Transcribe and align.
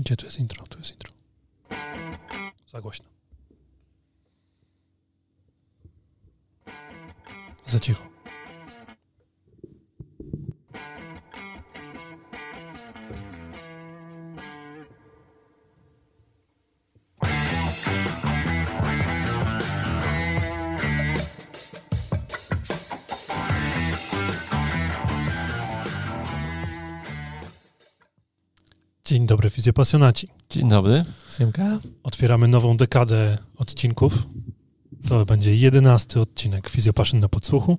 Gdzie 0.00 0.16
tu 0.16 0.26
jest 0.26 0.38
intro? 0.38 0.66
Tu 0.66 0.78
jest 0.78 0.90
intro. 0.90 1.12
Za 2.72 2.80
głośno. 2.80 3.06
Za 7.66 7.78
cicho. 7.78 8.19
Dzień 29.60 29.64
dobry, 29.64 29.82
fizjopasjonaci. 29.82 30.28
Dzień 30.50 30.68
dobry. 30.68 31.04
Siemka. 31.38 31.78
Otwieramy 32.02 32.48
nową 32.48 32.76
dekadę 32.76 33.38
odcinków. 33.56 34.26
To 35.08 35.26
będzie 35.26 35.54
jedenasty 35.54 36.20
odcinek 36.20 36.68
Fizjopaszyn 36.68 37.20
na 37.20 37.28
podsłuchu. 37.28 37.78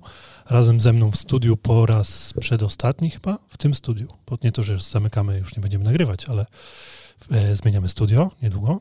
Razem 0.50 0.80
ze 0.80 0.92
mną 0.92 1.10
w 1.10 1.16
studiu 1.16 1.56
po 1.56 1.86
raz 1.86 2.34
przedostatni 2.40 3.10
chyba, 3.10 3.38
w 3.48 3.56
tym 3.56 3.74
studiu. 3.74 4.08
Bo 4.26 4.38
nie 4.42 4.52
to, 4.52 4.62
że 4.62 4.72
już 4.72 4.82
zamykamy, 4.82 5.38
już 5.38 5.56
nie 5.56 5.62
będziemy 5.62 5.84
nagrywać, 5.84 6.28
ale 6.28 6.46
e, 7.30 7.56
zmieniamy 7.56 7.88
studio 7.88 8.30
niedługo. 8.42 8.80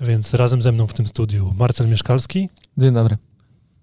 Więc 0.00 0.34
razem 0.34 0.62
ze 0.62 0.72
mną 0.72 0.86
w 0.86 0.92
tym 0.92 1.06
studiu 1.06 1.54
Marcel 1.58 1.88
Mieszkalski 1.88 2.48
Dzień 2.78 2.94
dobry. 2.94 3.16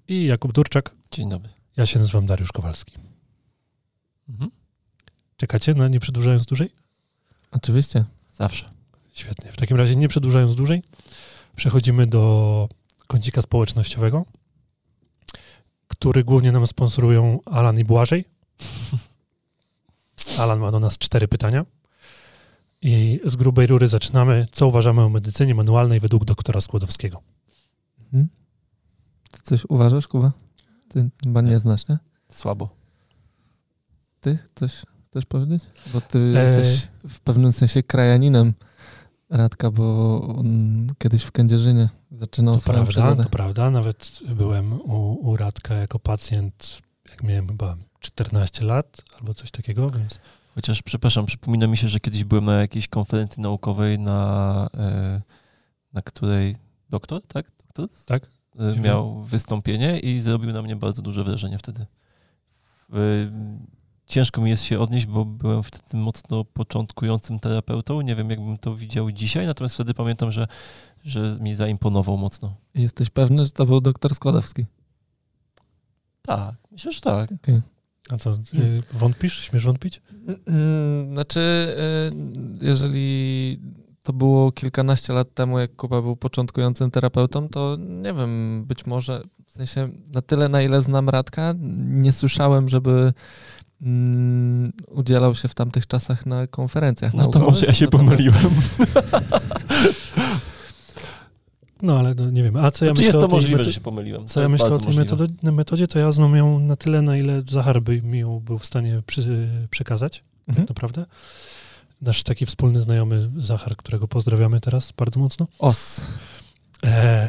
i 0.08 0.26
Jakub 0.26 0.54
Durczak. 0.54 0.96
Dzień 1.12 1.30
dobry. 1.30 1.50
Ja 1.78 1.86
się 1.86 2.00
nazywam 2.00 2.26
Dariusz 2.26 2.52
Kowalski. 2.52 2.92
Mhm. 4.30 4.52
Czekacie 5.38 5.74
na 5.74 5.88
nie 5.88 6.00
przedłużając 6.00 6.46
dłużej? 6.46 6.70
Oczywiście. 7.52 8.06
Zawsze. 8.38 8.70
Świetnie. 9.14 9.52
W 9.52 9.58
takim 9.58 9.78
razie 9.78 9.96
nie 9.96 10.08
przedłużając 10.08 10.56
dłużej, 10.56 10.84
przechodzimy 11.56 12.08
do 12.08 12.70
kącika 13.08 13.42
społecznościowego, 13.42 14.26
który 15.88 16.24
głównie 16.24 16.52
nam 16.52 16.68
sponsorują 16.68 17.40
Alan 17.46 17.80
i 17.80 17.84
Błażej. 17.84 18.26
Alan 20.40 20.60
ma 20.60 20.72
do 20.72 20.80
nas 20.80 20.98
cztery 20.98 21.28
pytania. 21.28 21.66
I 22.82 23.20
z 23.26 23.36
grubej 23.36 23.68
rury 23.68 23.88
zaczynamy. 23.88 24.46
Co 24.52 24.68
uważamy 24.68 25.02
o 25.02 25.10
medycynie 25.10 25.56
manualnej 25.56 26.00
według 26.00 26.26
doktora 26.26 26.62
Skłodowskiego? 26.62 27.22
Mhm. 28.00 28.30
Ty 29.32 29.42
coś 29.42 29.66
uważasz, 29.66 30.08
Kuba? 30.08 30.32
Ty 30.90 31.10
chyba 31.24 31.42
nie 31.42 31.60
znasz, 31.60 31.88
nie? 31.88 31.98
Słabo. 32.30 32.70
Ty 34.22 34.38
coś 34.56 34.86
chcesz 35.10 35.26
powiedzieć? 35.26 35.64
Bo 35.94 36.02
ty 36.02 36.20
E. 36.20 36.42
jesteś 36.44 36.88
w 37.10 37.20
pewnym 37.20 37.52
sensie 37.52 37.84
krajaninem 37.84 38.54
Radka, 39.30 39.72
bo 39.72 40.22
on 40.38 40.88
kiedyś 40.98 41.24
w 41.24 41.32
Kędzierzynie 41.32 41.90
zaczynał 42.12 42.54
To 42.54 42.60
swoją 42.60 42.76
prawda, 42.76 42.92
przygodę. 42.92 43.24
to 43.24 43.30
prawda. 43.30 43.72
Nawet 43.72 44.20
byłem 44.36 44.74
u, 44.74 45.14
u 45.30 45.38
Radka 45.38 45.74
jako 45.74 46.00
pacjent, 46.00 46.82
jak 47.10 47.24
miałem 47.24 47.48
chyba 47.48 47.78
14 48.00 48.66
lat 48.66 49.02
albo 49.20 49.34
coś 49.34 49.52
takiego, 49.52 49.90
więc 49.90 50.20
Chociaż, 50.56 50.82
przepraszam, 50.84 51.26
przypomina 51.26 51.68
mi 51.68 51.78
się, 51.78 51.90
że 51.90 52.00
kiedyś 52.00 52.24
byłem 52.24 52.46
na 52.46 52.54
jakiejś 52.62 52.88
konferencji 52.88 53.42
naukowej, 53.44 54.00
na, 54.00 54.70
e, 54.78 55.22
na 55.94 56.02
której 56.02 56.56
doktor, 56.90 57.22
tak? 57.28 57.52
Doktor? 57.58 57.88
Tak. 58.06 58.24
E, 58.60 58.80
miał 58.80 59.24
wystąpienie 59.24 60.00
i 60.00 60.20
zrobił 60.20 60.52
na 60.54 60.62
mnie 60.62 60.76
bardzo 60.76 61.02
duże 61.02 61.24
wrażenie 61.24 61.58
wtedy. 61.58 61.86
Ciężko 64.08 64.42
mi 64.42 64.50
jest 64.50 64.64
się 64.64 64.80
odnieść, 64.80 65.06
bo 65.06 65.26
byłem 65.26 65.64
wtedy 65.64 65.98
mocno 65.98 66.46
początkującym 66.46 67.40
terapeutą. 67.40 68.02
Nie 68.02 68.16
wiem, 68.16 68.30
jakbym 68.30 68.58
to 68.58 68.76
widział 68.76 69.12
dzisiaj, 69.12 69.46
natomiast 69.46 69.76
wtedy 69.76 69.94
pamiętam, 69.94 70.32
że, 70.32 70.48
że 71.04 71.38
mi 71.42 71.54
zaimponował 71.54 72.18
mocno. 72.18 72.56
Jesteś 72.76 73.10
pewny, 73.10 73.46
że 73.46 73.52
to 73.52 73.66
był 73.66 73.82
doktor 73.82 74.16
Składowski? 74.16 74.66
Tak, 76.22 76.56
myślę, 76.72 76.92
że 76.92 77.02
tak. 77.02 77.32
Okej. 77.32 77.62
a 78.10 78.18
co, 78.18 78.34
y, 78.34 78.84
wątpisz? 78.94 79.40
Śmiesz 79.42 79.66
wątpić? 79.66 80.02
Znaczy, 81.14 81.76
y, 82.62 82.66
jeżeli 82.66 83.60
to 84.04 84.14
było 84.14 84.52
kilkanaście 84.52 85.14
lat 85.14 85.34
temu, 85.34 85.60
jak 85.60 85.76
Kuba 85.76 86.02
był 86.02 86.16
początkującym 86.16 86.92
terapeutą, 86.92 87.50
to 87.50 87.78
nie 87.80 88.14
wiem, 88.14 88.64
być 88.66 88.86
może, 88.86 89.22
w 89.48 89.52
sensie 89.52 89.90
na 90.14 90.22
tyle, 90.22 90.50
na 90.50 90.62
ile 90.62 90.82
znam 90.82 91.10
Radka, 91.10 91.54
nie 91.78 92.12
słyszałem, 92.12 92.70
żeby 92.70 93.14
mm, 93.82 94.74
udzielał 94.88 95.36
się 95.36 95.48
w 95.48 95.56
tamtych 95.56 95.88
czasach 95.88 96.26
na 96.26 96.48
konferencjach 96.48 97.14
No 97.14 97.28
to 97.28 97.40
może 97.40 97.66
ja 97.66 97.74
się 97.74 97.86
Natomiast- 97.86 98.10
pomyliłem. 98.10 98.36
No 101.82 102.00
ale 102.00 102.16
no, 102.16 102.30
nie 102.30 102.44
wiem. 102.44 102.56
A 102.56 102.72
co 102.72 102.86
ja 102.86 102.92
Czy 102.92 102.94
myślę 102.94 103.06
jest 103.06 103.18
o 103.18 103.22
to 103.22 103.28
tej 103.28 103.36
możliwe, 103.36 103.62
mety- 103.62 103.66
że 103.66 103.74
się 103.74 103.82
pomyliłem? 103.82 104.28
Co 104.28 104.34
To 104.34 104.42
ja 104.42 104.50
myślę 104.50 104.68
o 104.68 104.78
tej 104.78 104.86
możliwe. 104.88 105.04
metodzie, 105.12 105.52
metodzie, 105.52 105.88
to 105.88 106.00
ja 106.00 106.12
znam 106.12 106.36
ją 106.36 106.60
na 106.60 106.76
tyle, 106.76 107.02
na 107.02 107.18
ile 107.18 107.42
Zachar 107.50 107.82
by 107.82 108.02
mi 108.02 108.20
ją 108.20 108.40
był 108.40 108.58
w 108.60 108.66
stanie 108.66 109.02
przy, 109.08 109.50
przekazać, 109.70 110.24
Mhm. 110.48 110.68
tak 110.68 110.76
naprawdę. 110.76 111.06
Nasz 112.02 112.24
taki 112.24 112.46
wspólny 112.46 112.82
znajomy 112.82 113.30
Zachar, 113.38 113.76
którego 113.76 114.08
pozdrawiamy 114.08 114.60
teraz 114.62 114.92
bardzo 114.98 115.20
mocno. 115.20 115.48
Os. 115.60 116.02
E, 116.86 117.28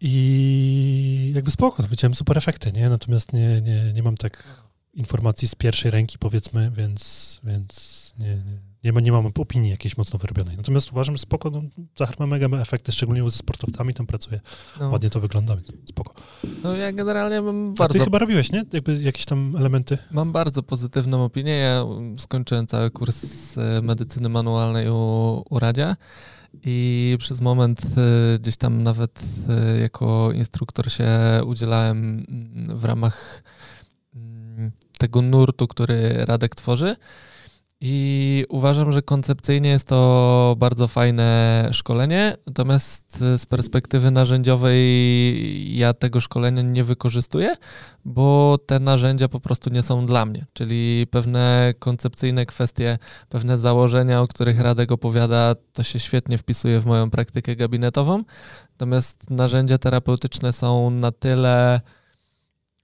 I 0.00 1.32
jakby 1.34 1.50
spoko, 1.50 1.82
to 1.82 1.88
widziałem 1.88 2.14
super 2.14 2.38
efekty, 2.38 2.72
nie? 2.72 2.88
Natomiast 2.88 3.32
nie, 3.32 3.60
nie, 3.62 3.92
nie 3.92 4.02
mam 4.02 4.16
tak 4.16 4.44
informacji 4.96 5.48
z 5.48 5.54
pierwszej 5.54 5.90
ręki, 5.90 6.18
powiedzmy, 6.18 6.70
więc, 6.76 7.40
więc 7.44 7.96
nie, 8.18 8.26
nie, 8.26 8.60
nie, 8.84 8.92
ma, 8.92 9.00
nie 9.00 9.12
mam 9.12 9.26
opinii 9.26 9.70
jakiejś 9.70 9.96
mocno 9.96 10.18
wyrobionej. 10.18 10.56
Natomiast 10.56 10.92
uważam, 10.92 11.16
że 11.16 11.22
spoko, 11.22 11.50
no, 11.50 11.62
Zachar 11.98 12.18
ma 12.18 12.26
mega 12.26 12.58
efekty, 12.60 12.92
szczególnie 12.92 13.30
ze 13.30 13.36
sportowcami 13.36 13.94
tam 13.94 14.06
pracuje. 14.06 14.40
No, 14.80 14.90
Ładnie 14.90 15.10
to 15.10 15.20
wygląda, 15.20 15.56
więc 15.56 15.72
spoko. 15.88 16.14
no 16.62 16.76
ja 16.76 16.92
generalnie 16.92 17.40
mam 17.40 17.68
A 17.68 17.72
ty 17.72 17.78
bardzo 17.78 18.04
chyba 18.04 18.18
robiłeś, 18.18 18.52
nie? 18.52 18.64
Jakby 18.72 19.02
jakieś 19.02 19.24
tam 19.24 19.56
elementy. 19.58 19.98
Mam 20.10 20.32
bardzo 20.32 20.62
pozytywną 20.62 21.24
opinię. 21.24 21.52
Ja 21.52 21.84
skończyłem 22.18 22.66
cały 22.66 22.90
kurs 22.90 23.58
e, 23.58 23.82
medycyny 23.82 24.28
manualnej 24.28 24.90
u, 24.90 25.44
u 25.50 25.58
Radzia 25.58 25.96
i 26.64 27.16
przez 27.18 27.40
moment 27.40 27.80
e, 27.96 28.38
gdzieś 28.38 28.56
tam 28.56 28.82
nawet 28.82 29.24
e, 29.48 29.78
jako 29.78 30.32
instruktor 30.32 30.92
się 30.92 31.08
udzielałem 31.46 32.26
mm, 32.28 32.78
w 32.78 32.84
ramach 32.84 33.42
tego 34.98 35.22
nurtu, 35.22 35.68
który 35.68 36.12
Radek 36.24 36.54
tworzy. 36.54 36.96
I 37.80 38.44
uważam, 38.48 38.92
że 38.92 39.02
koncepcyjnie 39.02 39.70
jest 39.70 39.88
to 39.88 40.54
bardzo 40.58 40.88
fajne 40.88 41.68
szkolenie, 41.72 42.36
natomiast 42.46 43.18
z 43.18 43.46
perspektywy 43.46 44.10
narzędziowej 44.10 45.76
ja 45.76 45.92
tego 45.94 46.20
szkolenia 46.20 46.62
nie 46.62 46.84
wykorzystuję, 46.84 47.56
bo 48.04 48.58
te 48.66 48.80
narzędzia 48.80 49.28
po 49.28 49.40
prostu 49.40 49.70
nie 49.70 49.82
są 49.82 50.06
dla 50.06 50.26
mnie. 50.26 50.46
Czyli 50.52 51.06
pewne 51.10 51.74
koncepcyjne 51.78 52.46
kwestie, 52.46 52.98
pewne 53.28 53.58
założenia, 53.58 54.20
o 54.22 54.26
których 54.26 54.60
Radek 54.60 54.92
opowiada, 54.92 55.54
to 55.72 55.82
się 55.82 55.98
świetnie 55.98 56.38
wpisuje 56.38 56.80
w 56.80 56.86
moją 56.86 57.10
praktykę 57.10 57.56
gabinetową. 57.56 58.22
Natomiast 58.70 59.30
narzędzia 59.30 59.78
terapeutyczne 59.78 60.52
są 60.52 60.90
na 60.90 61.12
tyle 61.12 61.80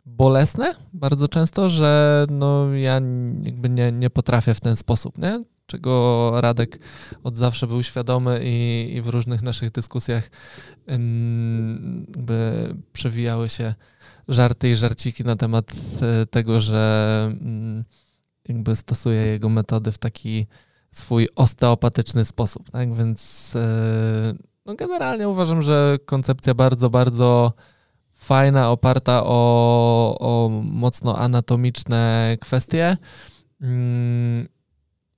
bolesne 0.06 0.74
bardzo 0.92 1.28
często, 1.28 1.68
że 1.68 2.26
no 2.30 2.74
ja 2.74 3.00
jakby 3.42 3.68
nie, 3.68 3.92
nie 3.92 4.10
potrafię 4.10 4.54
w 4.54 4.60
ten 4.60 4.76
sposób, 4.76 5.18
nie? 5.18 5.40
Czego 5.66 6.32
Radek 6.40 6.78
od 7.24 7.38
zawsze 7.38 7.66
był 7.66 7.82
świadomy 7.82 8.40
i, 8.44 8.90
i 8.96 9.02
w 9.02 9.08
różnych 9.08 9.42
naszych 9.42 9.70
dyskusjach 9.70 10.30
jakby 10.86 12.74
przewijały 12.92 13.48
się 13.48 13.74
żarty 14.28 14.70
i 14.70 14.76
żarciki 14.76 15.24
na 15.24 15.36
temat 15.36 15.72
e, 16.02 16.26
tego, 16.26 16.60
że 16.60 17.24
mm, 17.40 17.84
jakby 18.48 18.76
stosuje 18.76 19.20
jego 19.20 19.48
metody 19.48 19.92
w 19.92 19.98
taki 19.98 20.46
swój 20.92 21.28
osteopatyczny 21.36 22.24
sposób, 22.24 22.70
tak? 22.70 22.94
Więc 22.94 23.52
e, 23.56 24.34
no 24.66 24.74
generalnie 24.74 25.28
uważam, 25.28 25.62
że 25.62 25.98
koncepcja 26.04 26.54
bardzo, 26.54 26.90
bardzo 26.90 27.52
fajna, 28.22 28.70
oparta 28.70 29.22
o, 29.24 30.16
o 30.20 30.48
mocno 30.64 31.18
anatomiczne 31.18 32.36
kwestie. 32.40 32.96
Mm, 33.60 34.48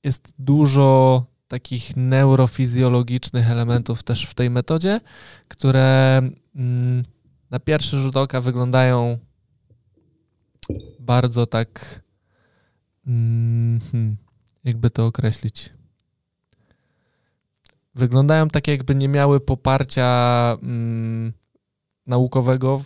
Jest 0.04 0.34
dużo 0.38 1.24
takich 1.48 1.96
neurofizjologicznych 1.96 3.50
elementów 3.50 4.02
też 4.02 4.26
w 4.26 4.34
tej 4.34 4.50
metodzie, 4.50 5.00
które 5.48 6.18
mm, 6.56 7.02
na 7.50 7.60
pierwszy 7.60 8.00
rzut 8.00 8.16
oka 8.16 8.40
wyglądają 8.40 9.18
bardzo 11.00 11.46
tak, 11.46 12.00
mm, 13.06 13.80
hmm, 13.92 14.16
jakby 14.64 14.90
to 14.90 15.06
określić. 15.06 15.70
Wyglądają 17.94 18.48
tak, 18.48 18.68
jakby 18.68 18.94
nie 18.94 19.08
miały 19.08 19.40
poparcia 19.40 20.56
mm, 20.62 21.32
naukowego 22.06 22.80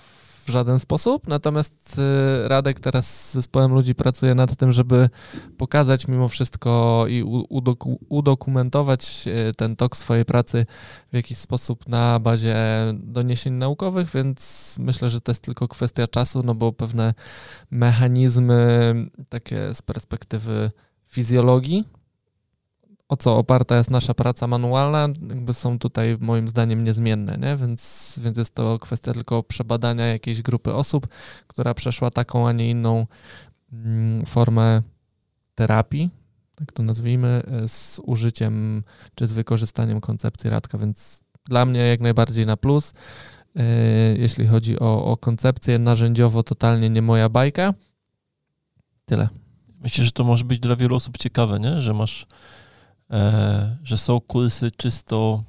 w 0.49 0.51
żaden 0.51 0.81
sposób, 0.81 1.29
natomiast 1.29 1.99
y, 1.99 2.49
Radek 2.49 2.81
teraz 2.81 3.29
z 3.31 3.35
zespołem 3.35 3.73
ludzi 3.73 3.95
pracuje 3.95 4.35
nad 4.35 4.57
tym, 4.57 4.73
żeby 4.73 5.11
pokazać 5.59 6.09
mimo 6.09 6.29
wszystko 6.29 7.05
i 7.09 7.23
udoku 7.49 7.99
udokumentować 8.09 9.25
y, 9.51 9.55
ten 9.55 9.77
tok 9.77 9.97
swojej 9.97 10.25
pracy 10.25 10.67
w 11.13 11.17
jakiś 11.17 11.39
sposób 11.39 11.89
na 11.89 12.21
bazie 12.21 12.57
doniesień 12.95 13.53
naukowych, 13.53 14.11
więc 14.15 14.77
myślę, 14.79 15.11
że 15.11 15.21
to 15.21 15.31
jest 15.31 15.43
tylko 15.43 15.69
kwestia 15.69 16.07
czasu, 16.07 16.43
no 16.43 16.55
bo 16.55 16.73
pewne 16.73 17.15
mechanizmy 17.71 18.95
takie 19.29 19.75
z 19.75 19.83
perspektywy 19.83 20.71
fizjologii 21.07 21.85
o 23.09 23.17
co 23.17 23.37
oparta 23.37 23.77
jest 23.77 23.91
nasza 23.91 24.15
praca 24.15 24.47
manualna, 24.47 25.09
jakby 25.29 25.55
są 25.55 25.79
tutaj 25.79 26.17
moim 26.21 26.49
zdaniem 26.49 26.85
niezmienne, 26.85 27.39
nie? 27.39 27.57
Więc, 27.57 28.15
więc 28.23 28.39
jest 28.39 28.55
to 28.55 28.79
kwestia 28.79 29.13
tylko 29.13 29.43
przebadania 29.43 30.07
jakiejś 30.07 30.43
grupy 30.43 30.75
osób, 30.75 31.09
która 31.47 31.75
przeszła 31.75 32.11
taką, 32.11 32.49
a 32.49 32.53
nie 32.53 32.71
inną 32.71 33.07
mm, 33.73 34.27
formę 34.27 34.83
terapii, 35.55 36.11
tak 36.55 36.73
to 36.73 36.83
nazwijmy, 36.83 37.43
z 37.67 38.01
użyciem 38.05 38.83
czy 39.15 39.27
z 39.27 39.33
wykorzystaniem 39.33 40.01
koncepcji 40.01 40.51
Radka, 40.51 40.79
więc 40.79 41.25
dla 41.45 41.65
mnie 41.65 41.81
jak 41.81 42.01
najbardziej 42.01 42.47
na 42.47 42.57
plus. 42.57 42.93
E, 43.57 43.65
jeśli 44.17 44.47
chodzi 44.47 44.79
o, 44.79 45.05
o 45.05 45.17
koncepcję 45.17 45.79
narzędziowo, 45.79 46.43
totalnie 46.43 46.91
nie 46.91 47.03
moja 47.03 47.29
bajka. 47.29 47.75
Tyle. 49.05 49.29
Myślę, 49.81 50.05
że 50.05 50.13
to 50.13 50.25
może 50.25 50.45
być 50.45 50.59
dla 50.59 50.77
wielu 50.77 50.97
osób 50.97 51.19
ciekawe, 51.19 51.61
nie? 51.61 51.81
że 51.81 51.95
masz 51.95 52.27
że 53.83 53.97
są 53.97 54.21
kursy 54.21 54.71
czysto 54.71 55.45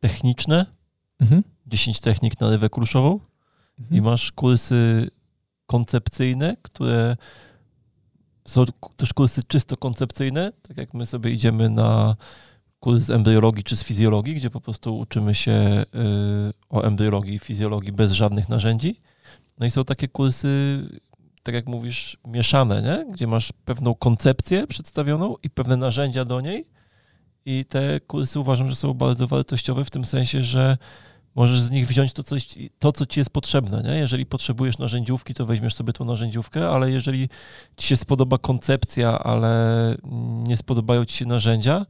techniczne, 0.00 0.66
mhm. 1.20 1.42
10 1.66 2.00
technik 2.00 2.40
na 2.40 2.48
lewę 2.48 2.70
kluczową 2.70 3.20
mhm. 3.80 3.98
i 3.98 4.00
masz 4.00 4.32
kursy 4.32 5.10
koncepcyjne, 5.66 6.56
które 6.62 7.16
są 8.48 8.64
też 8.96 9.12
kursy 9.12 9.42
czysto 9.44 9.76
koncepcyjne, 9.76 10.52
tak 10.68 10.76
jak 10.76 10.94
my 10.94 11.06
sobie 11.06 11.30
idziemy 11.30 11.70
na 11.70 12.16
kurs 12.80 13.04
z 13.04 13.10
embriologii 13.10 13.64
czy 13.64 13.76
z 13.76 13.84
fizjologii, 13.84 14.34
gdzie 14.34 14.50
po 14.50 14.60
prostu 14.60 14.98
uczymy 14.98 15.34
się 15.34 15.52
y, 15.52 15.86
o 16.68 16.82
embriologii 16.82 17.34
i 17.34 17.38
fizjologii 17.38 17.92
bez 17.92 18.12
żadnych 18.12 18.48
narzędzi. 18.48 19.00
No 19.58 19.66
i 19.66 19.70
są 19.70 19.84
takie 19.84 20.08
kursy 20.08 20.82
tak 21.44 21.54
jak 21.54 21.66
mówisz, 21.66 22.16
mieszane, 22.26 22.82
nie? 22.82 23.12
gdzie 23.12 23.26
masz 23.26 23.52
pewną 23.64 23.94
koncepcję 23.94 24.66
przedstawioną 24.66 25.36
i 25.42 25.50
pewne 25.50 25.76
narzędzia 25.76 26.24
do 26.24 26.40
niej. 26.40 26.66
I 27.46 27.64
te 27.64 28.00
kursy 28.00 28.40
uważam, 28.40 28.70
że 28.70 28.76
są 28.76 28.94
bardzo 28.94 29.26
wartościowe 29.26 29.84
w 29.84 29.90
tym 29.90 30.04
sensie, 30.04 30.44
że 30.44 30.76
możesz 31.34 31.60
z 31.60 31.70
nich 31.70 31.86
wziąć 31.86 32.12
to, 32.12 32.22
coś, 32.22 32.48
to 32.78 32.92
co 32.92 33.06
ci 33.06 33.20
jest 33.20 33.30
potrzebne. 33.30 33.82
Nie? 33.82 33.98
Jeżeli 33.98 34.26
potrzebujesz 34.26 34.78
narzędziówki, 34.78 35.34
to 35.34 35.46
weźmiesz 35.46 35.74
sobie 35.74 35.92
tą 35.92 36.04
narzędziówkę, 36.04 36.68
ale 36.68 36.90
jeżeli 36.90 37.28
ci 37.76 37.88
się 37.88 37.96
spodoba 37.96 38.38
koncepcja, 38.38 39.18
ale 39.18 39.96
nie 40.48 40.56
spodobają 40.56 41.04
ci 41.04 41.16
się 41.16 41.26
narzędzia, 41.26 41.86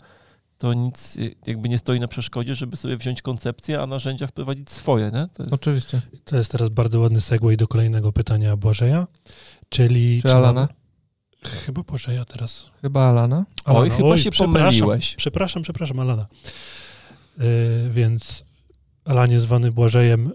to 0.59 0.75
nic 0.75 1.19
jakby 1.47 1.69
nie 1.69 1.79
stoi 1.79 2.01
na 2.01 2.09
przeszkodzie, 2.09 2.55
żeby 2.55 2.77
sobie 2.77 2.97
wziąć 2.97 3.23
koncepcję, 3.23 3.81
a 3.81 3.87
narzędzia 3.87 4.27
wprowadzić 4.27 4.71
swoje, 4.71 5.05
nie? 5.05 5.29
To 5.35 5.43
jest... 5.43 5.55
Oczywiście. 5.55 6.03
To 6.25 6.37
jest 6.37 6.53
teraz 6.53 6.69
bardzo 6.69 7.01
ładny 7.01 7.21
segway 7.21 7.57
do 7.57 7.69
kolejnego 7.69 8.13
pytania 8.13 8.57
Błażeja, 8.57 9.07
czyli... 9.69 10.23
Czy, 10.23 10.29
czy 10.29 10.35
Alana? 10.35 10.69
Chyba 11.43 11.83
Błażeja 11.83 12.25
teraz. 12.25 12.71
Chyba 12.83 13.05
Alana. 13.05 13.45
Alana. 13.65 13.81
Oj, 13.81 13.91
chyba 13.91 14.09
Oj, 14.09 14.19
się 14.19 14.31
pomyliłeś. 14.31 15.15
Przepraszam, 15.15 15.63
przepraszam, 15.63 16.01
Alana. 16.01 16.27
Yy, 17.39 17.45
więc 17.91 18.45
Alanie 19.05 19.41
zwany 19.41 19.73
Błażejem, 19.73 20.33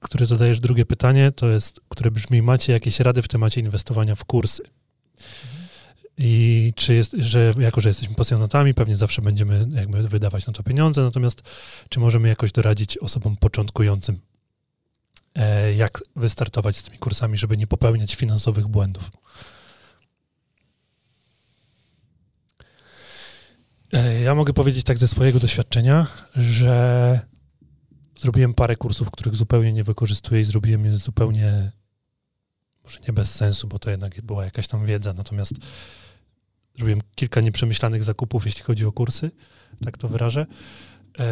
który 0.00 0.26
zadajesz 0.26 0.60
drugie 0.60 0.86
pytanie, 0.86 1.32
to 1.32 1.48
jest, 1.48 1.80
które 1.88 2.10
brzmi, 2.10 2.42
macie 2.42 2.72
jakieś 2.72 3.00
rady 3.00 3.22
w 3.22 3.28
temacie 3.28 3.60
inwestowania 3.60 4.14
w 4.14 4.24
kursy? 4.24 4.62
I 6.18 6.72
czy 6.76 6.94
jest, 6.94 7.12
że 7.18 7.54
jako, 7.58 7.80
że 7.80 7.88
jesteśmy 7.88 8.14
pasjonatami, 8.14 8.74
pewnie 8.74 8.96
zawsze 8.96 9.22
będziemy 9.22 9.66
jakby 9.72 10.08
wydawać 10.08 10.46
na 10.46 10.52
to 10.52 10.62
pieniądze, 10.62 11.02
natomiast 11.02 11.42
czy 11.88 12.00
możemy 12.00 12.28
jakoś 12.28 12.52
doradzić 12.52 12.98
osobom 12.98 13.36
początkującym, 13.36 14.20
e, 15.34 15.74
jak 15.74 16.02
wystartować 16.16 16.76
z 16.76 16.82
tymi 16.82 16.98
kursami, 16.98 17.38
żeby 17.38 17.56
nie 17.56 17.66
popełniać 17.66 18.14
finansowych 18.14 18.68
błędów? 18.68 19.10
E, 23.92 24.20
ja 24.20 24.34
mogę 24.34 24.52
powiedzieć 24.52 24.84
tak 24.84 24.98
ze 24.98 25.08
swojego 25.08 25.40
doświadczenia, 25.40 26.06
że 26.36 27.20
zrobiłem 28.18 28.54
parę 28.54 28.76
kursów, 28.76 29.10
których 29.10 29.36
zupełnie 29.36 29.72
nie 29.72 29.84
wykorzystuję 29.84 30.40
i 30.40 30.44
zrobiłem 30.44 30.84
je 30.84 30.98
zupełnie, 30.98 31.72
może 32.84 32.98
nie 33.08 33.12
bez 33.12 33.34
sensu, 33.34 33.68
bo 33.68 33.78
to 33.78 33.90
jednak 33.90 34.20
była 34.22 34.44
jakaś 34.44 34.68
tam 34.68 34.86
wiedza, 34.86 35.12
natomiast 35.12 35.54
zrobiłem 36.76 37.00
kilka 37.14 37.40
nieprzemyślanych 37.40 38.04
zakupów, 38.04 38.44
jeśli 38.44 38.62
chodzi 38.62 38.84
o 38.84 38.92
kursy, 38.92 39.30
tak 39.84 39.98
to 39.98 40.08
wyrażę. 40.08 40.46
E, 41.18 41.24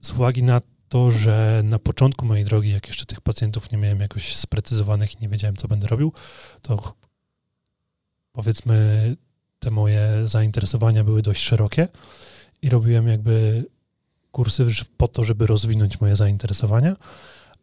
z 0.00 0.12
uwagi 0.12 0.42
na 0.42 0.60
to, 0.88 1.10
że 1.10 1.60
na 1.64 1.78
początku 1.78 2.26
mojej 2.26 2.44
drogi, 2.44 2.70
jak 2.70 2.86
jeszcze 2.86 3.06
tych 3.06 3.20
pacjentów 3.20 3.72
nie 3.72 3.78
miałem 3.78 4.00
jakoś 4.00 4.36
sprecyzowanych 4.36 5.14
i 5.14 5.18
nie 5.20 5.28
wiedziałem, 5.28 5.56
co 5.56 5.68
będę 5.68 5.86
robił, 5.86 6.12
to 6.62 6.94
powiedzmy 8.32 9.16
te 9.58 9.70
moje 9.70 10.22
zainteresowania 10.24 11.04
były 11.04 11.22
dość 11.22 11.42
szerokie 11.42 11.88
i 12.62 12.68
robiłem 12.68 13.08
jakby 13.08 13.64
kursy 14.32 14.66
po 14.96 15.08
to, 15.08 15.24
żeby 15.24 15.46
rozwinąć 15.46 16.00
moje 16.00 16.16
zainteresowania, 16.16 16.96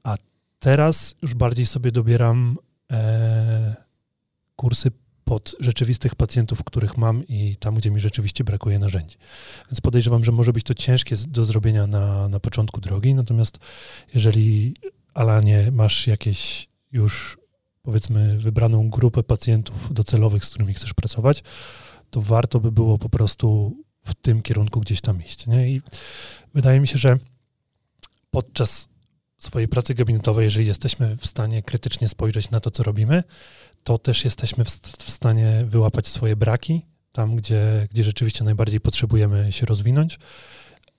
a 0.03 0.17
teraz 0.59 1.15
już 1.21 1.33
bardziej 1.33 1.65
sobie 1.65 1.91
dobieram 1.91 2.57
e, 2.91 3.75
kursy 4.55 4.91
pod 5.25 5.55
rzeczywistych 5.59 6.15
pacjentów, 6.15 6.63
których 6.63 6.97
mam 6.97 7.27
i 7.27 7.55
tam, 7.55 7.75
gdzie 7.75 7.91
mi 7.91 7.99
rzeczywiście 7.99 8.43
brakuje 8.43 8.79
narzędzi. 8.79 9.17
Więc 9.71 9.81
podejrzewam, 9.81 10.23
że 10.23 10.31
może 10.31 10.53
być 10.53 10.63
to 10.63 10.73
ciężkie 10.73 11.15
do 11.27 11.45
zrobienia 11.45 11.87
na, 11.87 12.27
na 12.27 12.39
początku 12.39 12.81
drogi, 12.81 13.13
natomiast 13.13 13.59
jeżeli, 14.13 14.73
Alanie, 15.13 15.71
masz 15.71 16.07
jakieś 16.07 16.67
już 16.91 17.37
powiedzmy 17.81 18.37
wybraną 18.37 18.89
grupę 18.89 19.23
pacjentów 19.23 19.93
docelowych, 19.93 20.45
z 20.45 20.49
którymi 20.49 20.73
chcesz 20.73 20.93
pracować, 20.93 21.43
to 22.09 22.21
warto 22.21 22.59
by 22.59 22.71
było 22.71 22.97
po 22.97 23.09
prostu 23.09 23.77
w 24.03 24.13
tym 24.13 24.41
kierunku 24.41 24.79
gdzieś 24.79 25.01
tam 25.01 25.23
iść. 25.23 25.47
Nie? 25.47 25.69
I 25.71 25.81
wydaje 26.53 26.79
mi 26.79 26.87
się, 26.87 26.97
że 26.97 27.17
podczas 28.31 28.87
swojej 29.37 29.67
pracy 29.67 29.93
gabinetowej, 29.93 30.43
jeżeli 30.43 30.67
jesteśmy 30.67 31.17
w 31.17 31.25
stanie 31.25 31.63
krytycznie 31.63 32.07
spojrzeć 32.07 32.49
na 32.51 32.59
to, 32.59 32.71
co 32.71 32.83
robimy, 32.83 33.23
to 33.85 33.97
też 33.97 34.25
jesteśmy 34.25 34.65
w, 34.65 34.69
w 34.97 35.09
stanie 35.09 35.61
wyłapać 35.65 36.07
swoje 36.07 36.35
braki 36.35 36.85
tam, 37.11 37.35
gdzie, 37.35 37.87
gdzie 37.91 38.03
rzeczywiście 38.03 38.43
najbardziej 38.43 38.79
potrzebujemy 38.79 39.51
się 39.51 39.65
rozwinąć, 39.65 40.19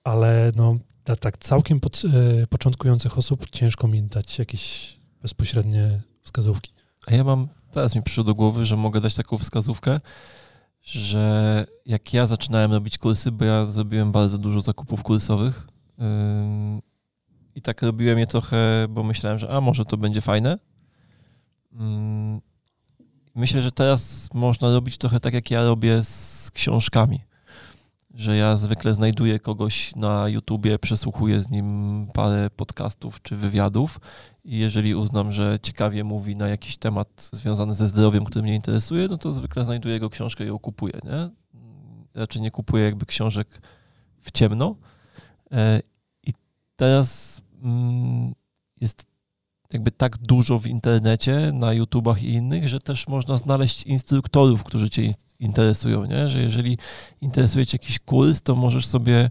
ale 0.03 0.51
no, 0.55 0.77
dla 1.05 1.15
tak 1.15 1.37
całkiem 1.37 1.79
pod, 1.79 2.01
e, 2.43 2.47
początkujących 2.47 3.17
osób 3.17 3.49
ciężko 3.49 3.87
mi 3.87 4.03
dać 4.03 4.39
jakieś 4.39 4.97
bezpośrednie 5.21 6.01
wskazówki. 6.21 6.71
A 7.07 7.15
ja 7.15 7.23
mam, 7.23 7.47
teraz 7.71 7.95
mi 7.95 8.03
przyszło 8.03 8.23
do 8.23 8.35
głowy, 8.35 8.65
że 8.65 8.77
mogę 8.77 9.01
dać 9.01 9.15
taką 9.15 9.37
wskazówkę, 9.37 9.99
że 10.81 11.65
jak 11.85 12.13
ja 12.13 12.25
zaczynałem 12.25 12.71
robić 12.71 12.97
kursy, 12.97 13.31
bo 13.31 13.45
ja 13.45 13.65
zrobiłem 13.65 14.11
bardzo 14.11 14.37
dużo 14.37 14.61
zakupów 14.61 15.03
kursowych 15.03 15.67
yy, 15.97 16.05
i 17.55 17.61
tak 17.61 17.81
robiłem 17.81 18.19
je 18.19 18.27
trochę, 18.27 18.87
bo 18.89 19.03
myślałem, 19.03 19.39
że 19.39 19.49
a 19.49 19.61
może 19.61 19.85
to 19.85 19.97
będzie 19.97 20.21
fajne. 20.21 20.57
Yy, 21.71 22.46
Myślę, 23.37 23.61
że 23.61 23.71
teraz 23.71 24.29
można 24.33 24.73
robić 24.73 24.97
trochę 24.97 25.19
tak, 25.19 25.33
jak 25.33 25.51
ja 25.51 25.63
robię 25.63 26.03
z 26.03 26.51
książkami. 26.53 27.21
Że 28.13 28.37
ja 28.37 28.57
zwykle 28.57 28.93
znajduję 28.93 29.39
kogoś 29.39 29.95
na 29.95 30.29
YouTubie, 30.29 30.79
przesłuchuję 30.79 31.41
z 31.41 31.49
nim 31.49 32.07
parę 32.13 32.49
podcastów 32.49 33.21
czy 33.21 33.35
wywiadów 33.35 33.99
i 34.43 34.57
jeżeli 34.57 34.95
uznam, 34.95 35.31
że 35.31 35.59
ciekawie 35.61 36.03
mówi 36.03 36.35
na 36.35 36.47
jakiś 36.47 36.77
temat 36.77 37.29
związany 37.33 37.75
ze 37.75 37.87
zdrowiem, 37.87 38.25
który 38.25 38.43
mnie 38.43 38.55
interesuje, 38.55 39.07
no 39.07 39.17
to 39.17 39.33
zwykle 39.33 39.65
znajduję 39.65 39.93
jego 39.93 40.09
książkę 40.09 40.43
i 40.43 40.47
ją 40.47 40.59
kupuję, 40.59 40.99
nie? 41.03 41.29
Raczej 42.15 42.41
nie 42.41 42.51
kupuję 42.51 42.83
jakby 42.83 43.05
książek 43.05 43.61
w 44.21 44.31
ciemno. 44.31 44.75
E, 45.51 45.81
I 46.23 46.33
teraz 46.75 47.41
mm, 47.63 48.33
jest 48.81 49.16
jakby 49.73 49.91
tak 49.91 50.17
dużo 50.17 50.59
w 50.59 50.67
internecie, 50.67 51.51
na 51.53 51.73
YouTubach 51.73 52.23
i 52.23 52.29
innych, 52.29 52.69
że 52.69 52.79
też 52.79 53.07
można 53.07 53.37
znaleźć 53.37 53.83
instruktorów, 53.83 54.63
którzy 54.63 54.89
cię 54.89 55.11
interesują, 55.39 56.05
nie? 56.05 56.29
Że 56.29 56.41
jeżeli 56.41 56.77
interesuje 57.21 57.65
cię 57.65 57.75
jakiś 57.81 57.99
kurs, 57.99 58.41
to 58.41 58.55
możesz 58.55 58.85
sobie 58.85 59.29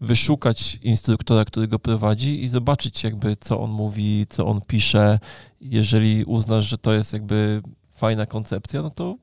wyszukać 0.00 0.78
instruktora, 0.82 1.44
który 1.44 1.68
go 1.68 1.78
prowadzi 1.78 2.42
i 2.42 2.48
zobaczyć 2.48 3.04
jakby 3.04 3.36
co 3.36 3.60
on 3.60 3.70
mówi, 3.70 4.26
co 4.28 4.46
on 4.46 4.60
pisze. 4.60 5.18
Jeżeli 5.60 6.24
uznasz, 6.24 6.66
że 6.66 6.78
to 6.78 6.92
jest 6.92 7.12
jakby 7.12 7.62
fajna 7.94 8.26
koncepcja, 8.26 8.82
no 8.82 8.90
to 8.90 9.16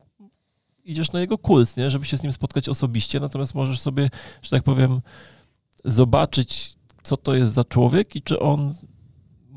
idziesz 0.83 1.11
na 1.11 1.19
jego 1.19 1.37
kurs, 1.37 1.77
nie? 1.77 1.89
Żeby 1.89 2.05
się 2.05 2.17
z 2.17 2.23
nim 2.23 2.31
spotkać 2.31 2.69
osobiście, 2.69 3.19
natomiast 3.19 3.55
możesz 3.55 3.79
sobie, 3.79 4.09
że 4.41 4.49
tak 4.49 4.63
powiem, 4.63 5.01
zobaczyć, 5.85 6.75
co 7.03 7.17
to 7.17 7.35
jest 7.35 7.53
za 7.53 7.63
człowiek 7.63 8.15
i 8.15 8.21
czy 8.21 8.39
on 8.39 8.73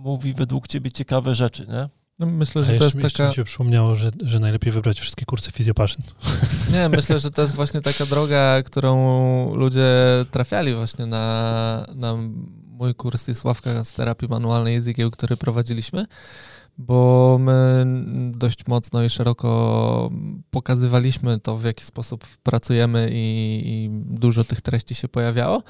mówi 0.04 0.34
według 0.34 0.68
ciebie 0.68 0.92
ciekawe 0.92 1.34
rzeczy, 1.34 1.66
nie? 1.68 1.88
No, 2.18 2.26
myślę, 2.26 2.62
A 2.62 2.64
że 2.64 2.68
to 2.68 2.72
jeszcze, 2.72 2.84
jest 2.84 3.04
jeszcze 3.04 3.18
taka... 3.18 3.28
mi 3.28 3.34
się 3.34 3.44
przypomniało, 3.44 3.96
że, 3.96 4.10
że 4.24 4.40
najlepiej 4.40 4.72
wybrać 4.72 5.00
wszystkie 5.00 5.24
kursy 5.24 5.52
Physiopassion. 5.52 6.02
Nie, 6.72 6.88
myślę, 6.88 7.18
że 7.18 7.30
to 7.30 7.42
jest 7.42 7.54
właśnie 7.54 7.80
taka 7.80 8.06
droga, 8.06 8.62
którą 8.62 9.54
ludzie 9.54 9.84
trafiali 10.30 10.74
właśnie 10.74 11.06
na, 11.06 11.86
na 11.94 12.14
mój 12.66 12.94
kurs 12.94 13.28
i 13.28 13.34
Sławka 13.34 13.84
z 13.84 13.92
terapii 13.92 14.28
manualnej 14.28 14.74
językiem, 14.74 15.10
który 15.10 15.36
prowadziliśmy, 15.36 16.06
bo 16.78 17.36
my 17.40 17.86
dość 18.32 18.66
mocno 18.66 19.02
i 19.02 19.10
szeroko 19.10 20.10
pokazywaliśmy 20.50 21.40
to, 21.40 21.56
w 21.56 21.64
jaki 21.64 21.84
sposób 21.84 22.26
pracujemy 22.42 23.08
i, 23.12 23.62
i 23.64 23.90
dużo 23.92 24.44
tych 24.44 24.60
treści 24.60 24.94
się 24.94 25.08
pojawiało, 25.08 25.62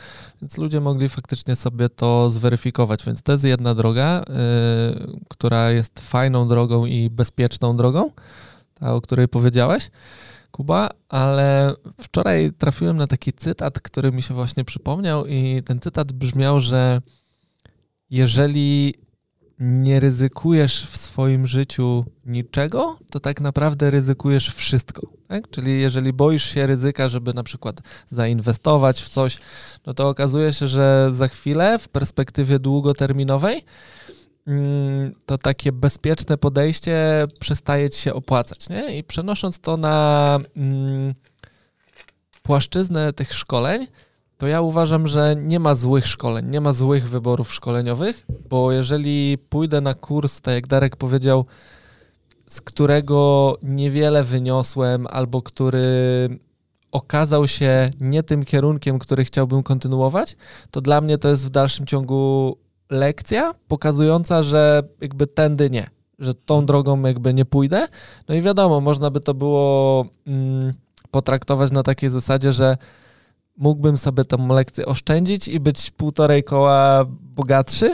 więc 0.42 0.58
ludzie 0.58 0.80
mogli 0.80 1.08
faktycznie 1.08 1.56
sobie 1.56 1.88
to 1.88 2.30
zweryfikować. 2.30 3.04
Więc 3.04 3.22
to 3.22 3.32
jest 3.32 3.44
jedna 3.44 3.74
droga, 3.74 4.22
y, 4.22 4.24
która 5.28 5.70
jest 5.70 6.00
fajną 6.00 6.48
drogą 6.48 6.86
i 6.86 7.10
bezpieczną 7.10 7.76
drogą, 7.76 8.10
ta, 8.74 8.94
o 8.94 9.00
której 9.00 9.28
powiedziałeś. 9.28 9.90
Kuba, 10.50 10.90
ale 11.08 11.74
wczoraj 12.00 12.52
trafiłem 12.58 12.96
na 12.96 13.06
taki 13.06 13.32
cytat, 13.32 13.80
który 13.80 14.12
mi 14.12 14.22
się 14.22 14.34
właśnie 14.34 14.64
przypomniał, 14.64 15.26
i 15.26 15.62
ten 15.62 15.80
cytat 15.80 16.12
brzmiał, 16.12 16.60
że 16.60 17.00
jeżeli 18.10 18.94
nie 19.60 20.00
ryzykujesz 20.00 20.86
w 20.86 20.96
swoim 20.96 21.46
życiu 21.46 22.04
niczego, 22.26 22.98
to 23.10 23.20
tak 23.20 23.40
naprawdę 23.40 23.90
ryzykujesz 23.90 24.54
wszystko. 24.54 25.06
Tak? 25.28 25.50
Czyli 25.50 25.80
jeżeli 25.80 26.12
boisz 26.12 26.44
się 26.44 26.66
ryzyka, 26.66 27.08
żeby 27.08 27.34
na 27.34 27.42
przykład 27.42 27.80
zainwestować 28.08 29.02
w 29.02 29.08
coś, 29.08 29.38
no 29.86 29.94
to 29.94 30.08
okazuje 30.08 30.52
się, 30.52 30.68
że 30.68 31.08
za 31.12 31.28
chwilę 31.28 31.78
w 31.78 31.88
perspektywie 31.88 32.58
długoterminowej 32.58 33.64
mm, 34.46 35.14
to 35.26 35.38
takie 35.38 35.72
bezpieczne 35.72 36.38
podejście 36.38 37.26
przestaje 37.40 37.90
ci 37.90 38.00
się 38.00 38.14
opłacać. 38.14 38.68
Nie? 38.68 38.98
I 38.98 39.04
przenosząc 39.04 39.60
to 39.60 39.76
na 39.76 40.38
mm, 40.56 41.14
płaszczyznę 42.42 43.12
tych 43.12 43.34
szkoleń, 43.34 43.86
to 44.38 44.46
ja 44.46 44.60
uważam, 44.60 45.08
że 45.08 45.36
nie 45.40 45.60
ma 45.60 45.74
złych 45.74 46.06
szkoleń, 46.06 46.50
nie 46.50 46.60
ma 46.60 46.72
złych 46.72 47.08
wyborów 47.08 47.54
szkoleniowych, 47.54 48.26
bo 48.50 48.72
jeżeli 48.72 49.38
pójdę 49.38 49.80
na 49.80 49.94
kurs, 49.94 50.40
tak 50.40 50.54
jak 50.54 50.66
Darek 50.66 50.96
powiedział, 50.96 51.46
z 52.46 52.60
którego 52.60 53.56
niewiele 53.62 54.24
wyniosłem, 54.24 55.06
albo 55.10 55.42
który 55.42 55.88
okazał 56.92 57.48
się 57.48 57.90
nie 58.00 58.22
tym 58.22 58.44
kierunkiem, 58.44 58.98
który 58.98 59.24
chciałbym 59.24 59.62
kontynuować, 59.62 60.36
to 60.70 60.80
dla 60.80 61.00
mnie 61.00 61.18
to 61.18 61.28
jest 61.28 61.46
w 61.46 61.50
dalszym 61.50 61.86
ciągu 61.86 62.56
lekcja 62.90 63.52
pokazująca, 63.68 64.42
że 64.42 64.82
jakby 65.00 65.26
tędy 65.26 65.70
nie, 65.70 65.86
że 66.18 66.34
tą 66.34 66.66
drogą 66.66 67.02
jakby 67.02 67.34
nie 67.34 67.44
pójdę. 67.44 67.88
No 68.28 68.34
i 68.34 68.42
wiadomo, 68.42 68.80
można 68.80 69.10
by 69.10 69.20
to 69.20 69.34
było 69.34 70.06
mm, 70.26 70.72
potraktować 71.10 71.70
na 71.70 71.82
takiej 71.82 72.10
zasadzie, 72.10 72.52
że 72.52 72.76
mógłbym 73.56 73.96
sobie 73.96 74.24
tą 74.24 74.48
lekcję 74.48 74.86
oszczędzić 74.86 75.48
i 75.48 75.60
być 75.60 75.90
półtorej 75.90 76.42
koła 76.44 77.04
bogatszy. 77.20 77.90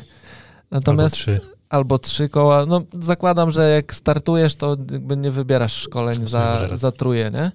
Natomiast 0.70 1.14
Albo 1.14 1.16
trzy. 1.16 1.40
albo 1.68 1.98
trzy 1.98 2.28
koła. 2.28 2.66
No 2.66 2.82
zakładam, 3.02 3.50
że 3.50 3.70
jak 3.70 3.94
startujesz, 3.94 4.56
to 4.56 4.76
jakby 4.92 5.16
nie 5.16 5.30
wybierasz 5.30 5.72
szkoleń 5.72 6.28
za, 6.28 6.68
za 6.74 6.92
truje, 6.92 7.30
nie? 7.30 7.52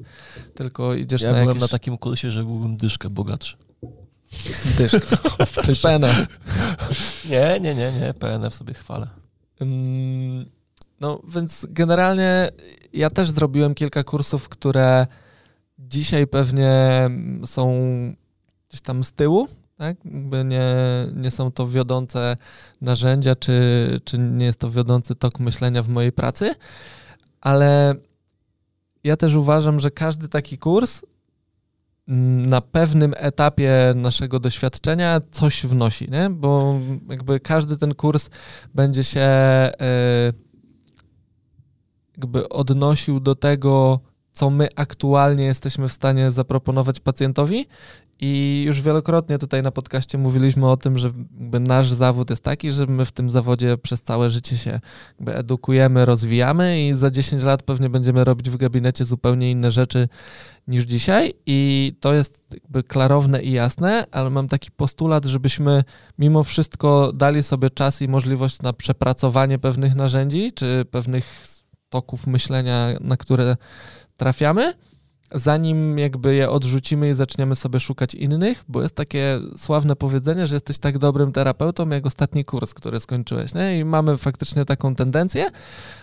Tylko 0.55 0.93
idziesz 0.93 1.21
Ja 1.21 1.27
na 1.27 1.33
byłem 1.33 1.47
jakieś 1.47 1.61
na 1.61 1.67
takim 1.67 1.97
kursie, 1.97 2.31
że 2.31 2.43
byłbym 2.43 2.77
dyszkę 2.77 3.09
bogatszy. 3.09 3.57
dyszki. 4.77 4.99
Czy 5.65 5.75
penę. 5.81 6.25
Nie, 7.29 7.59
nie, 7.61 7.75
nie, 7.75 7.91
nie, 7.91 8.13
PNF 8.13 8.55
sobie 8.55 8.73
chwalę. 8.73 9.07
No 10.99 11.21
więc 11.27 11.65
generalnie 11.69 12.49
ja 12.93 13.09
też 13.09 13.31
zrobiłem 13.31 13.75
kilka 13.75 14.03
kursów, 14.03 14.49
które 14.49 15.07
dzisiaj 15.79 16.27
pewnie 16.27 16.71
są 17.45 17.75
gdzieś 18.69 18.81
tam 18.81 19.03
z 19.03 19.13
tyłu, 19.13 19.47
tak? 19.77 20.05
Jakby 20.05 20.43
nie, 20.43 20.67
nie 21.15 21.31
są 21.31 21.51
to 21.51 21.67
wiodące 21.67 22.37
narzędzia, 22.81 23.35
czy, 23.35 23.99
czy 24.03 24.17
nie 24.17 24.45
jest 24.45 24.59
to 24.59 24.71
wiodący 24.71 25.15
tok 25.15 25.39
myślenia 25.39 25.83
w 25.83 25.89
mojej 25.89 26.11
pracy, 26.11 26.55
ale 27.41 27.95
ja 29.03 29.17
też 29.17 29.35
uważam, 29.35 29.79
że 29.79 29.91
każdy 29.91 30.27
taki 30.27 30.57
kurs 30.57 31.05
mm, 32.07 32.45
na 32.45 32.61
pewnym 32.61 33.13
etapie 33.17 33.93
naszego 33.95 34.39
doświadczenia 34.39 35.21
coś 35.31 35.65
wnosi, 35.65 36.11
nie? 36.11 36.29
bo 36.29 36.79
jakby 37.09 37.39
każdy 37.39 37.77
ten 37.77 37.95
kurs 37.95 38.29
będzie 38.73 39.03
się 39.03 39.21
e, 39.21 39.73
jakby 42.17 42.49
odnosił 42.49 43.19
do 43.19 43.35
tego, 43.35 43.99
co 44.35 44.49
my 44.49 44.67
aktualnie 44.75 45.43
jesteśmy 45.43 45.87
w 45.87 45.93
stanie 45.93 46.31
zaproponować 46.31 46.99
pacjentowi. 46.99 47.67
I 48.19 48.63
już 48.67 48.81
wielokrotnie 48.81 49.37
tutaj 49.37 49.63
na 49.63 49.71
podcaście 49.71 50.17
mówiliśmy 50.17 50.69
o 50.69 50.77
tym, 50.77 50.97
że 50.97 51.11
nasz 51.59 51.91
zawód 51.91 52.29
jest 52.29 52.43
taki, 52.43 52.71
że 52.71 52.85
my 52.85 53.05
w 53.05 53.11
tym 53.11 53.29
zawodzie 53.29 53.77
przez 53.77 54.03
całe 54.03 54.29
życie 54.29 54.57
się 54.57 54.79
edukujemy, 55.25 56.05
rozwijamy 56.05 56.87
i 56.87 56.93
za 56.93 57.11
10 57.11 57.43
lat 57.43 57.63
pewnie 57.63 57.89
będziemy 57.89 58.23
robić 58.23 58.49
w 58.49 58.57
gabinecie 58.57 59.05
zupełnie 59.05 59.51
inne 59.51 59.71
rzeczy 59.71 60.07
niż 60.67 60.83
dzisiaj. 60.83 61.33
I 61.45 61.93
to 61.99 62.13
jest 62.13 62.47
jakby 62.53 62.83
klarowne 62.83 63.43
i 63.43 63.51
jasne, 63.51 64.05
ale 64.11 64.29
mam 64.29 64.47
taki 64.47 64.71
postulat, 64.71 65.25
żebyśmy 65.25 65.83
mimo 66.19 66.43
wszystko 66.43 67.13
dali 67.13 67.43
sobie 67.43 67.69
czas 67.69 68.01
i 68.01 68.07
możliwość 68.07 68.61
na 68.61 68.73
przepracowanie 68.73 69.59
pewnych 69.59 69.95
narzędzi 69.95 70.51
czy 70.51 70.85
pewnych 70.91 71.45
toków 71.89 72.27
myślenia, 72.27 72.89
na 73.01 73.17
które 73.17 73.55
trafiamy, 74.17 74.73
zanim 75.31 75.97
jakby 75.97 76.35
je 76.35 76.49
odrzucimy 76.49 77.09
i 77.09 77.13
zaczniemy 77.13 77.55
sobie 77.55 77.79
szukać 77.79 78.15
innych, 78.15 78.63
bo 78.67 78.81
jest 78.81 78.95
takie 78.95 79.39
sławne 79.57 79.95
powiedzenie, 79.95 80.47
że 80.47 80.55
jesteś 80.55 80.77
tak 80.77 80.97
dobrym 80.97 81.31
terapeutą 81.31 81.89
jak 81.89 82.05
ostatni 82.05 82.45
kurs, 82.45 82.73
który 82.73 82.99
skończyłeś, 82.99 83.53
nie? 83.53 83.79
I 83.79 83.85
mamy 83.85 84.17
faktycznie 84.17 84.65
taką 84.65 84.95
tendencję, 84.95 85.49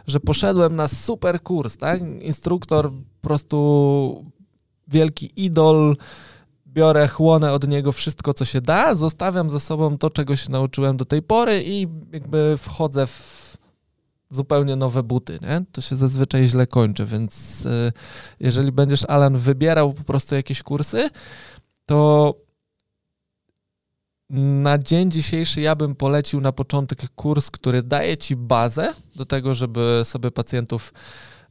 że 0.07 0.21
poszedłem 0.21 0.77
na 0.77 0.89
super 0.89 1.43
kurs, 1.43 1.77
tak? 1.77 2.01
Instruktor 2.21 2.93
po 2.93 3.29
prostu 3.29 4.33
wielki 4.89 5.33
idol, 5.37 5.97
biorę, 6.67 7.09
chłonę 7.09 7.53
od 7.53 7.69
niego 7.69 7.93
wszystko, 7.93 8.35
co 8.35 8.45
się 8.45 8.61
da, 8.61 8.95
zostawiam 8.95 9.51
za 9.51 9.61
sobą 9.61 9.99
to, 9.99 10.11
czego 10.11 10.37
się 10.37 10.51
nauczyłem 10.51 10.97
do 10.97 11.05
tej 11.05 11.23
pory 11.23 11.63
i 11.67 11.89
jakby 12.13 12.55
wchodzę 12.59 13.07
w 13.07 13.42
zupełnie 14.35 14.77
nowe 14.77 15.03
buty, 15.03 15.39
nie? 15.43 15.65
To 15.73 15.81
się 15.81 15.97
zazwyczaj 15.97 16.47
źle 16.47 16.67
kończy, 16.67 17.07
więc 17.07 17.67
y, 17.67 17.93
jeżeli 18.41 18.73
będziesz, 18.73 19.05
Alan, 19.09 19.37
wybierał 19.37 19.93
po 19.93 20.05
prostu 20.05 20.35
jakieś 20.35 20.63
kursy, 20.63 21.11
to 21.87 22.35
na 24.33 24.79
dzień 24.79 25.11
dzisiejszy 25.11 25.61
ja 25.61 25.75
bym 25.75 25.95
polecił 25.95 26.41
na 26.41 26.53
początek 26.53 26.99
kurs, 27.15 27.51
który 27.51 27.83
daje 27.83 28.19
ci 28.19 28.37
bazę 28.37 28.95
do 29.17 29.25
tego, 29.25 29.55
żeby 29.55 30.01
sobie 30.05 30.31
pacjentów 30.31 30.93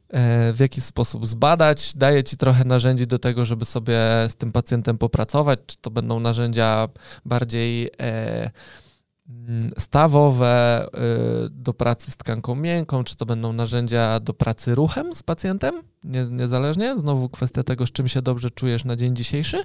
e, 0.08 0.52
w 0.52 0.60
jakiś 0.60 0.84
sposób 0.84 1.26
zbadać, 1.26 1.92
daje 1.96 2.24
ci 2.24 2.36
trochę 2.36 2.64
narzędzi 2.64 3.06
do 3.06 3.18
tego, 3.18 3.44
żeby 3.44 3.64
sobie 3.64 3.98
z 4.28 4.34
tym 4.34 4.52
pacjentem 4.52 4.98
popracować, 4.98 5.60
czy 5.66 5.76
to 5.80 5.90
będą 5.90 6.20
narzędzia 6.20 6.88
bardziej 7.24 7.90
e, 8.00 8.50
stawowe 9.78 10.86
y, 11.46 11.50
do 11.50 11.74
pracy 11.74 12.10
z 12.10 12.16
tkanką 12.16 12.54
miękką, 12.54 13.04
czy 13.04 13.16
to 13.16 13.26
będą 13.26 13.52
narzędzia 13.52 14.20
do 14.20 14.34
pracy 14.34 14.74
ruchem 14.74 15.14
z 15.14 15.22
pacjentem, 15.22 15.74
nie, 16.04 16.24
niezależnie. 16.30 16.98
Znowu 16.98 17.28
kwestia 17.28 17.62
tego, 17.62 17.86
z 17.86 17.92
czym 17.92 18.08
się 18.08 18.22
dobrze 18.22 18.50
czujesz 18.50 18.84
na 18.84 18.96
dzień 18.96 19.16
dzisiejszy. 19.16 19.64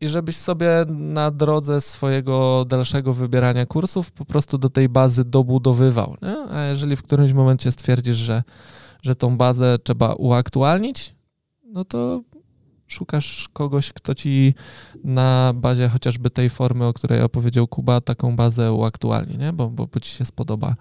I 0.00 0.08
żebyś 0.08 0.36
sobie 0.36 0.68
na 0.88 1.30
drodze 1.30 1.80
swojego 1.80 2.64
dalszego 2.64 3.12
wybierania 3.12 3.66
kursów 3.66 4.12
po 4.12 4.24
prostu 4.24 4.58
do 4.58 4.68
tej 4.68 4.88
bazy 4.88 5.24
dobudowywał. 5.24 6.16
Nie? 6.22 6.36
A 6.50 6.64
jeżeli 6.64 6.96
w 6.96 7.02
którymś 7.02 7.32
momencie 7.32 7.72
stwierdzisz, 7.72 8.16
że, 8.16 8.42
że 9.02 9.16
tą 9.16 9.36
bazę 9.36 9.78
trzeba 9.84 10.14
uaktualnić, 10.14 11.14
no 11.64 11.84
to 11.84 12.22
szukasz 12.92 13.48
kogoś, 13.52 13.92
kto 13.92 14.14
ci 14.14 14.54
na 15.04 15.52
bazie 15.54 15.88
chociażby 15.88 16.30
tej 16.30 16.50
formy, 16.50 16.84
o 16.84 16.92
której 16.92 17.22
opowiedział 17.22 17.66
Kuba, 17.66 18.00
taką 18.00 18.36
bazę 18.36 18.72
uaktualni, 18.72 19.38
nie? 19.38 19.52
Bo, 19.52 19.70
bo, 19.70 19.86
bo 19.86 20.00
ci 20.00 20.12
się 20.14 20.24
spodoba. 20.24 20.74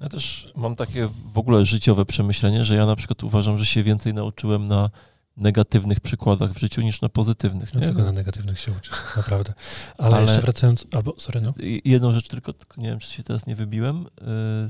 Ja 0.00 0.08
też 0.08 0.52
mam 0.56 0.76
takie 0.76 1.08
w 1.34 1.38
ogóle 1.38 1.66
życiowe 1.66 2.04
przemyślenie, 2.04 2.64
że 2.64 2.74
ja 2.74 2.86
na 2.86 2.96
przykład 2.96 3.24
uważam, 3.24 3.58
że 3.58 3.66
się 3.66 3.82
więcej 3.82 4.14
nauczyłem 4.14 4.68
na 4.68 4.90
negatywnych 5.36 6.00
przykładach 6.00 6.52
w 6.52 6.58
życiu 6.58 6.82
niż 6.82 7.00
na 7.00 7.08
pozytywnych. 7.08 7.74
No 7.74 7.80
Nie? 7.80 7.86
tylko 7.86 8.02
na 8.02 8.12
negatywnych 8.12 8.60
się 8.60 8.72
uczysz, 8.72 8.94
naprawdę. 9.16 9.52
Ale, 9.98 10.16
Ale- 10.16 10.26
jeszcze 10.26 10.40
wracając, 10.40 10.86
albo, 10.92 11.14
sorry, 11.18 11.40
no. 11.40 11.52
Jedną 11.84 12.12
rzecz 12.12 12.28
tylko, 12.28 12.52
tylko 12.52 12.80
nie 12.80 12.88
wiem, 12.88 12.98
czy 12.98 13.10
się 13.10 13.22
teraz 13.22 13.46
nie 13.46 13.56
wybiłem 13.56 13.96
yy, 14.02 14.06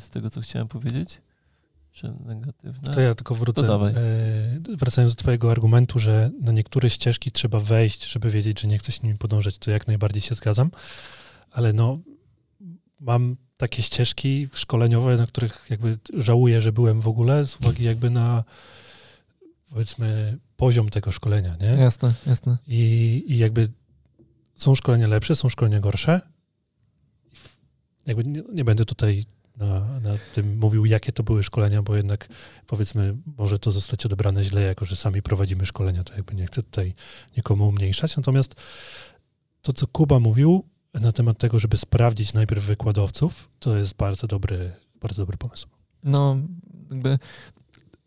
z 0.01 0.09
tego, 0.09 0.31
co 0.31 0.41
chciałem 0.41 0.69
powiedzieć. 0.69 1.21
Że 1.93 2.15
negatywne. 2.25 2.95
To 2.95 3.01
ja 3.01 3.15
tylko 3.15 3.35
wrócę. 3.35 3.61
To 3.61 3.69
dawaj. 3.69 3.93
E, 3.93 4.77
wracając 4.77 5.15
do 5.15 5.17
twojego 5.17 5.51
argumentu, 5.51 5.99
że 5.99 6.31
na 6.41 6.53
niektóre 6.53 6.91
ścieżki 6.91 7.31
trzeba 7.31 7.61
wejść, 7.61 8.13
żeby 8.13 8.31
wiedzieć, 8.31 8.61
że 8.61 8.69
nie 8.69 8.79
chce 8.79 8.93
się 8.93 9.01
nimi 9.03 9.19
podążać, 9.19 9.59
to 9.59 9.71
jak 9.71 9.87
najbardziej 9.87 10.23
się 10.23 10.35
zgadzam. 10.35 10.71
Ale 11.51 11.73
no, 11.73 11.99
mam 13.01 13.37
takie 13.57 13.83
ścieżki 13.83 14.49
szkoleniowe, 14.53 15.17
na 15.17 15.27
których 15.27 15.67
jakby 15.71 15.99
żałuję, 16.15 16.61
że 16.61 16.73
byłem 16.73 17.01
w 17.01 17.09
ogóle, 17.09 17.45
z 17.45 17.61
uwagi 17.61 17.85
jakby 17.85 18.11
na 18.11 18.45
powiedzmy 19.71 20.39
poziom 20.57 20.89
tego 20.89 21.13
szkolenia, 21.13 21.57
nie? 21.61 21.67
Jasne, 21.67 22.15
jasne. 22.27 22.57
I, 22.67 23.25
i 23.27 23.39
jakby 23.39 23.69
są 24.57 24.75
szkolenia 24.75 25.07
lepsze, 25.07 25.37
są 25.37 25.49
szkolenia 25.49 25.81
gorsze. 25.81 26.21
Jakby 28.07 28.25
nie, 28.25 28.43
nie 28.53 28.65
będę 28.65 28.85
tutaj 28.85 29.25
na, 29.61 30.01
na, 30.01 30.15
tym 30.35 30.59
mówił, 30.59 30.85
jakie 30.85 31.13
to 31.13 31.23
były 31.23 31.43
szkolenia, 31.43 31.83
bo 31.83 31.97
jednak 31.97 32.29
powiedzmy, 32.67 33.17
może 33.39 33.59
to 33.59 33.73
zostać 33.73 34.07
odebrane 34.07 34.45
źle, 34.45 34.61
jako 34.61 34.85
że 34.85 34.97
sami 34.97 35.23
prowadzimy 35.23 35.67
szkolenia, 35.67 36.05
to 36.05 36.15
jakby 36.15 36.35
nie 36.35 36.47
chcę 36.47 36.63
tutaj 36.63 36.95
nikomu 37.37 37.69
umniejszać. 37.69 38.17
Natomiast 38.17 38.55
to, 39.63 39.73
co 39.73 39.87
Kuba 39.87 40.21
mówił 40.21 40.65
na 40.95 41.13
temat 41.13 41.39
tego, 41.39 41.59
żeby 41.59 41.77
sprawdzić 41.77 42.33
najpierw 42.33 42.65
wykładowców, 42.65 43.51
to 43.59 43.77
jest 43.77 43.97
bardzo 43.97 44.27
dobry, 44.27 44.73
bardzo 45.01 45.23
dobry 45.23 45.37
pomysł. 45.37 45.67
No, 46.05 46.37
jakby 46.91 47.19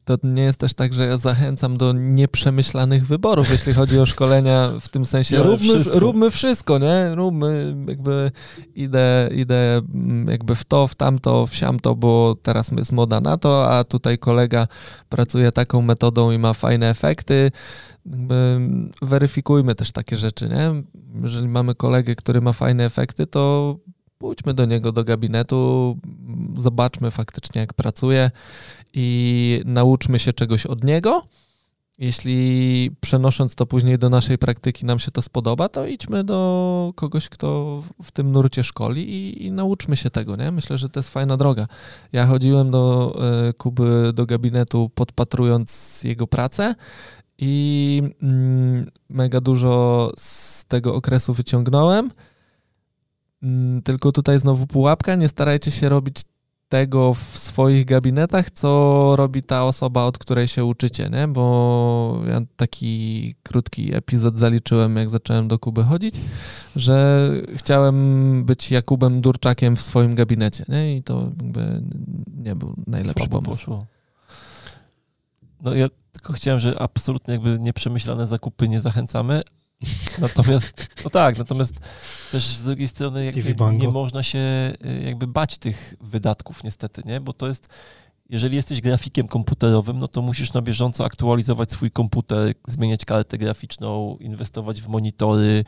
to 0.05 0.17
nie 0.23 0.43
jest 0.43 0.59
też 0.59 0.73
tak, 0.73 0.93
że 0.93 1.07
ja 1.07 1.17
zachęcam 1.17 1.77
do 1.77 1.93
nieprzemyślanych 1.93 3.05
wyborów, 3.05 3.51
jeśli 3.51 3.73
chodzi 3.73 3.99
o 3.99 4.05
szkolenia 4.05 4.69
w 4.81 4.89
tym 4.89 5.05
sensie. 5.05 5.35
Ja 5.35 5.43
róbmy, 5.43 5.73
wszystko. 5.73 5.99
róbmy 5.99 6.31
wszystko, 6.31 6.77
nie? 6.77 7.15
Róbmy, 7.15 7.75
jakby 7.87 8.31
idę, 8.75 9.29
idę 9.35 9.77
mm, 9.77 10.27
jakby 10.27 10.55
w 10.55 10.63
to, 10.63 10.87
w 10.87 10.95
tamto, 10.95 11.47
w 11.47 11.55
siamto, 11.55 11.95
bo 11.95 12.35
teraz 12.41 12.71
jest 12.77 12.91
moda 12.91 13.21
na 13.21 13.37
to, 13.37 13.71
a 13.71 13.83
tutaj 13.83 14.17
kolega 14.17 14.67
pracuje 15.09 15.51
taką 15.51 15.81
metodą 15.81 16.31
i 16.31 16.37
ma 16.37 16.53
fajne 16.53 16.89
efekty. 16.89 17.51
Jakby 18.05 18.59
weryfikujmy 19.01 19.75
też 19.75 19.91
takie 19.91 20.17
rzeczy, 20.17 20.49
nie? 20.49 20.83
Jeżeli 21.23 21.47
mamy 21.47 21.75
kolegę, 21.75 22.15
który 22.15 22.41
ma 22.41 22.53
fajne 22.53 22.85
efekty, 22.85 23.27
to 23.27 23.75
pójdźmy 24.23 24.53
do 24.53 24.65
niego 24.65 24.91
do 24.91 25.03
gabinetu, 25.03 25.97
zobaczmy 26.57 27.11
faktycznie, 27.11 27.61
jak 27.61 27.73
pracuje 27.73 28.31
i 28.93 29.61
nauczmy 29.65 30.19
się 30.19 30.33
czegoś 30.33 30.65
od 30.65 30.83
niego. 30.83 31.27
Jeśli 31.99 32.91
przenosząc 33.01 33.55
to 33.55 33.65
później 33.65 33.97
do 33.97 34.09
naszej 34.09 34.37
praktyki 34.37 34.85
nam 34.85 34.99
się 34.99 35.11
to 35.11 35.21
spodoba, 35.21 35.69
to 35.69 35.85
idźmy 35.85 36.23
do 36.23 36.93
kogoś, 36.95 37.29
kto 37.29 37.81
w 38.03 38.11
tym 38.11 38.31
nurcie 38.31 38.63
szkoli 38.63 39.09
i, 39.09 39.45
i 39.45 39.51
nauczmy 39.51 39.95
się 39.95 40.09
tego, 40.09 40.35
nie? 40.35 40.51
Myślę, 40.51 40.77
że 40.77 40.89
to 40.89 40.99
jest 40.99 41.09
fajna 41.09 41.37
droga. 41.37 41.67
Ja 42.11 42.25
chodziłem 42.27 42.71
do 42.71 43.15
y, 43.49 43.53
Kuby 43.53 44.11
do 44.13 44.25
gabinetu 44.25 44.91
podpatrując 44.95 46.01
jego 46.03 46.27
pracę 46.27 46.75
i 47.37 48.01
mm, 48.21 48.91
mega 49.09 49.41
dużo 49.41 50.11
z 50.17 50.65
tego 50.65 50.95
okresu 50.95 51.33
wyciągnąłem. 51.33 52.11
Mm, 53.43 53.81
Tylko 53.81 54.11
tutaj 54.11 54.39
znowu 54.39 54.67
pułapka, 54.67 55.15
nie 55.15 55.29
starajcie 55.29 55.71
się 55.71 55.89
robić 55.89 56.21
tego 56.73 57.13
w 57.13 57.37
swoich 57.37 57.85
gabinetach, 57.85 58.51
co 58.51 59.13
robi 59.15 59.43
ta 59.43 59.65
osoba, 59.65 60.03
od 60.03 60.17
której 60.17 60.47
się 60.47 60.65
uczycie, 60.65 61.09
nie? 61.09 61.27
Bo 61.27 62.21
ja 62.27 62.41
taki 62.55 63.35
krótki 63.43 63.95
epizod 63.95 64.37
zaliczyłem, 64.37 64.95
jak 64.95 65.09
zacząłem 65.09 65.47
do 65.47 65.59
Kuby 65.59 65.83
chodzić, 65.83 66.15
że 66.75 67.29
chciałem 67.55 68.45
być 68.45 68.71
Jakubem 68.71 69.21
Durczakiem 69.21 69.75
w 69.75 69.81
swoim 69.81 70.15
gabinecie, 70.15 70.65
nie? 70.67 70.97
I 70.97 71.03
to 71.03 71.21
jakby 71.21 71.83
nie 72.37 72.55
był 72.55 72.75
najlepszy 72.87 73.23
Słabo 73.25 73.41
pomysł. 73.41 73.59
poszło. 73.59 73.85
No 75.61 75.75
ja 75.75 75.87
tylko 76.11 76.33
chciałem, 76.33 76.59
że 76.59 76.81
absolutnie 76.81 77.33
jakby 77.33 77.59
nieprzemyślane 77.59 78.27
zakupy 78.27 78.69
nie 78.69 78.81
zachęcamy. 78.81 79.41
Natomiast, 80.21 80.89
no 81.03 81.09
tak, 81.09 81.37
natomiast 81.37 81.73
też 82.31 82.45
z 82.45 82.63
drugiej 82.63 82.87
strony 82.87 83.31
nie 83.79 83.87
można 83.87 84.23
się 84.23 84.39
y, 84.39 85.03
jakby 85.05 85.27
bać 85.27 85.57
tych 85.57 85.95
wydatków 86.01 86.63
niestety, 86.63 87.01
nie? 87.05 87.21
Bo 87.21 87.33
to 87.33 87.47
jest, 87.47 87.67
jeżeli 88.29 88.55
jesteś 88.55 88.81
grafikiem 88.81 89.27
komputerowym, 89.27 89.97
no 89.99 90.07
to 90.07 90.21
musisz 90.21 90.53
na 90.53 90.61
bieżąco 90.61 91.05
aktualizować 91.05 91.71
swój 91.71 91.91
komputer, 91.91 92.53
zmieniać 92.67 93.05
kartę 93.05 93.37
graficzną, 93.37 94.17
inwestować 94.19 94.81
w 94.81 94.87
monitory, 94.87 95.65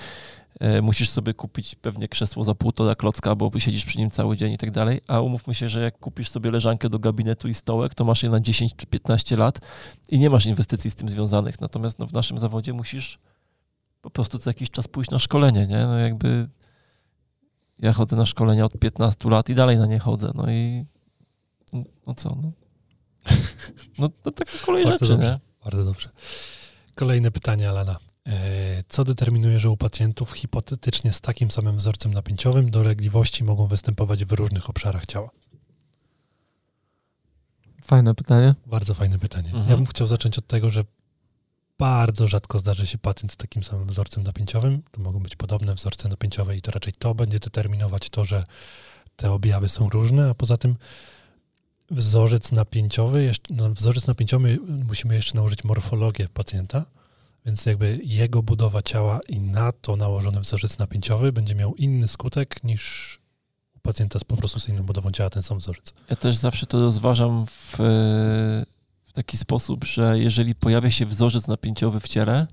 e, 0.60 0.82
musisz 0.82 1.10
sobie 1.10 1.34
kupić 1.34 1.76
pewnie 1.76 2.08
krzesło 2.08 2.44
za 2.44 2.56
półtora 2.56 2.96
klocka, 2.96 3.36
bo 3.36 3.60
siedzisz 3.60 3.86
przy 3.86 3.98
nim 3.98 4.12
cały 4.12 4.38
dzień 4.38 4.54
i 4.54 4.58
tak 4.58 4.72
dalej, 4.72 5.02
a 5.08 5.22
umówmy 5.22 5.56
się, 5.56 5.70
że 5.70 5.82
jak 5.82 6.00
kupisz 6.00 6.30
sobie 6.30 6.52
leżankę 6.52 6.90
do 6.90 7.00
gabinetu 7.00 7.48
i 7.48 7.54
stołek, 7.54 7.96
to 7.96 8.06
masz 8.06 8.24
je 8.24 8.30
na 8.30 8.40
10 8.40 8.76
czy 8.76 8.86
15 8.86 9.38
lat 9.38 9.60
i 10.10 10.20
nie 10.20 10.30
masz 10.30 10.46
inwestycji 10.46 10.92
z 10.92 10.96
tym 10.96 11.10
związanych. 11.10 11.62
Natomiast 11.62 12.00
no, 12.00 12.08
w 12.08 12.14
naszym 12.14 12.38
zawodzie 12.38 12.74
musisz 12.74 13.20
po 14.06 14.10
prostu 14.10 14.40
co 14.40 14.50
jakiś 14.50 14.72
czas 14.72 14.88
pójść 14.88 15.12
na 15.12 15.20
szkolenie, 15.20 15.68
nie? 15.68 15.78
No 15.86 15.98
jakby 15.98 16.48
ja 17.80 17.94
chodzę 17.94 18.16
na 18.16 18.26
szkolenia 18.26 18.66
od 18.66 18.80
15 18.80 19.30
lat 19.30 19.50
i 19.50 19.56
dalej 19.56 19.78
na 19.78 19.86
nie 19.86 20.00
chodzę, 20.00 20.32
no 20.36 20.52
i 20.52 20.86
no, 21.74 21.84
no 22.08 22.14
co, 22.14 22.38
no. 22.44 22.52
No 24.00 24.10
to 24.10 24.32
taka 24.32 24.52
kolej 24.66 24.84
Bardzo 24.86 25.06
rzeczy, 25.06 25.14
dobrze. 25.14 25.28
nie? 25.32 25.40
Bardzo 25.64 25.86
dobrze. 25.86 26.10
Kolejne 26.96 27.32
pytanie, 27.32 27.70
Alana. 27.70 27.98
E, 28.28 28.84
Co 28.90 29.04
determinuje, 29.04 29.60
że 29.60 29.70
u 29.70 29.78
pacjentów 29.78 30.32
hipotetycznie 30.32 31.14
z 31.14 31.22
takim 31.22 31.52
samym 31.52 31.78
wzorcem 31.78 32.14
napięciowym 32.14 32.72
dolegliwości 32.72 33.44
mogą 33.44 33.68
występować 33.68 34.26
w 34.26 34.32
różnych 34.32 34.70
obszarach 34.70 35.06
ciała? 35.06 35.30
Fajne 37.84 38.16
pytanie. 38.16 38.56
Bardzo 38.66 38.94
fajne 38.94 39.20
pytanie. 39.20 39.48
Mhm. 39.48 39.70
Ja 39.70 39.76
bym 39.76 39.86
chciał 39.86 40.08
zacząć 40.08 40.38
od 40.38 40.48
tego, 40.48 40.70
że 40.70 40.84
bardzo 41.78 42.28
rzadko 42.28 42.60
zdarzy 42.60 42.88
się 42.88 42.98
pacjent 42.98 43.32
z 43.32 43.38
takim 43.38 43.64
samym 43.64 43.88
wzorcem 43.88 44.24
napięciowym. 44.24 44.82
To 44.92 45.02
mogą 45.02 45.20
być 45.20 45.36
podobne 45.36 45.76
wzorce 45.76 46.10
napięciowe 46.10 46.58
i 46.58 46.62
to 46.62 46.72
raczej 46.72 46.94
to 46.94 47.16
będzie 47.16 47.40
determinować 47.40 48.10
to, 48.10 48.26
że 48.26 48.44
te 49.16 49.32
objawy 49.32 49.70
są 49.70 49.90
różne, 49.90 50.30
a 50.30 50.34
poza 50.34 50.58
tym 50.58 50.76
wzorzec 51.92 52.52
napięciowy, 52.52 53.24
jeszcze, 53.24 53.54
na 53.54 53.70
wzorzec 53.70 54.08
napięciowy 54.08 54.60
musimy 54.88 55.16
jeszcze 55.16 55.36
nałożyć 55.36 55.64
morfologię 55.64 56.30
pacjenta, 56.30 56.86
więc 57.46 57.66
jakby 57.66 58.00
jego 58.04 58.44
budowa 58.44 58.82
ciała 58.82 59.20
i 59.28 59.40
na 59.40 59.72
to 59.72 59.96
nałożony 59.96 60.40
wzorzec 60.40 60.78
napięciowy 60.78 61.32
będzie 61.32 61.56
miał 61.56 61.76
inny 61.76 62.08
skutek 62.08 62.64
niż 62.64 63.18
u 63.76 63.80
pacjenta 63.80 64.20
z 64.20 64.24
po 64.24 64.38
prostu 64.38 64.60
z 64.60 64.70
inną 64.70 64.84
budową 64.84 65.12
ciała 65.12 65.30
ten 65.30 65.44
sam 65.44 65.58
wzorzec. 65.58 65.94
Ja 66.10 66.16
też 66.16 66.36
zawsze 66.36 66.66
to 66.66 66.80
rozważam 66.80 67.46
w 67.48 67.78
taki 69.16 69.38
sposób, 69.38 69.84
że 69.84 70.20
jeżeli 70.20 70.56
pojawia 70.56 70.92
się 70.92 71.06
wzorzec 71.06 71.48
napięciowy 71.48 72.00
w 72.00 72.08
ciele, 72.08 72.48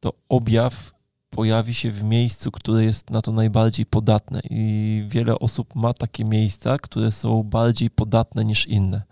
to 0.00 0.12
objaw 0.28 0.92
pojawi 1.30 1.74
się 1.74 1.90
w 1.90 2.02
miejscu, 2.02 2.50
które 2.50 2.84
jest 2.84 3.10
na 3.10 3.22
to 3.22 3.32
najbardziej 3.32 3.86
podatne. 3.86 4.40
I 4.50 5.04
wiele 5.08 5.38
osób 5.38 5.74
ma 5.74 5.94
takie 5.94 6.24
miejsca, 6.24 6.78
które 6.78 7.12
są 7.12 7.42
bardziej 7.42 7.90
podatne 7.90 8.44
niż 8.44 8.66
inne. 8.66 9.02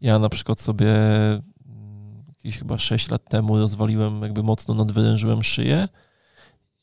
Ja 0.00 0.18
na 0.18 0.28
przykład 0.28 0.60
sobie 0.60 0.94
mm, 0.96 2.24
jakieś 2.28 2.58
chyba 2.58 2.78
6 2.78 3.10
lat 3.10 3.28
temu 3.28 3.58
rozwaliłem, 3.58 4.22
jakby 4.22 4.42
mocno 4.42 4.74
nadwyrężyłem 4.74 5.44
szyję 5.44 5.88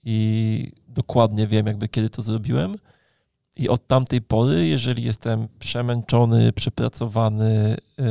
i 0.03 0.71
dokładnie 0.88 1.47
wiem, 1.47 1.67
jakby 1.67 1.88
kiedy 1.89 2.09
to 2.09 2.21
zrobiłem. 2.21 2.75
I 3.55 3.69
od 3.69 3.88
tamtej 3.88 4.21
pory, 4.21 4.67
jeżeli 4.67 5.03
jestem 5.03 5.47
przemęczony, 5.59 6.53
przepracowany, 6.53 7.77
yy, 7.97 8.05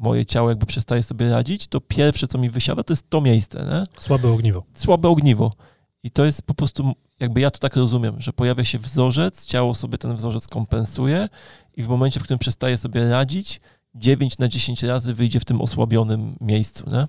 moje 0.00 0.26
ciało 0.26 0.48
jakby 0.48 0.66
przestaje 0.66 1.02
sobie 1.02 1.30
radzić, 1.30 1.66
to 1.66 1.80
pierwsze, 1.80 2.26
co 2.26 2.38
mi 2.38 2.50
wysiada, 2.50 2.82
to 2.82 2.92
jest 2.92 3.10
to 3.10 3.20
miejsce, 3.20 3.58
nie? 3.58 4.02
Słabe 4.02 4.28
ogniwo. 4.28 4.64
słabe 4.74 5.08
ogniwo. 5.08 5.52
I 6.02 6.10
to 6.10 6.24
jest 6.24 6.42
po 6.42 6.54
prostu, 6.54 6.92
jakby 7.20 7.40
ja 7.40 7.50
to 7.50 7.58
tak 7.58 7.76
rozumiem, 7.76 8.20
że 8.20 8.32
pojawia 8.32 8.64
się 8.64 8.78
wzorzec, 8.78 9.46
ciało 9.46 9.74
sobie 9.74 9.98
ten 9.98 10.16
wzorzec 10.16 10.48
kompensuje 10.48 11.28
i 11.76 11.82
w 11.82 11.88
momencie, 11.88 12.20
w 12.20 12.22
którym 12.22 12.38
przestaje 12.38 12.78
sobie 12.78 13.10
radzić, 13.10 13.60
9 13.94 14.38
na 14.38 14.48
10 14.48 14.82
razy 14.82 15.14
wyjdzie 15.14 15.40
w 15.40 15.44
tym 15.44 15.60
osłabionym 15.60 16.36
miejscu, 16.40 16.90
nie? 16.90 17.06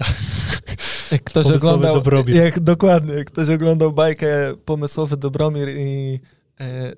Jak 1.12 1.24
ktoś 1.24 1.46
oglądał, 1.46 2.02
jak 2.26 2.60
dokładnie, 2.60 3.14
jak 3.14 3.30
ktoś 3.30 3.48
oglądał 3.48 3.92
bajkę 3.92 4.54
Pomysłowy 4.64 5.16
Dobromir 5.16 5.68
i 5.68 6.20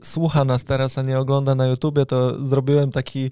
słucha 0.03 0.45
nas 0.45 0.65
teraz, 0.65 0.99
a 0.99 1.03
nie 1.03 1.19
ogląda 1.19 1.55
na 1.55 1.67
YouTubie, 1.67 2.07
to 2.07 2.45
zrobiłem 2.45 2.93
taki 2.93 3.31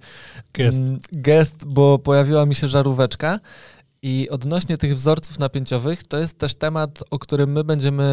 Gest. 0.55 0.79
mm, 0.79 0.99
gest, 1.12 1.64
bo 1.64 1.99
pojawiła 1.99 2.47
mi 2.47 2.55
się 2.55 2.69
żaróweczka. 2.69 3.41
I 4.03 4.29
odnośnie 4.31 4.79
tych 4.79 4.95
wzorców 4.95 5.38
napięciowych, 5.38 6.05
to 6.05 6.19
jest 6.19 6.38
też 6.38 6.55
temat, 6.55 7.05
o 7.11 7.19
którym 7.19 7.53
my 7.53 7.64
będziemy 7.64 8.05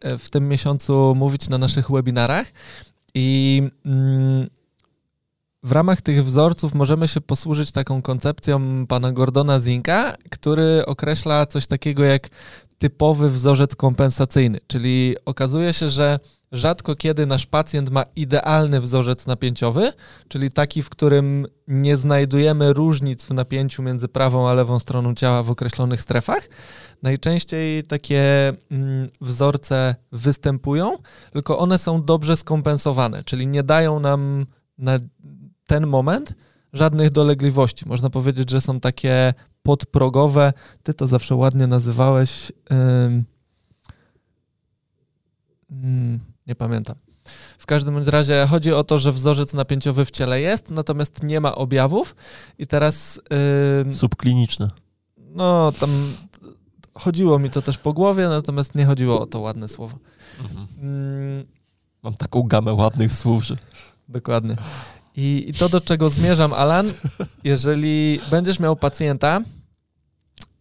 e, 0.00 0.18
w 0.18 0.30
tym 0.30 0.48
miesiącu 0.48 1.14
mówić 1.16 1.48
na 1.48 1.58
naszych 1.58 1.90
webinarach. 1.90 2.46
I 3.14 3.62
mm, 3.86 4.50
w 5.62 5.72
ramach 5.72 6.00
tych 6.00 6.24
wzorców 6.24 6.74
możemy 6.74 7.08
się 7.08 7.20
posłużyć 7.20 7.72
taką 7.72 8.02
koncepcją 8.02 8.86
pana 8.86 9.12
Gordona 9.12 9.60
Zinka, 9.60 10.14
który 10.30 10.86
określa 10.86 11.46
coś 11.46 11.66
takiego 11.66 12.04
jak 12.04 12.28
typowy 12.78 13.30
wzorzec 13.30 13.76
kompensacyjny, 13.76 14.60
czyli 14.66 15.16
okazuje 15.24 15.72
się, 15.72 15.90
że 15.90 16.18
rzadko 16.52 16.94
kiedy 16.94 17.26
nasz 17.26 17.46
pacjent 17.46 17.90
ma 17.90 18.04
idealny 18.16 18.80
wzorzec 18.80 19.26
napięciowy, 19.26 19.92
czyli 20.28 20.50
taki, 20.50 20.82
w 20.82 20.90
którym 20.90 21.46
nie 21.68 21.96
znajdujemy 21.96 22.72
różnic 22.72 23.24
w 23.24 23.30
napięciu 23.30 23.82
między 23.82 24.08
prawą 24.08 24.48
a 24.48 24.54
lewą 24.54 24.78
stroną 24.78 25.14
ciała 25.14 25.42
w 25.42 25.50
określonych 25.50 26.02
strefach. 26.02 26.48
Najczęściej 27.02 27.84
takie 27.84 28.52
mm, 28.70 29.08
wzorce 29.20 29.94
występują, 30.12 30.96
tylko 31.32 31.58
one 31.58 31.78
są 31.78 32.04
dobrze 32.04 32.36
skompensowane, 32.36 33.24
czyli 33.24 33.46
nie 33.46 33.62
dają 33.62 34.00
nam 34.00 34.46
na 34.78 34.98
ten 35.66 35.86
moment 35.86 36.34
żadnych 36.72 37.10
dolegliwości. 37.10 37.88
Można 37.88 38.10
powiedzieć, 38.10 38.50
że 38.50 38.60
są 38.60 38.80
takie 38.80 39.34
podprogowe. 39.62 40.52
Ty 40.82 40.94
to 40.94 41.06
zawsze 41.06 41.34
ładnie 41.34 41.66
nazywałeś. 41.66 42.52
Yy, 42.70 43.24
yy, 45.70 46.31
nie 46.46 46.54
pamiętam. 46.54 46.96
W 47.58 47.66
każdym 47.66 47.98
razie 47.98 48.46
chodzi 48.50 48.72
o 48.72 48.84
to, 48.84 48.98
że 48.98 49.12
wzorzec 49.12 49.54
napięciowy 49.54 50.04
w 50.04 50.10
ciele 50.10 50.40
jest, 50.40 50.70
natomiast 50.70 51.22
nie 51.22 51.40
ma 51.40 51.54
objawów. 51.54 52.16
I 52.58 52.66
teraz. 52.66 53.20
Yy, 53.86 53.94
Subkliniczne. 53.94 54.68
No, 55.16 55.72
tam 55.80 56.12
chodziło 56.94 57.38
mi 57.38 57.50
to 57.50 57.62
też 57.62 57.78
po 57.78 57.92
głowie, 57.92 58.28
natomiast 58.28 58.74
nie 58.74 58.86
chodziło 58.86 59.20
o 59.20 59.26
to 59.26 59.40
ładne 59.40 59.68
słowo. 59.68 59.98
Mhm. 60.40 60.66
Mm. 60.80 61.46
Mam 62.02 62.14
taką 62.14 62.42
gamę 62.42 62.72
ładnych 62.72 63.12
słów, 63.12 63.44
że. 63.44 63.56
Dokładnie. 64.08 64.56
I, 65.16 65.44
I, 65.48 65.54
to, 65.54 65.68
do 65.68 65.80
czego 65.80 66.10
zmierzam, 66.10 66.52
Alan, 66.52 66.92
jeżeli 67.44 68.20
będziesz 68.30 68.60
miał 68.60 68.76
pacjenta, 68.76 69.40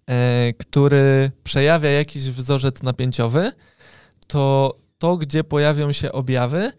e, 0.07 0.53
który 0.53 1.31
przejawia 1.43 1.89
jakiś 1.89 2.23
wzorzec 2.23 2.83
napięciowy, 2.83 3.51
to 4.27 4.75
to, 5.01 5.17
gdzie 5.17 5.43
pojawią 5.43 5.91
się 5.91 6.11
objawy, 6.11 6.71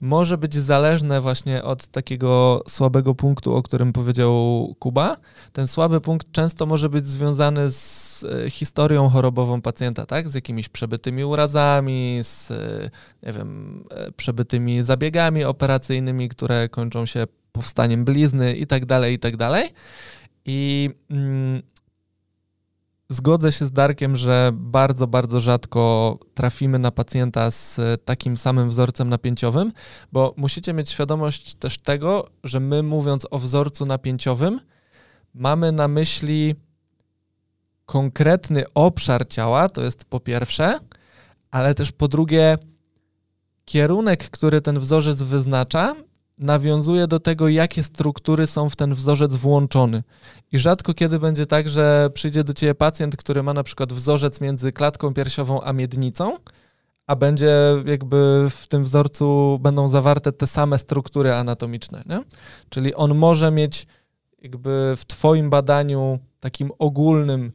może 0.00 0.38
być 0.38 0.54
zależne 0.54 1.20
właśnie 1.20 1.62
od 1.62 1.86
takiego 1.86 2.62
słabego 2.68 3.14
punktu, 3.14 3.54
o 3.54 3.62
którym 3.62 3.92
powiedział 3.92 4.74
Kuba. 4.78 5.16
Ten 5.52 5.66
słaby 5.66 6.00
punkt 6.00 6.32
często 6.32 6.66
może 6.66 6.88
być 6.88 7.06
związany 7.06 7.72
z 7.72 8.24
e, 8.24 8.50
historią 8.50 9.08
chorobową 9.08 9.62
pacjenta, 9.62 10.06
tak? 10.06 10.28
Z 10.28 10.34
jakimiś 10.34 10.68
przebytymi 10.68 11.24
urazami, 11.24 12.18
z 12.22 12.50
e, 12.50 12.90
nie 13.22 13.32
wiem, 13.32 13.84
e, 13.90 14.12
przebytymi 14.12 14.82
zabiegami 14.82 15.44
operacyjnymi, 15.44 16.28
które 16.28 16.68
kończą 16.68 17.06
się 17.06 17.26
powstaniem 17.52 18.04
blizny 18.04 18.56
i 18.56 18.66
tak 18.66 18.86
dalej, 18.86 19.14
i 19.14 19.18
tak 19.18 19.36
dalej. 19.36 19.70
I 20.44 20.90
mm, 21.10 21.62
Zgodzę 23.14 23.52
się 23.52 23.66
z 23.66 23.72
Darkiem, 23.72 24.16
że 24.16 24.50
bardzo, 24.54 25.06
bardzo 25.06 25.40
rzadko 25.40 26.18
trafimy 26.34 26.78
na 26.78 26.90
pacjenta 26.90 27.50
z 27.50 27.80
takim 28.04 28.36
samym 28.36 28.68
wzorcem 28.68 29.08
napięciowym, 29.08 29.72
bo 30.12 30.34
musicie 30.36 30.72
mieć 30.72 30.90
świadomość 30.90 31.54
też 31.54 31.78
tego, 31.78 32.28
że 32.44 32.60
my 32.60 32.82
mówiąc 32.82 33.26
o 33.30 33.38
wzorcu 33.38 33.86
napięciowym, 33.86 34.60
mamy 35.34 35.72
na 35.72 35.88
myśli 35.88 36.54
konkretny 37.86 38.64
obszar 38.74 39.28
ciała, 39.28 39.68
to 39.68 39.82
jest 39.84 40.04
po 40.04 40.20
pierwsze, 40.20 40.78
ale 41.50 41.74
też 41.74 41.92
po 41.92 42.08
drugie 42.08 42.58
kierunek, 43.64 44.30
który 44.30 44.60
ten 44.60 44.78
wzorzec 44.78 45.22
wyznacza, 45.22 45.94
nawiązuje 46.38 47.06
do 47.06 47.20
tego, 47.20 47.48
jakie 47.48 47.82
struktury 47.82 48.46
są 48.46 48.68
w 48.68 48.76
ten 48.76 48.94
wzorzec 48.94 49.34
włączony. 49.34 50.02
I 50.52 50.58
rzadko 50.58 50.94
kiedy 50.94 51.18
będzie 51.18 51.46
tak, 51.46 51.68
że 51.68 52.10
przyjdzie 52.14 52.44
do 52.44 52.52
ciebie 52.52 52.74
pacjent, 52.74 53.16
który 53.16 53.42
ma 53.42 53.54
na 53.54 53.62
przykład 53.62 53.92
wzorzec 53.92 54.40
między 54.40 54.72
klatką 54.72 55.14
piersiową 55.14 55.62
a 55.62 55.72
miednicą, 55.72 56.36
a 57.06 57.16
będzie 57.16 57.56
jakby 57.86 58.46
w 58.50 58.66
tym 58.66 58.82
wzorcu 58.82 59.58
będą 59.62 59.88
zawarte 59.88 60.32
te 60.32 60.46
same 60.46 60.78
struktury 60.78 61.34
anatomiczne. 61.34 62.02
Nie? 62.06 62.20
Czyli 62.68 62.94
on 62.94 63.14
może 63.14 63.50
mieć 63.50 63.86
jakby 64.42 64.94
w 64.96 65.04
twoim 65.04 65.50
badaniu 65.50 66.18
takim 66.40 66.70
ogólnym 66.78 67.52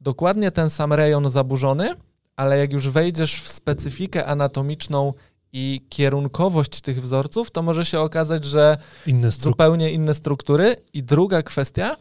dokładnie 0.00 0.50
ten 0.50 0.70
sam 0.70 0.92
rejon 0.92 1.30
zaburzony, 1.30 1.94
ale 2.36 2.58
jak 2.58 2.72
już 2.72 2.88
wejdziesz 2.88 3.40
w 3.40 3.48
specyfikę 3.48 4.26
anatomiczną 4.26 5.12
i 5.52 5.86
kierunkowość 5.88 6.80
tych 6.80 7.02
wzorców, 7.02 7.50
to 7.50 7.62
może 7.62 7.84
się 7.84 8.00
okazać, 8.00 8.44
że 8.44 8.76
inne 9.06 9.30
zupełnie 9.30 9.92
inne 9.92 10.14
struktury. 10.14 10.76
I 10.92 11.02
druga 11.02 11.42
kwestia, 11.42 11.96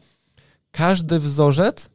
każdy 0.71 1.19
wzorzec, 1.19 1.89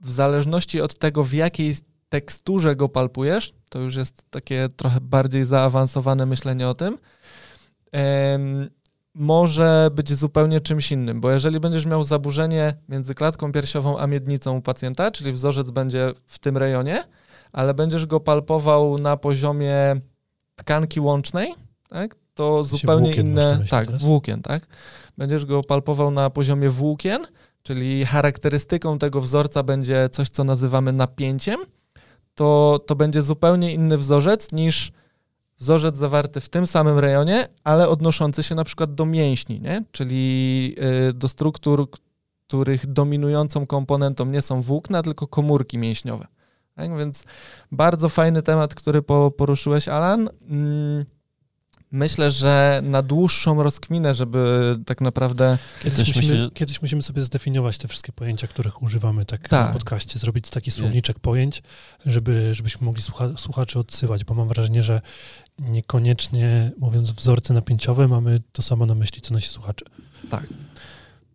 w 0.00 0.10
zależności 0.10 0.80
od 0.80 0.98
tego, 0.98 1.24
w 1.24 1.32
jakiej 1.32 1.74
teksturze 2.08 2.76
go 2.76 2.88
palpujesz, 2.88 3.52
to 3.70 3.78
już 3.78 3.96
jest 3.96 4.30
takie 4.30 4.68
trochę 4.76 5.00
bardziej 5.00 5.44
zaawansowane 5.44 6.26
myślenie 6.26 6.68
o 6.68 6.74
tym, 6.74 6.98
może 9.14 9.90
być 9.92 10.12
zupełnie 10.12 10.60
czymś 10.60 10.92
innym, 10.92 11.20
bo 11.20 11.30
jeżeli 11.30 11.60
będziesz 11.60 11.86
miał 11.86 12.04
zaburzenie 12.04 12.74
między 12.88 13.14
klatką 13.14 13.52
piersiową 13.52 13.98
a 13.98 14.06
miednicą 14.06 14.56
u 14.56 14.62
pacjenta, 14.62 15.10
czyli 15.10 15.32
wzorzec 15.32 15.70
będzie 15.70 16.12
w 16.26 16.38
tym 16.38 16.56
rejonie, 16.56 17.04
ale 17.52 17.74
będziesz 17.74 18.06
go 18.06 18.20
palpował 18.20 18.98
na 18.98 19.16
poziomie 19.16 20.00
tkanki 20.60 21.00
łącznej, 21.00 21.54
tak, 21.88 22.16
to 22.34 22.64
zupełnie 22.64 23.12
inne, 23.12 23.64
tak, 23.70 23.86
teraz? 23.86 24.02
włókien, 24.02 24.42
tak. 24.42 24.66
Będziesz 25.18 25.44
go 25.44 25.62
palpował 25.62 26.10
na 26.10 26.30
poziomie 26.30 26.70
włókien, 26.70 27.26
czyli 27.62 28.06
charakterystyką 28.06 28.98
tego 28.98 29.20
wzorca 29.20 29.62
będzie 29.62 30.08
coś, 30.08 30.28
co 30.28 30.44
nazywamy 30.44 30.92
napięciem, 30.92 31.60
to, 32.34 32.80
to 32.86 32.96
będzie 32.96 33.22
zupełnie 33.22 33.74
inny 33.74 33.98
wzorzec 33.98 34.52
niż 34.52 34.92
wzorzec 35.58 35.96
zawarty 35.96 36.40
w 36.40 36.48
tym 36.48 36.66
samym 36.66 36.98
rejonie, 36.98 37.48
ale 37.64 37.88
odnoszący 37.88 38.42
się 38.42 38.54
na 38.54 38.64
przykład 38.64 38.94
do 38.94 39.06
mięśni, 39.06 39.60
nie? 39.60 39.84
czyli 39.92 40.74
y, 41.08 41.12
do 41.12 41.28
struktur, 41.28 41.90
których 42.46 42.86
dominującą 42.86 43.66
komponentą 43.66 44.26
nie 44.26 44.42
są 44.42 44.60
włókna, 44.60 45.02
tylko 45.02 45.26
komórki 45.26 45.78
mięśniowe. 45.78 46.26
Tak? 46.80 46.98
Więc 46.98 47.24
bardzo 47.72 48.08
fajny 48.08 48.42
temat, 48.42 48.74
który 48.74 49.02
poruszyłeś, 49.36 49.88
Alan. 49.88 50.28
Mm, 50.48 51.04
myślę, 51.92 52.30
że 52.30 52.80
na 52.84 53.02
dłuższą 53.02 53.62
rozkminę, 53.62 54.14
żeby 54.14 54.76
tak 54.86 55.00
naprawdę. 55.00 55.58
Kiedyś 55.82 55.98
musimy, 55.98 56.16
myślę, 56.16 56.36
że... 56.36 56.50
kiedyś 56.50 56.82
musimy 56.82 57.02
sobie 57.02 57.22
zdefiniować 57.22 57.78
te 57.78 57.88
wszystkie 57.88 58.12
pojęcia, 58.12 58.46
których 58.46 58.82
używamy 58.82 59.24
tak, 59.24 59.48
tak. 59.48 59.66
na 59.66 59.72
podcaście, 59.72 60.18
zrobić 60.18 60.50
taki 60.50 60.70
słowniczek 60.70 61.16
Nie. 61.16 61.20
pojęć, 61.20 61.62
żeby, 62.06 62.54
żebyśmy 62.54 62.84
mogli 62.84 63.02
słucha, 63.02 63.28
słuchaczy 63.36 63.78
odsyłać, 63.78 64.24
bo 64.24 64.34
mam 64.34 64.48
wrażenie, 64.48 64.82
że 64.82 65.00
niekoniecznie 65.58 66.72
mówiąc 66.78 67.12
wzorce 67.12 67.54
napięciowe, 67.54 68.08
mamy 68.08 68.42
to 68.52 68.62
samo 68.62 68.86
na 68.86 68.94
myśli, 68.94 69.22
co 69.22 69.34
nasi 69.34 69.48
słuchacze. 69.48 69.84
Tak. 70.30 70.46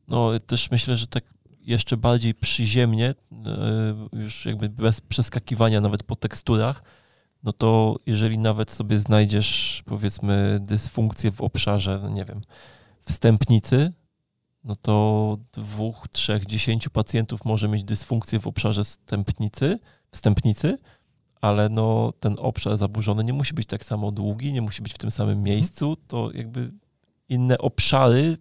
No, 0.07 0.31
też 0.47 0.71
myślę, 0.71 0.97
że 0.97 1.07
tak 1.07 1.23
jeszcze 1.65 1.97
bardziej 1.97 2.35
przyziemnie, 2.35 3.15
e, 4.15 4.19
już 4.19 4.45
jakby 4.45 4.69
bez 4.69 5.01
przeskakiwania 5.01 5.81
nawet 5.81 6.03
po 6.03 6.15
teksturach, 6.15 6.83
no 7.43 7.53
to 7.53 7.95
jeżeli 8.05 8.37
nawet 8.37 8.71
sobie 8.71 8.99
znajdziesz 8.99 9.83
powiedzmy 9.85 10.59
dysfunkcję 10.61 11.31
w 11.31 11.41
obszarze, 11.41 11.99
no 12.03 12.09
nie 12.09 12.25
wiem, 12.25 12.41
wstępnicy, 13.05 13.93
no 14.63 14.75
to 14.75 15.37
dwóch, 15.53 16.07
trzech, 16.11 16.45
dziesięciu 16.45 16.89
pacjentów 16.89 17.45
może 17.45 17.67
mieć 17.67 17.83
dysfunkcję 17.83 18.39
w 18.39 18.47
obszarze 18.47 18.83
wstępnicy, 18.83 19.79
wstępnicy, 20.11 20.77
ale 21.41 21.69
no 21.69 22.13
ten 22.19 22.35
obszar 22.39 22.77
zaburzony 22.77 23.23
nie 23.23 23.33
musi 23.33 23.53
być 23.53 23.67
tak 23.67 23.83
samo 23.83 24.11
długi, 24.11 24.53
nie 24.53 24.61
musi 24.61 24.81
być 24.81 24.93
w 24.93 24.97
tym 24.97 25.11
samym 25.11 25.37
mhm. 25.37 25.45
miejscu, 25.45 25.95
to 26.07 26.31
jakby 26.33 26.71
inne 27.29 27.57
obszary 27.57 28.37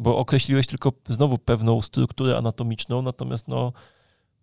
bo 0.00 0.18
określiłeś 0.18 0.66
tylko 0.66 0.92
znowu 1.08 1.38
pewną 1.38 1.82
strukturę 1.82 2.36
anatomiczną, 2.36 3.02
natomiast 3.02 3.48
no, 3.48 3.72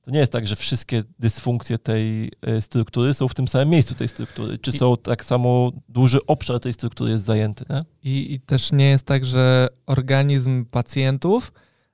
to 0.01 0.11
nie 0.11 0.19
jest 0.19 0.31
tak, 0.31 0.47
że 0.47 0.55
wszystkie 0.55 1.03
dysfunkcje 1.19 1.77
tej 1.77 2.31
e, 2.41 2.61
struktury 2.61 3.13
są 3.13 3.27
w 3.27 3.33
tym 3.33 3.47
samym 3.47 3.69
miejscu 3.69 3.95
tej 3.95 4.07
struktury. 4.07 4.57
Czy 4.57 4.71
I, 4.71 4.77
są 4.77 4.97
tak 4.97 5.25
samo 5.25 5.71
duży 5.89 6.19
obszar 6.27 6.59
tej 6.59 6.73
struktury 6.73 7.11
jest 7.11 7.23
zajęty? 7.23 7.65
I, 8.03 8.33
I 8.33 8.39
też 8.39 8.71
nie 8.71 8.89
jest 8.89 9.05
tak, 9.05 9.25
że 9.25 9.67
organizm 9.85 10.65
pacjentów 10.65 11.51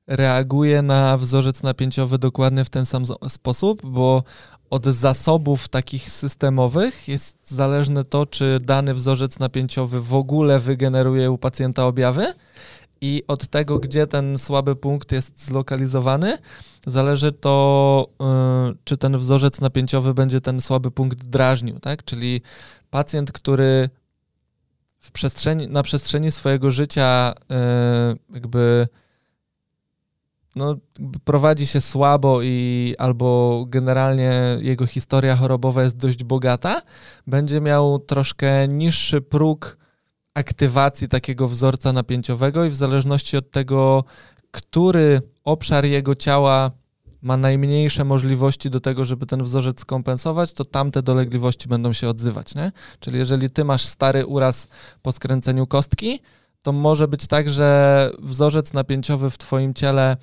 reaguje 0.08 0.82
na 0.82 1.18
wzorzec 1.18 1.64
napięciowy 1.64 2.18
dokładnie 2.18 2.64
w 2.64 2.70
ten 2.70 2.86
sam 2.86 3.04
sposób, 3.28 3.86
bo 3.86 4.24
od 4.70 4.86
zasobów 4.86 5.68
takich 5.68 6.12
systemowych 6.12 7.08
jest 7.08 7.38
zależne 7.52 8.06
to, 8.06 8.26
czy 8.26 8.60
dany 8.62 8.94
wzorzec 8.94 9.40
napięciowy 9.40 10.02
w 10.02 10.14
ogóle 10.14 10.60
wygeneruje 10.60 11.32
u 11.32 11.38
pacjenta 11.38 11.86
objawy, 11.86 12.34
i 13.02 13.24
od 13.28 13.48
tego, 13.48 13.80
gdzie 13.80 14.08
ten 14.08 14.38
słaby 14.38 14.76
punkt 14.76 15.12
jest 15.12 15.46
zlokalizowany, 15.46 16.38
zależy 16.88 17.32
to, 17.32 18.08
y, 18.72 18.78
czy 18.84 18.98
ten 18.98 19.18
wzorzec 19.18 19.62
napięciowy 19.62 20.14
będzie 20.14 20.42
ten 20.42 20.62
słaby 20.62 20.92
punkt 20.92 21.26
drażnił, 21.26 21.80
tak? 21.80 22.04
Czyli 22.04 22.42
pacjent, 22.90 23.32
który 23.32 23.90
w 25.00 25.12
przestrzeni, 25.12 25.68
na 25.68 25.84
przestrzeni 25.84 26.32
swojego 26.32 26.72
życia 26.72 27.34
y, 27.34 28.34
jakby 28.34 28.88
no, 30.56 30.76
prowadzi 31.24 31.68
się 31.68 31.82
słabo 31.82 32.42
i 32.42 32.96
albo 32.98 33.66
generalnie 33.68 34.58
jego 34.62 34.88
historia 34.88 35.36
chorobowa 35.36 35.84
jest 35.84 35.98
dość 35.98 36.24
bogata, 36.24 36.82
będzie 37.28 37.62
miał 37.62 38.00
troszkę 38.00 38.68
niższy 38.68 39.22
próg 39.22 39.78
aktywacji 40.38 41.08
takiego 41.08 41.48
wzorca 41.48 41.94
napięciowego 41.94 42.66
i 42.66 42.70
w 42.70 42.76
zależności 42.76 43.38
od 43.38 43.52
tego, 43.52 44.04
który 44.52 45.22
obszar 45.44 45.86
jego 45.86 46.16
ciała 46.16 46.72
ma 47.22 47.38
najmniejsze 47.38 48.04
możliwości 48.04 48.70
do 48.70 48.80
tego, 48.80 49.06
żeby 49.06 49.26
ten 49.26 49.44
wzorzec 49.44 49.80
skompensować, 49.80 50.54
to 50.54 50.66
tamte 50.66 51.04
dolegliwości 51.04 51.68
będą 51.70 51.94
się 51.94 52.10
odzywać. 52.10 52.56
Nie? 52.56 52.72
Czyli 53.00 53.18
jeżeli 53.18 53.50
ty 53.50 53.64
masz 53.64 53.86
stary 53.86 54.26
uraz 54.26 54.68
po 55.02 55.12
skręceniu 55.12 55.68
kostki, 55.68 56.20
to 56.62 56.72
może 56.72 57.08
być 57.08 57.28
tak, 57.28 57.50
że 57.50 58.12
wzorzec 58.20 58.74
napięciowy 58.74 59.30
w 59.30 59.38
twoim 59.38 59.74
ciele 59.74 60.18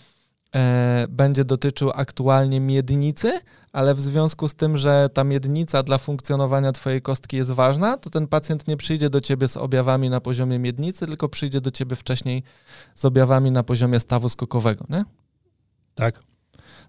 e, 0.54 1.06
będzie 1.08 1.44
dotyczył 1.44 1.90
aktualnie 1.94 2.60
miednicy, 2.60 3.40
ale 3.74 3.94
w 3.94 4.00
związku 4.00 4.48
z 4.48 4.54
tym, 4.54 4.78
że 4.78 5.08
ta 5.14 5.24
miednica 5.24 5.82
dla 5.82 5.98
funkcjonowania 5.98 6.72
twojej 6.72 7.02
kostki 7.02 7.36
jest 7.36 7.50
ważna, 7.50 7.96
to 7.96 8.10
ten 8.10 8.26
pacjent 8.26 8.68
nie 8.68 8.76
przyjdzie 8.76 9.10
do 9.10 9.20
ciebie 9.20 9.48
z 9.48 9.56
objawami 9.56 10.10
na 10.10 10.20
poziomie 10.20 10.58
miednicy, 10.58 11.06
tylko 11.06 11.28
przyjdzie 11.28 11.60
do 11.60 11.70
ciebie 11.70 11.96
wcześniej 11.96 12.42
z 12.94 13.04
objawami 13.04 13.50
na 13.50 13.62
poziomie 13.62 14.00
stawu 14.00 14.28
skokowego, 14.28 14.84
nie? 14.90 15.04
Tak. 15.94 16.20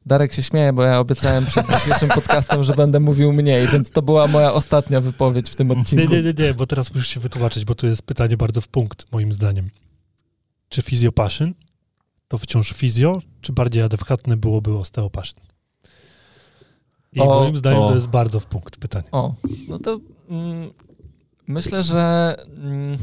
Darek 0.05 0.33
się 0.33 0.43
śmieje, 0.43 0.73
bo 0.73 0.83
ja 0.83 0.99
obiecałem 0.99 1.45
przed 1.45 1.65
dzisiejszym 1.67 2.09
podcastem, 2.09 2.63
że 2.63 2.73
będę 2.73 2.99
mówił 2.99 3.33
mniej, 3.33 3.67
więc 3.67 3.91
to 3.91 4.01
była 4.01 4.27
moja 4.27 4.53
ostatnia 4.53 5.01
wypowiedź 5.01 5.49
w 5.49 5.55
tym 5.55 5.71
odcinku. 5.71 6.13
Nie, 6.13 6.23
nie, 6.23 6.33
nie, 6.33 6.43
nie, 6.45 6.53
bo 6.53 6.67
teraz 6.67 6.93
musisz 6.93 7.09
się 7.09 7.19
wytłumaczyć, 7.19 7.65
bo 7.65 7.75
tu 7.75 7.87
jest 7.87 8.01
pytanie 8.01 8.37
bardzo 8.37 8.61
w 8.61 8.67
punkt, 8.67 9.11
moim 9.11 9.31
zdaniem. 9.31 9.69
Czy 10.69 10.81
fizjopaszyn 10.81 11.53
to 12.27 12.37
wciąż 12.37 12.73
fizjo, 12.73 13.21
czy 13.41 13.53
bardziej 13.53 13.83
adekwatne 13.83 14.37
byłoby 14.37 14.77
osteopaszyn? 14.77 15.54
I 17.15 17.19
O, 17.19 17.25
moim 17.39 17.55
zdaniem 17.55 17.81
o. 17.81 17.89
to 17.89 17.95
jest 17.95 18.07
bardzo 18.07 18.39
w 18.39 18.45
punkt 18.45 18.77
pytanie. 18.77 19.07
O, 19.11 19.33
no 19.67 19.79
to 19.79 19.99
mm, 20.29 20.71
myślę, 21.47 21.83
że 21.83 22.35
mm, 22.47 22.97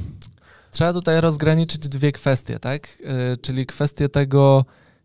trzeba 0.70 0.92
tutaj 0.92 1.20
rozgraniczyć 1.20 1.88
dwie 1.88 2.12
kwestie, 2.12 2.59
tak? 2.59 2.98
Y, 3.33 3.37
czyli 3.37 3.66
kwestię 3.66 4.09
tego, 4.09 4.64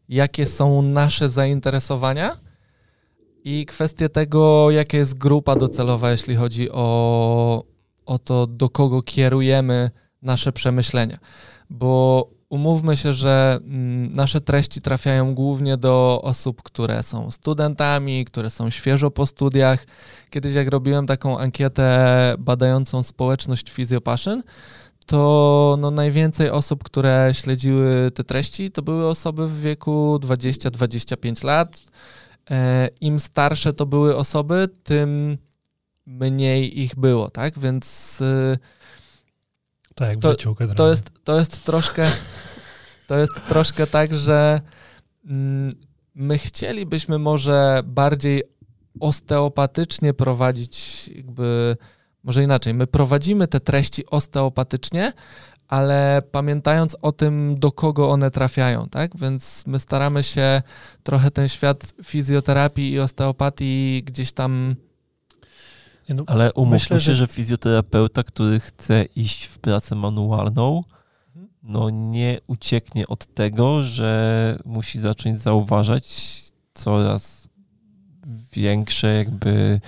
jakie 0.10 0.46
są 0.46 0.82
nasze 0.82 1.30
zainteresowania 1.30 2.38
i 3.44 3.66
kwestię 3.66 4.10
tego, 4.10 4.72
jaka 4.72 4.98
jest 4.98 5.18
grupa 5.18 5.56
docelowa, 5.56 6.12
jeśli 6.12 6.36
chodzi 6.36 6.72
o, 6.72 7.64
o 8.06 8.20
to, 8.20 8.48
do 8.48 8.70
kogo 8.70 9.02
kierujemy 9.02 9.92
nasze 10.22 10.52
przemyślenia. 10.52 11.18
Bo 11.70 12.30
umówmy 12.50 12.98
się, 12.98 13.14
że 13.14 13.60
mm, 13.64 14.12
nasze 14.12 14.42
treści 14.42 14.82
trafiają 14.82 15.36
głównie 15.36 15.78
do 15.78 16.22
osób, 16.24 16.64
które 16.64 17.04
są 17.04 17.32
studentami, 17.32 18.26
które 18.26 18.50
są 18.50 18.70
świeżo 18.70 19.12
po 19.12 19.26
studiach. 19.26 19.86
Kiedyś 20.30 20.54
jak 20.54 20.68
robiłem 20.68 21.08
taką 21.08 21.38
ankietę 21.40 22.36
badającą 22.40 23.04
społeczność 23.04 23.72
fizjopaszyn, 23.72 24.44
to 25.06 25.78
no, 25.80 25.92
najwięcej 25.92 26.50
osób, 26.50 26.84
które 26.84 27.30
śledziły 27.34 28.12
te 28.12 28.24
treści, 28.24 28.72
to 28.72 28.82
były 28.82 29.08
osoby 29.08 29.48
w 29.48 29.62
wieku 29.62 30.20
20-25 30.22 31.46
lat. 31.46 31.82
E, 32.50 32.90
Im 33.02 33.20
starsze 33.20 33.74
to 33.74 33.86
były 33.86 34.16
osoby, 34.16 34.68
tym 34.84 35.38
mniej 36.06 36.80
ich 36.80 36.96
było, 36.96 37.30
tak? 37.30 37.60
Więc 37.60 38.22
y, 38.22 38.58
Tak, 39.98 40.18
To- 40.20 40.32
życiu 40.32 40.56
to 40.76 40.90
jest, 40.90 41.12
to 41.24 41.40
jest 41.40 41.66
troszkę 41.66 42.12
to 43.08 43.18
jest 43.18 43.46
troszkę 43.48 43.88
tak, 43.88 44.16
że 44.16 44.62
mm, 45.26 45.72
my 46.16 46.38
chcielibyśmy 46.38 47.20
może 47.20 47.82
bardziej 47.86 48.44
osteopatycznie 49.00 50.14
prowadzić 50.14 51.08
jakby, 51.16 51.78
może 52.24 52.44
inaczej, 52.44 52.74
my 52.74 52.88
prowadzimy 52.88 53.48
te 53.48 53.60
treści 53.60 54.06
osteopatycznie, 54.06 55.14
ale 55.68 56.22
pamiętając 56.32 56.98
o 57.02 57.12
tym, 57.12 57.60
do 57.60 57.72
kogo 57.72 58.10
one 58.10 58.32
trafiają, 58.32 58.90
tak? 58.90 59.18
Więc 59.20 59.68
my 59.68 59.80
staramy 59.80 60.24
się 60.24 60.62
trochę 61.04 61.32
ten 61.32 61.48
świat 61.48 61.94
fizjoterapii 62.04 62.92
i 62.92 63.00
osteopatii 63.00 64.04
gdzieś 64.06 64.32
tam 64.32 64.76
Nie, 66.10 66.16
no, 66.16 66.24
Ale 66.28 66.54
umówmy 66.54 66.76
Myślę, 66.76 66.96
się, 67.00 67.00
że- 67.12 67.16
że... 67.16 67.28
fizjoterapeuta, 67.28 68.24
który 68.24 68.60
chce 68.60 69.06
iść 69.16 69.44
w 69.46 69.60
pracę 69.60 69.96
manualną, 69.96 70.84
Mhm. 71.28 71.48
no 71.64 71.90
nie 71.90 72.40
ucieknie 72.48 73.08
od 73.08 73.26
tego, 73.26 73.84
że 73.84 74.60
musi 74.66 75.00
zacząć 75.00 75.40
zauważać 75.40 76.36
coraz 76.74 77.48
większe 78.54 79.08
jakby 79.14 79.82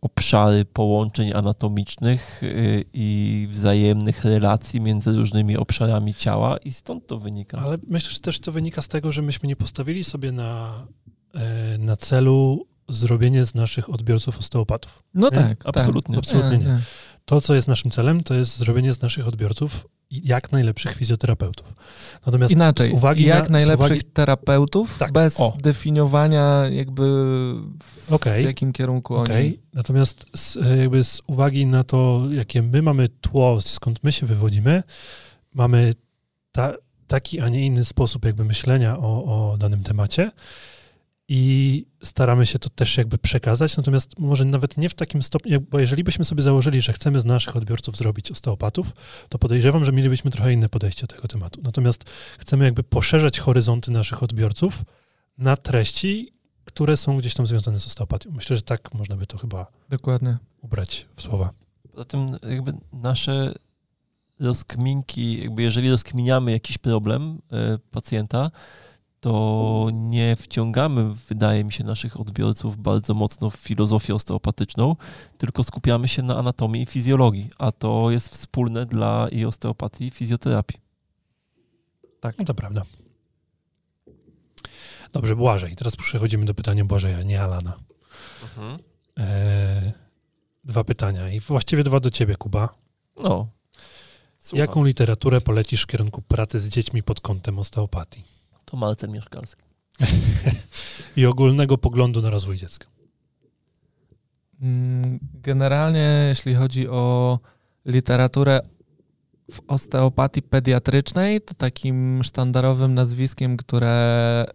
obszary 0.00 0.64
połączeń 0.64 1.32
anatomicznych 1.34 2.42
y, 2.42 2.84
i 2.92 3.46
wzajemnych 3.50 4.24
relacji 4.24 4.80
między 4.80 5.12
różnymi 5.12 5.56
obszarami 5.56 6.14
ciała 6.14 6.56
i 6.56 6.72
stąd 6.72 7.06
to 7.06 7.18
wynika. 7.18 7.58
Ale 7.58 7.78
myślę, 7.88 8.10
że 8.10 8.20
też 8.20 8.40
to 8.40 8.52
wynika 8.52 8.82
z 8.82 8.88
tego, 8.88 9.12
że 9.12 9.22
myśmy 9.22 9.48
nie 9.48 9.56
postawili 9.56 10.04
sobie 10.04 10.32
na, 10.32 10.82
e, 11.34 11.78
na 11.78 11.96
celu 11.96 12.66
zrobienie 12.90 13.44
z 13.44 13.54
naszych 13.54 13.90
odbiorców 13.90 14.38
osteopatów. 14.38 15.02
No 15.14 15.26
Nie? 15.28 15.36
tak, 15.36 15.62
Absolutnie. 15.64 16.14
tak. 16.14 16.24
Absolutnie 16.24 16.58
nie. 16.58 16.80
To, 17.24 17.40
co 17.40 17.54
jest 17.54 17.68
naszym 17.68 17.90
celem, 17.90 18.22
to 18.22 18.34
jest 18.34 18.56
zrobienie 18.56 18.92
z 18.92 19.00
naszych 19.02 19.28
odbiorców 19.28 19.86
jak 20.10 20.52
najlepszych 20.52 20.94
fizjoterapeutów. 20.94 21.74
Natomiast 22.26 22.52
Inaczej, 22.52 22.90
z 22.90 22.92
uwagi 22.92 23.24
jak 23.24 23.42
na, 23.44 23.58
najlepszych 23.58 23.86
uwagi, 23.86 24.02
terapeutów, 24.02 24.98
Tak, 24.98 25.12
bez 25.12 25.40
o. 25.40 25.56
definiowania 25.62 26.66
jakby 26.70 27.02
w 27.82 28.12
Okej, 28.12 28.44
jakim 28.44 28.72
kierunku 28.72 29.16
okej. 29.16 29.46
oni... 29.46 29.58
Natomiast 29.74 30.26
z, 30.36 30.56
e, 30.56 30.76
jakby 30.76 31.04
z 31.04 31.22
uwagi 31.26 31.66
na 31.66 31.84
to, 31.84 32.22
jakie 32.30 32.62
my 32.62 32.82
mamy 32.82 33.08
tło, 33.08 33.60
skąd 33.60 34.04
my 34.04 34.12
się 34.12 34.26
wywodzimy, 34.26 34.82
mamy 35.54 35.94
ta, 36.52 36.72
taki, 37.06 37.40
a 37.40 37.48
nie 37.48 37.66
inny 37.66 37.84
sposób 37.84 38.24
jakby 38.24 38.44
myślenia 38.44 38.98
o, 38.98 39.24
o 39.52 39.56
danym 39.58 39.82
temacie 39.82 40.30
i 41.32 41.86
staramy 42.02 42.46
się 42.46 42.58
to 42.58 42.70
też 42.70 42.96
jakby 42.96 43.18
przekazać, 43.18 43.76
natomiast 43.76 44.18
może 44.18 44.44
nawet 44.44 44.76
nie 44.76 44.88
w 44.88 44.94
takim 44.94 45.22
stopniu, 45.22 45.60
bo 45.60 45.78
jeżeli 45.78 46.04
byśmy 46.04 46.24
sobie 46.24 46.42
założyli, 46.42 46.80
że 46.80 46.92
chcemy 46.92 47.20
z 47.20 47.24
naszych 47.24 47.56
odbiorców 47.56 47.96
zrobić 47.96 48.30
osteopatów, 48.30 48.92
to 49.28 49.38
podejrzewam, 49.38 49.84
że 49.84 49.92
mielibyśmy 49.92 50.30
trochę 50.30 50.52
inne 50.52 50.68
podejście 50.68 51.06
do 51.06 51.14
tego 51.14 51.28
tematu. 51.28 51.60
Natomiast 51.62 52.04
chcemy 52.38 52.64
jakby 52.64 52.82
poszerzać 52.82 53.40
horyzonty 53.40 53.90
naszych 53.90 54.22
odbiorców 54.22 54.84
na 55.38 55.56
treści, 55.56 56.32
które 56.64 56.96
są 56.96 57.18
gdzieś 57.18 57.34
tam 57.34 57.46
związane 57.46 57.80
z 57.80 57.86
osteopatią. 57.86 58.30
Myślę, 58.30 58.56
że 58.56 58.62
tak 58.62 58.94
można 58.94 59.16
by 59.16 59.26
to 59.26 59.38
chyba 59.38 59.66
Dokładnie. 59.88 60.38
ubrać 60.60 61.06
w 61.16 61.22
słowa. 61.22 61.50
Poza 61.90 62.04
tym 62.04 62.36
jakby 62.50 62.72
nasze 62.92 63.54
rozkminki, 64.40 65.42
jakby 65.42 65.62
jeżeli 65.62 65.90
rozkminiamy 65.90 66.52
jakiś 66.52 66.78
problem 66.78 67.38
e, 67.52 67.78
pacjenta, 67.90 68.50
to 69.20 69.88
nie 69.92 70.36
wciągamy, 70.36 71.14
wydaje 71.28 71.64
mi 71.64 71.72
się, 71.72 71.84
naszych 71.84 72.20
odbiorców 72.20 72.76
bardzo 72.76 73.14
mocno 73.14 73.50
w 73.50 73.56
filozofię 73.56 74.14
osteopatyczną, 74.14 74.96
tylko 75.38 75.64
skupiamy 75.64 76.08
się 76.08 76.22
na 76.22 76.36
anatomii 76.36 76.82
i 76.82 76.86
fizjologii, 76.86 77.50
a 77.58 77.72
to 77.72 78.10
jest 78.10 78.28
wspólne 78.28 78.86
dla 78.86 79.28
i 79.32 79.44
osteopatii, 79.44 80.06
i 80.06 80.10
fizjoterapii. 80.10 80.78
No 82.38 82.44
to 82.44 82.54
prawda. 82.54 82.82
Dobrze, 85.12 85.36
Błażej. 85.36 85.76
Teraz 85.76 85.96
przechodzimy 85.96 86.44
do 86.44 86.54
pytania 86.54 86.84
Błażeja, 86.84 87.22
nie 87.22 87.42
Alana. 87.42 87.78
Eee, 89.16 89.92
dwa 90.64 90.84
pytania 90.84 91.30
i 91.30 91.40
właściwie 91.40 91.84
dwa 91.84 92.00
do 92.00 92.10
ciebie, 92.10 92.36
Kuba. 92.36 92.74
No. 93.22 93.48
Słucham. 94.38 94.58
Jaką 94.58 94.84
literaturę 94.84 95.40
polecisz 95.40 95.82
w 95.82 95.86
kierunku 95.86 96.22
pracy 96.22 96.60
z 96.60 96.68
dziećmi 96.68 97.02
pod 97.02 97.20
kątem 97.20 97.58
osteopatii 97.58 98.39
To 98.70 98.76
Marcel 98.76 99.10
Mieszkalski. 99.10 99.62
i 101.16 101.26
ogólnego 101.26 101.78
poglądu 101.78 102.22
na 102.22 102.30
rozwój 102.30 102.56
dziecka? 102.56 102.86
Mm, 104.62 105.18
Generalnie, 105.34 106.26
jeśli 106.28 106.54
chodzi 106.54 106.88
o 106.88 107.38
literaturę 107.86 108.60
w 109.52 109.60
osteopatii 109.68 110.42
pediatrycznej, 110.42 111.40
to 111.40 111.54
takim 111.54 112.20
sztandarowym 112.24 112.94
nazwiskiem, 112.94 113.56
które 113.56 114.46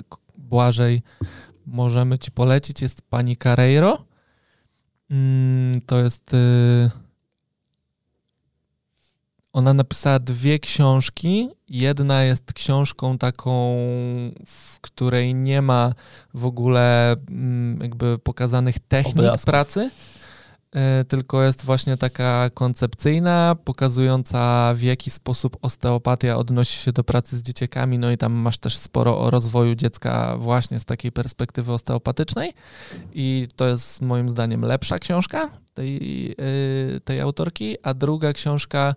y, 0.00 0.02
Błażej 0.38 1.02
możemy 1.66 2.18
ci 2.18 2.30
polecić, 2.30 2.82
jest 2.82 3.02
pani 3.02 3.36
Carreiro. 3.36 4.04
Mm, 5.10 5.80
To 5.86 5.98
jest. 6.04 6.36
Ona 9.58 9.74
napisała 9.74 10.18
dwie 10.18 10.58
książki. 10.58 11.48
Jedna 11.68 12.24
jest 12.24 12.52
książką 12.52 13.18
taką, 13.18 13.76
w 14.46 14.80
której 14.80 15.34
nie 15.34 15.62
ma 15.62 15.94
w 16.34 16.46
ogóle 16.46 17.12
mm, 17.12 17.80
jakby 17.82 18.18
pokazanych 18.18 18.78
technik 18.78 19.18
Obrazków. 19.18 19.44
pracy. 19.46 19.90
e, 20.72 21.04
tylko 21.04 21.42
jest 21.42 21.64
właśnie 21.64 21.96
taka 21.96 22.50
koncepcyjna, 22.54 23.56
pokazująca 23.64 24.72
w 24.74 24.82
jaki 24.82 25.10
sposób 25.10 25.56
osteopatia 25.62 26.36
odnosi 26.36 26.78
się 26.78 26.92
do 26.92 27.04
pracy 27.04 27.36
z 27.36 27.42
dzieciakami, 27.42 27.98
no 27.98 28.10
i 28.10 28.18
tam 28.18 28.32
masz 28.32 28.58
też 28.58 28.76
sporo 28.76 29.18
o 29.20 29.30
rozwoju 29.30 29.74
dziecka 29.74 30.36
właśnie 30.36 30.80
z 30.80 30.84
takiej 30.84 31.12
perspektywy 31.12 31.72
osteopatycznej 31.72 32.52
i 33.12 33.48
to 33.56 33.66
jest 33.66 34.02
moim 34.02 34.28
zdaniem 34.28 34.62
lepsza 34.62 34.98
książka 34.98 35.50
tej, 35.74 36.30
e, 36.32 37.00
tej 37.00 37.20
autorki, 37.20 37.76
a 37.82 37.94
druga 37.94 38.32
książka 38.32 38.94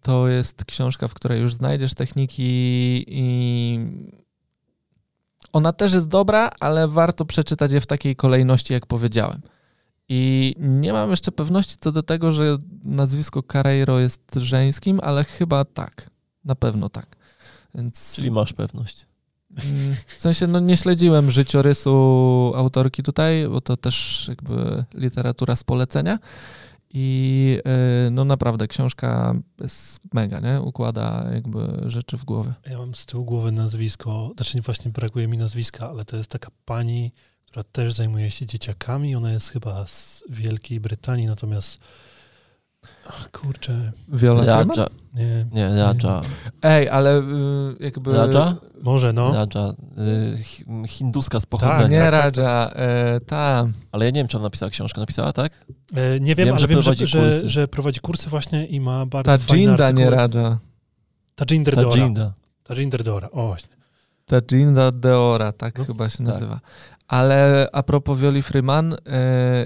to 0.00 0.28
jest 0.28 0.64
książka, 0.64 1.08
w 1.08 1.14
której 1.14 1.40
już 1.40 1.54
znajdziesz 1.54 1.94
techniki 1.94 3.04
i 3.08 3.78
ona 5.52 5.72
też 5.72 5.92
jest 5.92 6.08
dobra, 6.08 6.50
ale 6.60 6.88
warto 6.88 7.24
przeczytać 7.24 7.72
je 7.72 7.80
w 7.80 7.86
takiej 7.86 8.16
kolejności, 8.16 8.72
jak 8.72 8.86
powiedziałem. 8.86 9.42
I 10.08 10.54
nie 10.58 10.92
mam 10.92 11.10
jeszcze 11.10 11.32
pewności 11.32 11.76
co 11.80 11.92
do 11.92 12.02
tego, 12.02 12.32
że 12.32 12.58
nazwisko 12.84 13.42
Carreiro 13.52 13.98
jest 13.98 14.22
żeńskim, 14.36 15.00
ale 15.02 15.24
chyba 15.24 15.64
tak. 15.64 16.10
Na 16.44 16.54
pewno 16.54 16.88
tak. 16.88 17.16
Więc... 17.74 18.14
Czyli 18.16 18.30
masz 18.30 18.52
pewność. 18.52 19.06
Mm, 19.50 19.94
w 20.06 20.22
sensie, 20.22 20.46
no 20.46 20.60
nie 20.60 20.76
śledziłem 20.76 21.30
życiorysu 21.30 21.92
autorki 22.56 23.02
tutaj, 23.02 23.48
bo 23.48 23.60
to 23.60 23.76
też 23.76 24.26
jakby 24.28 24.84
literatura 24.94 25.56
z 25.56 25.64
polecenia. 25.64 26.18
I 26.96 27.58
y, 28.06 28.10
no 28.10 28.24
naprawdę 28.24 28.68
książka 28.68 29.34
jest 29.60 30.00
mega, 30.12 30.40
nie? 30.40 30.60
Układa 30.60 31.30
jakby 31.34 31.82
rzeczy 31.86 32.16
w 32.16 32.24
głowie. 32.24 32.52
Ja 32.66 32.78
mam 32.78 32.94
z 32.94 33.06
tyłu 33.06 33.24
głowy 33.24 33.52
nazwisko, 33.52 34.30
znaczy 34.36 34.60
właśnie 34.60 34.90
brakuje 34.90 35.28
mi 35.28 35.38
nazwiska, 35.38 35.90
ale 35.90 36.04
to 36.04 36.16
jest 36.16 36.30
taka 36.30 36.50
pani, 36.64 37.12
która 37.46 37.64
też 37.64 37.94
zajmuje 37.94 38.30
się 38.30 38.46
dzieciakami. 38.46 39.16
Ona 39.16 39.32
jest 39.32 39.48
chyba 39.48 39.86
z 39.86 40.24
Wielkiej 40.28 40.80
Brytanii, 40.80 41.26
natomiast 41.26 41.78
Ach, 43.08 43.30
kurczę. 43.30 43.92
Viola 44.08 44.44
Raja. 44.44 44.86
Nie, 45.14 45.46
Nie, 45.52 45.68
Raja. 45.68 46.20
Ej, 46.62 46.88
ale 46.88 47.18
y, 47.20 47.22
jakby... 47.80 48.12
Raja? 48.12 48.54
Może 48.82 49.12
no. 49.12 49.32
Raja. 49.32 49.70
Y, 50.34 50.42
hi- 50.42 50.64
hinduska 50.88 51.40
z 51.40 51.42
Tak, 51.42 51.50
pochodzenia. 51.50 51.88
Nie 51.88 52.10
tak, 52.10 52.36
Raja, 52.36 52.70
y, 53.16 53.20
ta. 53.20 53.66
Ale 53.92 54.04
ja 54.04 54.10
nie 54.10 54.20
wiem, 54.20 54.28
czy 54.28 54.36
ona 54.36 54.44
napisała 54.44 54.70
książkę. 54.70 55.00
Napisała, 55.00 55.32
tak? 55.32 55.66
E, 55.94 56.20
nie 56.20 56.34
wiem, 56.34 56.46
Wiem, 56.46 56.54
ale 56.54 56.58
że 56.60 56.66
wiem, 56.68 56.76
że, 56.78 56.82
prowadzi 56.82 57.06
że, 57.06 57.20
kursy. 57.22 57.48
że 57.48 57.68
prowadzi 57.68 58.00
kursy 58.00 58.30
właśnie 58.30 58.66
i 58.66 58.80
ma 58.80 59.06
bardzo 59.06 59.32
Ta 59.32 59.38
fajne 59.38 59.62
Jinda, 59.62 59.90
nie 59.90 60.06
artykuły. 60.06 60.40
Raja. 60.40 60.58
Tajinder 61.34 61.74
Ta 61.74 61.82
Dora. 61.82 62.32
Tajinder 62.64 63.04
Dora, 63.04 63.30
o 63.30 63.46
właśnie. 63.46 63.74
Ta 64.26 64.36
Jinda 64.52 64.92
Deora, 64.92 65.52
tak 65.52 65.78
No, 65.78 65.84
chyba 65.84 66.08
się 66.08 66.18
tak. 66.18 66.26
nazywa. 66.26 66.60
Ale 67.08 67.68
a 67.72 67.82
propos 67.82 68.18
Violi 68.20 68.42
Freeman, 68.42 68.92
y, 68.92 68.98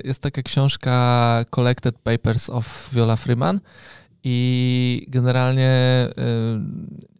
jest 0.04 0.22
taka 0.22 0.42
książka 0.42 1.44
Collected 1.50 1.98
Papers 1.98 2.50
of 2.50 2.88
Viola 2.92 3.16
Freeman 3.16 3.60
i 4.24 5.06
generalnie 5.08 5.72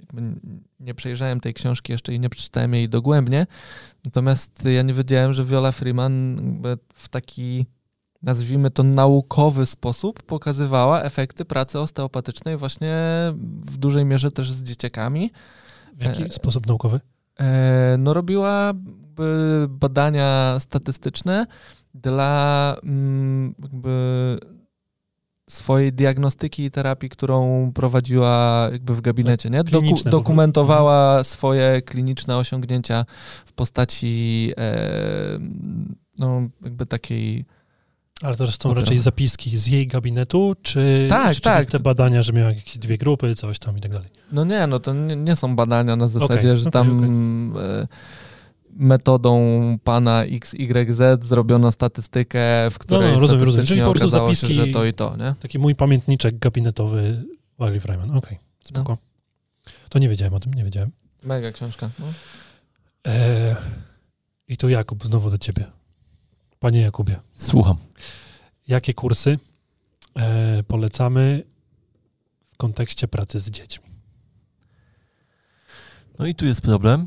jakby 0.00 0.40
nie 0.80 0.94
przejrzałem 0.94 1.40
tej 1.40 1.54
książki 1.54 1.92
jeszcze 1.92 2.14
i 2.14 2.20
nie 2.20 2.28
przeczytałem 2.28 2.74
jej 2.74 2.88
dogłębnie, 2.88 3.46
natomiast 4.04 4.64
ja 4.64 4.82
nie 4.82 4.94
wiedziałem, 4.94 5.32
że 5.32 5.44
Viola 5.44 5.72
Freeman 5.72 6.40
w 6.94 7.08
taki 7.08 7.66
nazwijmy 8.22 8.70
to 8.70 8.82
naukowy 8.82 9.66
sposób 9.66 10.22
pokazywała 10.22 11.02
efekty 11.02 11.44
pracy 11.44 11.78
osteopatycznej 11.80 12.56
właśnie 12.56 12.94
w 13.66 13.76
dużej 13.76 14.04
mierze 14.04 14.30
też 14.30 14.52
z 14.52 14.62
dzieciakami. 14.62 15.30
W 15.94 16.04
jaki 16.04 16.22
E, 16.22 16.30
sposób 16.30 16.66
naukowy? 16.66 17.00
E, 17.40 17.96
No 17.98 18.14
robiła 18.14 18.72
badania 19.68 20.56
statystyczne 20.60 21.46
dla 21.94 22.76
mm, 22.82 23.54
jakby 23.62 24.38
swojej 25.50 25.92
diagnostyki 25.92 26.64
i 26.64 26.70
terapii, 26.70 27.08
którą 27.08 27.70
prowadziła 27.74 28.68
jakby 28.72 28.94
w 28.94 29.00
gabinecie, 29.00 29.50
nie? 29.50 29.64
Doku, 29.64 29.94
dokumentowała 30.04 31.24
swoje 31.24 31.82
kliniczne 31.82 32.36
osiągnięcia 32.36 33.04
w 33.46 33.52
postaci 33.52 34.52
e, 34.58 35.38
no 36.18 36.42
jakby 36.64 36.86
takiej 36.86 37.44
Ale 38.22 38.36
to 38.36 38.46
są 38.46 38.58
Dobra. 38.62 38.80
raczej 38.80 38.98
zapiski 38.98 39.58
z 39.58 39.66
jej 39.66 39.86
gabinetu, 39.86 40.54
czy 40.62 41.06
Tak, 41.08 41.34
rzeczywiste 41.34 41.72
tak. 41.72 41.82
badania, 41.82 42.22
że 42.22 42.32
miała 42.32 42.48
jakieś 42.48 42.78
dwie 42.78 42.98
grupy, 42.98 43.34
coś 43.34 43.58
tam 43.58 43.78
i 43.78 43.80
tak 43.80 43.92
dalej? 43.92 44.08
No 44.32 44.44
nie, 44.44 44.66
no 44.66 44.80
to 44.80 44.94
nie, 44.94 45.16
nie 45.16 45.36
są 45.36 45.56
badania 45.56 45.96
na 45.96 46.08
zasadzie, 46.08 46.48
Okej, 46.48 46.56
że 46.56 46.70
tam 46.70 47.54
e, 47.58 47.86
metodą 48.78 49.78
pana 49.84 50.24
XYZ 50.24 51.00
zrobiono 51.22 51.72
statystykę, 51.72 52.38
w 52.70 52.78
której 52.78 53.12
no, 53.14 53.20
rozumiem, 53.20 53.44
rozumiem. 53.44 53.52
statystycznie 53.52 53.76
Czyli 53.76 53.80
po 53.80 53.90
prostu 53.90 54.06
okazało 54.06 54.34
się, 54.34 54.46
zapiski- 54.46 54.54
że 54.54 54.66
to 54.66 54.84
i 54.84 54.94
to, 54.94 55.16
nie? 55.16 55.34
Taki 55.40 55.58
mój 55.58 55.74
pamiętniczek 55.74 56.38
gabinetowy 56.38 57.24
Wally 57.58 57.80
Freeman. 57.80 58.16
Okej, 58.16 58.38
spoko. 58.64 58.92
No. 58.92 58.98
To 59.88 59.98
nie 59.98 60.08
wiedziałem 60.08 60.34
o 60.34 60.40
tym, 60.40 60.54
nie 60.54 60.64
wiedziałem. 60.64 60.90
Mega 61.22 61.52
książka. 61.52 61.90
No. 61.98 62.06
E, 63.06 63.56
I 64.48 64.56
tu 64.56 64.68
Jakub, 64.68 65.04
znowu 65.04 65.30
do 65.30 65.38
ciebie. 65.38 65.66
Panie 66.60 66.80
Jakubie, 66.80 67.16
Słucham. 67.36 67.76
jakie 68.68 68.94
kursy 68.94 69.38
e, 70.16 70.62
polecamy 70.62 71.42
w 72.52 72.56
kontekście 72.56 73.08
pracy 73.08 73.38
z 73.38 73.50
dziećmi? 73.50 73.88
No 76.18 76.26
i 76.26 76.34
tu 76.34 76.46
jest 76.46 76.60
problem, 76.62 77.06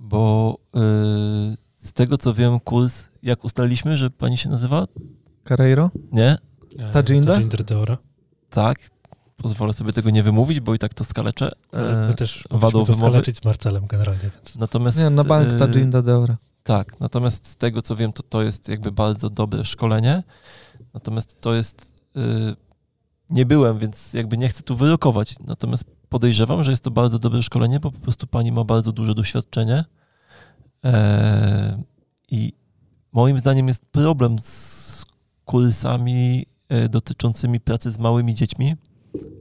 bo 0.00 0.58
y, 0.76 0.80
z 1.76 1.92
tego 1.92 2.18
co 2.18 2.34
wiem, 2.34 2.60
kurs, 2.60 3.08
jak 3.22 3.44
ustaliliśmy, 3.44 3.96
że 3.96 4.10
pani 4.10 4.38
się 4.38 4.48
nazywa? 4.48 4.86
Carreiro? 5.48 5.90
Nie? 6.12 6.38
Tajinda? 6.92 7.34
Tajinder 7.34 7.64
Deora. 7.64 7.98
Tak. 8.50 8.78
Pozwolę 9.36 9.72
sobie 9.72 9.92
tego 9.92 10.10
nie 10.10 10.22
wymówić, 10.22 10.60
bo 10.60 10.74
i 10.74 10.78
tak 10.78 10.94
to 10.94 11.04
skaleczę. 11.04 11.50
Ale 11.72 12.04
E, 12.04 12.08
my 12.08 12.14
też 12.14 12.44
wadą 12.50 12.84
to 12.84 12.94
skaleczyć 12.94 13.36
z 13.36 13.44
Marcelem 13.44 13.86
generalnie, 13.86 14.30
więc 14.34 14.56
Natomiast... 14.56 14.98
Nie, 14.98 15.10
na 15.10 15.24
bank 15.24 15.48
y, 15.62 15.68
Ginda 15.68 16.02
Deora. 16.02 16.36
Tak, 16.62 17.00
natomiast 17.00 17.46
z 17.46 17.56
tego 17.56 17.82
co 17.82 17.96
wiem, 17.96 18.12
to 18.12 18.22
to 18.22 18.42
jest 18.42 18.68
jakby 18.68 18.92
bardzo 18.92 19.30
dobre 19.30 19.64
szkolenie. 19.64 20.22
Natomiast 20.94 21.40
to 21.40 21.54
jest. 21.54 21.94
y, 22.16 22.20
nie 23.30 23.46
byłem, 23.46 23.78
więc 23.78 24.12
jakby 24.12 24.38
nie 24.38 24.48
chcę 24.48 24.62
tu 24.62 24.76
wyrokować. 24.76 25.34
Natomiast 25.46 25.84
podejrzewam, 26.10 26.64
że 26.64 26.70
jest 26.70 26.84
to 26.84 26.90
bardzo 26.90 27.18
dobre 27.18 27.42
szkolenie, 27.42 27.80
bo 27.80 27.90
po 27.90 28.00
prostu 28.00 28.26
pani 28.26 28.52
ma 28.52 28.64
bardzo 28.64 28.92
duże 28.92 29.14
doświadczenie. 29.14 29.84
E, 30.84 31.82
I 32.30 32.52
moim 33.12 33.38
zdaniem 33.38 33.68
jest 33.68 33.84
problem 33.86 34.38
z 34.38 35.04
kursami 35.44 36.46
e, 36.68 36.88
dotyczącymi 36.88 37.60
pracy 37.60 37.90
z 37.90 37.98
małymi 37.98 38.34
dziećmi, 38.34 38.76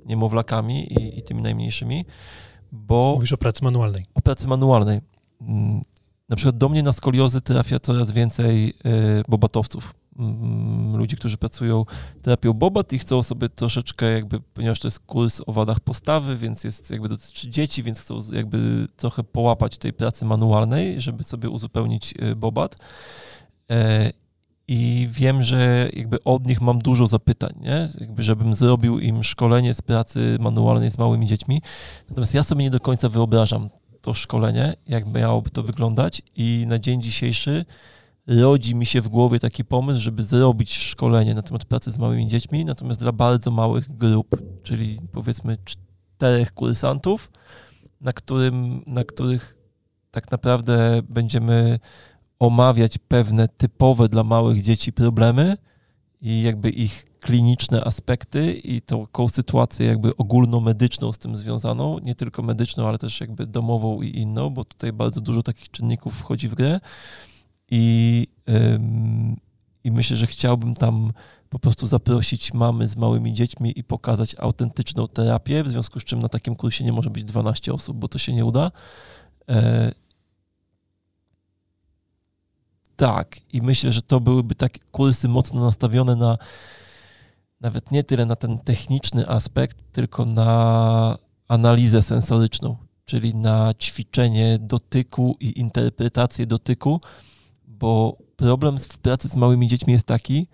niemowlakami 0.06 0.94
i, 0.94 1.20
i 1.20 1.22
tymi 1.22 1.42
najmniejszymi, 1.42 2.06
bo 2.72 3.12
mówisz 3.16 3.34
o 3.34 3.38
pracy 3.38 3.64
manualnej. 3.64 4.06
o 4.14 4.22
pracy 4.22 4.48
manualnej. 4.48 5.02
Mm, 5.42 5.82
Na 6.30 6.36
przykład 6.36 6.58
do 6.58 6.70
mnie 6.70 6.84
na 6.84 6.92
skoliozy 6.92 7.42
trafia 7.42 7.80
coraz 7.80 8.12
więcej 8.12 8.70
y, 8.70 8.74
bobatowców. 9.28 9.94
Mm, 10.20 10.98
Ludzi, 10.98 11.16
którzy 11.16 11.38
pracują 11.38 11.86
terapią 12.22 12.54
bobat 12.54 12.94
i 12.94 13.00
chcą 13.00 13.24
sobie 13.24 13.50
troszeczkę 13.50 14.12
jakby, 14.12 14.40
ponieważ 14.40 14.80
to 14.80 14.88
jest 14.88 15.00
kurs 15.00 15.42
o 15.48 15.54
wadach 15.54 15.80
postawy, 15.80 16.38
więc 16.38 16.64
jest 16.64 16.92
jakby 16.92 17.10
dotyczy 17.10 17.50
dzieci, 17.50 17.84
więc 17.84 18.00
chcą 18.00 18.22
jakby 18.34 18.88
trochę 18.98 19.24
połapać 19.24 19.78
tej 19.78 19.94
pracy 19.94 20.26
manualnej, 20.26 21.02
żeby 21.02 21.24
sobie 21.24 21.50
uzupełnić 21.50 22.14
y, 22.22 22.36
bobat. 22.36 22.76
E, 23.72 24.12
I 24.68 25.10
wiem, 25.12 25.44
że 25.44 25.90
jakby 25.94 26.24
od 26.24 26.48
nich 26.48 26.62
mam 26.62 26.80
dużo 26.80 27.08
zapytań, 27.08 27.54
nie? 27.62 27.90
Jakby, 28.00 28.24
żebym 28.24 28.54
zrobił 28.54 29.00
im 29.00 29.24
szkolenie 29.24 29.74
z 29.74 29.82
pracy 29.82 30.38
manualnej 30.40 30.92
z 30.92 30.98
małymi 30.98 31.28
dziećmi. 31.28 31.62
Natomiast 32.10 32.34
ja 32.34 32.44
sobie 32.44 32.64
nie 32.64 32.72
do 32.72 32.80
końca 32.80 33.10
wyobrażam 33.10 33.70
to 34.02 34.14
szkolenie, 34.14 34.74
jak 34.88 35.14
miałoby 35.14 35.50
to 35.50 35.64
wyglądać 35.64 36.22
i 36.36 36.66
na 36.68 36.80
dzień 36.80 37.02
dzisiejszy 37.02 37.66
rodzi 38.30 38.76
mi 38.76 38.86
się 38.86 39.02
w 39.02 39.08
głowie 39.08 39.40
taki 39.40 39.66
pomysł, 39.66 40.00
żeby 40.00 40.24
zrobić 40.24 40.78
szkolenie 40.78 41.36
na 41.36 41.42
temat 41.42 41.66
pracy 41.66 41.92
z 41.92 41.98
małymi 41.98 42.28
dziećmi, 42.28 42.66
natomiast 42.66 43.00
dla 43.00 43.12
bardzo 43.12 43.52
małych 43.52 43.98
grup, 43.98 44.42
czyli 44.64 45.00
powiedzmy 45.12 45.58
czterech 45.66 46.54
kursantów, 46.54 47.32
na, 48.02 48.14
którym, 48.14 48.84
na 48.88 49.04
których 49.04 49.58
tak 50.12 50.32
naprawdę 50.32 51.02
będziemy 51.10 51.80
omawiać 52.40 52.98
pewne 52.98 53.48
typowe 53.48 54.10
dla 54.10 54.24
małych 54.24 54.62
dzieci 54.62 54.94
problemy 54.94 55.58
i 56.22 56.42
jakby 56.42 56.70
ich 56.70 57.06
kliniczne 57.20 57.84
aspekty 57.84 58.54
i 58.54 58.82
taką 58.82 59.30
sytuację 59.30 59.88
jakby 59.88 60.16
ogólnomedyczną 60.16 61.14
z 61.14 61.18
tym 61.18 61.36
związaną, 61.36 62.00
nie 62.00 62.16
tylko 62.16 62.42
medyczną, 62.42 62.88
ale 62.88 62.98
też 62.98 63.22
jakby 63.22 63.48
domową 63.48 64.02
i 64.02 64.18
inną, 64.18 64.50
bo 64.50 64.66
tutaj 64.66 64.94
bardzo 64.94 65.22
dużo 65.22 65.44
takich 65.44 65.72
czynników 65.72 66.16
wchodzi 66.16 66.50
w 66.50 66.56
grę 66.56 66.80
i, 67.72 68.28
i 69.84 69.92
myślę, 69.92 70.18
że 70.18 70.28
chciałbym 70.28 70.74
tam 70.74 71.12
po 71.50 71.60
prostu 71.60 71.88
zaprosić 71.88 72.54
mamy 72.54 72.88
z 72.88 72.96
małymi 72.96 73.34
dziećmi 73.34 73.80
i 73.80 73.84
pokazać 73.84 74.36
autentyczną 74.40 75.08
terapię, 75.08 75.64
w 75.64 75.70
związku 75.70 76.00
z 76.00 76.04
czym 76.04 76.20
na 76.20 76.30
takim 76.30 76.56
kursie 76.56 76.84
nie 76.84 76.94
może 76.94 77.10
być 77.10 77.24
12 77.24 77.74
osób, 77.74 77.98
bo 77.98 78.08
to 78.08 78.20
się 78.20 78.34
nie 78.34 78.46
uda. 78.46 78.72
E, 79.50 79.92
Tak, 83.00 83.40
i 83.54 83.62
myślę, 83.62 83.94
że 83.94 84.02
to 84.02 84.20
byłyby 84.20 84.56
takie 84.56 84.80
kursy 84.92 85.28
mocno 85.28 85.62
nastawione 85.62 86.16
na 86.16 86.38
nawet 87.62 87.92
nie 87.92 88.04
tyle 88.04 88.26
na 88.26 88.36
ten 88.36 88.58
techniczny 88.58 89.28
aspekt, 89.28 89.92
tylko 89.92 90.26
na 90.26 91.18
analizę 91.48 92.02
sensoryczną, 92.02 92.78
czyli 93.06 93.36
na 93.36 93.74
ćwiczenie 93.74 94.58
dotyku 94.62 95.38
i 95.40 95.60
interpretację 95.60 96.46
dotyku, 96.46 97.02
bo 97.80 98.18
problem 98.36 98.78
w 98.78 98.98
pracy 98.98 99.30
z 99.30 99.36
małymi 99.36 99.68
dziećmi 99.68 99.94
jest 99.94 100.06
taki, 100.06 100.48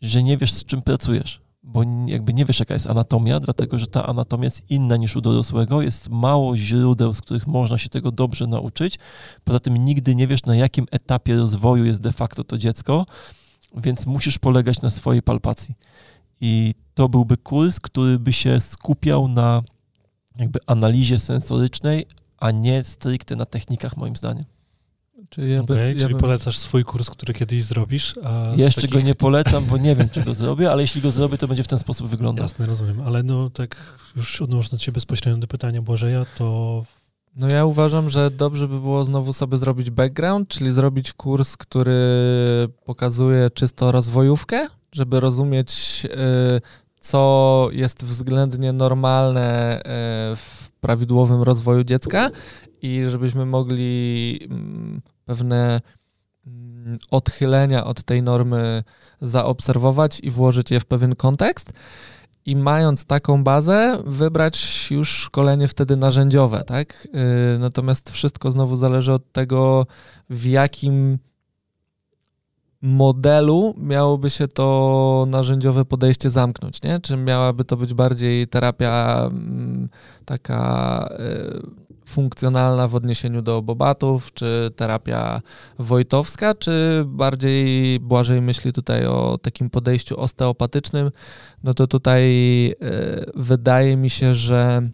że 0.00 0.22
nie 0.22 0.36
wiesz, 0.36 0.52
z 0.52 0.64
czym 0.64 0.82
pracujesz, 0.82 1.40
bo 1.62 1.82
jakby 2.06 2.34
nie 2.34 2.44
wiesz, 2.44 2.58
jaka 2.58 2.74
jest 2.74 2.86
anatomia, 2.86 3.40
dlatego 3.40 3.78
że 3.78 3.86
ta 3.86 4.06
anatomia 4.06 4.44
jest 4.44 4.70
inna 4.70 4.96
niż 4.96 5.16
u 5.16 5.20
dorosłego, 5.20 5.82
jest 5.82 6.08
mało 6.08 6.56
źródeł, 6.56 7.14
z 7.14 7.20
których 7.20 7.46
można 7.46 7.78
się 7.78 7.88
tego 7.88 8.10
dobrze 8.10 8.46
nauczyć. 8.46 8.98
Poza 9.44 9.60
tym 9.60 9.84
nigdy 9.84 10.14
nie 10.14 10.26
wiesz, 10.26 10.44
na 10.44 10.56
jakim 10.56 10.86
etapie 10.90 11.36
rozwoju 11.36 11.84
jest 11.84 12.00
de 12.00 12.12
facto 12.12 12.44
to 12.44 12.58
dziecko, 12.58 13.06
więc 13.76 14.06
musisz 14.06 14.38
polegać 14.38 14.82
na 14.82 14.90
swojej 14.90 15.22
palpacji. 15.22 15.74
I 16.40 16.74
to 16.94 17.08
byłby 17.08 17.36
kurs, 17.36 17.80
który 17.80 18.18
by 18.18 18.32
się 18.32 18.60
skupiał 18.60 19.28
na 19.28 19.62
jakby 20.38 20.58
analizie 20.66 21.18
sensorycznej, 21.18 22.06
a 22.38 22.50
nie 22.50 22.84
stricte 22.84 23.36
na 23.36 23.46
technikach, 23.46 23.96
moim 23.96 24.16
zdaniem. 24.16 24.44
Czyli, 25.30 25.52
ja 25.52 25.62
by, 25.62 25.72
okay, 25.72 25.94
ja 25.94 26.00
czyli 26.00 26.14
bym... 26.14 26.20
polecasz 26.20 26.58
swój 26.58 26.84
kurs, 26.84 27.10
który 27.10 27.34
kiedyś 27.34 27.64
zrobisz? 27.64 28.14
Jeszcze 28.56 28.80
takich... 28.80 28.96
go 28.96 29.00
nie 29.00 29.14
polecam, 29.14 29.64
bo 29.64 29.76
nie 29.76 29.96
wiem, 29.96 30.08
czy 30.08 30.22
go 30.22 30.34
zrobię, 30.34 30.70
ale 30.70 30.82
jeśli 30.82 31.00
go 31.00 31.10
zrobię, 31.10 31.38
to 31.38 31.48
będzie 31.48 31.62
w 31.62 31.68
ten 31.68 31.78
sposób 31.78 32.08
wyglądał. 32.08 32.44
Jasne, 32.44 32.66
rozumiem. 32.66 33.00
Ale 33.00 33.22
no 33.22 33.50
tak 33.50 33.76
już 34.16 34.42
odnosząc 34.42 34.82
się 34.82 34.92
bezpośrednio 34.92 35.40
do 35.40 35.46
pytania 35.46 35.82
Błażeja, 35.82 36.26
to... 36.38 36.84
No 37.36 37.48
ja 37.48 37.64
uważam, 37.64 38.10
że 38.10 38.30
dobrze 38.30 38.68
by 38.68 38.80
było 38.80 39.04
znowu 39.04 39.32
sobie 39.32 39.56
zrobić 39.56 39.90
background, 39.90 40.48
czyli 40.48 40.72
zrobić 40.72 41.12
kurs, 41.12 41.56
który 41.56 41.96
pokazuje 42.84 43.50
czysto 43.50 43.92
rozwojówkę, 43.92 44.68
żeby 44.92 45.20
rozumieć, 45.20 46.02
y, 46.04 46.60
co 47.00 47.68
jest 47.72 48.04
względnie 48.04 48.72
normalne 48.72 49.78
y, 49.80 49.82
w 50.36 50.70
prawidłowym 50.80 51.42
rozwoju 51.42 51.84
dziecka 51.84 52.30
i 52.82 53.04
żebyśmy 53.08 53.46
mogli 53.46 54.38
mm, 54.50 55.02
pewne 55.28 55.80
mm, 56.46 56.98
odchylenia 57.10 57.84
od 57.84 58.02
tej 58.02 58.22
normy 58.22 58.84
zaobserwować 59.20 60.20
i 60.20 60.30
włożyć 60.30 60.70
je 60.70 60.80
w 60.80 60.86
pewien 60.86 61.14
kontekst. 61.16 61.72
I 62.46 62.56
mając 62.56 63.04
taką 63.04 63.44
bazę, 63.44 64.02
wybrać 64.06 64.86
już 64.90 65.08
szkolenie 65.08 65.68
wtedy 65.68 65.96
narzędziowe, 65.96 66.64
tak? 66.66 67.08
Y, 67.54 67.58
natomiast 67.58 68.10
wszystko 68.10 68.50
znowu 68.50 68.76
zależy 68.76 69.12
od 69.12 69.32
tego, 69.32 69.86
w 70.30 70.44
jakim 70.46 71.18
modelu 72.82 73.74
miałoby 73.78 74.30
się 74.30 74.48
to 74.48 75.26
narzędziowe 75.28 75.84
podejście 75.84 76.30
zamknąć, 76.30 76.82
nie? 76.82 77.00
Czy 77.00 77.16
miałaby 77.16 77.64
to 77.64 77.76
być 77.76 77.94
bardziej 77.94 78.48
terapia 78.48 79.22
mm, 79.30 79.88
taka 80.24 81.08
y, 81.20 81.87
funkcjonalna 82.08 82.88
w 82.88 82.94
odniesieniu 82.94 83.42
do 83.42 83.62
bobatów, 83.62 84.34
czy 84.34 84.70
terapia 84.76 85.42
wojtowska, 85.78 86.54
czy 86.54 87.04
bardziej 87.06 88.00
Błażej 88.00 88.40
myśli 88.40 88.72
tutaj 88.72 89.06
o 89.06 89.38
takim 89.42 89.70
podejściu 89.70 90.20
osteopatycznym, 90.20 91.10
no 91.62 91.74
to 91.74 91.86
tutaj 91.86 92.22
y, 92.70 92.74
wydaje 93.34 93.96
mi 93.96 94.10
się, 94.10 94.34
że 94.34 94.90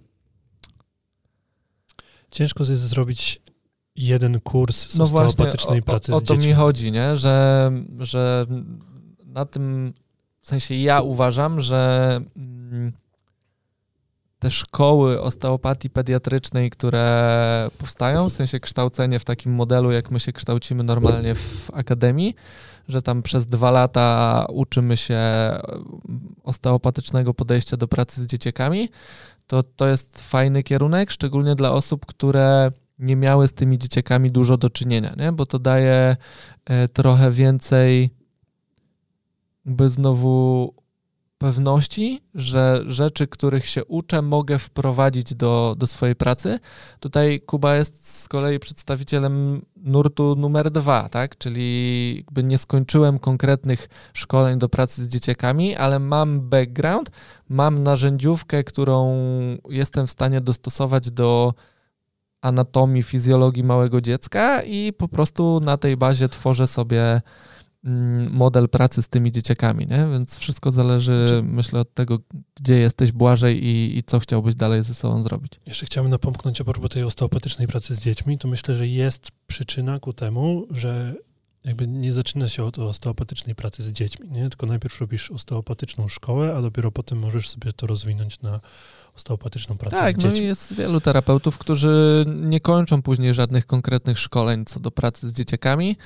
ciężko 2.30 2.64
jest 2.64 2.82
zrobić 2.82 3.40
jeden 3.96 4.40
kurs 4.40 4.90
z 4.90 4.98
no 4.98 5.04
osteopatycznej 5.04 5.56
właśnie, 5.56 5.82
pracy 5.82 6.12
o, 6.12 6.14
o, 6.14 6.18
o 6.18 6.20
to 6.20 6.36
mi 6.36 6.52
chodzi, 6.52 6.92
nie? 6.92 7.16
Że, 7.16 7.70
że 7.98 8.46
na 9.26 9.44
tym 9.44 9.92
w 10.40 10.48
sensie 10.48 10.74
ja 10.74 11.00
uważam, 11.00 11.60
że 11.60 12.20
mm, 12.36 12.92
te 14.44 14.50
szkoły 14.50 15.20
osteopatii 15.20 15.90
pediatrycznej, 15.90 16.70
które 16.70 17.70
powstają, 17.78 18.28
w 18.28 18.32
sensie 18.32 18.60
kształcenie 18.60 19.18
w 19.18 19.24
takim 19.24 19.52
modelu, 19.52 19.92
jak 19.92 20.10
my 20.10 20.20
się 20.20 20.32
kształcimy 20.32 20.84
normalnie 20.84 21.34
w 21.34 21.70
akademii, 21.74 22.34
że 22.88 23.02
tam 23.02 23.22
przez 23.22 23.46
dwa 23.46 23.70
lata 23.70 24.46
uczymy 24.48 24.96
się 24.96 25.20
osteopatycznego 26.42 27.34
podejścia 27.34 27.76
do 27.76 27.88
pracy 27.88 28.20
z 28.20 28.26
dzieciakami, 28.26 28.88
to 29.46 29.62
to 29.62 29.86
jest 29.86 30.20
fajny 30.20 30.62
kierunek, 30.62 31.10
szczególnie 31.10 31.54
dla 31.54 31.72
osób, 31.72 32.06
które 32.06 32.72
nie 32.98 33.16
miały 33.16 33.48
z 33.48 33.52
tymi 33.52 33.78
dzieciakami 33.78 34.30
dużo 34.30 34.56
do 34.56 34.70
czynienia, 34.70 35.14
nie? 35.16 35.32
bo 35.32 35.46
to 35.46 35.58
daje 35.58 36.16
e, 36.64 36.88
trochę 36.88 37.30
więcej 37.30 38.10
by 39.64 39.90
znowu 39.90 40.74
pewności, 41.38 42.20
że 42.34 42.82
rzeczy, 42.86 43.26
których 43.26 43.66
się 43.66 43.84
uczę, 43.84 44.22
mogę 44.22 44.58
wprowadzić 44.58 45.34
do, 45.34 45.74
do 45.78 45.86
swojej 45.86 46.16
pracy. 46.16 46.58
Tutaj 47.00 47.40
Kuba 47.40 47.76
jest 47.76 48.20
z 48.20 48.28
kolei 48.28 48.58
przedstawicielem 48.58 49.62
nurtu 49.76 50.36
numer 50.36 50.70
dwa, 50.70 51.08
tak? 51.08 51.38
Czyli 51.38 52.16
jakby 52.16 52.44
nie 52.44 52.58
skończyłem 52.58 53.18
konkretnych 53.18 53.88
szkoleń 54.12 54.58
do 54.58 54.68
pracy 54.68 55.04
z 55.04 55.08
dzieciakami, 55.08 55.76
ale 55.76 55.98
mam 55.98 56.40
background, 56.40 57.10
mam 57.48 57.82
narzędziówkę, 57.82 58.64
którą 58.64 59.16
jestem 59.68 60.06
w 60.06 60.10
stanie 60.10 60.40
dostosować 60.40 61.10
do 61.10 61.54
anatomii, 62.40 63.02
fizjologii 63.02 63.64
małego 63.64 64.00
dziecka 64.00 64.62
i 64.62 64.92
po 64.92 65.08
prostu 65.08 65.60
na 65.60 65.76
tej 65.76 65.96
bazie 65.96 66.28
tworzę 66.28 66.66
sobie 66.66 67.22
model 68.30 68.68
pracy 68.68 69.02
z 69.02 69.08
tymi 69.08 69.32
dzieciakami, 69.32 69.86
nie? 69.86 70.08
Więc 70.12 70.38
wszystko 70.38 70.70
zależy, 70.70 71.26
znaczy- 71.28 71.42
myślę, 71.42 71.80
od 71.80 71.94
tego, 71.94 72.18
gdzie 72.54 72.78
jesteś 72.78 73.12
Błażej 73.12 73.64
i, 73.64 73.98
i 73.98 74.02
co 74.02 74.20
chciałbyś 74.20 74.54
dalej 74.54 74.82
ze 74.82 74.94
sobą 74.94 75.22
zrobić. 75.22 75.52
Jeszcze 75.66 75.86
chciałbym 75.86 76.10
napomknąć 76.10 76.60
a 76.60 76.64
propos 76.64 76.90
tej 76.90 77.02
osteopatycznej 77.02 77.68
pracy 77.68 77.94
z 77.94 78.00
dziećmi, 78.00 78.38
to 78.38 78.48
myślę, 78.48 78.74
że 78.74 78.86
jest 78.86 79.30
przyczyna 79.46 80.00
ku 80.00 80.12
temu, 80.12 80.66
że 80.70 81.14
jakby 81.64 81.86
nie 81.86 82.12
zaczyna 82.12 82.48
się 82.48 82.64
od 82.64 82.78
osteopatycznej 82.78 83.54
pracy 83.54 83.82
z 83.82 83.92
dziećmi, 83.92 84.30
nie? 84.30 84.48
Tylko 84.48 84.66
najpierw 84.66 85.00
robisz 85.00 85.30
osteopatyczną 85.30 86.08
szkołę, 86.08 86.54
a 86.56 86.62
dopiero 86.62 86.92
potem 86.92 87.18
możesz 87.18 87.50
sobie 87.50 87.72
to 87.72 87.86
rozwinąć 87.86 88.42
na 88.42 88.60
osteopatyczną 89.16 89.76
pracę 89.76 89.96
tak, 89.96 90.14
z 90.14 90.18
dziećmi. 90.18 90.30
Tak, 90.30 90.38
no 90.38 90.44
jest 90.44 90.74
wielu 90.74 91.00
terapeutów, 91.00 91.58
którzy 91.58 92.24
nie 92.26 92.60
kończą 92.60 93.02
później 93.02 93.34
żadnych 93.34 93.66
konkretnych 93.66 94.18
szkoleń 94.18 94.64
co 94.64 94.80
do 94.80 94.90
pracy 94.90 95.28
z 95.28 95.32
dzieciakami, 95.32 95.96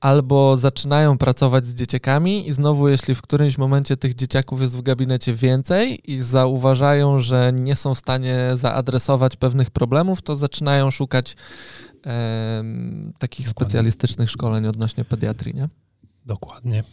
albo 0.00 0.56
zaczynają 0.56 1.18
pracować 1.18 1.66
z 1.66 1.74
dzieciakami 1.74 2.48
i 2.48 2.52
znowu, 2.52 2.88
jeśli 2.88 3.14
w 3.14 3.22
którymś 3.22 3.58
momencie 3.58 3.96
tych 3.96 4.14
dzieciaków 4.14 4.60
jest 4.60 4.76
w 4.76 4.82
gabinecie 4.82 5.34
więcej 5.34 6.12
i 6.12 6.18
zauważają, 6.18 7.18
że 7.18 7.52
nie 7.52 7.76
są 7.76 7.94
w 7.94 7.98
stanie 7.98 8.50
zaadresować 8.54 9.36
pewnych 9.36 9.70
problemów, 9.70 10.22
to 10.22 10.36
zaczynają 10.36 10.90
szukać 10.90 11.36
e, 12.06 12.64
takich 13.18 13.46
Dokładnie. 13.46 13.70
specjalistycznych 13.70 14.30
szkoleń 14.30 14.66
odnośnie 14.66 15.04
pediatrii, 15.04 15.54
nie? 15.54 15.68
Dokładnie. 16.26 16.84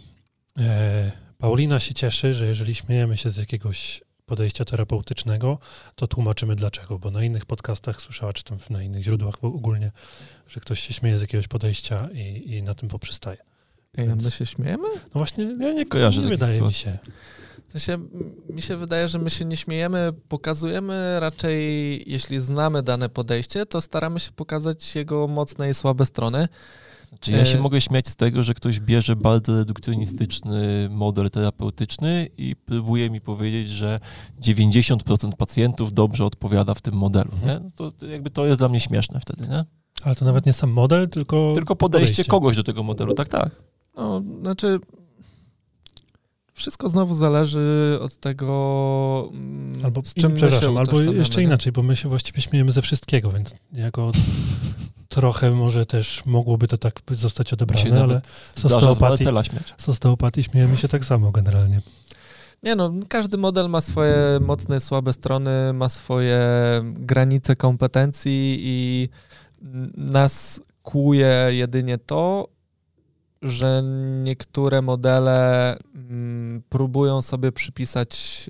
E, 0.59 1.11
Paulina 1.37 1.79
się 1.79 1.93
cieszy, 1.93 2.33
że 2.33 2.45
jeżeli 2.45 2.75
śmiejemy 2.75 3.17
się 3.17 3.31
z 3.31 3.37
jakiegoś 3.37 4.01
podejścia 4.33 4.65
terapeutycznego, 4.65 5.57
to 5.95 6.07
tłumaczymy 6.07 6.55
dlaczego, 6.55 6.99
bo 6.99 7.11
na 7.11 7.23
innych 7.23 7.45
podcastach 7.45 8.01
słyszała, 8.01 8.33
czy 8.33 8.43
tam 8.43 8.57
na 8.69 8.83
innych 8.83 9.03
źródłach 9.03 9.35
ogólnie, 9.43 9.91
że 10.47 10.59
ktoś 10.59 10.79
się 10.79 10.93
śmieje 10.93 11.17
z 11.17 11.21
jakiegoś 11.21 11.47
podejścia 11.47 12.09
i, 12.13 12.53
i 12.53 12.63
na 12.63 12.75
tym 12.75 12.89
poprzestaje. 12.89 13.37
Ej, 13.97 14.07
Więc... 14.07 14.25
my 14.25 14.31
się 14.31 14.45
śmiejemy? 14.45 14.87
No 14.93 15.11
właśnie, 15.13 15.43
ja 15.59 15.73
nie 15.73 15.85
kojarzę. 15.85 16.21
Nie 16.21 16.27
wydaje 16.27 16.61
mi 16.61 16.73
się. 16.73 16.97
W 17.67 17.71
sensie, 17.71 18.07
mi 18.49 18.61
się 18.61 18.77
wydaje, 18.77 19.07
że 19.07 19.19
my 19.19 19.29
się 19.29 19.45
nie 19.45 19.57
śmiejemy, 19.57 20.13
pokazujemy 20.29 21.19
raczej, 21.19 21.57
jeśli 22.11 22.39
znamy 22.39 22.83
dane 22.83 23.09
podejście, 23.09 23.65
to 23.65 23.81
staramy 23.81 24.19
się 24.19 24.31
pokazać 24.31 24.95
jego 24.95 25.27
mocne 25.27 25.69
i 25.69 25.73
słabe 25.73 26.05
strony. 26.05 26.47
Czy 27.19 27.31
ja 27.31 27.45
się 27.45 27.57
e, 27.57 27.61
mogę 27.61 27.81
śmiać 27.81 28.07
z 28.07 28.15
tego, 28.15 28.43
że 28.43 28.53
ktoś 28.53 28.79
bierze 28.79 29.15
bardzo 29.15 29.55
redukcjonistyczny 29.55 30.87
model 30.91 31.29
terapeutyczny 31.29 32.27
i 32.37 32.55
próbuje 32.55 33.09
mi 33.09 33.21
powiedzieć, 33.21 33.69
że 33.69 33.99
90% 34.41 35.35
pacjentów 35.35 35.93
dobrze 35.93 36.25
odpowiada 36.25 36.73
w 36.73 36.81
tym 36.81 36.93
modelu. 36.93 37.31
Nie? 37.45 37.59
No 37.63 37.91
to 37.91 38.05
jakby 38.05 38.29
to 38.29 38.45
jest 38.45 38.59
dla 38.59 38.69
mnie 38.69 38.79
śmieszne 38.79 39.19
wtedy, 39.19 39.47
nie? 39.47 39.65
Ale 40.03 40.15
to 40.15 40.25
nawet 40.25 40.45
nie 40.45 40.53
sam 40.53 40.71
model, 40.71 41.09
tylko. 41.09 41.51
Tylko 41.55 41.75
podejście, 41.75 42.13
podejście. 42.13 42.31
kogoś 42.31 42.55
do 42.55 42.63
tego 42.63 42.83
modelu, 42.83 43.13
tak, 43.13 43.27
tak. 43.27 43.63
No, 43.95 44.21
znaczy. 44.41 44.79
Wszystko 46.53 46.89
znowu 46.89 47.15
zależy 47.15 47.97
od 48.01 48.17
tego, 48.17 49.29
mm, 49.33 49.85
albo, 49.85 50.01
z 50.05 50.13
czym 50.13 50.35
przepraszam, 50.35 50.77
albo 50.77 51.01
jeszcze 51.01 51.39
nie? 51.39 51.47
inaczej, 51.47 51.71
bo 51.71 51.83
my 51.83 51.95
się 51.95 52.09
właściwie 52.09 52.41
śmiejemy 52.41 52.71
ze 52.71 52.81
wszystkiego, 52.81 53.31
więc 53.31 53.55
jako 53.71 54.11
trochę 55.09 55.51
może 55.51 55.85
też 55.85 56.25
mogłoby 56.25 56.67
to 56.67 56.77
tak 56.77 56.99
zostać 57.11 57.53
odebrane, 57.53 58.01
ale 58.01 58.21
z 58.55 58.65
osteopatii, 58.65 59.25
z 59.77 59.89
osteopatii 59.89 60.43
śmiejemy 60.43 60.77
się 60.77 60.87
tak 60.87 61.05
samo 61.05 61.31
generalnie. 61.31 61.81
Nie 62.63 62.75
no, 62.75 62.93
każdy 63.07 63.37
model 63.37 63.69
ma 63.69 63.81
swoje 63.81 64.15
mocne, 64.41 64.79
słabe 64.79 65.13
strony, 65.13 65.73
ma 65.73 65.89
swoje 65.89 66.41
granice 66.83 67.55
kompetencji 67.55 68.57
i 68.61 69.09
nas 69.97 70.61
kłuje 70.83 71.47
jedynie 71.49 71.97
to, 71.97 72.47
że 73.41 73.83
niektóre 74.23 74.81
modele 74.81 75.77
mm, 75.95 76.63
próbują 76.69 77.21
sobie 77.21 77.51
przypisać 77.51 78.49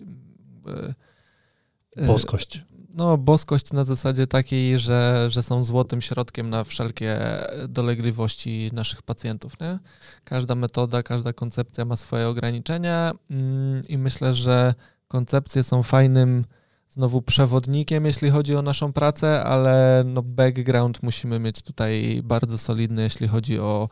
y, 1.98 2.06
boskość. 2.06 2.62
No, 2.94 3.18
boskość 3.18 3.74
na 3.74 3.84
zasadzie 3.84 4.28
takiej, 4.28 4.80
że, 4.80 5.26
że 5.30 5.44
są 5.44 5.64
złotym 5.64 6.02
środkiem 6.02 6.50
na 6.50 6.64
wszelkie 6.64 7.20
dolegliwości 7.68 8.70
naszych 8.74 9.02
pacjentów. 9.02 9.60
Nie? 9.60 9.80
Każda 10.24 10.56
metoda, 10.56 11.04
każda 11.04 11.34
koncepcja 11.34 11.86
ma 11.86 11.96
swoje 11.96 12.28
ograniczenia 12.28 13.12
mm, 13.32 13.82
i 13.90 13.98
myślę, 13.98 14.34
że 14.34 14.74
koncepcje 15.08 15.64
są 15.64 15.84
fajnym 15.84 16.46
znowu 16.90 17.22
przewodnikiem, 17.22 18.06
jeśli 18.06 18.30
chodzi 18.30 18.56
o 18.56 18.62
naszą 18.62 18.94
pracę, 18.94 19.44
ale 19.44 20.04
no 20.06 20.22
background 20.22 21.04
musimy 21.04 21.40
mieć 21.40 21.62
tutaj 21.62 22.22
bardzo 22.24 22.58
solidny, 22.58 23.04
jeśli 23.04 23.28
chodzi 23.28 23.60
o 23.60 23.90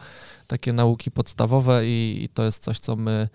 takie 0.47 0.73
nauki 0.73 1.11
podstawowe 1.11 1.87
i, 1.87 2.23
i 2.23 2.29
to 2.29 2.43
jest 2.43 2.63
coś, 2.63 2.79
co 2.79 2.95
my 2.95 3.27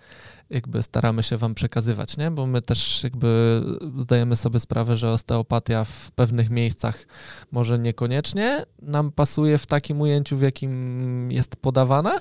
jakby 0.49 0.83
staramy 0.83 1.23
się 1.23 1.37
wam 1.37 1.55
przekazywać, 1.55 2.17
nie? 2.17 2.31
Bo 2.31 2.45
my 2.45 2.61
też 2.61 3.03
jakby 3.03 3.61
zdajemy 3.97 4.35
sobie 4.35 4.59
sprawę, 4.59 4.97
że 4.97 5.11
osteopatia 5.11 5.83
w 5.83 6.11
pewnych 6.11 6.49
miejscach 6.49 7.07
może 7.51 7.79
niekoniecznie 7.79 8.65
nam 8.81 9.11
pasuje 9.11 9.57
w 9.57 9.65
takim 9.65 10.01
ujęciu, 10.01 10.37
w 10.37 10.41
jakim 10.41 11.31
jest 11.31 11.55
podawana, 11.55 12.19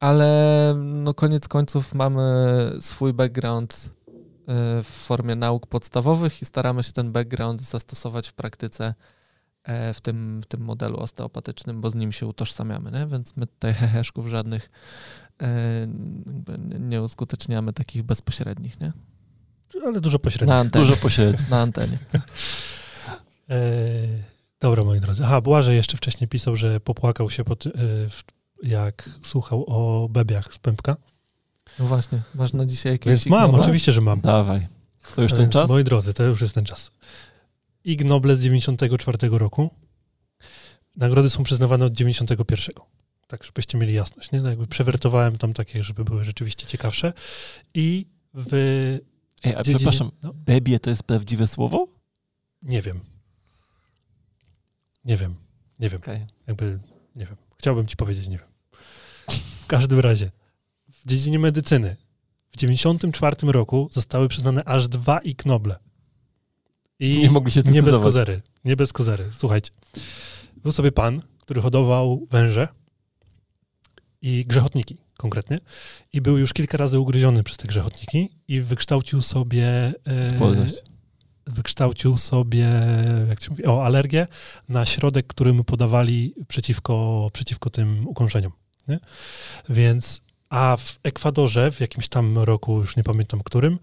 ale 0.00 0.74
no 0.76 1.14
koniec 1.14 1.48
końców 1.48 1.94
mamy 1.94 2.22
swój 2.80 3.12
background 3.12 3.98
E, 4.48 4.82
w 4.82 4.86
formie 4.86 5.36
nauk 5.36 5.66
podstawowych 5.66 6.42
i 6.42 6.44
staramy 6.44 6.82
się 6.82 6.92
ten 6.92 7.12
background 7.12 7.62
zastosować 7.62 8.28
w 8.28 8.32
praktyce 8.32 8.94
e, 9.64 9.94
w 9.94 10.00
tym, 10.00 10.40
w 10.40 10.46
tym 10.46 10.60
modelu 10.60 10.96
osteopatycznym, 10.96 11.80
bo 11.80 11.90
z 11.90 11.94
nim 11.94 12.12
się 12.12 12.26
utożsamiamy, 12.26 12.90
nie? 12.90 13.06
więc 13.06 13.36
my 13.36 13.46
tutaj 13.46 13.74
heheszków 13.74 14.26
żadnych 14.26 14.70
nie 16.78 17.02
uskuteczniamy 17.02 17.72
takich 17.72 18.02
bezpośrednich, 18.02 18.80
nie? 18.80 18.92
Ale 19.86 20.00
dużo 20.00 20.18
pośrednich. 20.18 20.48
Na 20.48 20.58
antenie. 20.58 20.84
Dużo 20.84 20.96
pośrednich. 20.96 21.50
Na 21.50 21.60
antenie. 21.60 21.98
e, 23.50 23.60
dobra, 24.60 24.84
moi 24.84 25.00
drodzy. 25.00 25.24
Aha, 25.24 25.40
Błażej 25.40 25.76
jeszcze 25.76 25.96
wcześniej 25.96 26.28
pisał, 26.28 26.56
że 26.56 26.80
popłakał 26.80 27.30
się, 27.30 27.44
pod, 27.44 27.64
jak 28.62 29.10
słuchał 29.22 29.64
o 29.66 30.08
bebiach 30.08 30.54
z 30.54 30.58
pępka. 30.58 30.96
No 31.78 31.86
właśnie, 31.86 32.22
ważne 32.34 32.66
dzisiaj 32.66 32.92
jakieś 32.92 33.10
Więc 33.10 33.26
mam, 33.26 33.54
oczywiście, 33.54 33.92
że 33.92 34.00
mam. 34.00 34.20
Dawaj. 34.20 34.66
To 35.14 35.22
już 35.22 35.32
ten 35.32 35.40
Więc, 35.40 35.52
czas? 35.52 35.70
Moi 35.70 35.84
drodzy, 35.84 36.14
to 36.14 36.22
już 36.22 36.40
jest 36.40 36.54
ten 36.54 36.64
czas. 36.64 36.90
Ig 37.84 38.04
Noble 38.04 38.36
z 38.36 38.40
94 38.40 39.38
roku. 39.38 39.70
Nagrody 40.96 41.30
są 41.30 41.42
przyznawane 41.42 41.84
od 41.84 41.92
91. 41.92 42.74
Tak, 43.28 43.44
żebyście 43.44 43.78
mieli 43.78 43.94
jasność. 43.94 44.32
Nie? 44.32 44.40
No 44.40 44.48
jakby 44.48 44.66
przewertowałem 44.66 45.38
tam 45.38 45.52
takie, 45.52 45.82
żeby 45.82 46.04
były 46.04 46.24
rzeczywiście 46.24 46.66
ciekawsze. 46.66 47.12
I 47.74 48.06
w. 48.34 48.54
Ej, 49.44 49.54
a 49.54 49.58
dziedzinie... 49.58 49.76
przepraszam, 49.76 50.10
no. 50.22 50.32
bebie 50.34 50.80
to 50.80 50.90
jest 50.90 51.02
prawdziwe 51.02 51.46
słowo? 51.46 51.88
Nie 52.62 52.82
wiem. 52.82 53.00
Nie 55.04 55.16
wiem. 55.16 55.34
Nie 55.78 55.88
wiem. 55.88 56.00
Okay. 56.00 56.26
Jakby, 56.46 56.78
nie 57.16 57.26
wiem. 57.26 57.36
Chciałbym 57.58 57.86
ci 57.86 57.96
powiedzieć, 57.96 58.28
nie 58.28 58.38
wiem. 58.38 58.48
W 59.62 59.66
każdym 59.66 60.00
razie 60.00 60.30
w 60.88 61.08
dziedzinie 61.08 61.38
medycyny 61.38 61.96
w 62.50 62.56
1994 62.56 63.52
roku 63.52 63.88
zostały 63.92 64.28
przyznane 64.28 64.64
aż 64.64 64.88
dwa 64.88 65.18
Ig 65.18 65.46
Noble. 65.46 65.78
I 66.98 67.18
nie 67.22 67.30
mogli 67.30 67.52
się 67.52 67.60
Nie 67.60 67.82
bez 67.82 67.98
kozery. 67.98 68.42
Nie 68.64 68.76
bez 68.76 68.92
kozery. 68.92 69.30
Słuchajcie. 69.32 69.70
Był 70.56 70.72
sobie 70.72 70.92
pan, 70.92 71.20
który 71.40 71.60
hodował 71.60 72.26
węże 72.30 72.68
i 74.22 74.44
grzechotniki 74.46 74.96
konkretnie. 75.16 75.58
I 76.12 76.20
był 76.20 76.38
już 76.38 76.52
kilka 76.52 76.78
razy 76.78 76.98
ugryziony 76.98 77.42
przez 77.42 77.56
te 77.56 77.68
grzechotniki 77.68 78.28
i 78.48 78.60
wykształcił 78.60 79.22
sobie... 79.22 79.66
E, 80.06 80.30
wykształcił 81.46 82.16
sobie, 82.16 82.68
jak 83.28 83.42
się 83.42 83.50
mówi, 83.50 83.66
o, 83.66 83.84
alergię 83.84 84.26
na 84.68 84.86
środek, 84.86 85.26
który 85.26 85.52
mu 85.52 85.64
podawali 85.64 86.34
przeciwko, 86.48 87.28
przeciwko 87.32 87.70
tym 87.70 88.08
ukąszeniom. 88.08 88.52
Nie? 88.88 89.00
Więc 89.68 90.20
a 90.48 90.76
w 90.76 90.98
Ekwadorze 91.02 91.72
w 91.72 91.80
jakimś 91.80 92.08
tam 92.08 92.38
roku, 92.38 92.80
już 92.80 92.96
nie 92.96 93.04
pamiętam 93.04 93.40
którym, 93.44 93.78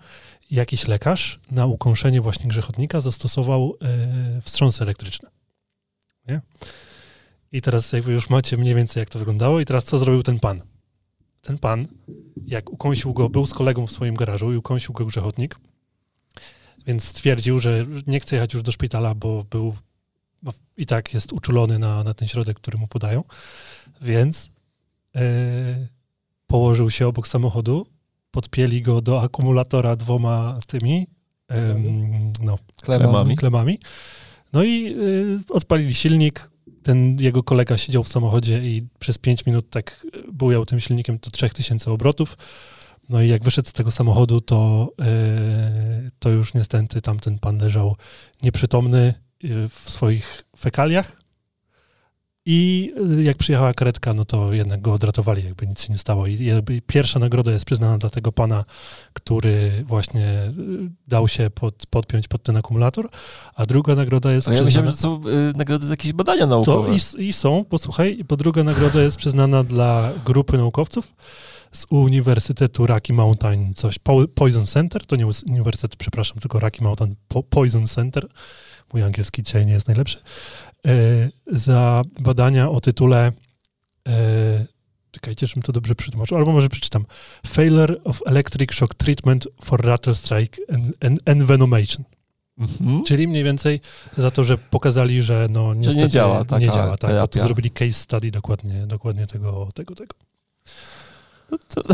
jakiś 0.52 0.88
lekarz 0.88 1.40
na 1.52 1.66
ukąszenie 1.66 2.22
właśnie 2.22 2.48
grzechotnika 2.48 3.02
zastosował 3.02 3.78
e, 3.82 4.42
wstrząsy 4.42 4.84
elektryczne. 4.84 5.30
Nie? 6.28 6.42
I 7.56 7.62
teraz 7.62 7.92
jakby 7.92 8.12
już 8.12 8.30
macie 8.30 8.58
mniej 8.58 8.76
więcej 8.76 9.02
jak 9.02 9.10
to 9.10 9.20
wyglądało 9.20 9.60
i 9.60 9.66
teraz 9.66 9.84
co 9.86 10.00
zrobił 10.00 10.24
ten 10.24 10.40
pan? 10.40 10.62
Ten 11.42 11.58
pan, 11.58 11.86
jak 12.46 12.70
ukąsił 12.70 13.14
go, 13.14 13.30
był 13.30 13.46
z 13.46 13.54
kolegą 13.54 13.88
w 13.88 13.92
swoim 13.92 14.16
garażu 14.16 14.54
i 14.54 14.58
ukąsił 14.58 14.94
go 14.94 15.06
grzechotnik, 15.06 15.56
więc 16.88 17.04
stwierdził, 17.04 17.60
że 17.60 17.86
nie 18.08 18.20
chce 18.20 18.36
jechać 18.36 18.54
już 18.54 18.64
do 18.64 18.72
szpitala, 18.72 19.16
bo 19.16 19.44
był 19.50 19.76
bo 20.42 20.54
i 20.78 20.86
tak 20.86 21.14
jest 21.14 21.34
uczulony 21.34 21.80
na, 21.80 22.04
na 22.04 22.14
ten 22.14 22.28
środek, 22.28 22.58
który 22.58 22.78
mu 22.78 22.88
podają, 22.88 23.24
więc 24.02 24.52
yy, 25.16 25.22
położył 26.48 26.90
się 26.90 27.08
obok 27.08 27.28
samochodu, 27.28 27.88
podpięli 28.32 28.82
go 28.82 29.02
do 29.02 29.22
akumulatora 29.22 29.96
dwoma 29.96 30.60
tymi 30.68 31.08
um, 31.50 32.34
no, 32.44 32.60
klemami. 32.82 33.36
klemami. 33.36 33.80
No 34.54 34.64
i 34.64 34.96
y, 35.00 35.40
odpalili 35.50 35.96
silnik. 35.96 36.55
Ten 36.86 37.18
jego 37.20 37.44
kolega 37.44 37.78
siedział 37.78 38.04
w 38.04 38.08
samochodzie 38.08 38.64
i 38.64 38.88
przez 39.00 39.18
5 39.18 39.46
minut 39.46 39.70
tak 39.70 40.08
bujał 40.32 40.66
tym 40.66 40.80
silnikiem 40.80 41.18
do 41.18 41.32
3000 41.32 41.92
obrotów. 41.92 42.38
No 43.10 43.22
i 43.22 43.28
jak 43.28 43.44
wyszedł 43.44 43.70
z 43.70 43.74
tego 43.74 43.92
samochodu, 43.92 44.42
to, 44.42 44.90
y, 45.02 46.12
to 46.20 46.30
już 46.30 46.54
niestety 46.54 47.02
tamten 47.02 47.40
pan 47.40 47.58
leżał 47.58 47.96
nieprzytomny 48.44 49.14
y, 49.44 49.70
w 49.70 49.90
swoich 49.90 50.44
fekaliach, 50.58 51.22
i 52.46 52.92
y, 53.20 53.24
jak 53.24 53.38
przyjechała 53.38 53.74
karetka, 53.74 54.14
no 54.14 54.26
to 54.26 54.54
jednak 54.54 54.82
go 54.82 54.94
odratowali, 54.94 55.44
jakby 55.44 55.68
nic 55.68 55.82
się 55.82 55.94
nie 55.94 55.98
stało. 55.98 56.28
I 56.28 56.46
jakby 56.46 56.82
pierwsza 56.82 57.20
nagroda 57.20 57.52
jest 57.52 57.66
przyznana 57.66 57.98
dla 57.98 58.10
tego 58.10 58.32
pana, 58.32 58.66
który 59.14 59.84
właśnie 59.88 60.52
y, 60.60 60.92
dał 61.08 61.28
się 61.28 61.50
pod, 61.50 61.86
podpiąć 61.90 62.28
pod 62.28 62.44
ten 62.44 62.58
akumulator, 62.58 63.10
a 63.56 63.66
druga 63.66 63.96
nagroda 63.96 64.32
jest 64.32 64.48
ja 64.48 64.54
przyznana... 64.54 64.88
myślałem, 64.88 64.92
że 64.92 64.98
są 64.98 65.30
y, 65.50 65.58
nagrody 65.58 65.88
za 65.88 65.94
jakieś 65.94 66.14
badania 66.14 66.48
naukowe. 66.48 66.90
To 66.90 67.18
i, 67.18 67.28
i 67.28 67.34
są, 67.34 67.66
posłuchaj, 67.66 68.24
bo 68.28 68.38
druga 68.38 68.64
nagroda 68.64 69.02
jest 69.02 69.18
przyznana 69.18 69.64
dla 69.64 70.12
grupy 70.26 70.58
naukowców 70.58 71.14
z 71.72 71.86
Uniwersytetu 71.90 72.88
Rocky 72.88 73.14
Mountain, 73.14 73.74
coś, 73.74 74.00
Poison 74.36 74.66
Center, 74.66 75.06
to 75.06 75.16
nie 75.16 75.28
uniwersytet, 75.50 75.96
przepraszam, 75.96 76.40
tylko 76.40 76.60
Rocky 76.60 76.84
Mountain 76.84 77.16
Poison 77.50 77.88
Center, 77.88 78.28
mój 78.94 79.04
angielski 79.04 79.44
dzisiaj 79.44 79.66
nie 79.66 79.74
jest 79.74 79.88
najlepszy, 79.88 80.18
za 81.48 82.04
badania 82.20 82.70
o 82.70 82.82
tytule 82.82 83.32
e, 84.08 84.66
czekajcie, 85.12 85.48
żebym 85.48 85.64
to 85.64 85.72
dobrze 85.72 85.96
przetłumaczył, 85.96 86.38
albo 86.38 86.52
może 86.52 86.70
przeczytam. 86.70 87.06
Failure 87.48 87.96
of 88.04 88.22
Electric 88.26 88.74
Shock 88.74 88.94
Treatment 88.94 89.48
for 89.62 89.82
Rattle 89.86 90.16
Strike 90.16 90.62
and 91.02 91.20
Envenomation. 91.26 92.06
Mhm. 92.58 93.04
Czyli 93.04 93.28
mniej 93.28 93.44
więcej 93.44 93.80
za 94.18 94.32
to, 94.32 94.44
że 94.44 94.58
pokazali, 94.58 95.24
że 95.24 95.48
no 95.50 95.74
niestety 95.74 96.00
że 96.00 96.06
nie 96.06 96.10
działa, 96.10 96.46
taka 96.46 96.60
nie 96.60 96.72
działa 96.72 96.98
tak, 96.98 97.12
bo 97.12 97.28
to 97.28 97.40
zrobili 97.40 97.72
case 97.72 97.94
study 97.94 98.32
dokładnie, 98.32 98.88
dokładnie 98.88 99.28
tego, 99.28 99.68
tego, 99.74 99.96
tego. 99.96 100.16
No 101.52 101.58
to... 101.68 101.82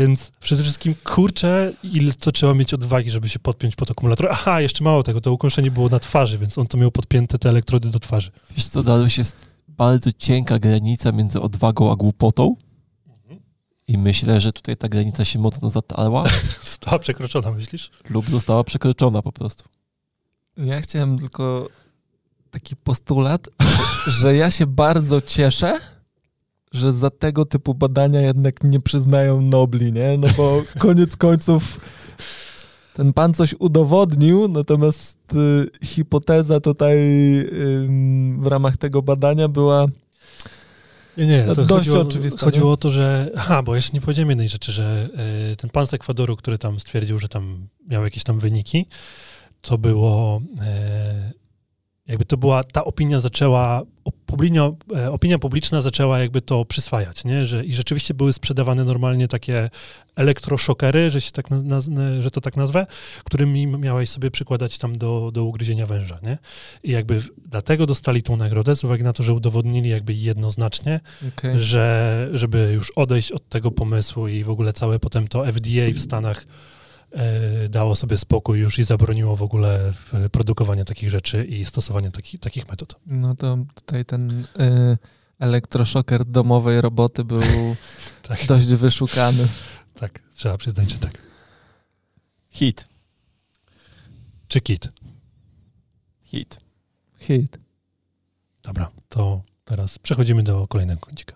Więc 0.00 0.30
przede 0.40 0.62
wszystkim, 0.62 0.94
kurczę, 1.04 1.72
ile 1.82 2.12
to 2.12 2.32
trzeba 2.32 2.54
mieć 2.54 2.74
odwagi, 2.74 3.10
żeby 3.10 3.28
się 3.28 3.38
podpiąć 3.38 3.76
pod 3.76 3.90
akumulator. 3.90 4.28
Aha, 4.30 4.60
jeszcze 4.60 4.84
mało 4.84 5.02
tego, 5.02 5.20
to 5.20 5.32
ukąszenie 5.32 5.70
było 5.70 5.88
na 5.88 5.98
twarzy, 5.98 6.38
więc 6.38 6.58
on 6.58 6.66
to 6.66 6.78
miał 6.78 6.90
podpięte 6.90 7.38
te 7.38 7.48
elektrody 7.48 7.90
do 7.90 8.00
twarzy. 8.00 8.30
Wiesz 8.56 8.68
co, 8.68 8.82
Daruś, 8.82 9.18
jest 9.18 9.54
bardzo 9.68 10.12
cienka 10.12 10.58
granica 10.58 11.12
między 11.12 11.40
odwagą 11.40 11.92
a 11.92 11.96
głupotą. 11.96 12.56
I 13.88 13.98
myślę, 13.98 14.40
że 14.40 14.52
tutaj 14.52 14.76
ta 14.76 14.88
granica 14.88 15.24
się 15.24 15.38
mocno 15.38 15.70
zatarła. 15.70 16.24
Została 16.64 16.98
przekroczona, 16.98 17.50
myślisz? 17.52 17.90
Lub 18.10 18.30
została 18.30 18.64
przekroczona 18.64 19.22
po 19.22 19.32
prostu. 19.32 19.64
Ja 20.56 20.80
chciałem 20.80 21.18
tylko 21.18 21.68
taki 22.50 22.76
postulat, 22.76 23.48
że 24.20 24.36
ja 24.36 24.50
się 24.50 24.66
bardzo 24.66 25.20
cieszę, 25.20 25.80
że 26.72 26.92
za 26.92 27.10
tego 27.10 27.44
typu 27.44 27.74
badania 27.74 28.20
jednak 28.20 28.64
nie 28.64 28.80
przyznają 28.80 29.40
Nobli, 29.40 29.92
nie? 29.92 30.18
No 30.18 30.28
bo 30.36 30.62
koniec 30.78 31.16
końców 31.16 31.80
ten 32.94 33.12
pan 33.12 33.34
coś 33.34 33.54
udowodnił, 33.58 34.48
natomiast 34.48 35.18
y, 35.34 35.86
hipoteza 35.86 36.60
tutaj 36.60 36.98
y, 37.38 37.88
w 38.38 38.46
ramach 38.46 38.76
tego 38.76 39.02
badania 39.02 39.48
była 39.48 39.86
nie, 41.16 41.26
nie, 41.26 41.44
to 41.44 41.54
dość 41.54 41.70
chodziło, 41.70 42.00
oczywista. 42.00 42.44
Chodziło 42.44 42.66
nie? 42.66 42.72
o 42.72 42.76
to, 42.76 42.90
że. 42.90 43.30
Aha, 43.36 43.62
bo 43.62 43.76
jeszcze 43.76 43.92
nie 43.92 44.00
powiedziałem 44.00 44.28
jednej 44.28 44.48
rzeczy, 44.48 44.72
że 44.72 45.08
y, 45.52 45.56
ten 45.56 45.70
pan 45.70 45.86
z 45.86 45.94
Ekwadoru, 45.94 46.36
który 46.36 46.58
tam 46.58 46.80
stwierdził, 46.80 47.18
że 47.18 47.28
tam 47.28 47.68
miał 47.88 48.04
jakieś 48.04 48.24
tam 48.24 48.38
wyniki, 48.38 48.86
to 49.62 49.78
było. 49.78 50.40
Jakby 52.10 52.24
to 52.24 52.36
była, 52.36 52.64
ta 52.64 52.84
opinia 52.84 53.20
zaczęła, 53.20 53.82
opinia, 54.32 54.70
e, 54.96 55.12
opinia 55.12 55.38
publiczna 55.38 55.80
zaczęła 55.80 56.18
jakby 56.18 56.40
to 56.42 56.64
przyswajać, 56.64 57.24
nie? 57.24 57.46
Że, 57.46 57.64
I 57.64 57.74
rzeczywiście 57.74 58.14
były 58.14 58.32
sprzedawane 58.32 58.84
normalnie 58.84 59.28
takie 59.28 59.70
elektroszokery, 60.16 61.10
że, 61.10 61.20
się 61.20 61.32
tak 61.32 61.50
naz, 61.50 61.90
że 62.20 62.30
to 62.30 62.40
tak 62.40 62.56
nazwę, 62.56 62.86
którymi 63.24 63.66
miałeś 63.66 64.10
sobie 64.10 64.30
przykładać 64.30 64.78
tam 64.78 64.98
do, 64.98 65.30
do 65.34 65.44
ugryzienia 65.44 65.86
węża, 65.86 66.18
nie? 66.22 66.38
I 66.82 66.90
jakby 66.90 67.20
dlatego 67.46 67.86
dostali 67.86 68.22
tą 68.22 68.36
nagrodę, 68.36 68.76
z 68.76 68.84
uwagi 68.84 69.02
na 69.02 69.12
to, 69.12 69.22
że 69.22 69.34
udowodnili 69.34 69.90
jakby 69.90 70.14
jednoznacznie, 70.14 71.00
okay. 71.28 71.60
że 71.60 72.28
żeby 72.32 72.72
już 72.74 72.90
odejść 72.90 73.32
od 73.32 73.48
tego 73.48 73.70
pomysłu 73.70 74.28
i 74.28 74.44
w 74.44 74.50
ogóle 74.50 74.72
całe 74.72 74.98
potem 74.98 75.28
to 75.28 75.44
FDA 75.52 75.90
w 75.94 76.00
Stanach 76.00 76.46
E, 76.46 76.79
dało 77.68 77.96
sobie 77.96 78.18
spokój 78.18 78.58
już 78.60 78.78
i 78.78 78.84
zabroniło 78.84 79.36
w 79.36 79.42
ogóle 79.42 79.92
produkowania 80.32 80.84
takich 80.84 81.10
rzeczy 81.10 81.44
i 81.44 81.66
stosowania 81.66 82.10
taki, 82.10 82.38
takich 82.38 82.68
metod. 82.68 82.96
No 83.06 83.34
to 83.34 83.58
tutaj 83.74 84.04
ten 84.04 84.30
y, 84.40 84.98
elektroszoker 85.38 86.24
domowej 86.24 86.80
roboty 86.80 87.24
był 87.24 87.42
tak. 88.28 88.46
dość 88.46 88.66
wyszukany. 88.66 89.48
Tak, 89.94 90.22
trzeba 90.34 90.58
przyznać, 90.58 90.90
że 90.90 90.98
tak. 90.98 91.22
Hit. 92.50 92.88
Czy 94.48 94.60
kit? 94.60 94.88
Hit. 96.22 96.60
Hit. 97.18 97.58
Dobra, 98.62 98.90
to 99.08 99.42
teraz 99.64 99.98
przechodzimy 99.98 100.42
do 100.42 100.66
kolejnego 100.66 101.00
kącika. 101.00 101.34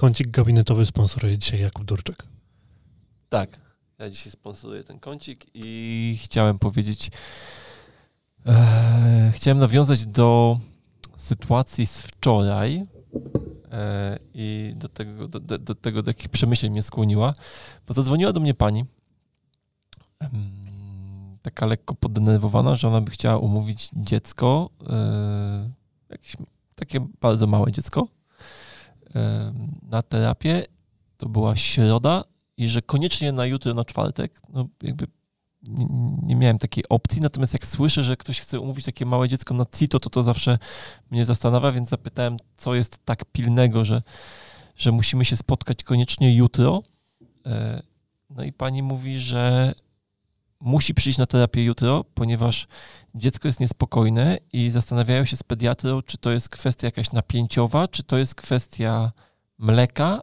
Kącik 0.00 0.30
gabinetowy 0.30 0.86
sponsoruje 0.86 1.38
dzisiaj 1.38 1.60
Jakub 1.60 1.84
Durczek. 1.84 2.22
Tak, 3.28 3.60
ja 3.98 4.10
dzisiaj 4.10 4.32
sponsoruję 4.32 4.84
ten 4.84 4.98
kącik 4.98 5.46
i 5.54 6.18
chciałem 6.22 6.58
powiedzieć, 6.58 7.10
e, 8.46 9.32
chciałem 9.34 9.58
nawiązać 9.58 10.06
do 10.06 10.58
sytuacji 11.16 11.86
z 11.86 12.02
wczoraj 12.02 12.86
e, 13.72 14.18
i 14.34 14.72
do 14.76 14.88
tego, 14.88 15.28
do, 15.28 15.40
do, 15.40 15.58
do, 15.58 15.74
tego, 15.74 16.02
do 16.02 16.10
jakich 16.10 16.28
przemyśleń 16.28 16.72
mnie 16.72 16.82
skłoniła, 16.82 17.32
bo 17.86 17.94
zadzwoniła 17.94 18.32
do 18.32 18.40
mnie 18.40 18.54
pani, 18.54 18.84
e, 20.22 20.28
taka 21.42 21.66
lekko 21.66 21.94
poddenerwowana, 21.94 22.76
że 22.76 22.88
ona 22.88 23.00
by 23.00 23.10
chciała 23.10 23.38
umówić 23.38 23.90
dziecko, 23.92 24.70
e, 24.88 25.70
jakieś 26.10 26.36
takie 26.74 27.06
bardzo 27.20 27.46
małe 27.46 27.72
dziecko, 27.72 28.08
na 29.82 30.02
terapię, 30.02 30.64
to 31.16 31.28
była 31.28 31.56
środa 31.56 32.24
i 32.56 32.68
że 32.68 32.82
koniecznie 32.82 33.32
na 33.32 33.46
jutro, 33.46 33.74
na 33.74 33.84
czwartek, 33.84 34.40
no 34.48 34.68
jakby 34.82 35.06
nie, 35.62 35.86
nie, 36.22 36.36
miałem 36.36 36.58
takiej 36.58 36.84
opcji, 36.88 37.20
natomiast 37.20 37.52
jak 37.52 37.66
słyszę, 37.66 38.04
że 38.04 38.16
ktoś 38.16 38.40
chce 38.40 38.60
umówić 38.60 38.84
takie 38.84 39.06
małe 39.06 39.28
dziecko 39.28 39.54
na 39.54 39.64
CITO, 39.78 40.00
to 40.00 40.10
to 40.10 40.22
zawsze 40.22 40.58
mnie 41.10 41.24
zastanawia, 41.24 41.72
więc 41.72 41.88
zapytałem, 41.88 42.36
co 42.54 42.74
jest 42.74 43.04
tak 43.04 43.24
pilnego, 43.24 43.84
że, 43.84 44.02
że 44.76 44.92
musimy 44.92 45.24
się 45.24 45.36
spotkać 45.36 45.84
koniecznie 45.84 46.36
jutro. 46.36 46.82
E, 47.46 47.82
no 48.30 48.44
i 48.44 48.52
pani 48.52 48.82
mówi, 48.82 49.20
że 49.20 49.74
musi 50.60 50.94
przyjść 50.94 51.18
na 51.18 51.26
terapię 51.26 51.64
jutro, 51.64 52.04
ponieważ 52.14 52.66
dziecko 53.14 53.48
jest 53.48 53.60
niespokojne 53.60 54.38
i 54.52 54.70
zastanawiają 54.70 55.24
się 55.24 55.36
z 55.36 55.42
pediatrą, 55.42 56.02
czy 56.02 56.18
to 56.18 56.30
jest 56.30 56.48
kwestia 56.48 56.86
jakaś 56.86 57.12
napięciowa, 57.12 57.88
czy 57.88 58.02
to 58.02 58.18
jest 58.18 58.34
kwestia 58.34 59.12
mleka 59.58 60.20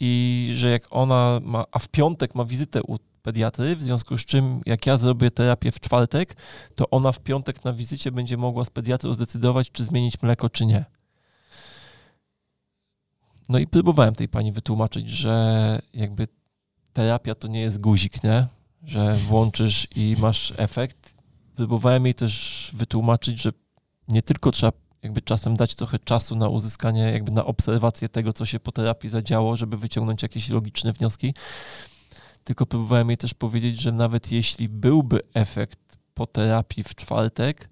i 0.00 0.52
że 0.54 0.70
jak 0.70 0.82
ona 0.90 1.40
ma, 1.42 1.64
a 1.72 1.78
w 1.78 1.88
piątek 1.88 2.34
ma 2.34 2.44
wizytę 2.44 2.82
u 2.82 2.98
pediatry, 3.22 3.76
w 3.76 3.82
związku 3.82 4.18
z 4.18 4.24
czym 4.24 4.60
jak 4.66 4.86
ja 4.86 4.98
zrobię 4.98 5.30
terapię 5.30 5.72
w 5.72 5.80
czwartek, 5.80 6.36
to 6.74 6.90
ona 6.90 7.12
w 7.12 7.18
piątek 7.18 7.64
na 7.64 7.72
wizycie 7.72 8.12
będzie 8.12 8.36
mogła 8.36 8.64
z 8.64 8.70
pediatrą 8.70 9.14
zdecydować, 9.14 9.70
czy 9.70 9.84
zmienić 9.84 10.22
mleko, 10.22 10.50
czy 10.50 10.66
nie. 10.66 10.84
No 13.48 13.58
i 13.58 13.66
próbowałem 13.66 14.14
tej 14.14 14.28
pani 14.28 14.52
wytłumaczyć, 14.52 15.08
że 15.08 15.78
jakby 15.94 16.28
terapia 16.92 17.34
to 17.34 17.48
nie 17.48 17.60
jest 17.60 17.80
guzik, 17.80 18.24
nie? 18.24 18.46
Że 18.82 19.14
włączysz 19.14 19.88
i 19.96 20.16
masz 20.18 20.52
efekt. 20.56 21.14
Próbowałem 21.56 22.04
jej 22.04 22.14
też 22.14 22.70
wytłumaczyć, 22.74 23.42
że 23.42 23.52
nie 24.08 24.22
tylko 24.22 24.50
trzeba 24.50 24.72
jakby 25.02 25.22
czasem 25.22 25.56
dać 25.56 25.74
trochę 25.74 25.98
czasu 25.98 26.36
na 26.36 26.48
uzyskanie, 26.48 27.02
jakby 27.12 27.32
na 27.32 27.44
obserwację 27.44 28.08
tego, 28.08 28.32
co 28.32 28.46
się 28.46 28.60
po 28.60 28.72
terapii 28.72 29.10
zadziało, 29.10 29.56
żeby 29.56 29.76
wyciągnąć 29.76 30.22
jakieś 30.22 30.48
logiczne 30.48 30.92
wnioski, 30.92 31.34
tylko 32.44 32.66
próbowałem 32.66 33.08
jej 33.08 33.16
też 33.16 33.34
powiedzieć, 33.34 33.80
że 33.80 33.92
nawet 33.92 34.32
jeśli 34.32 34.68
byłby 34.68 35.20
efekt 35.34 35.98
po 36.14 36.26
terapii 36.26 36.84
w 36.84 36.94
czwartek, 36.94 37.68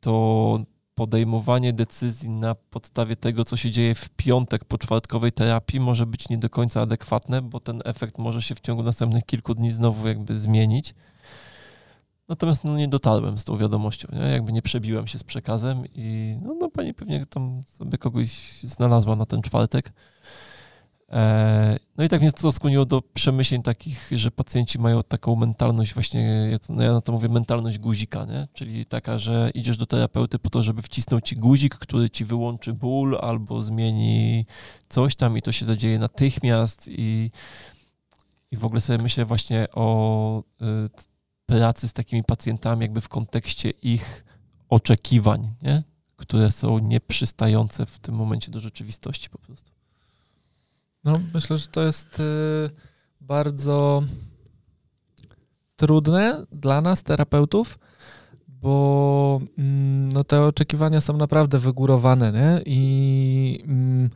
to 0.00 0.58
podejmowanie 0.98 1.72
decyzji 1.72 2.28
na 2.28 2.54
podstawie 2.54 3.16
tego, 3.16 3.44
co 3.44 3.56
się 3.56 3.70
dzieje 3.70 3.94
w 3.94 4.08
piątek 4.08 4.64
po 4.64 4.78
czwartkowej 4.78 5.32
terapii, 5.32 5.80
może 5.80 6.06
być 6.06 6.28
nie 6.28 6.38
do 6.38 6.50
końca 6.50 6.80
adekwatne, 6.80 7.42
bo 7.42 7.60
ten 7.60 7.80
efekt 7.84 8.18
może 8.18 8.42
się 8.42 8.54
w 8.54 8.60
ciągu 8.60 8.82
następnych 8.82 9.26
kilku 9.26 9.54
dni 9.54 9.70
znowu 9.70 10.08
jakby 10.08 10.38
zmienić. 10.38 10.94
Natomiast 12.28 12.64
no, 12.64 12.76
nie 12.76 12.88
dotarłem 12.88 13.38
z 13.38 13.44
tą 13.44 13.58
wiadomością, 13.58 14.08
nie? 14.12 14.20
jakby 14.20 14.52
nie 14.52 14.62
przebiłem 14.62 15.06
się 15.06 15.18
z 15.18 15.24
przekazem 15.24 15.82
i 15.94 16.38
no, 16.42 16.54
no 16.60 16.70
pani 16.70 16.94
pewnie 16.94 17.26
tam 17.26 17.62
sobie 17.66 17.98
kogoś 17.98 18.60
znalazła 18.62 19.16
na 19.16 19.26
ten 19.26 19.42
czwartek. 19.42 19.92
E, 21.12 21.78
no 21.96 22.04
i 22.04 22.08
tak 22.08 22.20
mnie 22.20 22.32
to 22.32 22.52
skłoniło 22.52 22.84
do 22.84 23.02
przemyśleń 23.02 23.62
takich, 23.62 24.10
że 24.12 24.30
pacjenci 24.30 24.78
mają 24.78 25.02
taką 25.02 25.36
mentalność 25.36 25.94
właśnie, 25.94 26.48
ja, 26.50 26.58
to, 26.58 26.72
no 26.72 26.82
ja 26.82 26.92
na 26.92 27.00
to 27.00 27.12
mówię 27.12 27.28
mentalność 27.28 27.78
guzika, 27.78 28.24
nie? 28.24 28.48
czyli 28.52 28.86
taka, 28.86 29.18
że 29.18 29.50
idziesz 29.54 29.76
do 29.76 29.86
terapeuty 29.86 30.38
po 30.38 30.50
to, 30.50 30.62
żeby 30.62 30.82
wcisnąć 30.82 31.28
ci 31.28 31.36
guzik, 31.36 31.74
który 31.74 32.10
ci 32.10 32.24
wyłączy 32.24 32.72
ból 32.72 33.18
albo 33.20 33.62
zmieni 33.62 34.46
coś 34.88 35.14
tam 35.14 35.38
i 35.38 35.42
to 35.42 35.52
się 35.52 35.64
zadzieje 35.64 35.98
natychmiast 35.98 36.88
i, 36.88 37.30
i 38.50 38.56
w 38.56 38.64
ogóle 38.64 38.80
sobie 38.80 39.02
myślę 39.02 39.24
właśnie 39.24 39.66
o 39.74 40.40
y, 40.40 40.64
pracy 41.46 41.88
z 41.88 41.92
takimi 41.92 42.24
pacjentami, 42.24 42.82
jakby 42.82 43.00
w 43.00 43.08
kontekście 43.08 43.70
ich 43.70 44.24
oczekiwań, 44.68 45.54
nie? 45.62 45.82
które 46.16 46.50
są 46.50 46.78
nieprzystające 46.78 47.86
w 47.86 47.98
tym 47.98 48.14
momencie 48.14 48.50
do 48.50 48.60
rzeczywistości 48.60 49.30
po 49.30 49.38
prostu. 49.38 49.77
No, 51.08 51.20
myślę, 51.34 51.56
że 51.58 51.68
to 51.68 51.82
jest 51.82 52.20
y, 52.20 52.70
bardzo 53.20 54.02
trudne 55.76 56.46
dla 56.52 56.80
nas, 56.80 57.02
terapeutów, 57.02 57.78
bo 58.48 59.40
mm, 59.58 60.12
no, 60.12 60.24
te 60.24 60.42
oczekiwania 60.42 61.00
są 61.00 61.16
naprawdę 61.16 61.58
wygórowane, 61.58 62.32
nie? 62.32 62.62
I 62.66 63.62
mm, 63.64 64.10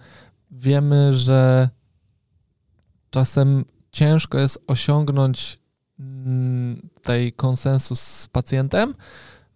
wiemy, 0.51 1.15
że 1.15 1.69
czasem 3.11 3.65
ciężko 3.93 4.39
jest 4.39 4.65
osiągnąć 4.67 5.63
Mm, 6.03 6.89
tutaj 6.95 7.33
konsensus 7.33 8.01
z 8.01 8.29
pacjentem 8.29 8.95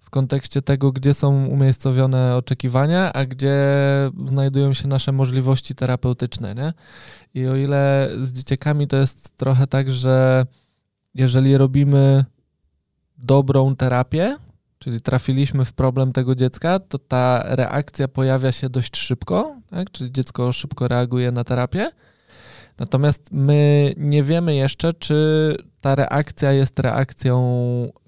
w 0.06 0.10
kontekście 0.10 0.62
tego, 0.62 0.92
gdzie 0.92 1.14
są 1.14 1.46
umiejscowione 1.46 2.36
oczekiwania, 2.36 3.12
a 3.12 3.26
gdzie 3.26 3.56
znajdują 4.26 4.74
się 4.74 4.88
nasze 4.88 5.12
możliwości 5.12 5.74
terapeutyczne. 5.74 6.54
Nie? 6.54 6.72
I 7.34 7.46
o 7.46 7.56
ile 7.56 8.10
z 8.20 8.32
dzieciakami 8.32 8.88
to 8.88 8.96
jest 8.96 9.36
trochę 9.36 9.66
tak, 9.66 9.90
że 9.90 10.46
jeżeli 11.14 11.56
robimy 11.56 12.24
dobrą 13.18 13.76
terapię, 13.76 14.36
czyli 14.78 15.00
trafiliśmy 15.00 15.64
w 15.64 15.72
problem 15.72 16.12
tego 16.12 16.34
dziecka, 16.34 16.78
to 16.78 16.98
ta 16.98 17.42
reakcja 17.46 18.08
pojawia 18.08 18.52
się 18.52 18.68
dość 18.68 18.96
szybko, 18.96 19.56
tak? 19.70 19.90
czyli 19.90 20.12
dziecko 20.12 20.52
szybko 20.52 20.88
reaguje 20.88 21.32
na 21.32 21.44
terapię. 21.44 21.90
Natomiast 22.78 23.28
my 23.32 23.92
nie 23.96 24.22
wiemy 24.22 24.54
jeszcze, 24.54 24.94
czy 24.94 25.56
ta 25.80 25.94
reakcja 25.94 26.52
jest 26.52 26.78
reakcją 26.78 27.38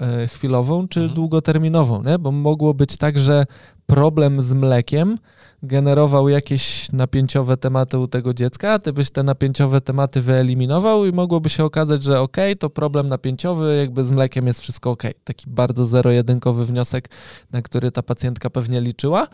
e, 0.00 0.26
chwilową 0.26 0.88
czy 0.88 1.00
mhm. 1.00 1.16
długoterminową, 1.16 2.02
nie? 2.02 2.18
bo 2.18 2.32
mogło 2.32 2.74
być 2.74 2.96
tak, 2.96 3.18
że 3.18 3.44
problem 3.86 4.42
z 4.42 4.52
mlekiem 4.52 5.18
generował 5.62 6.28
jakieś 6.28 6.92
napięciowe 6.92 7.56
tematy 7.56 7.98
u 7.98 8.08
tego 8.08 8.34
dziecka, 8.34 8.72
a 8.72 8.78
ty 8.78 8.92
byś 8.92 9.10
te 9.10 9.22
napięciowe 9.22 9.80
tematy 9.80 10.22
wyeliminował 10.22 11.06
i 11.06 11.12
mogłoby 11.12 11.48
się 11.48 11.64
okazać, 11.64 12.02
że 12.02 12.20
ok, 12.20 12.36
to 12.58 12.70
problem 12.70 13.08
napięciowy, 13.08 13.76
jakby 13.76 14.04
z 14.04 14.10
mlekiem 14.10 14.46
jest 14.46 14.60
wszystko 14.60 14.90
ok. 14.90 15.02
Taki 15.24 15.50
bardzo 15.50 15.86
zero-jedynkowy 15.86 16.66
wniosek, 16.66 17.08
na 17.50 17.62
który 17.62 17.90
ta 17.90 18.02
pacjentka 18.02 18.50
pewnie 18.50 18.80
liczyła. 18.80 19.28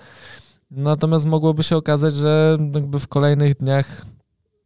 Natomiast 0.70 1.26
mogłoby 1.26 1.62
się 1.62 1.76
okazać, 1.76 2.14
że 2.14 2.58
jakby 2.74 2.98
w 2.98 3.08
kolejnych 3.08 3.54
dniach 3.54 4.06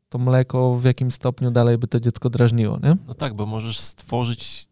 to 0.09 0.19
mleko 0.19 0.75
w 0.75 0.85
jakim 0.85 1.11
stopniu 1.11 1.51
dalej 1.51 1.79
by 1.79 1.89
to 1.89 2.01
dziecko 2.01 2.31
drażniło, 2.31 2.79
nie? 2.83 2.97
No 3.07 3.15
tak, 3.15 3.35
bo 3.35 3.47
możesz 3.47 3.79
stworzyć 3.79 4.69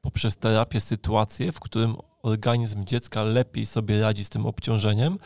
poprzez 0.00 0.36
terapię 0.36 0.80
sytuację, 0.80 1.52
w 1.52 1.60
którym 1.60 1.96
organizm 2.22 2.84
dziecka 2.84 3.22
lepiej 3.22 3.66
sobie 3.66 4.00
radzi 4.00 4.24
z 4.24 4.28
tym 4.28 4.46
obciążeniem, 4.46 5.18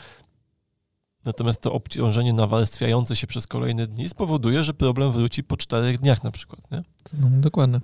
Natomiast 1.25 1.61
to 1.61 1.73
obciążenie 1.73 2.33
nawarstwiające 2.33 3.17
się 3.17 3.27
przez 3.27 3.47
kolejne 3.47 3.87
dni 3.87 4.09
spowoduje, 4.09 4.65
że 4.65 4.75
problem 4.75 5.13
wróci 5.13 5.45
po 5.45 5.57
czterech 5.57 5.99
dniach 5.99 6.25
na 6.25 6.31
przykład, 6.31 6.71
nie? 6.71 6.83
No, 7.13 7.29
dokładnie. 7.31 7.81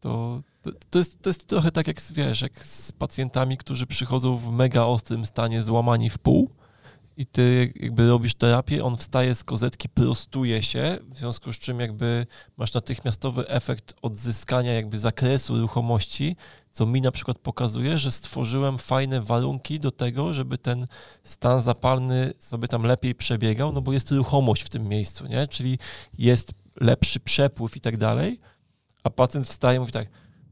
To, 0.00 0.42
to, 0.62 0.70
to, 0.90 0.98
jest, 0.98 1.22
to 1.22 1.30
jest 1.30 1.46
trochę 1.46 1.72
tak 1.72 1.86
jak, 1.86 2.00
wiesz, 2.12 2.40
jak 2.40 2.66
z 2.66 2.92
pacjentami, 2.92 3.56
którzy 3.56 3.86
przychodzą 3.86 4.36
w 4.36 4.52
mega 4.52 4.84
ostrym 4.84 5.26
stanie 5.26 5.62
złamani 5.62 6.10
w 6.10 6.18
pół 6.18 6.50
i 7.16 7.26
ty 7.26 7.72
jakby 7.76 8.08
robisz 8.08 8.34
terapię, 8.34 8.84
on 8.84 8.96
wstaje 8.96 9.34
z 9.34 9.44
kozetki, 9.44 9.88
prostuje 9.88 10.62
się, 10.62 10.98
w 11.10 11.18
związku 11.18 11.52
z 11.52 11.58
czym 11.58 11.80
jakby 11.80 12.26
masz 12.56 12.74
natychmiastowy 12.74 13.48
efekt 13.48 13.94
odzyskania 14.02 14.72
jakby 14.72 14.98
zakresu 14.98 15.60
ruchomości, 15.60 16.36
co 16.72 16.86
mi 16.86 17.00
na 17.00 17.10
przykład 17.10 17.38
pokazuje, 17.38 17.98
że 17.98 18.12
stworzyłem 18.12 18.78
fajne 18.78 19.20
warunki 19.20 19.80
do 19.80 19.90
tego, 19.90 20.34
żeby 20.34 20.58
ten 20.58 20.86
stan 21.22 21.62
zapalny 21.62 22.32
sobie 22.38 22.68
tam 22.68 22.82
lepiej 22.82 23.14
przebiegał, 23.14 23.72
no 23.72 23.82
bo 23.82 23.92
jest 23.92 24.10
ruchomość 24.10 24.62
w 24.62 24.68
tym 24.68 24.88
miejscu, 24.88 25.26
nie? 25.26 25.48
Czyli 25.48 25.78
jest 26.18 26.52
lepszy 26.80 27.20
przepływ 27.20 27.76
i 27.76 27.80
tak 27.80 27.96
dalej, 27.96 28.40
a 29.04 29.10
pacjent 29.10 29.46
wstaje 29.46 29.76
i 29.76 29.80
mówi 29.80 29.92
tak, 29.92 30.08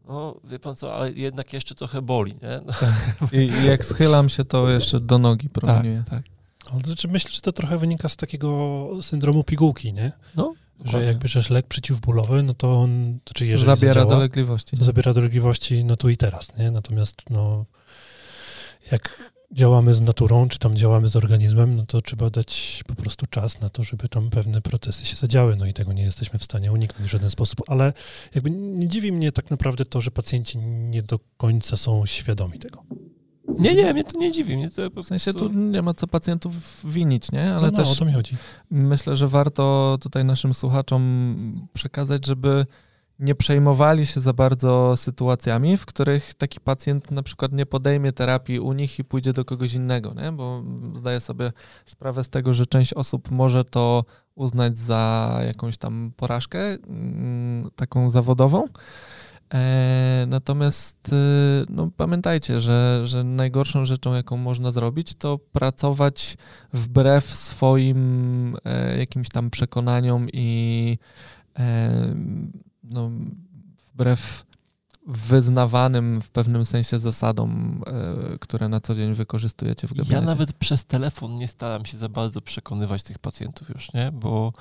no 0.09 0.41
wie 0.45 0.59
pan 0.59 0.77
co, 0.77 0.95
ale 0.95 1.13
jednak 1.13 1.53
jeszcze 1.53 1.75
trochę 1.75 2.03
boli, 2.03 2.33
nie? 2.33 2.61
No. 2.67 2.73
Tak. 2.81 3.33
I, 3.33 3.37
I, 3.37 3.67
jak 3.67 3.87
schylam 3.87 4.29
się, 4.29 4.45
to 4.45 4.69
jeszcze 4.69 5.01
do 5.01 5.19
nogi 5.19 5.49
promieniuje. 5.49 6.05
Tak, 6.11 6.25
tak. 6.25 6.34
Znaczy 6.85 7.09
myślę, 7.09 7.31
że 7.31 7.41
to 7.41 7.53
trochę 7.53 7.79
wynika 7.79 8.09
z 8.09 8.17
takiego 8.17 8.89
syndromu 9.03 9.45
pigułki, 9.45 9.93
nie? 9.93 10.13
No, 10.37 10.55
że 10.85 11.05
jak 11.05 11.19
bierzesz 11.19 11.51
lek 11.51 11.67
przeciwbólowy, 11.67 12.43
no 12.43 12.55
to 12.55 12.81
on, 12.81 13.19
to 13.25 13.35
czy 13.35 13.47
jeżeli 13.47 13.67
zabiera 13.67 13.95
zadziała, 13.95 14.15
dolegliwości. 14.15 14.77
To 14.77 14.85
zabiera 14.85 15.15
dolegliwości 15.15 15.85
no 15.85 15.97
tu 15.97 16.09
i 16.09 16.17
teraz, 16.17 16.57
nie? 16.57 16.71
Natomiast 16.71 17.23
no 17.31 17.65
jak 18.93 19.33
działamy 19.53 19.95
z 19.95 20.01
naturą, 20.01 20.49
czy 20.49 20.59
tam 20.59 20.77
działamy 20.77 21.09
z 21.09 21.17
organizmem, 21.17 21.77
no 21.77 21.87
to 21.87 22.01
trzeba 22.01 22.31
dać 22.31 22.83
po 22.87 22.95
prostu 22.95 23.27
czas 23.27 23.61
na 23.61 23.69
to, 23.69 23.85
żeby 23.85 24.09
tam 24.09 24.31
pewne 24.31 24.61
procesy 24.61 25.07
się 25.07 25.17
zadziały, 25.17 25.57
no 25.57 25.67
i 25.67 25.75
tego 25.75 25.93
nie 25.93 26.03
jesteśmy 26.03 26.39
w 26.39 26.45
stanie 26.45 26.73
uniknąć 26.73 27.09
w 27.09 27.13
żaden 27.13 27.31
sposób, 27.31 27.63
ale 27.67 27.93
jakby 28.35 28.51
nie 28.51 28.89
dziwi 28.89 29.13
mnie 29.13 29.33
tak 29.33 29.51
naprawdę 29.51 29.85
to, 29.85 30.01
że 30.01 30.11
pacjenci 30.11 30.59
nie 30.59 31.03
do 31.03 31.19
końca 31.37 31.77
są 31.77 32.07
świadomi 32.07 32.59
tego. 32.59 32.83
Nie, 33.49 33.75
nie, 33.75 33.93
mnie 33.93 34.05
to 34.05 34.19
nie 34.19 34.33
dziwi. 34.33 34.57
Mnie 34.57 34.71
to 34.71 34.91
po 34.91 35.03
w 35.03 35.07
sensie 35.07 35.35
tu 35.35 35.49
nie 35.49 35.83
ma 35.83 35.95
co 35.95 36.07
pacjentów 36.07 36.55
winić, 36.85 37.33
nie? 37.33 37.55
Ale 37.55 37.67
no, 37.67 37.73
no, 37.73 37.85
też 37.85 37.93
o 37.93 37.95
to 37.95 38.05
mi 38.05 38.13
chodzi. 38.13 38.37
myślę, 38.71 39.17
że 39.17 39.29
warto 39.29 39.99
tutaj 40.01 40.25
naszym 40.25 40.55
słuchaczom 40.55 41.37
przekazać, 41.73 42.27
żeby 42.27 42.67
nie 43.19 43.35
przejmowali 43.35 44.07
się 44.07 44.21
za 44.21 44.33
bardzo 44.33 44.97
sytuacjami, 44.97 45.77
w 45.77 45.87
których 45.87 46.35
taki 46.35 46.61
pacjent 46.61 47.11
na 47.11 47.23
przykład 47.23 47.53
nie 47.53 47.67
podejmie 47.67 48.13
terapii 48.13 48.61
u 48.61 48.73
nich 48.73 48.99
i 48.99 49.05
pójdzie 49.05 49.33
do 49.33 49.45
kogoś 49.45 49.75
innego, 49.75 50.15
nie? 50.15 50.33
bo 50.33 50.63
zdaję 50.95 51.21
sobie 51.21 51.53
sprawę 51.87 52.25
z 52.25 52.29
tego, 52.29 52.55
że 52.55 52.67
część 52.67 52.95
osób 52.95 53.31
może 53.31 53.65
to 53.65 54.05
uznać 54.35 54.79
za 54.79 55.35
jakąś 55.47 55.77
tam 55.77 56.13
porażkę 56.17 56.59
mm, 56.59 57.71
taką 57.77 58.11
zawodową. 58.11 58.69
E, 59.55 60.25
natomiast 60.29 61.13
e, 61.13 61.17
no, 61.69 61.91
pamiętajcie, 61.97 62.61
że, 62.61 63.01
że 63.05 63.25
najgorszą 63.25 63.85
rzeczą, 63.85 64.15
jaką 64.15 64.37
można 64.37 64.71
zrobić, 64.71 65.15
to 65.15 65.39
pracować 65.39 66.37
wbrew 66.73 67.25
swoim 67.25 68.57
e, 68.65 68.99
jakimś 68.99 69.29
tam 69.29 69.51
przekonaniom 69.51 70.27
i 70.33 70.99
no, 72.85 73.11
wbrew 73.93 74.47
wyznawanym 75.07 76.21
w 76.21 76.31
pewnym 76.31 76.65
sensie 76.65 76.99
zasadom, 76.99 77.83
które 78.41 78.69
na 78.69 78.81
co 78.81 78.95
dzień 78.95 79.15
wykorzystujecie 79.15 79.89
w 79.89 79.91
gabinecie. 79.91 80.15
Ja 80.15 80.21
nawet 80.21 80.53
przez 80.53 80.85
telefon 80.85 81.35
nie 81.35 81.49
staram 81.49 81.85
się 81.85 81.97
za 81.97 82.09
bardzo 82.09 82.41
przekonywać 82.41 83.03
tych 83.03 83.19
pacjentów 83.19 83.69
już, 83.69 83.93
nie? 83.93 84.13
Bo 84.13 84.53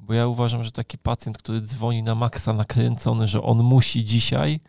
bo 0.00 0.14
ja 0.14 0.26
uważam, 0.26 0.64
że 0.64 0.72
taki 0.72 0.98
pacjent, 0.98 1.38
który 1.38 1.60
dzwoni 1.60 2.02
na 2.02 2.14
maksa 2.14 2.52
nakręcony, 2.52 3.28
że 3.28 3.42
on 3.42 3.58
musi 3.58 4.04
dzisiaj, 4.04 4.60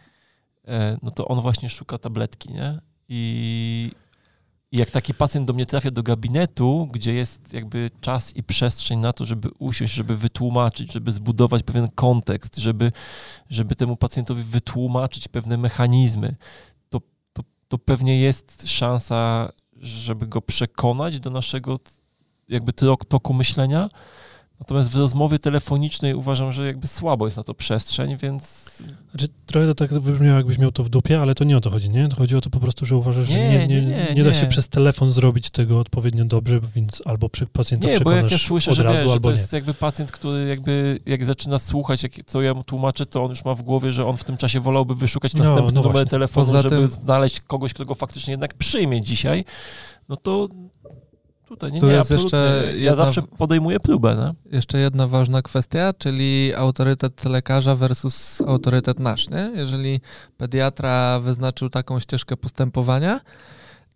e, 0.67 0.97
no 1.03 1.11
to 1.11 1.27
on 1.27 1.41
właśnie 1.41 1.69
szuka 1.69 1.97
tabletki, 1.97 2.53
nie? 2.53 2.79
I, 3.09 3.91
i 4.71 4.77
jak 4.77 4.91
taki 4.91 5.13
pacjent 5.13 5.47
do 5.47 5.53
mnie 5.53 5.65
trafia 5.65 5.91
do 5.91 6.03
gabinetu, 6.03 6.89
gdzie 6.91 7.13
jest 7.13 7.53
jakby 7.53 7.91
czas 8.01 8.35
i 8.35 8.43
przestrzeń 8.43 8.99
na 8.99 9.13
to, 9.13 9.25
żeby 9.25 9.49
usiąść, 9.59 9.93
żeby 9.93 10.17
wytłumaczyć, 10.17 10.93
żeby 10.93 11.11
zbudować 11.11 11.63
pewien 11.63 11.87
kontekst, 11.95 12.57
żeby, 12.57 12.91
żeby 13.49 13.75
temu 13.75 13.97
pacjentowi 13.97 14.43
wytłumaczyć 14.43 15.27
pewne 15.27 15.57
mechanizmy, 15.57 16.35
to, 16.89 17.01
to, 17.33 17.43
to 17.67 17.77
pewnie 17.77 18.19
jest 18.19 18.67
szansa, 18.69 19.51
żeby 19.77 20.27
go 20.27 20.41
przekonać 20.41 21.19
do 21.19 21.29
naszego 21.29 21.79
jakby 22.49 22.73
toku 23.07 23.33
myślenia, 23.33 23.89
Natomiast 24.61 24.91
w 24.91 24.95
rozmowie 24.95 25.39
telefonicznej 25.39 26.15
uważam, 26.15 26.51
że 26.51 26.65
jakby 26.65 26.87
słabo 26.87 27.27
jest 27.27 27.37
na 27.37 27.43
to 27.43 27.53
przestrzeń, 27.53 28.17
więc... 28.17 28.71
Znaczy, 29.11 29.27
trochę 29.45 29.67
to 29.67 29.75
tak 29.75 29.93
wybrzmiało, 29.99 30.37
jakbyś 30.37 30.57
miał 30.57 30.71
to 30.71 30.83
w 30.83 30.89
dupie, 30.89 31.21
ale 31.21 31.35
to 31.35 31.43
nie 31.43 31.57
o 31.57 31.61
to 31.61 31.69
chodzi, 31.69 31.89
nie? 31.89 32.09
To 32.09 32.15
chodzi 32.15 32.35
o 32.35 32.41
to 32.41 32.49
po 32.49 32.59
prostu, 32.59 32.85
że 32.85 32.97
uważasz, 32.97 33.27
że 33.27 33.33
nie, 33.33 33.67
nie, 33.67 33.81
nie, 33.81 34.13
nie 34.15 34.23
da 34.23 34.33
się 34.33 34.47
przez 34.47 34.69
telefon 34.69 35.11
zrobić 35.11 35.49
tego 35.49 35.79
odpowiednio 35.79 36.25
dobrze, 36.25 36.59
więc 36.75 37.01
albo 37.05 37.29
przy 37.29 37.45
pacjenta 37.45 37.87
Nie, 37.87 37.99
bo 37.99 38.11
jak 38.11 38.31
ja 38.31 38.37
słyszę, 38.37 38.73
że, 38.73 38.83
razu, 38.83 39.03
wiesz, 39.03 39.13
że 39.13 39.19
to 39.19 39.31
jest 39.31 39.53
jakby 39.53 39.73
pacjent, 39.73 40.11
który 40.11 40.47
jakby 40.47 40.99
jak 41.05 41.25
zaczyna 41.25 41.59
słuchać, 41.59 42.03
jak, 42.03 42.11
co 42.25 42.41
ja 42.41 42.53
mu 42.53 42.63
tłumaczę, 42.63 43.05
to 43.05 43.23
on 43.23 43.29
już 43.29 43.45
ma 43.45 43.55
w 43.55 43.61
głowie, 43.61 43.93
że 43.93 44.05
on 44.05 44.17
w 44.17 44.23
tym 44.23 44.37
czasie 44.37 44.59
wolałby 44.59 44.95
wyszukać 44.95 45.33
no, 45.33 45.43
następny 45.43 45.81
no 45.81 45.87
numer 45.87 46.07
telefonu, 46.07 46.45
Poza 46.45 46.61
żeby 46.61 46.75
tym... 46.75 46.87
znaleźć 46.87 47.39
kogoś, 47.39 47.73
kto 47.73 47.85
go 47.85 47.95
faktycznie 47.95 48.31
jednak 48.31 48.53
przyjmie 48.53 49.01
dzisiaj, 49.01 49.45
no 50.09 50.15
to 50.15 50.47
Tutaj 51.51 51.71
nie, 51.71 51.79
tu 51.79 51.85
nie, 51.85 51.93
jest 51.93 52.11
jeszcze 52.11 52.63
ja 52.65 52.71
jedna, 52.71 52.95
zawsze 52.95 53.21
podejmuję 53.21 53.79
próbę. 53.79 54.15
Nie? 54.15 54.55
Jeszcze 54.55 54.77
jedna 54.77 55.07
ważna 55.07 55.41
kwestia, 55.41 55.93
czyli 55.97 56.53
autorytet 56.55 57.25
lekarza 57.25 57.75
versus 57.75 58.41
autorytet 58.41 58.99
nasz. 58.99 59.29
Nie? 59.29 59.51
Jeżeli 59.55 60.01
pediatra 60.37 61.19
wyznaczył 61.19 61.69
taką 61.69 61.99
ścieżkę 61.99 62.37
postępowania, 62.37 63.19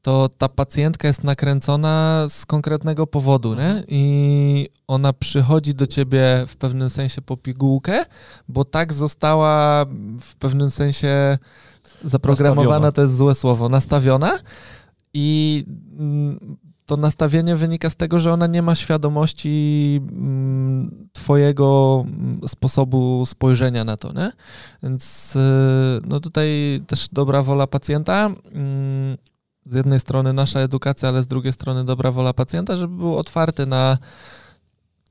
to 0.02 0.30
ta 0.38 0.50
pacjentka 0.50 1.08
jest 1.08 1.24
nakręcona 1.24 2.26
z 2.30 2.46
konkretnego 2.46 3.08
powodu, 3.08 3.56
nie? 3.56 3.84
I 3.88 4.70
ona 4.88 5.14
przychodzi 5.14 5.74
do 5.74 5.88
ciebie 5.88 6.44
w 6.48 6.56
pewnym 6.56 6.90
sensie 6.90 7.22
po 7.22 7.38
pigułkę, 7.38 8.06
bo 8.48 8.66
tak 8.66 8.94
została 8.94 9.86
w 10.22 10.36
pewnym 10.36 10.72
sensie 10.72 11.38
zaprogramowana, 12.04 12.70
nastawiona. 12.70 12.92
to 12.92 13.02
jest 13.02 13.16
złe 13.16 13.36
słowo, 13.36 13.70
nastawiona. 13.70 14.40
I 15.14 15.64
mm, 16.00 16.58
to 16.86 16.98
nastawienie 16.98 17.56
wynika 17.56 17.90
z 17.90 17.96
tego, 17.96 18.20
że 18.20 18.34
ona 18.34 18.48
nie 18.48 18.62
ma 18.62 18.76
świadomości 18.76 20.02
mm, 20.12 21.10
twojego 21.14 22.04
mm, 22.08 22.40
sposobu 22.48 23.26
spojrzenia 23.26 23.84
na 23.84 23.98
to, 23.98 24.14
nie? 24.14 24.32
Więc 24.84 25.36
y, 25.36 25.40
no 26.08 26.20
tutaj 26.20 26.82
też 26.88 27.10
dobra 27.12 27.44
wola 27.44 27.68
pacjenta, 27.68 28.26
mm, 28.26 29.18
z 29.66 29.76
jednej 29.76 30.00
strony 30.00 30.34
nasza 30.34 30.60
edukacja, 30.60 31.10
ale 31.10 31.24
z 31.24 31.28
drugiej 31.28 31.54
strony 31.54 31.86
dobra 31.86 32.12
wola 32.12 32.34
pacjenta, 32.34 32.78
żeby 32.78 32.98
był 32.98 33.18
otwarty 33.18 33.66
na 33.66 33.98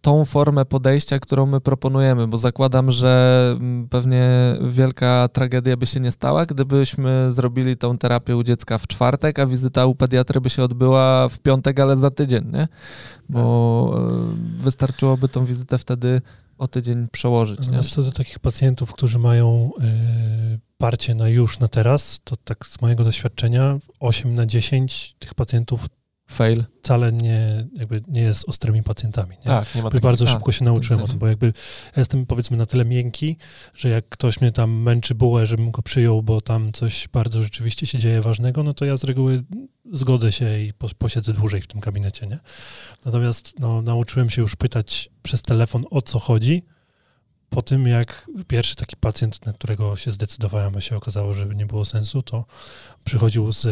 tą 0.05 0.24
formę 0.24 0.64
podejścia, 0.64 1.18
którą 1.18 1.46
my 1.46 1.61
proponujemy, 1.61 2.26
bo 2.26 2.38
zakładam, 2.38 2.92
że 2.92 3.50
mm, 3.57 3.88
pewnie 3.88 4.28
wielka 4.61 5.28
tragedia 5.32 5.76
by 5.76 5.86
się 5.86 6.00
nie 6.00 6.12
stała, 6.12 6.46
gdybyśmy 6.46 7.32
zrobili 7.32 7.76
tą 7.76 7.98
terapię 7.98 8.36
u 8.36 8.42
dziecka 8.42 8.78
w 8.78 8.86
czwartek, 8.86 9.38
a 9.38 9.46
wizyta 9.46 9.86
u 9.86 9.94
pediatry 9.94 10.40
by 10.40 10.50
się 10.50 10.62
odbyła 10.62 11.28
w 11.28 11.38
piątek, 11.38 11.80
ale 11.80 11.96
za 11.96 12.11
tydzień, 12.11 12.44
nie? 12.52 12.68
Bo 13.28 13.90
tak. 13.94 14.62
wystarczyłoby 14.62 15.28
tą 15.28 15.44
wizytę 15.44 15.78
wtedy 15.78 16.22
o 16.59 16.68
tydzień 16.68 17.09
przełożyć. 17.12 17.59
Natomiast 17.59 17.90
co 17.90 18.02
do 18.02 18.12
takich 18.12 18.38
pacjentów, 18.38 18.92
którzy 18.92 19.18
mają 19.18 19.70
y, 20.55 20.61
parcie 20.78 21.14
na 21.14 21.28
już, 21.28 21.59
na 21.59 21.68
teraz, 21.68 22.20
to 22.24 22.36
tak 22.36 22.66
z 22.66 22.80
mojego 22.80 23.05
doświadczenia 23.05 23.78
8 24.00 24.34
na 24.34 24.46
10 24.46 25.16
tych 25.18 25.34
pacjentów 25.34 25.86
fail. 26.35 26.64
Wcale 26.82 27.12
nie, 27.12 27.66
jakby 27.74 28.03
nie 28.09 28.20
jest 28.20 28.49
ostrymi 28.49 28.82
pacjentami. 28.82 29.37
Nie? 29.37 29.45
Tak, 29.45 29.74
nie 29.74 29.82
ma 29.82 29.91
Bardzo 29.91 30.26
szybko 30.26 30.53
się 30.53 30.64
nauczyłem 30.64 31.03
o 31.03 31.07
tym, 31.07 31.18
bo 31.18 31.26
jakby 31.26 31.47
ja 31.47 32.01
jestem 32.01 32.26
powiedzmy 32.26 32.57
na 32.57 32.66
tyle 32.66 32.85
miękki, 32.85 33.37
że 33.74 33.89
jak 33.89 34.09
ktoś 34.09 34.41
mnie 34.41 34.53
tam 34.53 34.82
męczy 34.82 35.14
bułę, 35.14 35.47
żebym 35.47 35.70
go 35.70 35.82
przyjął, 35.82 36.22
bo 36.22 36.41
tam 36.41 36.72
coś 36.72 37.09
bardzo 37.09 37.43
rzeczywiście 37.43 37.87
się 37.87 37.99
dzieje 37.99 38.20
ważnego, 38.20 38.62
no 38.62 38.74
to 38.74 38.85
ja 38.85 38.97
z 38.97 39.05
reguły 39.05 39.45
zgodzę 39.93 40.32
się 40.32 40.61
i 40.61 40.72
posiedzę 40.99 41.32
dłużej 41.32 41.62
w 41.62 41.66
tym 41.66 41.80
gabinecie, 41.80 42.26
nie? 42.26 42.39
Natomiast 43.05 43.53
no, 43.59 43.82
nauczyłem 43.82 44.30
się 44.30 44.43
już 44.43 44.57
pytać 44.57 45.11
przez 45.22 45.43
telefon 45.43 45.85
o 45.91 46.03
co 46.03 46.18
chodzi, 46.18 46.62
po 47.51 47.62
tym, 47.62 47.86
jak 47.86 48.26
pierwszy 48.49 48.76
taki 48.76 48.97
pacjent, 48.97 49.47
na 49.47 49.53
którego 49.53 49.97
się 49.97 50.11
zdecydowałem, 50.11 50.76
a 50.76 50.80
się 50.80 50.97
okazało, 50.97 51.34
że 51.34 51.47
nie 51.47 51.66
było 51.66 51.84
sensu, 51.84 52.22
to 52.22 52.45
przychodził 53.05 53.53
z 53.53 53.68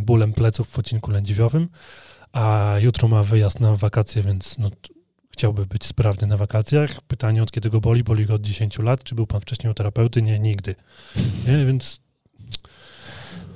bólem 0.00 0.32
pleców 0.32 0.68
w 0.68 0.78
odcinku 0.78 1.10
lędźwiowym, 1.10 1.68
a 2.32 2.74
jutro 2.80 3.08
ma 3.08 3.22
wyjazd 3.22 3.60
na 3.60 3.76
wakacje, 3.76 4.22
więc 4.22 4.58
no, 4.58 4.70
chciałby 5.30 5.66
być 5.66 5.86
sprawny 5.86 6.26
na 6.26 6.36
wakacjach. 6.36 7.00
Pytanie, 7.00 7.42
od 7.42 7.50
kiedy 7.50 7.70
go 7.70 7.80
boli? 7.80 8.04
Boli 8.04 8.26
go 8.26 8.34
od 8.34 8.42
10 8.42 8.78
lat. 8.78 9.04
Czy 9.04 9.14
był 9.14 9.26
pan 9.26 9.40
wcześniej 9.40 9.70
u 9.70 9.74
terapeuty? 9.74 10.22
Nie, 10.22 10.38
nigdy. 10.38 10.74
Nie, 11.46 11.66
więc 11.66 12.00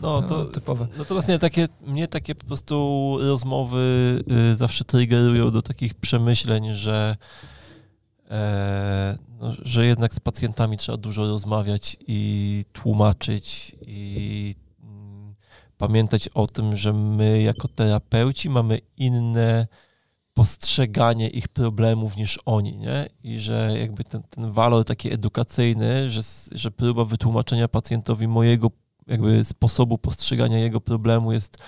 No, 0.03 0.23
to 0.23 0.39
No, 0.39 0.45
typowe. 0.45 0.87
Natomiast 0.99 1.29
nie, 1.29 1.39
takie, 1.39 1.69
mnie 1.87 2.09
takie 2.09 2.35
po 2.35 2.47
prostu 2.47 3.17
rozmowy 3.21 3.79
y, 4.53 4.57
zawsze 4.57 4.85
triggerują 4.85 5.51
do 5.51 5.63
takich 5.63 5.95
przemyśleń, 5.95 6.75
że, 6.75 7.17
e, 8.31 9.19
no, 9.41 9.53
że 9.63 9.87
jednak 9.87 10.15
z 10.15 10.21
pacjentami 10.21 10.77
trzeba 10.77 10.99
dużo 10.99 11.29
rozmawiać 11.29 11.97
i 12.07 12.65
tłumaczyć 12.73 13.77
i 13.87 14.55
mm, 14.83 15.35
pamiętać 15.79 16.29
o 16.29 16.47
tym, 16.47 16.77
że 16.77 16.93
my 16.93 17.43
jako 17.43 17.69
terapeuci 17.69 18.51
mamy 18.51 18.81
inne 18.97 19.67
postrzeganie 20.35 21.29
ich 21.29 21.49
problemów 21.49 22.17
niż 22.17 22.39
oni, 22.45 22.77
nie? 22.77 23.09
I 23.23 23.39
że 23.39 23.75
jakby 23.79 24.05
ten, 24.05 24.23
ten 24.23 24.53
walor 24.53 24.85
taki 24.85 25.13
edukacyjny, 25.13 26.11
że, 26.11 26.21
że 26.53 26.71
próba 26.71 27.05
wytłumaczenia 27.05 27.69
pacjentowi 27.69 28.29
mojego 28.29 28.71
jakby 29.07 29.45
sposobu 29.45 29.99
postrzegania 29.99 30.59
jego 30.59 30.81
problemu 30.81 31.33
jest 31.33 31.59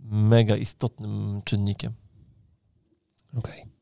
mega 0.00 0.56
istotnym 0.56 1.42
czynnikiem. 1.44 1.92
Okej. 3.36 3.73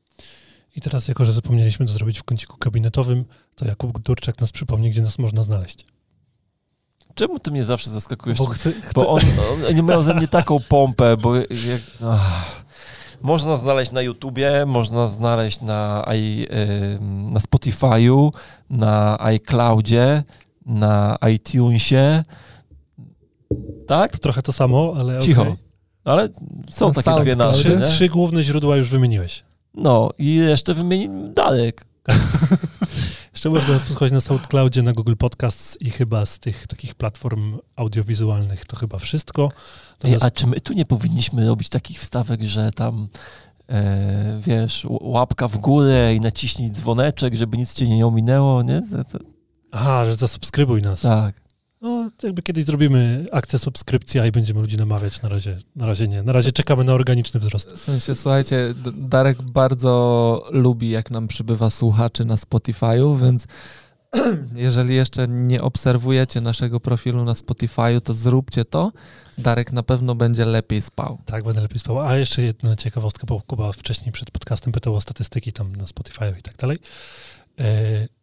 I 0.77 0.81
teraz, 0.81 1.09
jako 1.09 1.25
że 1.25 1.33
zapomnieliśmy 1.33 1.87
to 1.87 1.93
zrobić 1.93 2.19
w 2.19 2.23
kąciku 2.23 2.57
gabinetowym, 2.61 3.25
to 3.57 3.65
Jakub 3.65 3.99
Durczak 3.99 4.41
nas 4.41 4.53
przypomni, 4.53 4.91
gdzie 4.91 5.03
nas 5.03 5.19
można 5.19 5.43
znaleźć. 5.43 5.87
Czemu 7.15 7.39
ty 7.39 7.51
mnie 7.51 7.65
zawsze 7.65 7.91
zaskakujesz? 7.91 8.39
Bo 8.39 8.47
chcę, 8.47 8.73
chcę, 8.73 8.93
bo 8.95 9.09
on, 9.09 9.21
on 9.69 9.77
nie 9.77 9.83
miał 9.83 10.03
ze 10.03 10.15
mnie 10.15 10.29
taką 10.29 10.61
pompę, 10.69 11.17
bo 11.17 11.37
jak, 11.37 11.83
ach, 12.07 12.65
można 13.23 13.57
znaleźć 13.57 13.93
na 13.93 14.03
YouTubie, 14.03 14.67
można 14.67 15.09
znaleźć 15.09 15.61
na, 15.61 16.07
i, 16.15 16.47
na 17.33 17.41
Spotify'u, 17.41 18.31
na 18.71 19.21
iCloudzie, 19.21 20.23
na 20.67 21.19
iTunesie. 21.35 22.23
Tak? 23.87 24.13
to 24.13 24.19
trochę 24.19 24.43
to 24.43 24.53
samo, 24.53 24.95
ale 24.99 25.21
Cicho. 25.21 25.43
okej. 25.43 25.55
Ale 26.05 26.29
są 26.71 26.89
Na 26.89 27.03
takie 27.03 27.21
dwie 27.21 27.37
nazwy, 27.37 27.63
Trzy, 27.63 27.81
trzy 27.81 28.09
główne 28.09 28.45
źródła 28.45 28.77
już 28.77 28.89
wymieniłeś. 28.89 29.45
No 29.75 30.11
i 30.19 30.41
resztę 30.43 30.75
wymieni 30.75 31.09
Darek. 31.35 31.85
Jeszcze 33.33 33.51
można 33.51 33.73
nas 33.75 33.83
posłuchać 33.83 34.13
na 34.13 34.21
SoundCloudzie, 34.21 34.83
na 34.83 34.93
Google 34.93 35.15
Podcasts 35.19 35.79
i 35.81 35.91
chyba 35.91 36.27
z 36.27 36.39
tych 36.39 36.67
takich 36.67 36.95
platform 36.95 37.59
audiowizualnych 37.77 38.65
to 38.67 38.77
chyba 38.77 38.99
wszystko. 38.99 39.43
Ej, 39.43 39.93
Natomiast 39.93 40.25
a 40.25 40.31
czy 40.31 40.47
my 40.47 40.61
tu 40.61 40.73
nie 40.73 40.85
powinniśmy 40.85 41.47
robić 41.47 41.69
takich 41.69 42.01
wstawek, 42.01 42.43
że 42.43 42.73
tam 42.73 43.09
e, 43.69 44.41
wiesz, 44.43 44.87
łapka 44.89 45.49
w 45.49 45.59
górę 45.59 46.15
i 46.15 46.21
naciśnij 46.21 46.71
dzwoneczek, 46.71 47.35
żeby 47.35 47.59
nic 47.59 47.75
cię 47.75 47.89
nie 47.89 48.07
ominęło, 48.07 48.63
nie? 48.63 48.83
To, 48.91 49.05
to, 49.05 49.25
Aha, 49.73 50.05
że 50.05 50.15
zasubskrybuj 50.15 50.83
nas. 50.83 51.01
tak. 51.01 51.42
No, 51.83 52.11
jakby 52.23 52.43
kiedyś 52.43 52.65
zrobimy 52.65 53.27
akcję 53.33 53.59
subskrypcja 53.59 54.27
i 54.27 54.33
będziemy 54.33 54.61
ludzi 54.61 54.77
namawiać. 54.77 55.23
Na 55.23 55.29
razie, 55.29 55.59
na 55.77 55.87
razie 55.87 56.09
nie. 56.09 56.23
Na 56.23 56.33
razie 56.33 56.53
czekamy 56.53 56.85
na 56.85 56.93
organiczny 56.93 57.41
wzrost. 57.41 57.71
W 57.71 57.81
sensie, 57.81 58.15
słuchajcie, 58.15 58.75
Darek 58.95 59.43
bardzo 59.43 60.45
lubi, 60.51 60.91
jak 60.91 61.11
nam 61.11 61.29
przybywa 61.29 61.71
słuchaczy 61.71 62.25
na 62.25 62.35
Spotify'u, 62.35 63.21
więc 63.21 63.47
jeżeli 64.55 64.95
jeszcze 64.95 65.29
nie 65.29 65.63
obserwujecie 65.63 66.41
naszego 66.41 66.81
profilu 66.81 67.25
na 67.25 67.33
Spotify'u, 67.33 68.01
to 68.01 68.15
zróbcie 68.15 68.65
to. 68.65 68.93
Darek 69.39 69.73
na 69.73 69.83
pewno 69.83 70.15
będzie 70.15 70.45
lepiej 70.45 70.83
spał. 70.83 71.19
Tak, 71.27 71.45
będę 71.45 71.61
lepiej 71.61 71.79
spał. 71.79 72.01
A 72.01 72.17
jeszcze 72.17 72.43
jedna 72.43 72.77
ciekawostka, 72.77 73.27
bo 73.27 73.41
Kuba 73.47 73.73
wcześniej 73.73 74.13
przed 74.13 74.31
podcastem 74.31 74.73
pytał 74.73 74.95
o 74.95 75.01
statystyki 75.01 75.53
tam 75.53 75.77
na 75.77 75.87
Spotify 75.87 76.35
i 76.39 76.43
tak 76.43 76.57
dalej. 76.57 76.79
E, 77.59 78.22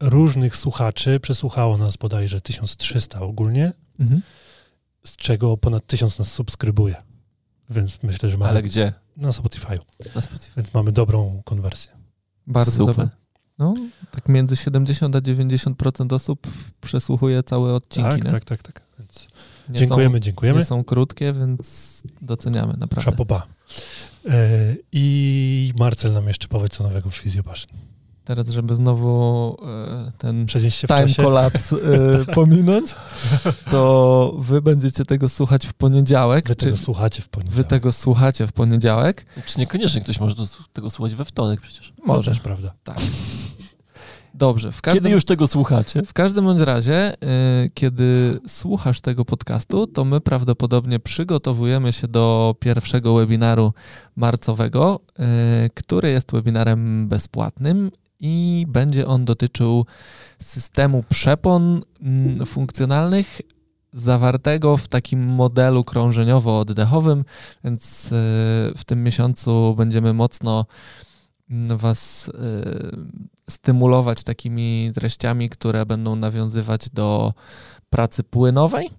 różnych 0.00 0.56
słuchaczy 0.56 1.20
przesłuchało 1.20 1.78
nas 1.78 1.96
bodajże 1.96 2.40
1300 2.40 3.20
ogólnie, 3.20 3.72
z 5.04 5.16
czego 5.16 5.56
ponad 5.56 5.86
1000 5.86 6.18
nas 6.18 6.32
subskrybuje. 6.32 6.96
Więc 7.70 8.02
myślę, 8.02 8.30
że 8.30 8.36
mamy 8.38 8.50
Ale 8.50 8.62
gdzie? 8.62 8.92
na 9.16 9.32
Spotify. 9.32 9.78
Na 10.14 10.20
Spotify. 10.20 10.52
Więc 10.56 10.74
mamy 10.74 10.92
dobrą 10.92 11.42
konwersję. 11.44 11.92
Bardzo 12.46 12.70
Super. 12.70 12.86
dobre. 12.96 13.08
No, 13.58 13.74
tak 14.10 14.28
między 14.28 14.56
70 14.56 15.16
a 15.16 15.20
90% 15.20 16.12
osób 16.14 16.46
przesłuchuje 16.80 17.42
całe 17.42 17.74
odcinki. 17.74 18.10
Tak, 18.10 18.24
nie? 18.24 18.30
tak, 18.30 18.44
tak, 18.44 18.62
tak. 18.62 18.82
Więc 18.98 19.28
Nie 19.68 19.78
dziękujemy, 19.78 20.16
Są, 20.18 20.20
dziękujemy. 20.20 20.58
nie 20.58 20.64
są 20.64 20.84
krótkie, 20.84 21.32
więc 21.32 22.02
doceniamy 22.22 22.72
naprawdę. 22.78 23.10
Szapoba. 23.10 23.46
E, 24.28 24.76
I 24.92 25.72
Marcel 25.78 26.12
nam 26.12 26.28
jeszcze 26.28 26.48
powie 26.48 26.68
co 26.68 26.84
nowego 26.84 27.10
w 27.10 27.16
Fizjopaszyn. 27.16 27.70
Teraz, 28.24 28.48
żeby 28.48 28.74
znowu 28.74 29.56
e, 30.06 30.12
ten 30.18 30.46
Przenieść 30.46 30.78
się 30.78 30.86
w 30.86 30.90
time 30.90 31.26
collapse 31.26 31.76
e, 31.76 32.24
pominąć, 32.34 32.94
to 33.70 34.34
wy 34.38 34.62
będziecie 34.62 35.04
tego 35.04 35.28
słuchać 35.28 35.66
w 35.66 35.74
poniedziałek. 35.74 36.48
Wy 36.48 36.56
czy 36.56 36.64
tego 36.64 36.76
słuchacie 36.76 37.22
w 37.22 37.28
poniedziałek. 37.28 37.56
wy 37.56 37.64
tego 37.64 37.92
słuchacie 37.92 38.46
w 38.46 38.52
poniedziałek? 38.52 39.26
Czy 39.46 39.58
niekoniecznie 39.60 40.00
ktoś 40.00 40.20
może 40.20 40.34
tego 40.72 40.90
słuchać 40.90 41.14
we 41.14 41.24
wtorek 41.24 41.60
przecież. 41.60 41.92
To 41.96 42.06
Może. 42.06 42.30
też 42.30 42.40
prawda. 42.40 42.74
Dobrze. 44.34 44.72
W 44.72 44.82
każdym, 44.82 45.02
Kiedy 45.02 45.14
już 45.14 45.24
tego 45.24 45.48
słuchacie? 45.48 46.02
w 46.02 46.12
każdym 46.12 46.44
bądź 46.44 46.60
razie, 46.60 47.14
y, 47.64 47.70
kiedy 47.74 48.40
słuchasz 48.48 49.00
tego 49.00 49.24
podcastu, 49.24 49.86
to 49.86 50.04
my 50.04 50.20
prawdopodobnie 50.20 51.00
przygotowujemy 51.00 51.92
się 51.92 52.08
do 52.08 52.54
pierwszego 52.60 53.14
webinaru 53.14 53.72
marcowego, 54.16 55.00
y, 55.66 55.70
który 55.74 56.10
jest 56.10 56.32
webinarem 56.32 57.08
bezpłatnym 57.08 57.90
i 58.20 58.66
będzie 58.68 59.06
on 59.06 59.24
dotyczył 59.24 59.86
systemu 60.38 61.04
przepon 61.08 61.82
mm, 62.00 62.46
funkcjonalnych 62.46 63.40
zawartego 63.92 64.76
w 64.76 64.88
takim 64.88 65.26
modelu 65.26 65.82
krążeniowo-oddechowym, 65.82 67.24
więc 67.64 68.06
y, 68.06 68.10
w 68.76 68.80
tym 68.86 69.02
miesiącu 69.02 69.74
będziemy 69.76 70.12
mocno 70.12 70.66
mm, 71.50 71.76
Was 71.76 72.28
y, 72.28 72.32
stymulować 73.50 74.22
takimi 74.22 74.90
treściami, 74.94 75.50
które 75.50 75.86
będą 75.86 76.16
nawiązywać 76.16 76.90
do 76.90 77.34
pracy 77.90 78.22
płynowej. 78.22 78.90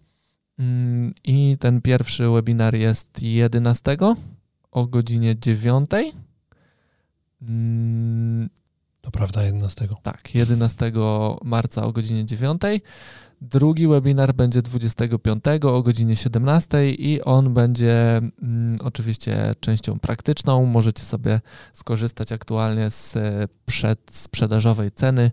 Mm, 0.60 1.14
I 1.24 1.58
ten 1.60 1.82
pierwszy 1.82 2.30
webinar 2.30 2.76
jest 2.76 3.22
11 3.22 3.98
o 4.72 4.88
godzinie 4.88 5.40
9. 5.40 5.90
To 9.06 9.12
prawda, 9.12 9.44
11. 9.44 9.88
tak, 10.04 10.36
11 10.36 10.92
marca 11.44 11.84
o 11.84 11.92
godzinie 11.92 12.26
9. 12.26 12.62
Drugi 13.42 13.88
webinar 13.88 14.34
będzie 14.34 14.62
25 14.62 15.44
o 15.64 15.84
godzinie 15.84 16.16
17 16.16 16.92
i 16.92 17.22
on 17.22 17.54
będzie 17.54 18.18
mm, 18.18 18.78
oczywiście 18.84 19.56
częścią 19.60 20.00
praktyczną. 20.00 20.66
Możecie 20.66 21.04
sobie 21.04 21.42
skorzystać 21.74 22.32
aktualnie 22.32 22.92
z 22.92 23.16
e, 23.16 23.48
przedsprzedażowej 23.66 24.92
ceny, 24.92 25.32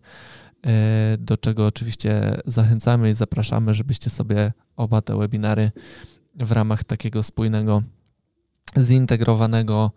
e, 0.66 1.16
do 1.18 1.37
czego 1.37 1.66
oczywiście 1.66 2.41
zachęcamy 2.47 3.11
i 3.11 3.14
zapraszamy, 3.14 3.75
żebyście 3.75 4.11
sobie 4.11 4.53
oba 4.77 5.01
te 5.01 5.16
webinary 5.16 5.73
w 6.35 6.53
ramach 6.53 6.85
takiego 6.85 7.23
spójnego, 7.23 7.83
zintegrowanego 8.79 9.91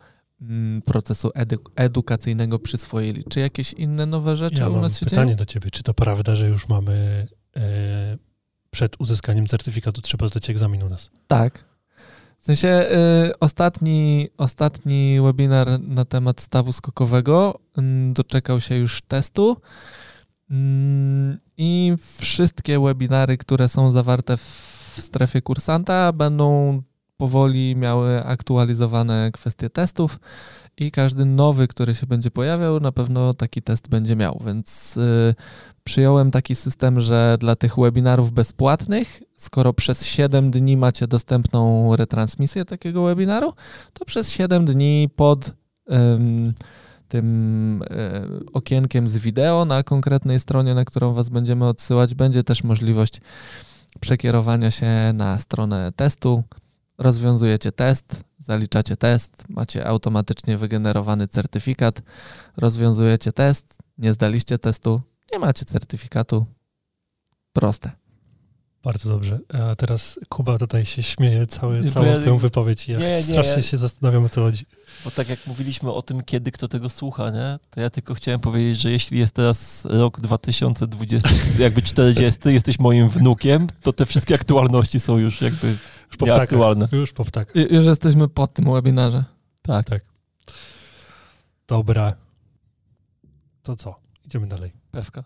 procesu 0.86 1.30
edu- 1.30 1.72
edukacyjnego 1.76 2.60
przyswoili. 2.60 3.24
Czy 3.30 3.40
jakieś 3.40 3.74
inne 3.74 4.06
nowe 4.06 4.36
rzeczy 4.36 4.62
Ja 4.62 4.70
u 4.70 4.82
nas 4.82 5.00
się 5.00 5.06
pytanie 5.06 5.36
do 5.36 5.46
ciebie. 5.46 5.72
Czy 5.72 5.84
to 5.84 5.94
prawda, 5.94 6.36
że 6.36 6.48
już 6.48 6.68
mamy 6.68 7.28
e, 7.56 8.18
przed 8.70 8.96
uzyskaniem 9.02 9.48
certyfikatu 9.48 10.02
trzeba 10.02 10.28
zdać 10.28 10.50
egzamin 10.50 10.84
u 10.84 10.90
nas? 10.90 11.12
Tak. 11.28 11.66
W 12.40 12.46
sensie 12.46 12.86
y, 13.28 13.40
ostatni, 13.40 14.30
ostatni 14.38 15.22
webinar 15.22 15.80
na 15.80 16.06
temat 16.06 16.42
stawu 16.42 16.74
skokowego 16.74 17.60
mm, 17.78 18.14
doczekał 18.14 18.62
się 18.62 18.76
już 18.76 19.02
testu 19.02 19.58
Mm, 20.52 21.38
i 21.58 21.94
wszystkie 22.18 22.80
webinary, 22.80 23.38
które 23.38 23.70
są 23.70 23.92
zawarte 23.92 24.38
w 24.38 24.96
strefie 25.00 25.42
kursanta 25.42 26.14
będą 26.14 26.82
powoli 27.18 27.76
miały 27.76 28.24
aktualizowane 28.24 29.30
kwestie 29.34 29.70
testów 29.70 30.20
i 30.78 30.92
każdy 30.92 31.26
nowy, 31.26 31.68
który 31.68 31.96
się 31.96 32.08
będzie 32.08 32.32
pojawiał, 32.32 32.80
na 32.80 32.92
pewno 32.92 33.34
taki 33.34 33.62
test 33.62 33.90
będzie 33.90 34.16
miał, 34.16 34.42
więc 34.46 34.98
y, 34.98 35.36
przyjąłem 35.84 36.32
taki 36.32 36.56
system, 36.56 37.00
że 37.00 37.38
dla 37.40 37.56
tych 37.56 37.76
webinarów 37.76 38.32
bezpłatnych, 38.32 39.22
skoro 39.38 39.74
przez 39.74 40.06
7 40.06 40.52
dni 40.52 40.78
macie 40.78 41.08
dostępną 41.08 41.96
retransmisję 41.96 42.66
takiego 42.66 43.04
webinaru, 43.04 43.54
to 43.94 44.06
przez 44.06 44.32
7 44.32 44.66
dni 44.66 45.10
pod 45.16 45.52
tym 47.08 47.84
e, 47.90 48.28
okienkiem 48.54 49.08
z 49.08 49.18
wideo 49.18 49.66
na 49.66 49.84
konkretnej 49.84 50.40
stronie, 50.40 50.76
na 50.76 50.86
którą 50.86 51.14
Was 51.14 51.30
będziemy 51.30 51.66
odsyłać, 51.66 52.16
będzie 52.16 52.44
też 52.44 52.64
możliwość 52.64 53.22
przekierowania 54.00 54.72
się 54.72 54.88
na 55.14 55.40
stronę 55.40 55.92
testu. 55.96 56.44
Rozwiązujecie 56.98 57.72
test, 57.72 58.24
zaliczacie 58.40 58.96
test, 58.98 59.44
macie 59.50 59.88
automatycznie 59.88 60.58
wygenerowany 60.58 61.28
certyfikat, 61.28 62.02
rozwiązujecie 62.58 63.32
test, 63.34 63.78
nie 63.98 64.14
zdaliście 64.14 64.58
testu, 64.58 65.02
nie 65.34 65.40
macie 65.40 65.66
certyfikatu. 65.66 66.46
Proste. 67.54 67.92
Bardzo 68.84 69.10
dobrze. 69.10 69.40
A 69.72 69.76
teraz 69.76 70.20
Kuba 70.30 70.58
tutaj 70.58 70.86
się 70.86 71.04
śmieje 71.04 71.48
cały, 71.48 71.82
Nie, 71.82 71.92
całą 71.92 72.06
ja- 72.06 72.20
twoją 72.20 72.38
wypowiedź. 72.38 72.90
i 72.90 72.92
Ja 72.92 72.98
Nie, 72.98 73.10
nie, 73.10 73.24
strasznie 73.24 73.54
ja- 73.54 73.62
się 73.62 73.78
zastanawiam, 73.78 74.24
o 74.24 74.30
co 74.30 74.42
chodzi. 74.42 74.66
Bo 75.06 75.12
tak 75.12 75.30
jak 75.30 75.48
mówiliśmy 75.48 75.92
o 75.94 76.02
tym, 76.02 76.24
kiedy 76.24 76.52
kto 76.52 76.68
tego 76.68 76.90
słucha, 76.90 77.32
nie? 77.32 77.60
to 77.70 77.82
ja 77.82 77.90
tylko 77.90 78.14
chciałem 78.16 78.40
powiedzieć, 78.40 78.82
że 78.82 78.92
jeśli 78.92 79.20
jest 79.20 79.34
teraz 79.34 79.86
rok 79.86 80.20
2020, 80.22 81.30
jakby 81.60 81.82
40, 81.82 82.40
jesteś 82.50 82.80
moim 82.80 83.10
wnukiem, 83.10 83.68
to 83.82 83.94
te 83.94 84.06
wszystkie 84.06 84.36
aktualności 84.36 85.00
są 85.00 85.18
już 85.18 85.42
jakby 85.42 85.78
Już 86.16 86.20
po 86.20 86.26
ptakach. 86.26 86.92
Już 86.92 87.14
po 87.14 87.26
ptakach. 87.26 87.56
Ju- 87.56 87.74
Już 87.74 87.86
jesteśmy 87.86 88.28
po 88.28 88.48
tym 88.48 88.74
webinarze. 88.74 89.24
Tak. 89.62 89.86
Tak. 89.86 90.02
Dobra. 91.68 92.14
To 93.64 93.76
co? 93.76 93.96
Idziemy 94.26 94.48
dalej. 94.48 94.72
Pewka. 94.92 95.24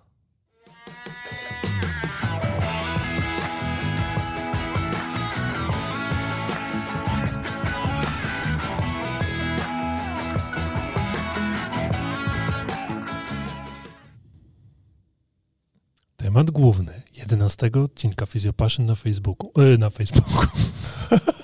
Temat 16.30 16.52
główny 16.52 17.02
11 17.16 17.72
odcinka 17.84 18.26
Fizjopaszyn 18.26 18.86
na 18.86 18.96
Facebooku. 18.96 19.52
E, 19.62 19.78
na 19.78 19.90
Facebooku. 19.90 20.48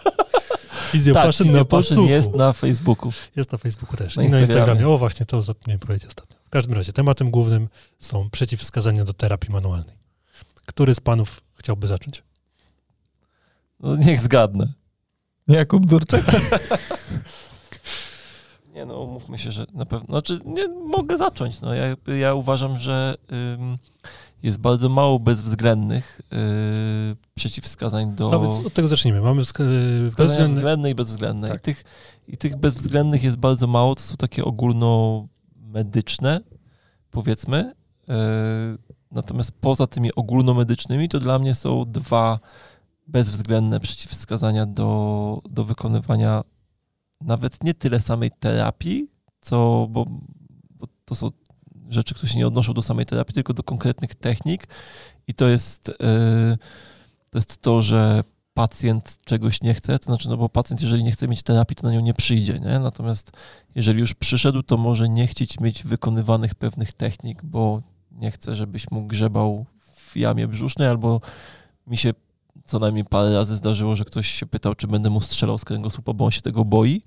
Fizjopaszyn 0.91 1.45
tak, 1.45 1.55
na 1.55 1.65
podsłuchu. 1.65 2.09
jest 2.09 2.33
na 2.33 2.53
Facebooku. 2.53 3.11
Jest 3.35 3.51
na 3.51 3.57
Facebooku 3.57 3.97
też. 3.97 4.15
Na 4.15 4.23
I 4.23 4.29
na 4.29 4.39
Instagramie. 4.39 4.71
Instagramie. 4.71 4.95
O, 4.95 4.97
właśnie, 4.97 5.25
to 5.25 5.41
zapomniałem 5.41 5.79
powiedzieć 5.79 6.07
ostatnio. 6.07 6.37
W 6.45 6.49
każdym 6.49 6.75
razie, 6.75 6.93
tematem 6.93 7.31
głównym 7.31 7.69
są 7.99 8.29
przeciwwskazania 8.29 9.05
do 9.05 9.13
terapii 9.13 9.51
manualnej. 9.51 9.95
Który 10.65 10.95
z 10.95 10.99
panów 10.99 11.41
chciałby 11.55 11.87
zacząć? 11.87 12.23
No 13.79 13.95
niech 13.95 14.19
zgadnę. 14.19 14.73
Jakub 15.47 15.85
Durczek? 15.85 16.25
Nie 18.75 18.85
no, 18.85 18.99
umówmy 18.99 19.37
się, 19.37 19.51
że 19.51 19.65
na 19.73 19.85
pewno, 19.85 20.07
znaczy 20.07 20.39
nie, 20.45 20.67
mogę 20.67 21.17
zacząć. 21.17 21.61
No, 21.61 21.73
ja, 21.73 21.95
ja 22.19 22.33
uważam, 22.33 22.77
że 22.77 23.15
ym, 23.31 23.77
jest 24.45 24.57
bardzo 24.57 24.89
mało 24.89 25.19
bezwzględnych 25.19 26.21
yy, 26.31 26.37
przeciwwskazań 27.35 28.15
do... 28.15 28.29
No 28.29 28.39
więc 28.39 28.65
od 28.65 28.73
tego 28.73 28.87
zacznijmy. 28.87 29.21
Mamy 29.21 29.43
Wskazania 29.45 30.01
bezwzględne... 30.03 30.47
względne 30.47 30.89
i 30.89 30.95
bezwzględne. 30.95 31.47
Tak. 31.47 31.57
I, 31.57 31.61
tych, 31.61 31.83
I 32.27 32.37
tych 32.37 32.55
bezwzględnych 32.55 33.23
jest 33.23 33.37
bardzo 33.37 33.67
mało. 33.67 33.95
To 33.95 34.01
są 34.01 34.15
takie 34.15 34.45
ogólnomedyczne, 34.45 36.41
powiedzmy. 37.11 37.73
Yy, 38.07 38.15
natomiast 39.11 39.51
poza 39.61 39.87
tymi 39.87 40.15
ogólnomedycznymi, 40.15 41.09
to 41.09 41.19
dla 41.19 41.39
mnie 41.39 41.53
są 41.53 41.85
dwa 41.87 42.39
bezwzględne 43.07 43.79
przeciwwskazania 43.79 44.65
do, 44.65 45.41
do 45.49 45.63
wykonywania 45.63 46.43
nawet 47.21 47.63
nie 47.63 47.73
tyle 47.73 47.99
samej 47.99 48.31
terapii, 48.39 49.07
co, 49.39 49.87
bo, 49.89 50.05
bo 50.69 50.87
to 51.05 51.15
są 51.15 51.31
rzeczy, 51.89 52.15
które 52.15 52.31
się 52.31 52.37
nie 52.37 52.47
odnoszą 52.47 52.73
do 52.73 52.81
samej 52.81 53.05
terapii, 53.05 53.33
tylko 53.33 53.53
do 53.53 53.63
konkretnych 53.63 54.15
technik. 54.15 54.67
I 55.27 55.33
to 55.33 55.47
jest, 55.47 55.87
yy, 55.87 56.57
to 57.29 57.37
jest 57.37 57.61
to, 57.61 57.81
że 57.81 58.23
pacjent 58.53 59.17
czegoś 59.25 59.61
nie 59.61 59.73
chce, 59.73 59.99
to 59.99 60.05
znaczy, 60.05 60.29
no 60.29 60.37
bo 60.37 60.49
pacjent, 60.49 60.81
jeżeli 60.81 61.03
nie 61.03 61.11
chce 61.11 61.27
mieć 61.27 61.43
terapii, 61.43 61.75
to 61.75 61.87
na 61.87 61.93
nią 61.93 61.99
nie 61.99 62.13
przyjdzie, 62.13 62.59
nie? 62.59 62.79
Natomiast 62.79 63.31
jeżeli 63.75 63.99
już 63.99 64.13
przyszedł, 64.13 64.63
to 64.63 64.77
może 64.77 65.09
nie 65.09 65.27
chcieć 65.27 65.59
mieć 65.59 65.83
wykonywanych 65.83 66.55
pewnych 66.55 66.93
technik, 66.93 67.43
bo 67.43 67.81
nie 68.11 68.31
chce, 68.31 68.55
żebyś 68.55 68.91
mu 68.91 69.07
grzebał 69.07 69.65
w 69.95 70.17
jamie 70.17 70.47
brzusznej, 70.47 70.87
albo 70.87 71.21
mi 71.87 71.97
się 71.97 72.13
co 72.65 72.79
najmniej 72.79 73.05
parę 73.05 73.35
razy 73.35 73.55
zdarzyło, 73.55 73.95
że 73.95 74.05
ktoś 74.05 74.27
się 74.27 74.45
pytał, 74.45 74.75
czy 74.75 74.87
będę 74.87 75.09
mu 75.09 75.21
strzelał 75.21 75.57
z 75.57 75.65
kręgosłupa, 75.65 76.13
bo 76.13 76.25
on 76.25 76.31
się 76.31 76.41
tego 76.41 76.65
boi. 76.65 77.01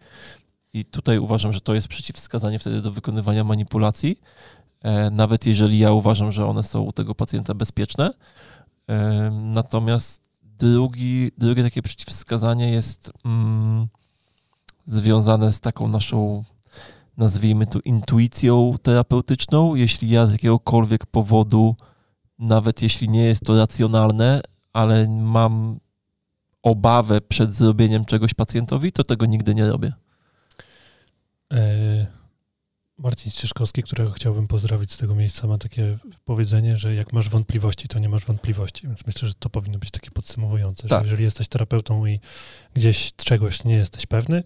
I 0.73 0.85
tutaj 0.85 1.19
uważam, 1.19 1.53
że 1.53 1.61
to 1.61 1.75
jest 1.75 1.89
przeciwwskazanie 1.89 2.59
wtedy 2.59 2.81
do 2.83 2.93
wykonywania 2.93 3.45
manipulacji, 3.45 4.21
e, 4.21 4.58
nawet 5.11 5.47
jeżeli 5.47 5.79
ja 5.79 5.93
uważam, 5.93 6.33
że 6.33 6.47
one 6.47 6.63
są 6.63 6.81
u 6.81 6.93
tego 6.93 7.15
pacjenta 7.15 7.55
bezpieczne. 7.55 8.11
E, 8.89 9.31
natomiast 9.31 10.23
drugi, 10.43 11.31
drugie 11.39 11.63
takie 11.63 11.83
przeciwwskazanie 11.83 12.71
jest 12.71 13.13
mm, 13.25 13.89
związane 14.87 15.53
z 15.53 15.61
taką 15.61 15.89
naszą, 15.89 16.45
nazwijmy 17.17 17.67
to, 17.67 17.81
intuicją 17.81 18.75
terapeutyczną. 18.83 19.75
Jeśli 19.75 20.11
ja 20.11 20.27
z 20.27 20.33
jakiegokolwiek 20.33 21.07
powodu, 21.07 21.77
nawet 22.39 22.83
jeśli 22.83 23.09
nie 23.09 23.25
jest 23.25 23.45
to 23.45 23.59
racjonalne, 23.59 24.41
ale 24.73 25.09
mam 25.09 25.79
obawę 26.63 27.21
przed 27.21 27.53
zrobieniem 27.53 28.05
czegoś 28.05 28.35
pacjentowi, 28.35 28.93
to 28.93 29.05
tego 29.05 29.27
nigdy 29.27 29.55
nie 29.55 29.69
robię. 29.69 29.93
E, 31.53 32.18
Marcin 32.99 33.33
Ścieżkowski, 33.33 33.83
którego 33.83 34.11
chciałbym 34.11 34.49
pozdrowić 34.49 34.93
z 34.93 34.97
tego 34.97 35.15
miejsca, 35.15 35.47
ma 35.47 35.59
takie 35.59 35.99
powiedzenie, 36.25 36.77
że 36.77 36.95
jak 36.95 37.13
masz 37.13 37.29
wątpliwości, 37.29 37.89
to 37.89 37.99
nie 37.99 38.09
masz 38.09 38.25
wątpliwości. 38.25 38.87
Więc 38.87 39.07
myślę, 39.07 39.29
że 39.29 39.35
to 39.35 39.51
powinno 39.51 39.79
być 39.79 39.91
takie 39.91 40.11
podsumowujące, 40.11 40.89
Tak. 40.89 40.99
że 40.99 41.05
jeżeli 41.05 41.25
jesteś 41.25 41.49
terapeutą 41.49 42.07
i 42.07 42.21
gdzieś 42.75 43.13
czegoś 43.17 43.65
nie 43.65 43.75
jesteś 43.75 44.07
pewny, 44.07 44.43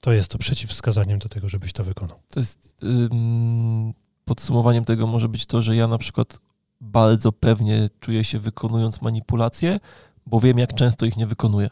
to 0.00 0.12
jest 0.12 0.30
to 0.30 0.38
przeciwwskazaniem 0.38 1.18
do 1.18 1.28
tego, 1.28 1.48
żebyś 1.48 1.72
to 1.72 1.84
wykonał. 1.84 2.18
To 2.34 2.40
jest 2.40 2.78
ym, 2.82 3.94
podsumowaniem 4.24 4.84
tego 4.84 5.06
może 5.06 5.28
być 5.28 5.46
to, 5.46 5.62
że 5.62 5.76
ja 5.76 5.88
na 5.88 5.98
przykład 5.98 6.38
bardzo 6.80 7.32
pewnie 7.32 7.90
czuję 8.00 8.24
się 8.24 8.38
wykonując 8.38 9.02
manipulacje, 9.02 9.80
bo 10.26 10.40
wiem, 10.40 10.58
jak 10.58 10.74
często 10.74 11.06
ich 11.06 11.16
nie 11.16 11.26
wykonuję. 11.26 11.70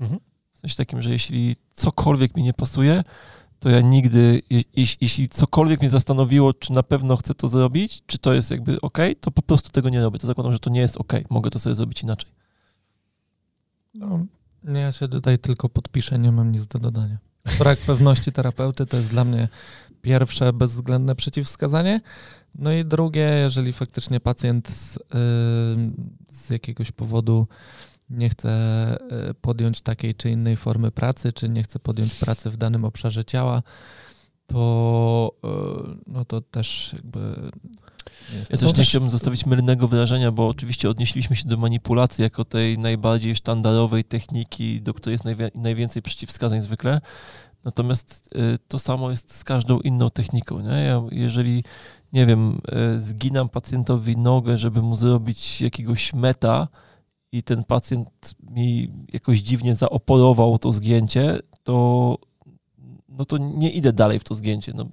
Mhm. 0.00 0.20
W 0.54 0.58
sensie 0.60 0.76
takim, 0.76 1.02
że 1.02 1.10
jeśli 1.10 1.56
cokolwiek 1.74 2.36
mi 2.36 2.42
nie 2.42 2.54
pasuje, 2.54 3.02
to 3.60 3.70
ja 3.70 3.80
nigdy, 3.80 4.42
je, 4.50 4.60
jeś- 4.76 4.96
jeśli 5.00 5.28
cokolwiek 5.28 5.80
mnie 5.80 5.90
zastanowiło, 5.90 6.54
czy 6.54 6.72
na 6.72 6.82
pewno 6.82 7.16
chcę 7.16 7.34
to 7.34 7.48
zrobić, 7.48 8.02
czy 8.06 8.18
to 8.18 8.32
jest 8.32 8.50
jakby 8.50 8.80
ok, 8.80 8.98
to 9.20 9.30
po 9.30 9.42
prostu 9.42 9.70
tego 9.70 9.88
nie 9.88 10.00
robię. 10.00 10.18
To 10.18 10.26
zakładam, 10.26 10.52
że 10.52 10.58
to 10.58 10.70
nie 10.70 10.80
jest 10.80 10.96
ok. 10.96 11.12
Mogę 11.30 11.50
to 11.50 11.58
sobie 11.58 11.74
zrobić 11.74 12.02
inaczej. 12.02 12.30
No, 13.94 14.18
ja 14.64 14.92
się 14.92 15.08
tutaj 15.08 15.38
tylko 15.38 15.68
podpiszę, 15.68 16.18
nie 16.18 16.32
mam 16.32 16.52
nic 16.52 16.66
do 16.66 16.78
dodania. 16.78 17.18
Brak 17.58 17.78
pewności 17.78 18.32
terapeuty 18.32 18.86
to 18.86 18.96
jest 18.96 19.08
dla 19.08 19.24
mnie 19.24 19.48
pierwsze 20.02 20.52
bezwzględne 20.52 21.14
przeciwwskazanie. 21.14 22.00
No 22.54 22.72
i 22.72 22.84
drugie, 22.84 23.36
jeżeli 23.44 23.72
faktycznie 23.72 24.20
pacjent 24.20 24.68
z, 24.68 24.98
z 26.28 26.50
jakiegoś 26.50 26.92
powodu 26.92 27.46
nie 28.10 28.28
chce 28.28 28.50
y, 29.30 29.34
podjąć 29.34 29.80
takiej 29.80 30.14
czy 30.14 30.30
innej 30.30 30.56
formy 30.56 30.90
pracy, 30.90 31.32
czy 31.32 31.48
nie 31.48 31.62
chce 31.62 31.78
podjąć 31.78 32.14
pracy 32.14 32.50
w 32.50 32.56
danym 32.56 32.84
obszarze 32.84 33.24
ciała, 33.24 33.62
to, 34.46 35.32
y, 35.44 35.98
no 36.06 36.24
to 36.24 36.40
też 36.40 36.92
jakby 36.92 37.50
jest 38.32 38.50
Ja 38.50 38.58
też 38.58 38.76
nie 38.76 38.84
chciałbym 38.84 39.10
zostawić 39.10 39.46
mylnego 39.46 39.88
wyrażenia, 39.88 40.32
bo 40.32 40.48
oczywiście 40.48 40.90
odnieśliśmy 40.90 41.36
się 41.36 41.48
do 41.48 41.56
manipulacji 41.56 42.22
jako 42.22 42.44
tej 42.44 42.78
najbardziej 42.78 43.36
sztandarowej 43.36 44.04
techniki, 44.04 44.82
do 44.82 44.94
której 44.94 45.14
jest 45.14 45.38
najwięcej 45.54 46.02
przeciwwskazań 46.02 46.62
zwykle. 46.62 47.00
Natomiast 47.64 48.28
y, 48.36 48.58
to 48.68 48.78
samo 48.78 49.10
jest 49.10 49.34
z 49.34 49.44
każdą 49.44 49.80
inną 49.80 50.10
techniką. 50.10 50.60
Nie? 50.60 50.84
Ja, 50.84 51.02
jeżeli, 51.10 51.64
nie 52.12 52.26
wiem, 52.26 52.60
zginam 52.98 53.48
pacjentowi 53.48 54.16
nogę, 54.16 54.58
żeby 54.58 54.82
mu 54.82 54.94
zrobić 54.94 55.60
jakiegoś 55.60 56.12
meta 56.12 56.68
i 57.32 57.42
ten 57.42 57.64
pacjent 57.64 58.34
mi 58.50 58.92
jakoś 59.12 59.40
dziwnie 59.40 59.74
zaoporował 59.74 60.58
to 60.58 60.72
zgięcie, 60.72 61.38
to, 61.62 62.18
no 63.08 63.24
to 63.24 63.38
nie 63.38 63.70
idę 63.70 63.92
dalej 63.92 64.18
w 64.18 64.24
to 64.24 64.34
zgięcie. 64.34 64.72
No, 64.74 64.88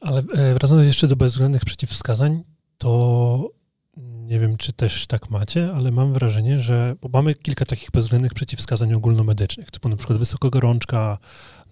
Ale 0.00 0.18
e, 0.18 0.54
wracając 0.54 0.86
jeszcze 0.86 1.06
do 1.06 1.16
bezwzględnych 1.16 1.64
przeciwwskazań, 1.64 2.42
to 2.78 3.50
nie 3.96 4.38
wiem, 4.38 4.56
czy 4.56 4.72
też 4.72 5.06
tak 5.06 5.30
macie, 5.30 5.72
ale 5.74 5.90
mam 5.90 6.12
wrażenie, 6.12 6.58
że 6.58 6.96
bo 7.02 7.08
mamy 7.12 7.34
kilka 7.34 7.64
takich 7.64 7.90
bezwzględnych 7.90 8.34
przeciwwskazań 8.34 8.94
ogólnomedycznych, 8.94 9.70
typu 9.70 9.88
na 9.88 9.96
przykład 9.96 10.18
wysokogorączka, 10.18 11.18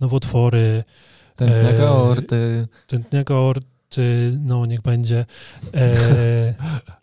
nowotwory, 0.00 0.84
Tętniaka 1.38 1.82
e, 1.82 1.88
aorty, 1.88 2.68
tętnia 2.86 3.24
aorty, 3.28 4.30
no 4.40 4.66
niech 4.66 4.82
będzie, 4.82 5.26
e, 5.74 6.54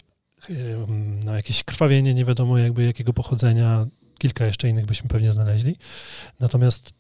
no, 1.26 1.36
jakieś 1.36 1.64
krwawienie, 1.64 2.14
nie 2.14 2.26
wiadomo 2.26 2.58
jakby 2.58 2.84
jakiego 2.84 3.14
pochodzenia, 3.14 3.86
kilka 4.18 4.46
jeszcze 4.46 4.70
innych 4.70 4.86
byśmy 4.86 5.10
pewnie 5.10 5.34
znaleźli. 5.34 5.76
Natomiast 6.39 6.93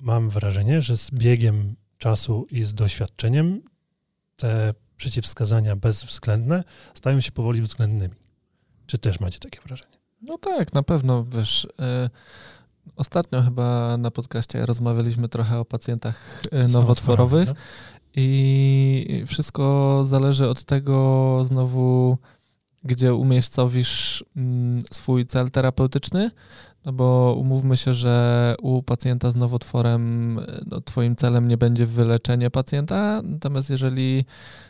mam 0.00 0.30
wrażenie, 0.30 0.82
że 0.82 0.96
z 0.96 1.10
biegiem 1.10 1.76
czasu 1.98 2.46
i 2.50 2.64
z 2.64 2.74
doświadczeniem 2.74 3.62
te 4.36 4.74
przeciwwskazania 4.96 5.76
bezwzględne 5.76 6.64
stają 6.94 7.20
się 7.20 7.32
powoli 7.32 7.62
względnymi. 7.62 8.14
Czy 8.86 8.98
też 8.98 9.20
macie 9.20 9.38
takie 9.38 9.60
wrażenie? 9.60 9.96
No 10.22 10.38
tak, 10.38 10.72
na 10.72 10.82
pewno, 10.82 11.24
wiesz, 11.24 11.64
y, 11.64 11.68
ostatnio 12.96 13.42
chyba 13.42 13.96
na 13.96 14.10
podcaście 14.10 14.66
rozmawialiśmy 14.66 15.28
trochę 15.28 15.58
o 15.58 15.64
pacjentach 15.64 16.42
Z 16.66 16.72
nowotworowych 16.72 17.48
nowotworami, 17.48 17.70
i 18.16 19.24
wszystko 19.26 20.02
zależy 20.04 20.48
od 20.48 20.64
tego 20.64 21.40
znowu, 21.44 22.18
gdzie 22.86 23.14
umiejscowisz 23.14 24.24
mm, 24.36 24.82
swój 24.90 25.26
cel 25.26 25.50
terapeutyczny, 25.50 26.30
no 26.84 26.92
bo 26.92 27.36
umówmy 27.38 27.76
się, 27.76 27.94
że 27.94 28.54
u 28.62 28.82
pacjenta 28.82 29.30
z 29.30 29.36
nowotworem 29.36 30.40
no, 30.66 30.80
twoim 30.80 31.16
celem 31.16 31.48
nie 31.48 31.56
będzie 31.56 31.86
wyleczenie 31.86 32.50
pacjenta, 32.50 33.20
natomiast 33.24 33.70
jeżeli 33.70 34.24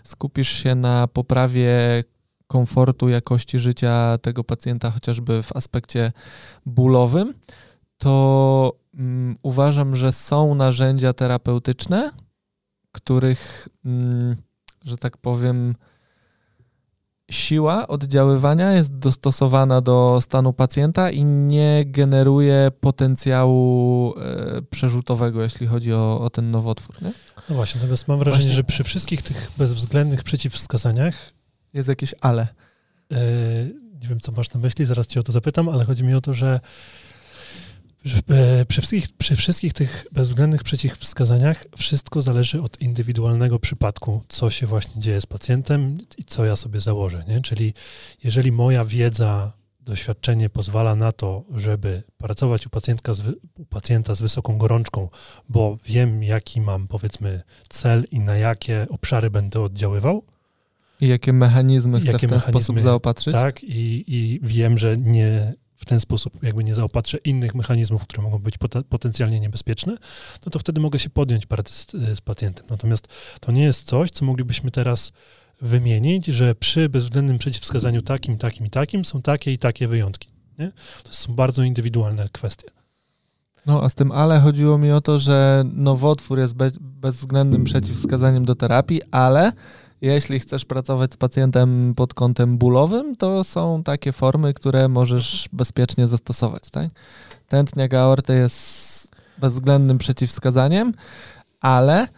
skupisz 0.05 0.49
się 0.49 0.75
na 0.75 1.09
poprawie 1.09 2.05
komfortu, 2.47 3.09
jakości 3.09 3.59
życia 3.59 4.19
tego 4.19 4.45
pacjenta, 4.45 4.91
chociażby 4.91 5.43
w 5.43 5.57
aspekcie 5.57 6.13
bólowym, 6.67 7.35
to 7.99 8.73
um, 8.95 9.35
uważam, 9.43 9.97
że 9.97 10.13
są 10.13 10.55
narzędzia 10.55 11.13
terapeutyczne, 11.13 12.11
których, 12.93 13.69
um, 13.85 14.37
że 14.85 14.97
tak 14.97 15.17
powiem, 15.17 15.75
siła 17.31 17.89
oddziaływania 17.89 18.73
jest 18.73 18.99
dostosowana 18.99 19.81
do 19.81 20.19
stanu 20.21 20.53
pacjenta 20.53 21.11
i 21.11 21.25
nie 21.25 21.85
generuje 21.87 22.71
potencjału 22.81 24.15
e, 24.19 24.63
przerzutowego, 24.63 25.43
jeśli 25.43 25.67
chodzi 25.67 25.93
o, 25.93 26.21
o 26.21 26.31
ten 26.31 26.51
nowotwór. 26.51 27.03
Nie? 27.03 27.13
No 27.49 27.55
właśnie, 27.55 27.81
natomiast 27.81 28.09
mam 28.09 28.19
wrażenie, 28.19 28.43
właśnie. 28.43 28.57
że 28.57 28.65
przy 28.65 28.85
wszystkich 28.85 29.23
tych 29.23 29.51
bezwzględnych 29.59 30.25
przeciwwskazaniach 30.25 31.33
jest 31.75 31.89
jakieś 31.89 32.15
ale. 32.21 32.49
Yy, 33.11 33.17
nie 34.03 34.09
wiem, 34.09 34.21
co 34.21 34.33
masz 34.33 34.55
na 34.55 34.61
myśli, 34.61 34.85
zaraz 34.85 35.07
cię 35.07 35.21
o 35.21 35.23
to 35.23 35.33
zapytam, 35.33 35.69
ale 35.69 35.85
chodzi 35.85 36.05
mi 36.05 36.15
o 36.15 36.21
to, 36.21 36.33
że 36.33 36.61
przy 38.69 38.81
wszystkich, 38.81 39.17
przy 39.19 39.37
wszystkich 39.37 39.73
tych 39.73 40.07
bezwzględnych 40.13 40.63
przeciwwskazaniach 40.63 41.65
wszystko 41.77 42.23
zależy 42.23 42.63
od 42.63 42.81
indywidualnego 42.81 43.59
przypadku, 43.59 44.23
co 44.29 44.51
się 44.51 44.67
właśnie 44.67 45.03
dzieje 45.03 45.21
z 45.21 45.27
pacjentem 45.27 45.99
i 46.19 46.25
co 46.25 46.45
ja 46.45 46.57
sobie 46.57 46.81
założę. 46.81 47.25
Nie? 47.29 47.41
Czyli 47.41 47.75
jeżeli 48.25 48.53
moja 48.53 48.85
wiedza, 48.85 49.53
doświadczenie 49.81 50.51
pozwala 50.51 50.95
na 50.95 51.13
to, 51.13 51.45
żeby 51.55 52.03
pracować 52.19 52.67
u, 52.67 52.71
pacjentka 52.71 53.15
z, 53.15 53.23
u 53.59 53.65
pacjenta 53.65 54.15
z 54.15 54.23
wysoką 54.23 54.59
gorączką, 54.59 55.09
bo 55.49 55.79
wiem, 55.85 56.23
jaki 56.23 56.61
mam 56.61 56.89
powiedzmy 56.89 57.43
cel 57.69 58.05
i 58.11 58.21
na 58.21 58.37
jakie 58.37 58.87
obszary 58.91 59.31
będę 59.31 59.61
oddziaływał, 59.61 60.23
i 61.01 61.09
jakie 61.09 61.33
mechanizmy 61.33 62.01
chcę 62.01 62.13
jakie 62.13 62.27
w 62.27 62.31
ten 62.31 62.41
sposób 62.41 62.81
zaopatrzyć? 62.81 63.35
Tak, 63.35 63.65
i, 63.65 64.05
i 64.07 64.41
wiem, 64.43 64.79
że 64.79 64.97
nie 64.97 65.55
w 65.77 65.85
ten 65.85 66.01
sposób 66.01 66.43
jakby 66.43 66.65
nie 66.65 66.75
zaopatrzę 66.75 67.19
innych 67.19 67.55
mechanizmów, 67.55 68.03
które 68.03 68.23
mogą 68.23 68.39
być 68.39 68.55
potencjalnie 68.89 69.41
niebezpieczne, 69.41 69.97
no 70.47 70.51
to 70.51 70.59
wtedy 70.59 70.81
mogę 70.81 70.99
się 70.99 71.11
podjąć 71.11 71.47
pracy 71.47 71.75
z, 71.75 71.91
z 72.19 72.21
pacjentem. 72.21 72.67
Natomiast 72.71 73.09
to 73.41 73.53
nie 73.53 73.65
jest 73.65 73.87
coś, 73.87 74.11
co 74.11 74.25
moglibyśmy 74.25 74.71
teraz 74.71 75.13
wymienić, 75.61 76.27
że 76.27 76.55
przy 76.55 76.89
bezwzględnym 76.89 77.39
przeciwwskazaniu 77.39 78.03
takim, 78.03 78.39
takim 78.39 78.67
i 78.67 78.71
takim 78.71 79.05
są 79.05 79.23
takie 79.23 79.53
i 79.53 79.59
takie 79.59 79.89
wyjątki. 79.89 80.29
Nie? 80.59 80.73
To 81.05 81.13
są 81.13 81.35
bardzo 81.35 81.63
indywidualne 81.63 82.29
kwestie. 82.33 82.69
No, 83.67 83.83
a 83.83 83.89
z 83.89 83.95
tym 83.95 84.13
ale 84.13 84.41
chodziło 84.41 84.79
mi 84.79 84.93
o 84.93 85.01
to, 85.01 85.19
że 85.19 85.65
nowotwór 85.73 86.39
jest 86.39 86.55
bez, 86.55 86.79
bezwzględnym 86.81 87.65
przeciwwskazaniem 87.65 88.45
do 88.45 88.55
terapii, 88.55 89.03
ale 89.11 89.53
jeśli 90.01 90.41
chcesz 90.41 90.65
pracować 90.65 91.13
z 91.13 91.17
pacjentem 91.17 91.95
pod 91.95 92.15
kątem 92.15 92.59
bólowym, 92.59 93.17
to 93.17 93.45
są 93.45 93.83
takie 93.83 94.13
formy, 94.13 94.55
które 94.55 94.89
możesz 94.89 95.49
bezpiecznie 95.53 96.07
zastosować. 96.07 96.71
Tak? 96.71 96.91
Tętniak 97.49 97.95
aorty 97.95 98.35
jest 98.35 99.11
bezwzględnym 99.39 99.99
przeciwwskazaniem, 99.99 100.93
ale 101.61 102.09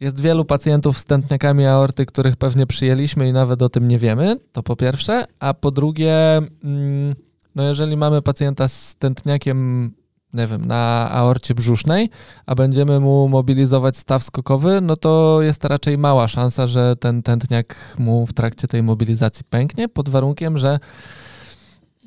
jest 0.00 0.20
wielu 0.20 0.44
pacjentów 0.44 0.98
z 0.98 1.04
tętniakami 1.04 1.66
aorty, 1.66 2.06
których 2.06 2.36
pewnie 2.36 2.66
przyjęliśmy 2.66 3.28
i 3.28 3.32
nawet 3.32 3.62
o 3.62 3.68
tym 3.68 3.88
nie 3.88 3.98
wiemy, 3.98 4.36
to 4.52 4.62
po 4.62 4.76
pierwsze, 4.76 5.24
a 5.38 5.54
po 5.54 5.70
drugie, 5.70 6.36
mm, 6.36 7.14
no 7.54 7.62
jeżeli 7.62 7.96
mamy 7.96 8.22
pacjenta 8.22 8.68
z 8.68 8.96
tętniakiem 8.98 9.90
nie 10.32 10.46
wiem, 10.46 10.64
na 10.64 11.10
aorcie 11.10 11.54
brzusznej, 11.54 12.10
a 12.46 12.54
będziemy 12.54 13.00
mu 13.00 13.28
mobilizować 13.28 13.96
staw 13.96 14.22
skokowy, 14.22 14.80
no 14.80 14.96
to 14.96 15.38
jest 15.42 15.64
raczej 15.64 15.98
mała 15.98 16.28
szansa, 16.28 16.66
że 16.66 16.96
ten 16.96 17.22
tętniak 17.22 17.96
mu 17.98 18.26
w 18.26 18.32
trakcie 18.32 18.68
tej 18.68 18.82
mobilizacji 18.82 19.44
pęknie, 19.50 19.88
pod 19.88 20.08
warunkiem, 20.08 20.58
że 20.58 20.78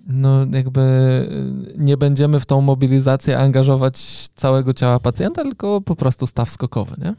no 0.07 0.45
jakby 0.53 0.81
nie 1.77 1.97
będziemy 1.97 2.39
w 2.39 2.45
tą 2.45 2.61
mobilizację 2.61 3.37
angażować 3.39 4.27
całego 4.35 4.73
ciała 4.73 4.99
pacjenta, 4.99 5.43
tylko 5.43 5.81
po 5.81 5.95
prostu 5.95 6.27
staw 6.27 6.49
skokowy, 6.49 6.95
nie? 6.97 7.15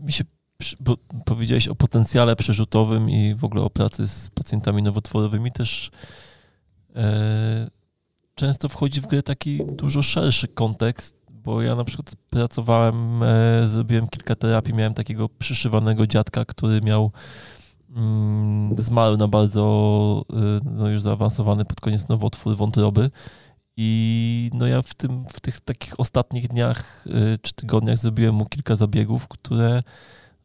Mi 0.00 0.12
się, 0.12 0.24
bo 0.80 0.96
powiedziałeś 1.24 1.68
o 1.68 1.74
potencjale 1.74 2.36
przerzutowym 2.36 3.10
i 3.10 3.34
w 3.34 3.44
ogóle 3.44 3.62
o 3.62 3.70
pracy 3.70 4.08
z 4.08 4.30
pacjentami 4.30 4.82
nowotworowymi 4.82 5.52
też 5.52 5.90
yy 6.94 7.02
często 8.42 8.68
wchodzi 8.68 9.00
w 9.00 9.06
grę 9.06 9.22
taki 9.22 9.60
dużo 9.64 10.02
szerszy 10.02 10.48
kontekst, 10.48 11.16
bo 11.30 11.62
ja 11.62 11.76
na 11.76 11.84
przykład 11.84 12.16
pracowałem, 12.30 13.22
e, 13.22 13.68
zrobiłem 13.68 14.08
kilka 14.08 14.34
terapii, 14.34 14.74
miałem 14.74 14.94
takiego 14.94 15.28
przyszywanego 15.28 16.06
dziadka, 16.06 16.44
który 16.44 16.80
miał 16.80 17.12
mm, 17.96 18.74
zmarł 18.78 19.16
na 19.16 19.28
bardzo 19.28 20.24
e, 20.32 20.60
no 20.64 20.88
już 20.88 21.00
zaawansowany 21.00 21.64
pod 21.64 21.80
koniec 21.80 22.08
nowotwór 22.08 22.56
wątroby. 22.56 23.10
I 23.76 24.50
no 24.54 24.66
ja 24.66 24.82
w, 24.82 24.94
tym, 24.94 25.24
w 25.28 25.40
tych 25.40 25.60
takich 25.60 26.00
ostatnich 26.00 26.48
dniach 26.48 27.04
e, 27.06 27.38
czy 27.42 27.52
tygodniach 27.52 27.98
zrobiłem 27.98 28.34
mu 28.34 28.46
kilka 28.46 28.76
zabiegów, 28.76 29.28
które 29.28 29.82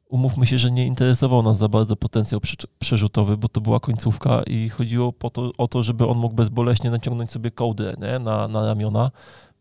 umówmy 0.09 0.45
się, 0.45 0.59
że 0.59 0.71
nie 0.71 0.85
interesował 0.85 1.43
nas 1.43 1.57
za 1.57 1.67
bardzo 1.67 1.95
potencjał 1.95 2.41
przerzutowy, 2.79 3.37
bo 3.37 3.49
to 3.49 3.61
była 3.61 3.79
końcówka 3.79 4.43
i 4.43 4.69
chodziło 4.69 5.13
po 5.13 5.29
to, 5.29 5.51
o 5.57 5.67
to, 5.67 5.83
żeby 5.83 6.07
on 6.07 6.17
mógł 6.17 6.35
bezboleśnie 6.35 6.91
naciągnąć 6.91 7.31
sobie 7.31 7.51
kołdrę 7.51 7.93
nie? 8.01 8.19
Na, 8.19 8.47
na 8.47 8.65
ramiona, 8.67 9.11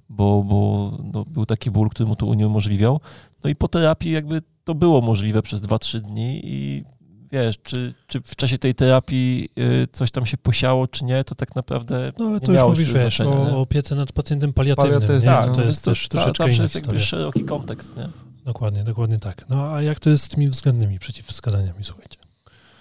bo, 0.08 0.42
bo 0.42 0.90
no, 1.14 1.24
był 1.24 1.46
taki 1.46 1.70
ból, 1.70 1.88
który 1.88 2.08
mu 2.08 2.16
to 2.16 2.26
uniemożliwiał. 2.26 3.00
No 3.44 3.50
i 3.50 3.54
po 3.56 3.68
terapii 3.68 4.12
jakby 4.12 4.42
to 4.64 4.74
było 4.74 5.00
możliwe 5.00 5.42
przez 5.42 5.62
2-3 5.62 6.00
dni 6.00 6.40
i 6.44 6.84
wiesz, 7.32 7.58
czy, 7.62 7.94
czy 8.06 8.20
w 8.20 8.36
czasie 8.36 8.58
tej 8.58 8.74
terapii 8.74 9.48
y, 9.58 9.86
coś 9.92 10.10
tam 10.10 10.26
się 10.26 10.36
posiało, 10.36 10.86
czy 10.86 11.04
nie, 11.04 11.24
to 11.24 11.34
tak 11.34 11.56
naprawdę 11.56 12.12
No 12.18 12.26
ale 12.26 12.40
to 12.40 12.52
już 12.52 12.62
mówisz, 12.62 12.92
wiesz, 12.92 13.20
o 13.20 13.60
opiece 13.60 13.94
nad 13.94 14.12
pacjentem 14.12 14.52
paliatywnym, 14.52 15.00
Paliatyw, 15.00 15.22
nie? 15.22 15.28
Tak, 15.28 15.46
to, 15.46 15.52
to 15.52 15.64
jest 15.64 15.84
to 15.84 15.90
też 15.90 16.08
troszeczkę 16.08 16.44
zawsze 16.44 16.62
jest 16.62 16.74
jakby 16.74 17.00
szeroki 17.00 17.44
kontekst, 17.44 17.96
nie? 17.96 18.08
Dokładnie, 18.46 18.84
dokładnie 18.84 19.18
tak. 19.18 19.48
No 19.48 19.74
a 19.74 19.82
jak 19.82 20.00
to 20.00 20.10
jest 20.10 20.24
z 20.24 20.28
tymi 20.28 20.48
względnymi 20.48 20.98
przeciwwskazaniami, 20.98 21.84
słuchajcie? 21.84 22.18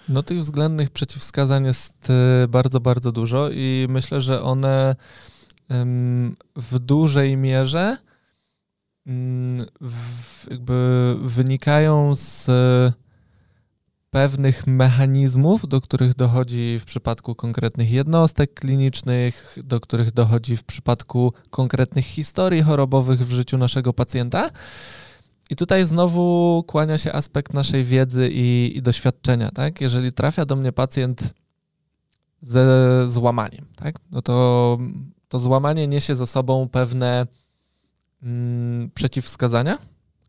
No 0.08 0.22
tych 0.22 0.38
względnych 0.38 0.90
przeciwwskazań 0.90 1.64
jest 1.64 2.10
y, 2.44 2.48
bardzo, 2.48 2.80
bardzo 2.80 3.12
dużo 3.12 3.50
i 3.50 3.86
myślę, 3.88 4.20
że 4.20 4.42
one 4.42 4.96
w 6.56 6.78
dużej 6.78 7.36
mierze 7.36 7.96
mm, 9.06 9.66
jakby 10.50 11.16
wynikają 11.22 12.14
z 12.14 12.46
pewnych 14.10 14.66
mechanizmów, 14.66 15.68
do 15.68 15.80
których 15.80 16.14
dochodzi 16.14 16.78
w 16.80 16.84
przypadku 16.84 17.34
konkretnych 17.34 17.90
jednostek 17.90 18.54
klinicznych, 18.54 19.58
do 19.64 19.80
których 19.80 20.12
dochodzi 20.12 20.56
w 20.56 20.64
przypadku 20.64 21.32
konkretnych 21.50 22.04
historii 22.04 22.62
chorobowych 22.62 23.26
w 23.26 23.32
życiu 23.32 23.58
naszego 23.58 23.92
pacjenta. 23.92 24.50
I 25.50 25.56
tutaj 25.56 25.86
znowu 25.86 26.64
kłania 26.66 26.98
się 26.98 27.12
aspekt 27.12 27.54
naszej 27.54 27.84
wiedzy 27.84 28.28
i, 28.32 28.72
i 28.76 28.82
doświadczenia, 28.82 29.50
tak? 29.50 29.80
Jeżeli 29.80 30.12
trafia 30.12 30.46
do 30.46 30.56
mnie 30.56 30.72
pacjent 30.72 31.34
ze 32.40 33.04
złamaniem, 33.08 33.66
tak? 33.76 33.96
No 34.10 34.22
to 34.22 34.78
to 35.28 35.38
złamanie 35.38 35.88
niesie 35.88 36.14
za 36.14 36.26
sobą 36.26 36.68
pewne 36.68 37.26
mm, 38.22 38.90
przeciwwskazania, 38.94 39.78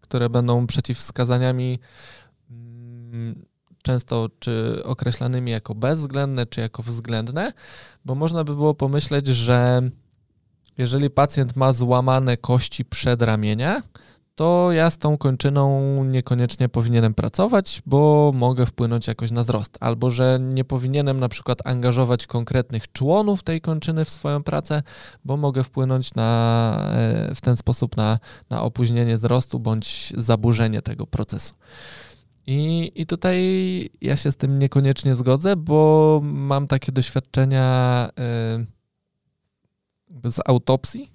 które 0.01 0.30
będą 0.30 0.68
przeciwwskazaniami 0.68 1.80
mm, 2.49 3.45
często 3.84 4.30
czy 4.39 4.82
określanymi 4.84 5.51
jako 5.51 5.76
bezwzględne, 5.76 6.45
czy 6.45 6.61
jako 6.61 6.84
względne, 6.84 7.53
bo 8.05 8.15
można 8.15 8.43
by 8.43 8.55
było 8.55 8.74
pomyśleć, 8.74 9.28
że 9.28 9.89
jeżeli 10.78 11.09
pacjent 11.09 11.55
ma 11.55 11.74
złamane 11.74 12.37
kości 12.37 12.86
przedramienia, 12.86 13.82
to 14.38 14.72
ja 14.72 14.89
z 14.89 14.97
tą 14.97 15.18
kończyną 15.18 16.04
niekoniecznie 16.04 16.70
powinienem 16.70 17.14
pracować, 17.14 17.82
bo 17.86 18.32
mogę 18.36 18.66
wpłynąć 18.66 19.08
jakoś 19.08 19.32
na 19.32 19.42
wzrost. 19.42 19.78
Albo 19.80 20.09
że 20.09 20.39
nie 20.54 20.64
powinienem 20.64 21.20
na 21.20 21.30
przykład 21.30 21.68
angażować 21.68 22.28
konkretnych 22.28 22.92
członów 22.92 23.43
tej 23.43 23.62
kończyny 23.62 24.05
w 24.05 24.09
swoją 24.09 24.43
pracę, 24.43 24.84
bo 25.26 25.38
mogę 25.38 25.64
wpłynąć 25.64 26.16
na, 26.16 26.92
e, 26.93 27.36
w 27.36 27.42
ten 27.42 27.58
sposób 27.58 27.97
na, 27.97 28.20
na 28.50 28.62
opóźnienie 28.62 29.16
wzrostu 29.16 29.59
bądź 29.59 30.14
zaburzenie 30.18 30.82
tego 30.82 31.08
procesu. 31.08 31.54
I, 32.47 32.92
I 32.96 33.05
tutaj 33.05 33.39
ja 34.01 34.18
się 34.18 34.32
z 34.32 34.38
tym 34.38 34.59
niekoniecznie 34.59 35.16
zgodzę, 35.16 35.55
bo 35.55 36.20
mam 36.24 36.68
takie 36.68 36.92
doświadczenia 36.92 38.09
yy, 40.24 40.32
z 40.32 40.39
autopsji. 40.46 41.12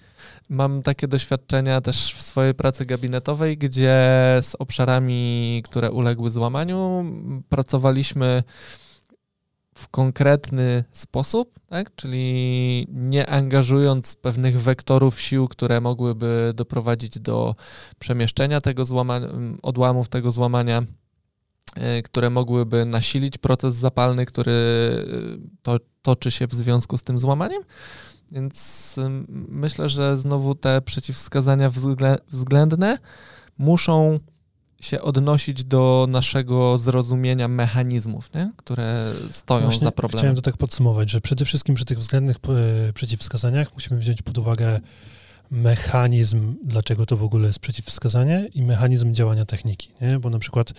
Mam 0.48 0.82
takie 0.82 1.08
doświadczenia 1.08 1.80
też 1.80 2.14
w 2.14 2.22
swojej 2.22 2.54
pracy 2.54 2.86
gabinetowej, 2.86 3.58
gdzie 3.58 3.94
z 4.42 4.54
obszarami, 4.58 5.62
które 5.64 5.90
uległy 5.90 6.30
złamaniu, 6.30 7.04
pracowaliśmy 7.48 8.42
w 9.74 9.88
konkretny 9.88 10.84
sposób, 10.92 11.60
tak? 11.68 11.94
czyli 11.96 12.86
nie 12.90 13.26
angażując 13.26 14.16
pewnych 14.16 14.62
wektorów 14.62 15.20
sił, 15.20 15.48
które 15.48 15.80
mogłyby 15.80 16.52
doprowadzić 16.54 17.18
do 17.18 17.54
przemieszczenia 17.98 18.60
tego 18.60 18.84
złamania, 18.84 19.28
odłamów 19.62 20.08
tego 20.08 20.32
złamania, 20.32 20.82
e, 21.76 22.02
które 22.02 22.30
mogłyby 22.30 22.84
nasilić 22.84 23.38
proces 23.38 23.74
zapalny, 23.74 24.26
który 24.26 24.52
e, 24.52 25.48
to, 25.62 25.78
toczy 26.02 26.30
się 26.30 26.46
w 26.46 26.54
związku 26.54 26.98
z 26.98 27.02
tym 27.02 27.18
złamaniem. 27.18 27.62
Więc 28.32 28.96
myślę, 29.48 29.88
że 29.88 30.18
znowu 30.18 30.54
te 30.54 30.80
przeciwwskazania 30.80 31.70
względne 32.30 32.98
muszą 33.58 34.18
się 34.80 35.02
odnosić 35.02 35.64
do 35.64 36.06
naszego 36.08 36.78
zrozumienia 36.78 37.48
mechanizmów, 37.48 38.34
nie? 38.34 38.52
które 38.56 39.14
stoją 39.30 39.64
Właśnie 39.64 39.84
za 39.84 39.92
problemem. 39.92 40.18
Chciałem 40.18 40.36
to 40.36 40.42
tak 40.42 40.56
podsumować, 40.56 41.10
że 41.10 41.20
przede 41.20 41.44
wszystkim 41.44 41.74
przy 41.74 41.84
tych 41.84 41.98
względnych 41.98 42.36
e, 42.88 42.92
przeciwwskazaniach 42.92 43.74
musimy 43.74 44.00
wziąć 44.00 44.22
pod 44.22 44.38
uwagę 44.38 44.80
mechanizm, 45.50 46.54
dlaczego 46.64 47.06
to 47.06 47.16
w 47.16 47.24
ogóle 47.24 47.46
jest 47.46 47.58
przeciwwskazanie 47.58 48.48
i 48.54 48.62
mechanizm 48.62 49.14
działania 49.14 49.44
techniki, 49.44 49.88
nie? 50.00 50.18
bo 50.18 50.30
na 50.30 50.38
przykład 50.38 50.72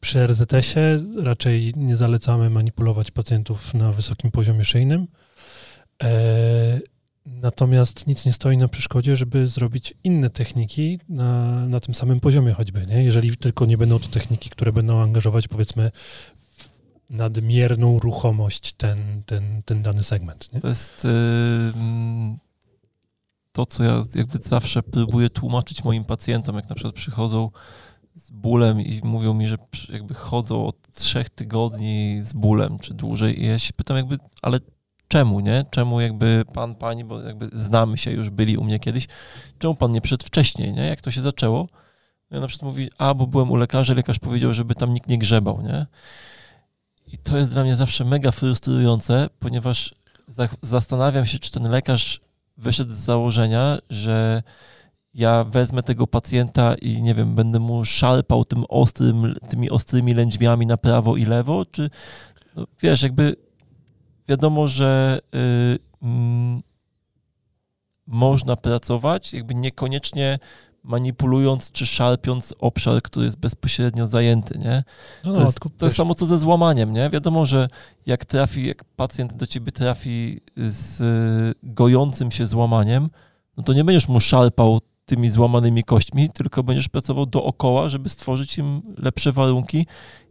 przy 0.00 0.26
RZS-ie 0.26 1.04
raczej 1.22 1.72
nie 1.76 1.96
zalecamy 1.96 2.50
manipulować 2.50 3.10
pacjentów 3.10 3.74
na 3.74 3.92
wysokim 3.92 4.30
poziomie 4.30 4.64
szyjnym, 4.64 5.06
Natomiast 7.26 8.06
nic 8.06 8.26
nie 8.26 8.32
stoi 8.32 8.56
na 8.56 8.68
przeszkodzie, 8.68 9.16
żeby 9.16 9.48
zrobić 9.48 9.94
inne 10.04 10.30
techniki 10.30 10.98
na, 11.08 11.44
na 11.66 11.80
tym 11.80 11.94
samym 11.94 12.20
poziomie 12.20 12.52
choćby, 12.52 12.86
nie? 12.86 13.04
jeżeli 13.04 13.36
tylko 13.36 13.66
nie 13.66 13.78
będą 13.78 13.98
to 13.98 14.08
techniki, 14.08 14.50
które 14.50 14.72
będą 14.72 15.02
angażować 15.02 15.48
powiedzmy 15.48 15.90
nadmierną 17.10 17.98
ruchomość 17.98 18.72
ten, 18.72 18.98
ten, 19.26 19.62
ten 19.62 19.82
dany 19.82 20.02
segment. 20.02 20.52
Nie? 20.52 20.60
To 20.60 20.68
jest 20.68 21.04
yy, 21.04 21.10
to, 23.52 23.66
co 23.66 23.84
ja 23.84 24.02
jakby 24.14 24.38
zawsze 24.38 24.82
próbuję 24.82 25.30
tłumaczyć 25.30 25.84
moim 25.84 26.04
pacjentom, 26.04 26.56
jak 26.56 26.68
na 26.68 26.74
przykład 26.74 26.94
przychodzą 26.94 27.50
z 28.14 28.30
bólem 28.30 28.80
i 28.80 29.00
mówią 29.04 29.34
mi, 29.34 29.48
że 29.48 29.56
jakby 29.92 30.14
chodzą 30.14 30.66
od 30.66 30.76
trzech 30.94 31.30
tygodni 31.30 32.20
z 32.22 32.32
bólem 32.32 32.78
czy 32.78 32.94
dłużej 32.94 33.42
i 33.42 33.46
ja 33.46 33.58
się 33.58 33.72
pytam 33.72 33.96
jakby, 33.96 34.18
ale 34.42 34.60
czemu, 35.10 35.40
nie? 35.40 35.64
Czemu 35.70 36.00
jakby 36.00 36.44
pan, 36.52 36.74
pani, 36.74 37.04
bo 37.04 37.20
jakby 37.20 37.48
znamy 37.52 37.98
się, 37.98 38.10
już 38.10 38.30
byli 38.30 38.56
u 38.56 38.64
mnie 38.64 38.78
kiedyś, 38.78 39.08
czemu 39.58 39.74
pan 39.74 39.92
nie 39.92 40.00
przyszedł 40.00 40.26
wcześniej, 40.26 40.72
nie? 40.72 40.86
Jak 40.86 41.00
to 41.00 41.10
się 41.10 41.20
zaczęło? 41.20 41.68
Ja 42.30 42.40
na 42.40 42.46
przykład 42.46 42.70
mówi, 42.70 42.90
a, 42.98 43.14
bo 43.14 43.26
byłem 43.26 43.50
u 43.50 43.56
lekarza, 43.56 43.94
lekarz 43.94 44.18
powiedział, 44.18 44.54
żeby 44.54 44.74
tam 44.74 44.94
nikt 44.94 45.08
nie 45.08 45.18
grzebał, 45.18 45.62
nie? 45.62 45.86
I 47.06 47.18
to 47.18 47.38
jest 47.38 47.52
dla 47.52 47.62
mnie 47.62 47.76
zawsze 47.76 48.04
mega 48.04 48.30
frustrujące, 48.30 49.28
ponieważ 49.38 49.94
za 50.28 50.48
zastanawiam 50.62 51.26
się, 51.26 51.38
czy 51.38 51.50
ten 51.50 51.70
lekarz 51.70 52.20
wyszedł 52.56 52.90
z 52.90 52.96
założenia, 52.96 53.78
że 53.90 54.42
ja 55.14 55.44
wezmę 55.44 55.82
tego 55.82 56.06
pacjenta 56.06 56.74
i 56.74 57.02
nie 57.02 57.14
wiem, 57.14 57.34
będę 57.34 57.58
mu 57.58 57.84
szarpał 57.84 58.44
tym 58.44 58.64
ostrym, 58.68 59.34
tymi 59.48 59.70
ostrymi 59.70 60.14
lędźwiami 60.14 60.66
na 60.66 60.76
prawo 60.76 61.16
i 61.16 61.24
lewo, 61.24 61.64
czy 61.64 61.90
no, 62.56 62.66
wiesz, 62.82 63.02
jakby 63.02 63.49
wiadomo, 64.28 64.68
że 64.68 65.18
y, 65.34 65.78
mm, 66.02 66.62
można 68.06 68.56
pracować, 68.56 69.32
jakby 69.32 69.54
niekoniecznie 69.54 70.38
manipulując 70.82 71.72
czy 71.72 71.86
szarpiąc 71.86 72.54
obszar, 72.58 73.02
który 73.02 73.24
jest 73.24 73.38
bezpośrednio 73.38 74.06
zajęty, 74.06 74.58
nie? 74.58 74.84
No, 75.24 75.32
to, 75.32 75.40
no, 75.40 75.46
jest, 75.46 75.58
to 75.78 75.86
jest 75.86 75.96
samo 75.96 76.14
co 76.14 76.26
ze 76.26 76.38
złamaniem, 76.38 76.92
nie? 76.92 77.10
Wiadomo, 77.10 77.46
że 77.46 77.68
jak 78.06 78.24
trafi, 78.24 78.66
jak 78.66 78.84
pacjent 78.84 79.34
do 79.34 79.46
ciebie 79.46 79.72
trafi 79.72 80.40
z 80.56 81.00
y, 81.00 81.54
gojącym 81.62 82.30
się 82.30 82.46
złamaniem, 82.46 83.10
no 83.56 83.62
to 83.62 83.72
nie 83.72 83.84
będziesz 83.84 84.08
mu 84.08 84.20
szarpał 84.20 84.80
tymi 85.04 85.30
złamanymi 85.30 85.84
kośćmi, 85.84 86.30
tylko 86.30 86.62
będziesz 86.62 86.88
pracował 86.88 87.26
dookoła, 87.26 87.88
żeby 87.88 88.08
stworzyć 88.08 88.58
im 88.58 88.82
lepsze 88.98 89.32
warunki 89.32 89.86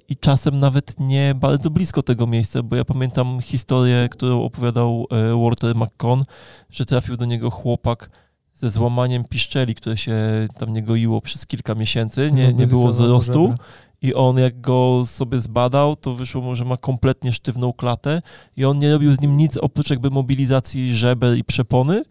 i 0.09 0.15
czasem 0.15 0.59
nawet 0.59 0.99
nie 0.99 1.35
bardzo 1.35 1.69
blisko 1.69 2.01
tego 2.03 2.27
miejsca, 2.27 2.63
bo 2.63 2.75
ja 2.75 2.85
pamiętam 2.85 3.41
historię, 3.41 4.07
którą 4.11 4.43
opowiadał 4.43 5.05
e, 5.11 5.43
Walter 5.43 5.75
McCon, 5.75 6.23
że 6.69 6.85
trafił 6.85 7.17
do 7.17 7.25
niego 7.25 7.49
chłopak 7.49 8.09
ze 8.53 8.69
złamaniem 8.69 9.23
piszczeli, 9.23 9.75
które 9.75 9.97
się 9.97 10.17
tam 10.57 10.73
nie 10.73 10.83
goiło 10.83 11.21
przez 11.21 11.45
kilka 11.45 11.75
miesięcy, 11.75 12.31
nie, 12.31 12.53
nie 12.53 12.67
było 12.67 12.87
wzrostu. 12.87 13.55
I 14.01 14.13
on 14.13 14.37
jak 14.37 14.61
go 14.61 15.03
sobie 15.05 15.39
zbadał, 15.39 15.95
to 15.95 16.15
wyszło 16.15 16.41
mu, 16.41 16.55
że 16.55 16.65
ma 16.65 16.77
kompletnie 16.77 17.33
sztywną 17.33 17.73
klatę 17.73 18.21
i 18.57 18.65
on 18.65 18.79
nie 18.79 18.91
robił 18.93 19.15
z 19.15 19.21
nim 19.21 19.37
nic 19.37 19.57
oprócz 19.57 19.89
jakby 19.89 20.09
mobilizacji 20.09 20.95
żeber 20.95 21.37
i 21.37 21.43
przepony 21.43 22.03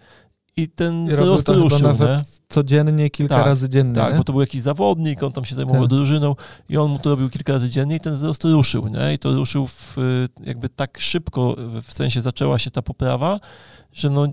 i 0.59 0.68
ten 0.68 1.05
I 1.05 1.09
wzrost 1.09 1.48
ruszył. 1.48 1.89
Nawet 1.89 2.09
nie? 2.09 2.24
codziennie, 2.48 3.10
kilka 3.10 3.35
tak, 3.35 3.47
razy 3.47 3.68
dziennie. 3.68 3.94
Tak, 3.94 4.12
nie? 4.12 4.18
bo 4.18 4.24
to 4.24 4.32
był 4.32 4.40
jakiś 4.40 4.60
zawodnik, 4.60 5.22
on 5.22 5.32
tam 5.32 5.44
się 5.44 5.55
zajmował 5.55 5.82
tak. 5.82 5.90
drużyną 5.90 6.36
i 6.68 6.76
on 6.76 6.90
mu 6.90 6.98
to 6.98 7.10
robił 7.10 7.30
kilka 7.30 7.52
razy 7.52 7.70
dziennie 7.70 7.97
i 7.97 8.01
ten 8.01 8.14
wzrost 8.14 8.44
ruszył. 8.44 8.89
Nie? 8.89 9.14
I 9.14 9.18
to 9.18 9.32
ruszył 9.32 9.66
w, 9.66 9.97
jakby 10.44 10.68
tak 10.68 10.98
szybko, 11.01 11.56
w 11.82 11.93
sensie 11.93 12.20
zaczęła 12.20 12.59
się 12.59 12.70
ta 12.70 12.82
poprawa, 12.82 13.40
że 13.93 14.10
no, 14.10 14.26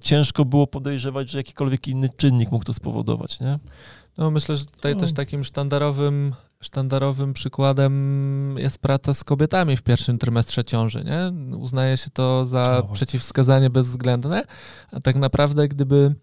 ciężko 0.00 0.44
było 0.44 0.66
podejrzewać, 0.66 1.30
że 1.30 1.38
jakikolwiek 1.38 1.88
inny 1.88 2.08
czynnik 2.16 2.52
mógł 2.52 2.64
to 2.64 2.74
spowodować. 2.74 3.40
Nie? 3.40 3.58
No 4.18 4.30
myślę, 4.30 4.56
że 4.56 4.66
tutaj 4.66 4.94
no. 4.94 5.00
też 5.00 5.12
takim 5.12 5.44
sztandarowym 5.44 6.34
Sztandarowym 6.64 7.34
przykładem 7.34 8.54
jest 8.58 8.78
praca 8.78 9.14
z 9.14 9.24
kobietami 9.24 9.76
w 9.76 9.82
pierwszym 9.82 10.18
trymestrze 10.18 10.64
ciąży. 10.64 11.04
Nie? 11.04 11.32
Uznaje 11.56 11.96
się 11.96 12.10
to 12.10 12.46
za 12.46 12.82
no 12.88 12.94
przeciwwskazanie 12.94 13.70
bezwzględne, 13.70 14.42
a 14.92 15.00
tak 15.00 15.16
naprawdę, 15.16 15.68
gdyby 15.68 16.14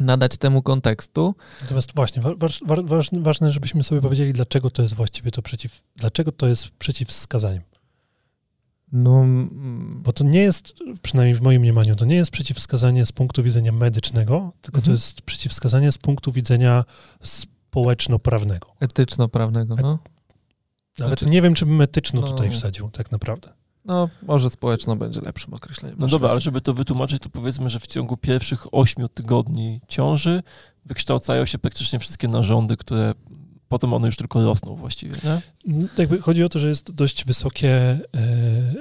nadać 0.00 0.36
temu 0.36 0.62
kontekstu. 0.62 1.34
Natomiast 1.62 1.94
właśnie, 1.94 2.22
wa 2.22 2.30
wa 2.66 2.76
ważne, 3.12 3.52
żebyśmy 3.52 3.82
sobie 3.82 4.00
powiedzieli, 4.00 4.32
dlaczego 4.32 4.70
to 4.70 4.82
jest 4.82 4.94
właściwie 4.94 5.30
to 5.30 5.42
przeciw, 5.42 5.82
dlaczego 5.96 6.32
to 6.32 6.46
jest 6.46 6.68
przeciwwskazaniem. 6.68 7.62
No, 8.92 9.24
Bo 9.94 10.12
to 10.12 10.24
nie 10.24 10.40
jest, 10.40 10.74
przynajmniej 11.02 11.34
w 11.34 11.42
moim 11.42 11.62
mniemaniu, 11.62 11.96
to 11.96 12.04
nie 12.04 12.16
jest 12.16 12.30
przeciwwskazanie 12.30 13.06
z 13.06 13.12
punktu 13.12 13.42
widzenia 13.42 13.72
medycznego, 13.72 14.52
tylko 14.60 14.78
mhm. 14.78 14.84
to 14.84 14.90
jest 14.90 15.22
przeciwwskazanie 15.22 15.92
z 15.92 15.98
punktu 15.98 16.32
widzenia 16.32 16.84
społeczno-prawnego. 17.22 18.74
Etyczno-prawnego, 18.80 19.76
no. 19.76 19.98
Nawet 20.98 21.18
znaczy, 21.18 21.32
nie 21.32 21.42
wiem, 21.42 21.54
czy 21.54 21.66
bym 21.66 21.80
etyczno 21.80 22.20
no, 22.20 22.26
tutaj 22.26 22.50
wsadził, 22.50 22.90
tak 22.90 23.12
naprawdę. 23.12 23.52
No, 23.84 24.08
może 24.22 24.50
społeczno 24.50 24.96
będzie 24.96 25.20
lepszym 25.20 25.54
określeniem. 25.54 25.96
No 26.00 26.06
dobra, 26.06 26.30
ale 26.30 26.40
żeby 26.40 26.60
to 26.60 26.74
wytłumaczyć, 26.74 27.22
to 27.22 27.28
powiedzmy, 27.28 27.70
że 27.70 27.80
w 27.80 27.86
ciągu 27.86 28.16
pierwszych 28.16 28.74
ośmiu 28.74 29.08
tygodni 29.08 29.80
ciąży 29.88 30.42
wykształcają 30.84 31.46
się 31.46 31.58
praktycznie 31.58 31.98
wszystkie 31.98 32.28
narządy, 32.28 32.76
które 32.76 33.14
potem 33.68 33.94
one 33.94 34.06
już 34.06 34.16
tylko 34.16 34.44
rosną 34.44 34.76
właściwie, 34.76 35.16
nie? 35.24 35.40
Mm, 35.74 35.88
jakby 35.98 36.20
chodzi 36.20 36.44
o 36.44 36.48
to, 36.48 36.58
że 36.58 36.68
jest 36.68 36.92
dość 36.92 37.24
wysokie 37.24 37.70
e, 37.70 38.00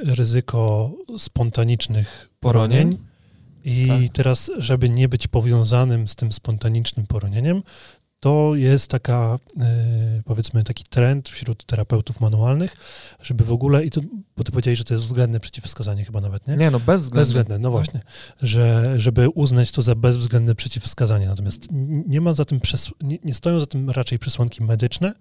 ryzyko 0.03 0.91
spontanicznych 1.17 2.29
poronień. 2.39 2.97
I 3.65 3.87
tak. 3.87 4.13
teraz, 4.13 4.51
żeby 4.57 4.89
nie 4.89 5.09
być 5.09 5.27
powiązanym 5.27 6.07
z 6.07 6.15
tym 6.15 6.31
spontanicznym 6.31 7.07
poronieniem, 7.07 7.63
to 8.23 8.55
jest 8.55 8.89
taka, 8.89 9.39
e, 9.59 10.21
powiedzmy, 10.25 10.63
taki 10.63 10.83
trend 10.83 11.29
wśród 11.29 11.65
terapeutów 11.65 12.19
manualnych, 12.19 12.75
żeby 13.21 13.43
w 13.43 13.51
ogóle, 13.51 13.83
i 13.83 13.89
to, 13.89 14.01
bo 14.37 14.43
ty 14.43 14.51
powiedziałeś, 14.51 14.77
że 14.77 14.83
to 14.83 14.93
jest 14.93 15.05
względne 15.05 15.39
przeciwwskazanie 15.39 16.05
chyba 16.05 16.21
nawet, 16.21 16.47
nie? 16.47 16.55
Nie, 16.55 16.71
no 16.71 16.79
bezwzględne. 16.79 17.21
Bezwzględne, 17.21 17.59
no 17.59 17.71
właśnie, 17.71 18.01
że, 18.41 18.93
żeby 18.99 19.29
uznać 19.29 19.71
to 19.71 19.81
za 19.81 19.95
bezwzględne 19.95 20.55
przeciwwskazanie. 20.55 21.27
Natomiast 21.27 21.67
nie 22.07 22.21
ma 22.21 22.31
za 22.31 22.45
tym, 22.45 22.59
nie, 23.01 23.17
nie 23.23 23.33
stoją 23.33 23.59
za 23.59 23.65
tym 23.65 23.89
raczej 23.89 24.19
przesłanki 24.19 24.63
medyczne, 24.63 25.13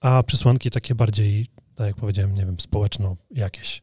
a 0.00 0.22
przesłanki 0.22 0.70
takie 0.70 0.94
bardziej, 0.94 1.46
tak 1.74 1.86
jak 1.86 1.96
powiedziałem, 1.96 2.34
nie 2.34 2.46
wiem, 2.46 2.60
społeczno 2.60 3.16
jakieś. 3.30 3.82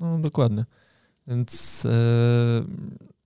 No 0.00 0.18
dokładnie. 0.18 0.64
Więc 1.26 1.84
yy, 1.84 1.90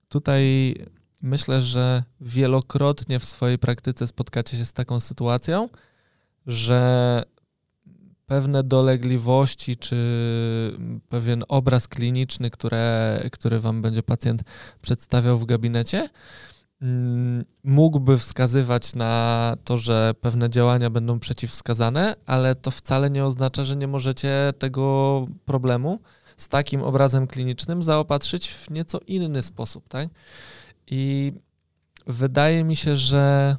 tutaj 0.09 0.75
myślę, 1.23 1.61
że 1.61 2.03
wielokrotnie 2.21 3.19
w 3.19 3.25
swojej 3.25 3.57
praktyce 3.57 4.07
spotkacie 4.07 4.57
się 4.57 4.65
z 4.65 4.73
taką 4.73 4.99
sytuacją, 4.99 5.69
że 6.47 7.23
pewne 8.25 8.63
dolegliwości 8.63 9.77
czy 9.77 9.97
pewien 11.09 11.43
obraz 11.47 11.87
kliniczny, 11.87 12.49
które, 12.49 13.19
który 13.31 13.59
wam 13.59 13.81
będzie 13.81 14.03
pacjent 14.03 14.43
przedstawiał 14.81 15.37
w 15.37 15.45
gabinecie, 15.45 16.09
mm, 16.81 17.45
mógłby 17.63 18.17
wskazywać 18.17 18.95
na 18.95 19.55
to, 19.63 19.77
że 19.77 20.13
pewne 20.21 20.49
działania 20.49 20.89
będą 20.89 21.19
przeciwwskazane, 21.19 22.15
ale 22.25 22.55
to 22.55 22.71
wcale 22.71 23.09
nie 23.09 23.25
oznacza, 23.25 23.63
że 23.63 23.75
nie 23.75 23.87
możecie 23.87 24.53
tego 24.59 25.25
problemu 25.45 25.99
z 26.37 26.47
takim 26.47 26.81
obrazem 26.81 27.27
klinicznym 27.27 27.83
zaopatrzyć 27.83 28.49
w 28.49 28.69
nieco 28.69 28.99
inny 29.07 29.43
sposób, 29.43 29.87
tak? 29.87 30.09
I 30.87 31.33
wydaje 32.07 32.63
mi 32.63 32.75
się, 32.75 32.95
że 32.95 33.55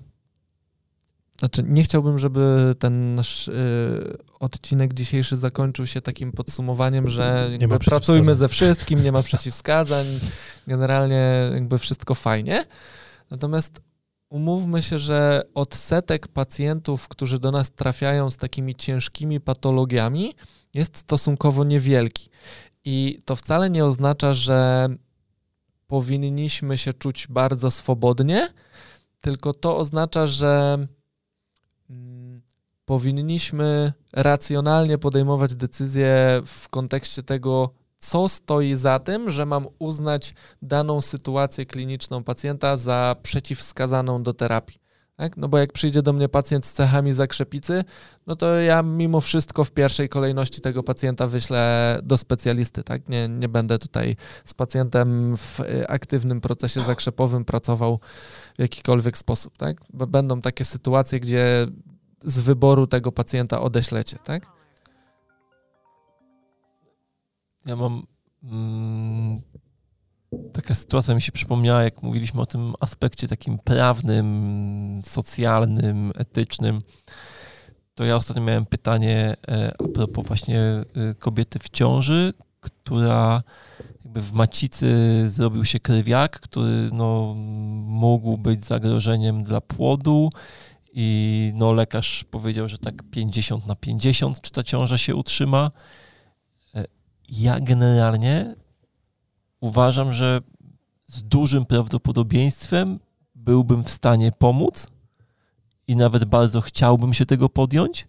znaczy 1.38 1.62
nie 1.66 1.82
chciałbym, 1.82 2.18
żeby 2.18 2.74
ten 2.78 3.14
nasz 3.14 3.48
y, 3.48 4.16
odcinek 4.40 4.94
dzisiejszy 4.94 5.36
zakończył 5.36 5.86
się 5.86 6.00
takim 6.00 6.32
podsumowaniem, 6.32 7.08
że 7.08 7.50
Nie 7.60 7.68
ma 7.68 7.78
pracujmy 7.78 8.36
ze 8.36 8.48
wszystkim, 8.48 9.02
nie 9.02 9.12
ma 9.12 9.22
przeciwwskazań, 9.22 10.06
generalnie 10.66 11.50
jakby 11.54 11.78
wszystko 11.78 12.14
fajnie. 12.14 12.64
Natomiast 13.30 13.80
umówmy 14.28 14.82
się, 14.82 14.98
że 14.98 15.42
odsetek 15.54 16.28
pacjentów, 16.28 17.08
którzy 17.08 17.38
do 17.38 17.50
nas 17.50 17.70
trafiają 17.70 18.30
z 18.30 18.36
takimi 18.36 18.74
ciężkimi 18.74 19.40
patologiami, 19.40 20.34
jest 20.74 20.96
stosunkowo 20.96 21.64
niewielki. 21.64 22.30
I 22.84 23.18
to 23.24 23.36
wcale 23.36 23.70
nie 23.70 23.84
oznacza, 23.84 24.32
że 24.32 24.88
powinniśmy 25.86 26.78
się 26.78 26.92
czuć 26.92 27.26
bardzo 27.26 27.70
swobodnie, 27.70 28.52
tylko 29.20 29.52
to 29.52 29.76
oznacza, 29.76 30.26
że 30.26 30.78
mm, 31.90 32.42
powinniśmy 32.84 33.92
racjonalnie 34.12 34.98
podejmować 34.98 35.54
decyzje 35.54 36.42
w 36.46 36.68
kontekście 36.68 37.22
tego, 37.22 37.70
co 37.98 38.28
stoi 38.28 38.74
za 38.74 38.98
tym, 38.98 39.30
że 39.30 39.46
mam 39.46 39.66
uznać 39.78 40.34
daną 40.62 41.00
sytuację 41.00 41.66
kliniczną 41.66 42.24
pacjenta 42.24 42.76
za 42.76 43.16
przeciwwskazaną 43.22 44.22
do 44.22 44.34
terapii. 44.34 44.83
Tak? 45.16 45.36
No 45.36 45.48
bo 45.48 45.58
jak 45.58 45.72
przyjdzie 45.72 46.02
do 46.02 46.12
mnie 46.12 46.28
pacjent 46.28 46.66
z 46.66 46.72
cechami 46.72 47.12
zakrzepicy, 47.12 47.84
no 48.26 48.36
to 48.36 48.60
ja 48.60 48.82
mimo 48.82 49.20
wszystko 49.20 49.64
w 49.64 49.70
pierwszej 49.70 50.08
kolejności 50.08 50.60
tego 50.60 50.82
pacjenta 50.82 51.26
wyślę 51.26 51.98
do 52.02 52.18
specjalisty. 52.18 52.82
Tak? 52.82 53.08
Nie, 53.08 53.28
nie 53.28 53.48
będę 53.48 53.78
tutaj 53.78 54.16
z 54.44 54.54
pacjentem 54.54 55.36
w 55.36 55.60
y, 55.60 55.88
aktywnym 55.88 56.40
procesie 56.40 56.80
zakrzepowym 56.80 57.44
pracował 57.44 58.00
w 58.58 58.60
jakikolwiek 58.60 59.18
sposób. 59.18 59.56
Tak? 59.56 59.76
Bo 59.92 60.06
będą 60.06 60.40
takie 60.40 60.64
sytuacje, 60.64 61.20
gdzie 61.20 61.66
z 62.24 62.38
wyboru 62.38 62.86
tego 62.86 63.12
pacjenta 63.12 63.60
odeślecie. 63.60 64.18
Tak? 64.24 64.46
Ja 67.66 67.76
mam. 67.76 68.06
Mm, 68.42 69.40
taka 70.52 70.74
sytuacja 70.74 71.14
mi 71.14 71.22
się 71.22 71.32
przypomniała, 71.32 71.82
jak 71.82 72.02
mówiliśmy 72.02 72.40
o 72.40 72.46
tym 72.46 72.74
aspekcie 72.80 73.28
takim 73.28 73.58
prawnym, 73.58 75.02
socjalnym, 75.04 76.12
etycznym. 76.18 76.82
To 77.94 78.04
ja 78.04 78.16
ostatnio 78.16 78.42
miałem 78.42 78.66
pytanie 78.66 79.36
e, 79.48 79.72
a 79.78 79.88
propos 79.88 80.26
właśnie 80.26 80.60
e, 80.60 80.84
kobiety 81.18 81.58
w 81.58 81.68
ciąży, 81.68 82.32
która 82.60 83.42
jakby 84.04 84.20
w 84.22 84.32
macicy 84.32 84.90
zrobił 85.30 85.64
się 85.64 85.80
krwiak, 85.80 86.40
który 86.40 86.90
no, 86.92 87.34
mógł 87.86 88.38
być 88.38 88.64
zagrożeniem 88.64 89.42
dla 89.42 89.60
płodu 89.60 90.30
i 90.92 91.52
no, 91.54 91.72
lekarz 91.72 92.24
powiedział, 92.24 92.68
że 92.68 92.78
tak 92.78 93.02
50 93.10 93.66
na 93.66 93.74
50, 93.74 94.40
czy 94.40 94.50
ta 94.50 94.62
ciąża 94.62 94.98
się 94.98 95.16
utrzyma. 95.16 95.70
E, 96.74 96.84
Ja 97.28 97.60
generalnie 97.60 98.54
uważam, 99.64 100.12
że 100.12 100.40
z 101.06 101.22
dużym 101.22 101.64
prawdopodobieństwem 101.66 102.98
byłbym 103.34 103.84
w 103.84 103.90
stanie 103.90 104.32
pomóc 104.32 104.86
i 105.88 105.96
nawet 105.96 106.24
bardzo 106.24 106.60
chciałbym 106.60 107.14
się 107.14 107.26
tego 107.26 107.48
podjąć. 107.48 108.08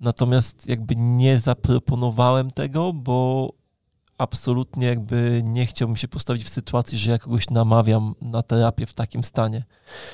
Natomiast 0.00 0.68
jakby 0.68 0.96
nie 0.96 1.38
zaproponowałem 1.38 2.50
tego, 2.50 2.92
bo 2.92 3.52
absolutnie 4.18 4.86
jakby 4.86 5.42
nie 5.44 5.66
chciałbym 5.66 5.96
się 5.96 6.08
postawić 6.08 6.44
w 6.44 6.48
sytuacji, 6.48 6.98
że 6.98 7.10
ja 7.10 7.18
kogoś 7.18 7.50
namawiam 7.50 8.14
na 8.20 8.42
terapię 8.42 8.86
w 8.86 8.92
takim 8.92 9.24
stanie. 9.24 9.64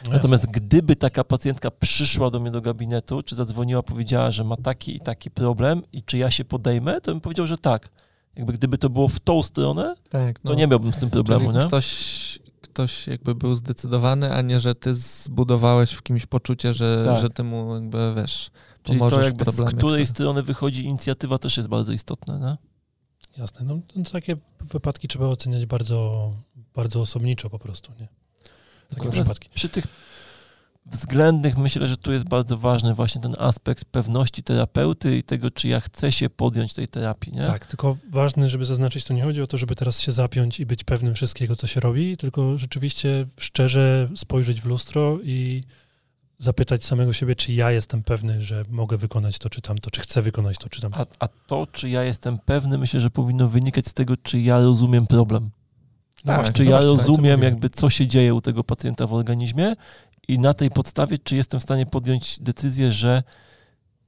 No 0.04 0.10
Natomiast 0.10 0.46
gdyby 0.46 0.96
taka 0.96 1.24
pacjentka 1.24 1.70
przyszła 1.70 2.30
do 2.30 2.40
mnie 2.40 2.50
do 2.50 2.60
gabinetu, 2.60 3.22
czy 3.22 3.34
zadzwoniła, 3.34 3.82
powiedziała, 3.82 4.30
że 4.30 4.44
ma 4.44 4.56
taki 4.56 4.96
i 4.96 5.00
taki 5.00 5.30
problem 5.30 5.82
i 5.92 6.02
czy 6.02 6.18
ja 6.18 6.30
się 6.30 6.44
podejmę, 6.44 7.00
to 7.00 7.12
bym 7.12 7.20
powiedział, 7.20 7.46
że 7.46 7.58
tak. 7.58 7.90
Jakby 8.36 8.52
gdyby 8.52 8.78
to 8.78 8.90
było 8.90 9.08
w 9.08 9.20
tą 9.20 9.42
stronę, 9.42 9.94
Tak, 10.10 10.38
to 10.38 10.54
nie 10.54 10.66
miałbym 10.66 10.92
z 10.92 10.96
tym 10.96 11.10
problemu, 11.10 11.52
nie? 11.52 11.66
Ktoś, 11.66 12.38
ktoś 12.62 13.06
jakby 13.06 13.34
był 13.34 13.54
zdecydowany, 13.54 14.32
a 14.34 14.42
nie, 14.42 14.60
że 14.60 14.74
ty 14.74 14.94
zbudowałeś 14.94 15.92
w 15.92 16.02
kimś 16.02 16.26
poczucie, 16.26 16.74
że, 16.74 17.02
Tak. 17.04 17.20
że 17.20 17.30
ty 17.30 17.44
mu 17.44 17.74
jakby, 17.74 18.12
wiesz, 18.16 18.50
Czyli 18.82 18.98
pomożesz 18.98 19.18
to 19.18 19.24
jakby 19.24 19.44
z 19.44 19.50
której 19.56 19.74
który- 19.76 20.06
strony 20.06 20.42
wychodzi 20.42 20.84
inicjatywa 20.84 21.38
też 21.38 21.56
jest 21.56 21.68
bardzo 21.68 21.92
istotne, 21.92 22.38
nie? 22.40 22.56
Jasne. 23.42 23.64
No, 23.66 23.78
no, 23.96 24.04
takie 24.12 24.36
wypadki 24.60 25.08
trzeba 25.08 25.26
oceniać 25.26 25.66
bardzo, 25.66 26.32
bardzo 26.74 27.00
osobniczo 27.00 27.50
po 27.50 27.58
prostu, 27.58 27.92
nie? 27.92 28.08
Takie 28.88 29.04
Natomiast 29.04 29.18
przypadki. 29.18 29.48
Przy 29.54 29.68
tych 29.68 29.86
względnych 30.86 31.56
myślę, 31.56 31.88
że 31.88 31.96
tu 31.96 32.12
jest 32.12 32.28
bardzo 32.28 32.58
ważny 32.58 32.94
właśnie 32.94 33.22
ten 33.22 33.34
aspekt 33.38 33.84
pewności 33.84 34.42
terapeuty 34.42 35.16
i 35.16 35.22
tego, 35.22 35.50
czy 35.50 35.68
ja 35.68 35.80
chcę 35.80 36.12
się 36.12 36.30
podjąć 36.30 36.74
tej 36.74 36.88
terapii, 36.88 37.32
nie? 37.32 37.46
Tak, 37.46 37.66
tylko 37.66 37.96
ważne, 38.10 38.48
żeby 38.48 38.64
zaznaczyć, 38.64 39.04
to 39.04 39.14
nie 39.14 39.22
chodzi 39.22 39.42
o 39.42 39.46
to, 39.46 39.56
żeby 39.56 39.76
teraz 39.76 40.00
się 40.00 40.12
zapiąć 40.12 40.60
i 40.60 40.66
być 40.66 40.84
pewnym 40.84 41.14
wszystkiego, 41.14 41.56
co 41.56 41.66
się 41.66 41.80
robi, 41.80 42.16
tylko 42.16 42.58
rzeczywiście 42.58 43.26
szczerze 43.38 44.08
spojrzeć 44.16 44.60
w 44.60 44.66
lustro 44.66 45.18
i 45.22 45.64
zapytać 46.38 46.84
samego 46.84 47.12
siebie, 47.12 47.36
czy 47.36 47.52
ja 47.52 47.70
jestem 47.70 48.02
pewny, 48.02 48.42
że 48.42 48.64
mogę 48.68 48.96
wykonać 48.96 49.38
to 49.38 49.50
czy 49.50 49.60
tamto, 49.60 49.90
czy 49.90 50.00
chcę 50.00 50.22
wykonać 50.22 50.56
to 50.58 50.68
czy 50.68 50.80
tamto. 50.80 50.98
A, 50.98 51.06
a 51.18 51.28
to, 51.46 51.66
czy 51.72 51.88
ja 51.88 52.04
jestem 52.04 52.38
pewny, 52.38 52.78
myślę, 52.78 53.00
że 53.00 53.10
powinno 53.10 53.48
wynikać 53.48 53.86
z 53.86 53.94
tego, 53.94 54.16
czy 54.16 54.40
ja 54.40 54.60
rozumiem 54.60 55.06
problem. 55.06 55.50
No 56.24 56.32
tak, 56.32 56.36
właśnie, 56.36 56.54
Czy 56.54 56.64
no 56.64 56.70
ja 56.70 56.76
właśnie, 56.76 56.96
tak, 56.96 57.06
rozumiem, 57.06 57.42
jakby 57.42 57.70
co 57.70 57.90
się 57.90 58.06
dzieje 58.06 58.34
u 58.34 58.40
tego 58.40 58.64
pacjenta 58.64 59.06
w 59.06 59.12
organizmie 59.12 59.74
i 60.28 60.38
na 60.38 60.54
tej 60.54 60.70
podstawie, 60.70 61.18
czy 61.18 61.36
jestem 61.36 61.60
w 61.60 61.62
stanie 61.62 61.86
podjąć 61.86 62.38
decyzję, 62.40 62.92
że 62.92 63.22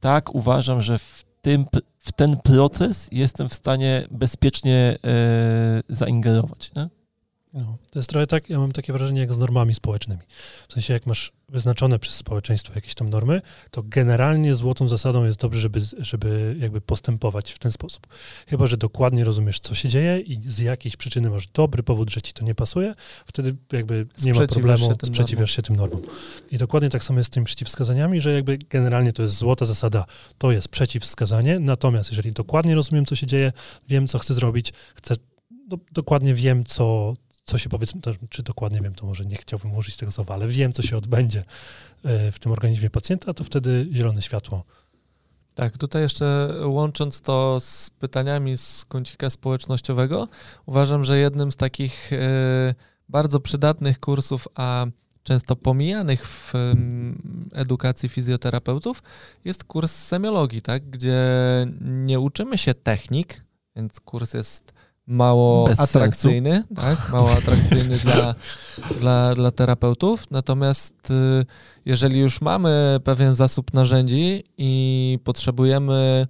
tak, 0.00 0.34
uważam, 0.34 0.82
że 0.82 0.98
w, 0.98 1.24
tym, 1.42 1.66
w 1.98 2.12
ten 2.12 2.36
proces 2.36 3.08
jestem 3.12 3.48
w 3.48 3.54
stanie 3.54 4.06
bezpiecznie 4.10 4.98
e, 5.04 5.80
zaingerować. 5.88 6.72
Nie? 6.76 6.88
No, 7.54 7.78
to 7.90 7.98
jest 7.98 8.08
trochę 8.08 8.26
tak, 8.26 8.50
ja 8.50 8.58
mam 8.58 8.72
takie 8.72 8.92
wrażenie 8.92 9.20
jak 9.20 9.34
z 9.34 9.38
normami 9.38 9.74
społecznymi. 9.74 10.22
W 10.68 10.72
sensie 10.72 10.92
jak 10.92 11.06
masz 11.06 11.32
wyznaczone 11.48 11.98
przez 11.98 12.14
społeczeństwo 12.14 12.72
jakieś 12.74 12.94
tam 12.94 13.08
normy, 13.08 13.42
to 13.70 13.82
generalnie 13.82 14.54
złotą 14.54 14.88
zasadą 14.88 15.24
jest 15.24 15.38
dobrze, 15.38 15.60
żeby, 15.60 15.80
żeby 15.98 16.56
jakby 16.58 16.80
postępować 16.80 17.52
w 17.52 17.58
ten 17.58 17.72
sposób. 17.72 18.06
Chyba, 18.48 18.66
że 18.66 18.76
dokładnie 18.76 19.24
rozumiesz, 19.24 19.60
co 19.60 19.74
się 19.74 19.88
dzieje 19.88 20.20
i 20.20 20.40
z 20.42 20.58
jakiejś 20.58 20.96
przyczyny 20.96 21.30
masz 21.30 21.46
dobry 21.46 21.82
powód, 21.82 22.10
że 22.10 22.22
ci 22.22 22.32
to 22.32 22.44
nie 22.44 22.54
pasuje, 22.54 22.94
wtedy 23.26 23.56
jakby 23.72 24.06
nie 24.24 24.34
ma 24.34 24.46
problemu, 24.46 24.88
się 24.88 25.06
sprzeciwiasz 25.06 25.56
się 25.56 25.62
tym 25.62 25.76
normom. 25.76 26.02
I 26.50 26.58
dokładnie 26.58 26.88
tak 26.88 27.04
samo 27.04 27.20
jest 27.20 27.30
z 27.30 27.34
tymi 27.34 27.46
przeciwwskazaniami, 27.46 28.20
że 28.20 28.34
jakby 28.34 28.58
generalnie 28.58 29.12
to 29.12 29.22
jest 29.22 29.36
złota 29.36 29.64
zasada, 29.64 30.04
to 30.38 30.52
jest 30.52 30.68
przeciwwskazanie, 30.68 31.58
natomiast 31.58 32.10
jeżeli 32.10 32.32
dokładnie 32.32 32.74
rozumiem, 32.74 33.06
co 33.06 33.14
się 33.14 33.26
dzieje, 33.26 33.52
wiem, 33.88 34.08
co 34.08 34.18
chcę 34.18 34.34
zrobić, 34.34 34.72
chcę, 34.94 35.14
do, 35.68 35.78
dokładnie 35.92 36.34
wiem, 36.34 36.64
co, 36.64 37.14
co 37.44 37.58
się 37.58 37.68
powiedzmy, 37.68 38.00
czy 38.28 38.42
dokładnie 38.42 38.80
wiem, 38.80 38.94
to 38.94 39.06
może 39.06 39.24
nie 39.24 39.36
chciałbym 39.36 39.74
użyć 39.74 39.96
tego 39.96 40.12
słowa, 40.12 40.34
ale 40.34 40.48
wiem, 40.48 40.72
co 40.72 40.82
się 40.82 40.96
odbędzie 40.96 41.44
e, 42.04 42.32
w 42.32 42.38
tym 42.38 42.52
organizmie 42.52 42.90
pacjenta, 42.90 43.34
to 43.34 43.44
wtedy 43.44 43.88
zielone 43.92 44.22
światło. 44.22 44.64
Tak, 45.54 45.78
tutaj 45.78 46.02
jeszcze 46.02 46.54
łącząc 46.64 47.20
to 47.20 47.60
z 47.60 47.90
pytaniami 47.90 48.58
z 48.58 48.84
kącika 48.84 49.30
społecznościowego, 49.30 50.28
uważam, 50.66 51.04
że 51.04 51.18
jednym 51.18 51.52
z 51.52 51.56
takich 51.56 52.12
e, 52.12 52.74
bardzo 53.08 53.40
przydatnych 53.40 54.00
kursów, 54.00 54.48
a 54.54 54.86
często 55.22 55.56
pomijanych 55.56 56.26
w 56.28 56.52
edukacji 57.52 58.08
fizjoterapeutów, 58.08 59.02
jest 59.44 59.64
kurs 59.64 59.92
semiologii, 59.92 60.62
tak, 60.62 60.90
gdzie 60.90 61.16
nie 61.80 62.20
uczymy 62.20 62.58
się 62.58 62.74
technik, 62.74 63.44
więc 63.76 64.00
kurs 64.00 64.34
jest 64.34 64.73
mało 65.06 65.66
Bez 65.66 65.80
atrakcyjny, 65.80 66.64
tak, 66.76 67.08
mało 67.12 67.32
atrakcyjny 67.32 67.98
dla, 67.98 68.34
dla, 69.00 69.34
dla 69.34 69.50
terapeutów, 69.50 70.30
natomiast 70.30 71.10
y, 71.10 71.46
jeżeli 71.84 72.20
już 72.20 72.40
mamy 72.40 73.00
pewien 73.04 73.34
zasób 73.34 73.74
narzędzi 73.74 74.44
i 74.58 75.18
potrzebujemy 75.24 76.26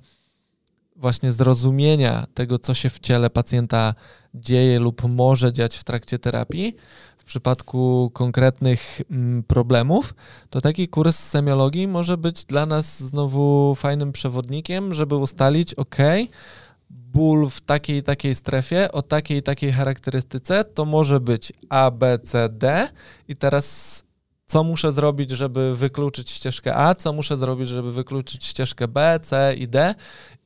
właśnie 0.97 1.33
zrozumienia 1.33 2.27
tego, 2.35 2.59
co 2.59 2.75
się 2.75 2.91
w 2.91 2.99
ciele 2.99 3.31
pacjenta 3.31 3.95
dzieje 4.35 4.81
lub 4.81 5.09
może 5.09 5.53
dziać 5.53 5.77
w 5.77 5.85
trakcie 5.85 6.19
terapii, 6.19 6.77
w 7.19 7.25
przypadku 7.25 8.11
konkretnych 8.15 9.01
mm, 9.11 9.43
problemów, 9.43 10.15
to 10.51 10.61
taki 10.61 10.89
kurs 10.89 11.19
semiologii 11.19 11.89
może 11.89 12.17
być 12.17 12.45
dla 12.45 12.67
nas 12.67 13.03
znowu 13.03 13.75
fajnym 13.75 14.13
przewodnikiem, 14.13 14.95
żeby 14.95 15.17
ustalić, 15.17 15.75
ok, 15.75 15.97
ból 16.95 17.51
w 17.51 17.61
takiej 17.61 18.03
takiej 18.03 18.35
strefie, 18.35 18.93
o 18.93 19.03
takiej 19.03 19.43
takiej 19.43 19.73
charakterystyce, 19.73 20.65
to 20.65 20.85
może 20.85 21.21
być 21.21 21.53
A, 21.69 21.91
B, 21.91 22.19
C, 22.19 22.49
D 22.49 22.89
i 23.29 23.37
teraz 23.37 24.05
co 24.47 24.65
muszę 24.65 24.93
zrobić, 24.93 25.31
żeby 25.31 25.77
wykluczyć 25.77 26.31
ścieżkę 26.31 26.77
A, 26.77 26.95
co 26.95 27.13
muszę 27.13 27.37
zrobić, 27.37 27.69
żeby 27.69 27.93
wykluczyć 27.93 28.45
ścieżkę 28.45 28.89
B, 28.89 29.21
C 29.23 29.55
i 29.59 29.69
D. 29.69 29.95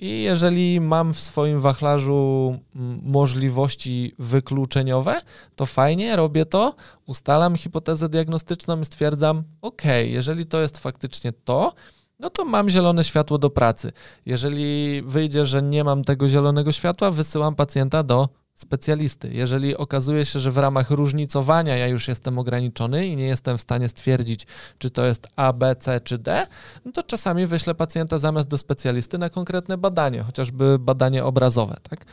I 0.00 0.22
jeżeli 0.22 0.80
mam 0.80 1.14
w 1.14 1.20
swoim 1.20 1.60
wachlarzu 1.60 2.58
możliwości 3.02 4.14
wykluczeniowe, 4.18 5.20
to 5.56 5.66
fajnie, 5.66 6.16
robię 6.16 6.46
to, 6.46 6.74
ustalam 7.06 7.56
hipotezę 7.56 8.08
diagnostyczną 8.08 8.80
i 8.80 8.84
stwierdzam, 8.84 9.42
ok, 9.62 9.82
jeżeli 10.04 10.46
to 10.46 10.60
jest 10.60 10.78
faktycznie 10.78 11.32
to, 11.32 11.72
no 12.18 12.30
to 12.30 12.44
mam 12.44 12.70
zielone 12.70 13.04
światło 13.04 13.38
do 13.38 13.50
pracy. 13.50 13.92
Jeżeli 14.26 15.02
wyjdzie, 15.02 15.46
że 15.46 15.62
nie 15.62 15.84
mam 15.84 16.04
tego 16.04 16.28
zielonego 16.28 16.72
światła, 16.72 17.10
wysyłam 17.10 17.54
pacjenta 17.54 18.02
do 18.02 18.28
specjalisty. 18.54 19.30
Jeżeli 19.32 19.76
okazuje 19.76 20.26
się, 20.26 20.40
że 20.40 20.50
w 20.50 20.56
ramach 20.56 20.90
różnicowania 20.90 21.76
ja 21.76 21.86
już 21.86 22.08
jestem 22.08 22.38
ograniczony 22.38 23.06
i 23.06 23.16
nie 23.16 23.26
jestem 23.26 23.58
w 23.58 23.60
stanie 23.60 23.88
stwierdzić, 23.88 24.46
czy 24.78 24.90
to 24.90 25.06
jest 25.06 25.28
A, 25.36 25.52
B, 25.52 25.76
C 25.76 26.00
czy 26.00 26.18
D, 26.18 26.46
no 26.84 26.92
to 26.92 27.02
czasami 27.02 27.46
wyślę 27.46 27.74
pacjenta 27.74 28.18
zamiast 28.18 28.48
do 28.48 28.58
specjalisty 28.58 29.18
na 29.18 29.30
konkretne 29.30 29.78
badanie, 29.78 30.22
chociażby 30.22 30.78
badanie 30.78 31.24
obrazowe, 31.24 31.76
tak? 31.90 32.04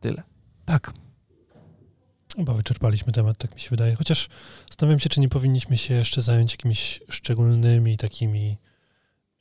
Tyle. 0.00 0.22
Tak. 0.64 1.01
Chyba 2.36 2.54
wyczerpaliśmy 2.54 3.12
temat, 3.12 3.38
tak 3.38 3.54
mi 3.54 3.60
się 3.60 3.70
wydaje. 3.70 3.94
Chociaż 3.94 4.28
zastanawiam 4.70 5.00
się, 5.00 5.08
czy 5.08 5.20
nie 5.20 5.28
powinniśmy 5.28 5.76
się 5.76 5.94
jeszcze 5.94 6.22
zająć 6.22 6.52
jakimiś 6.52 7.00
szczególnymi 7.08 7.96
takimi 7.96 8.56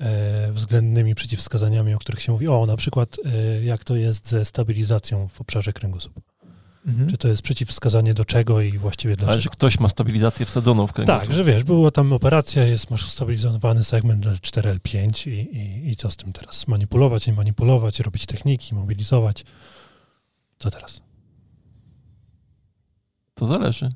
E, 0.01 0.51
względnymi 0.51 1.15
przeciwwskazaniami, 1.15 1.93
o 1.93 1.97
których 1.97 2.22
się 2.22 2.31
mówi. 2.31 2.47
O, 2.47 2.65
na 2.65 2.77
przykład 2.77 3.18
e, 3.26 3.63
jak 3.63 3.84
to 3.84 3.95
jest 3.95 4.30
ze 4.30 4.45
stabilizacją 4.45 5.27
w 5.27 5.41
obszarze 5.41 5.73
kręgosłupa. 5.73 6.22
Mhm. 6.88 7.09
Czy 7.09 7.18
to 7.18 7.27
jest 7.27 7.41
przeciwwskazanie 7.41 8.13
do 8.13 8.26
czego 8.26 8.61
i 8.61 8.77
właściwie 8.77 9.15
dlaczego? 9.15 9.31
Ale 9.31 9.41
że 9.41 9.49
ktoś 9.49 9.80
ma 9.80 9.89
stabilizację 9.89 10.45
wsadzoną 10.45 10.88
w 10.88 10.93
kręgosłup. 10.93 11.22
Tak, 11.22 11.34
że 11.34 11.43
wiesz, 11.43 11.63
była 11.63 11.91
tam 11.91 12.13
operacja, 12.13 12.63
jest, 12.63 12.91
masz 12.91 13.05
ustabilizowany 13.05 13.84
segment 13.84 14.26
L4, 14.26 14.77
L5 14.77 15.30
i, 15.31 15.57
i, 15.57 15.89
i 15.89 15.95
co 15.95 16.11
z 16.11 16.18
tym 16.18 16.34
teraz? 16.34 16.68
Manipulować, 16.68 17.27
nie 17.27 17.34
manipulować, 17.34 17.99
robić 17.99 18.26
techniki, 18.26 18.76
mobilizować. 18.76 19.43
Co 20.59 20.72
teraz? 20.72 21.01
To 23.41 23.45
zależy. 23.45 23.89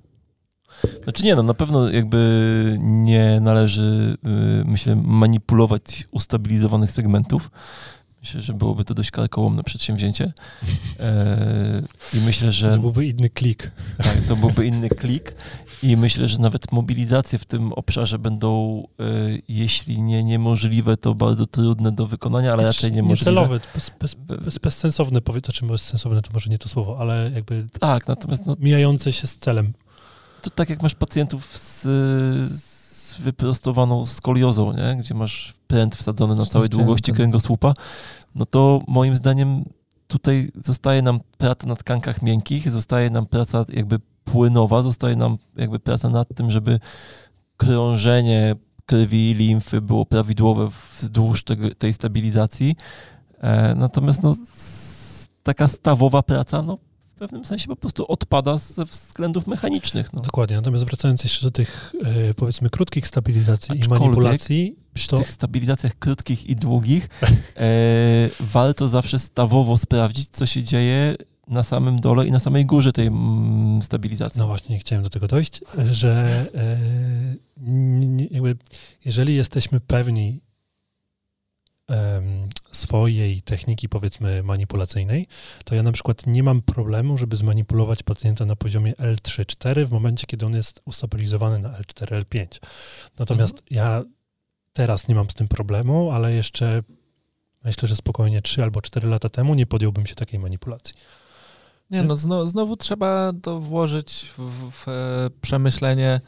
Znaczy 1.03 1.23
nie, 1.23 1.35
no 1.35 1.43
na 1.43 1.53
pewno 1.53 1.89
jakby 1.89 2.77
nie 2.79 3.39
należy, 3.41 4.17
y, 4.61 4.65
myślę, 4.65 4.95
manipulować 4.95 6.07
ustabilizowanych 6.11 6.91
segmentów. 6.91 7.51
Myślę, 8.25 8.41
że 8.41 8.53
byłoby 8.53 8.85
to 8.85 8.93
dość 8.93 9.11
karkołomne 9.11 9.63
przedsięwzięcie. 9.63 10.33
E, 10.99 11.81
I 12.13 12.17
myślę, 12.17 12.51
że... 12.51 12.71
To 12.71 12.79
byłby 12.79 13.05
inny 13.05 13.29
klik. 13.29 13.71
Tak, 13.97 14.17
to 14.27 14.35
byłby 14.35 14.65
inny 14.67 14.89
klik. 14.89 15.35
I 15.83 15.97
myślę, 15.97 16.29
że 16.29 16.37
nawet 16.37 16.71
mobilizacje 16.71 17.39
w 17.39 17.45
tym 17.45 17.73
obszarze 17.73 18.19
będą, 18.19 18.83
e, 18.99 19.03
jeśli 19.47 20.01
nie 20.01 20.23
niemożliwe, 20.23 20.97
to 20.97 21.15
bardzo 21.15 21.47
trudne 21.47 21.91
do 21.91 22.07
wykonania, 22.07 22.53
ale 22.53 22.63
raczej 22.63 22.91
niemożliwe. 22.91 23.31
Niecelowe, 23.31 23.59
bez, 23.75 23.91
bez, 23.99 24.15
bez, 24.15 24.57
bezsensowne, 24.57 25.21
powiedz, 25.21 25.45
znaczy 25.45 25.65
bezsensowne 25.65 26.21
to 26.21 26.33
może 26.33 26.49
nie 26.49 26.57
to 26.57 26.69
słowo, 26.69 26.97
ale 26.99 27.31
jakby... 27.31 27.67
Tak, 27.79 28.07
natomiast... 28.07 28.45
No, 28.45 28.55
mijające 28.59 29.13
się 29.13 29.27
z 29.27 29.37
celem 29.37 29.73
to 30.45 30.49
tak 30.49 30.69
jak 30.69 30.81
masz 30.81 30.95
pacjentów 30.95 31.57
z, 31.57 31.81
z 32.51 32.74
wyprostowaną 33.19 34.05
skoliozą, 34.05 34.73
nie? 34.73 34.95
gdzie 34.99 35.13
masz 35.13 35.53
pręt 35.67 35.95
wsadzony 35.95 36.35
na 36.35 36.45
całej 36.45 36.69
długości 36.69 37.13
kręgosłupa, 37.13 37.73
no 38.35 38.45
to 38.45 38.81
moim 38.87 39.15
zdaniem 39.17 39.65
tutaj 40.07 40.51
zostaje 40.55 41.01
nam 41.01 41.19
praca 41.37 41.67
na 41.67 41.75
tkankach 41.75 42.21
miękkich, 42.21 42.71
zostaje 42.71 43.09
nam 43.09 43.25
praca 43.25 43.65
jakby 43.69 43.99
płynowa, 44.23 44.81
zostaje 44.81 45.15
nam 45.15 45.37
jakby 45.55 45.79
praca 45.79 46.09
nad 46.09 46.27
tym, 46.35 46.51
żeby 46.51 46.79
krążenie 47.57 48.55
krwi 48.85 49.31
i 49.31 49.33
limfy 49.33 49.81
było 49.81 50.05
prawidłowe 50.05 50.69
wzdłuż 50.99 51.43
tego, 51.43 51.75
tej 51.75 51.93
stabilizacji. 51.93 52.75
E, 53.41 53.75
natomiast 53.75 54.23
no, 54.23 54.35
taka 55.43 55.67
stawowa 55.67 56.23
praca, 56.23 56.61
no 56.61 56.77
w 57.15 57.17
pewnym 57.17 57.45
sensie 57.45 57.67
po 57.67 57.75
prostu 57.75 58.05
odpada 58.07 58.57
ze 58.57 58.85
względów 58.85 59.47
mechanicznych. 59.47 60.13
No. 60.13 60.21
Dokładnie, 60.21 60.55
natomiast 60.55 60.85
wracając 60.85 61.23
jeszcze 61.23 61.41
do 61.41 61.51
tych 61.51 61.93
e, 62.29 62.33
powiedzmy 62.33 62.69
krótkich 62.69 63.07
stabilizacji 63.07 63.79
Aczkolwiek 63.79 64.01
i 64.01 64.03
manipulacji. 64.03 64.75
Przy 64.93 65.07
to... 65.07 65.17
tych 65.17 65.31
stabilizacjach 65.31 65.99
krótkich 65.99 66.45
i 66.49 66.55
długich 66.55 67.09
e, 67.57 68.29
warto 68.53 68.87
zawsze 68.87 69.19
stawowo 69.19 69.77
sprawdzić, 69.77 70.29
co 70.29 70.45
się 70.45 70.63
dzieje 70.63 71.15
na 71.47 71.63
samym 71.63 72.01
dole 72.01 72.27
i 72.27 72.31
na 72.31 72.39
samej 72.39 72.65
górze 72.65 72.91
tej 72.91 73.07
mm, 73.07 73.83
stabilizacji. 73.83 74.39
No 74.39 74.47
właśnie, 74.47 74.79
chciałem 74.79 75.03
do 75.03 75.09
tego 75.09 75.27
dojść, 75.27 75.61
że 75.91 76.45
e, 76.55 76.77
jeżeli 79.05 79.35
jesteśmy 79.35 79.79
pewni 79.79 80.41
swojej 82.71 83.41
techniki, 83.41 83.89
powiedzmy, 83.89 84.43
manipulacyjnej, 84.43 85.27
to 85.65 85.75
ja 85.75 85.83
na 85.83 85.91
przykład 85.91 86.27
nie 86.27 86.43
mam 86.43 86.61
problemu, 86.61 87.17
żeby 87.17 87.37
zmanipulować 87.37 88.03
pacjenta 88.03 88.45
na 88.45 88.55
poziomie 88.55 88.93
L3-4 88.93 89.85
w 89.85 89.91
momencie, 89.91 90.27
kiedy 90.27 90.45
on 90.45 90.55
jest 90.55 90.81
ustabilizowany 90.85 91.59
na 91.59 91.69
L4, 91.69 92.21
L5. 92.21 92.47
Natomiast 93.19 93.53
mhm. 93.53 93.67
ja 93.69 94.03
teraz 94.73 95.07
nie 95.07 95.15
mam 95.15 95.29
z 95.29 95.33
tym 95.33 95.47
problemu, 95.47 96.11
ale 96.11 96.33
jeszcze 96.33 96.83
myślę, 97.63 97.87
że 97.87 97.95
spokojnie 97.95 98.41
3 98.41 98.63
albo 98.63 98.81
4 98.81 99.07
lata 99.07 99.29
temu 99.29 99.55
nie 99.55 99.65
podjąłbym 99.65 100.05
się 100.05 100.15
takiej 100.15 100.39
manipulacji. 100.39 100.95
Nie, 101.89 102.03
no 102.03 102.15
znowu, 102.15 102.47
znowu 102.47 102.77
trzeba 102.77 103.31
to 103.41 103.59
włożyć 103.59 104.33
w, 104.37 104.71
w 104.71 104.85
przemyślenie 105.41 106.21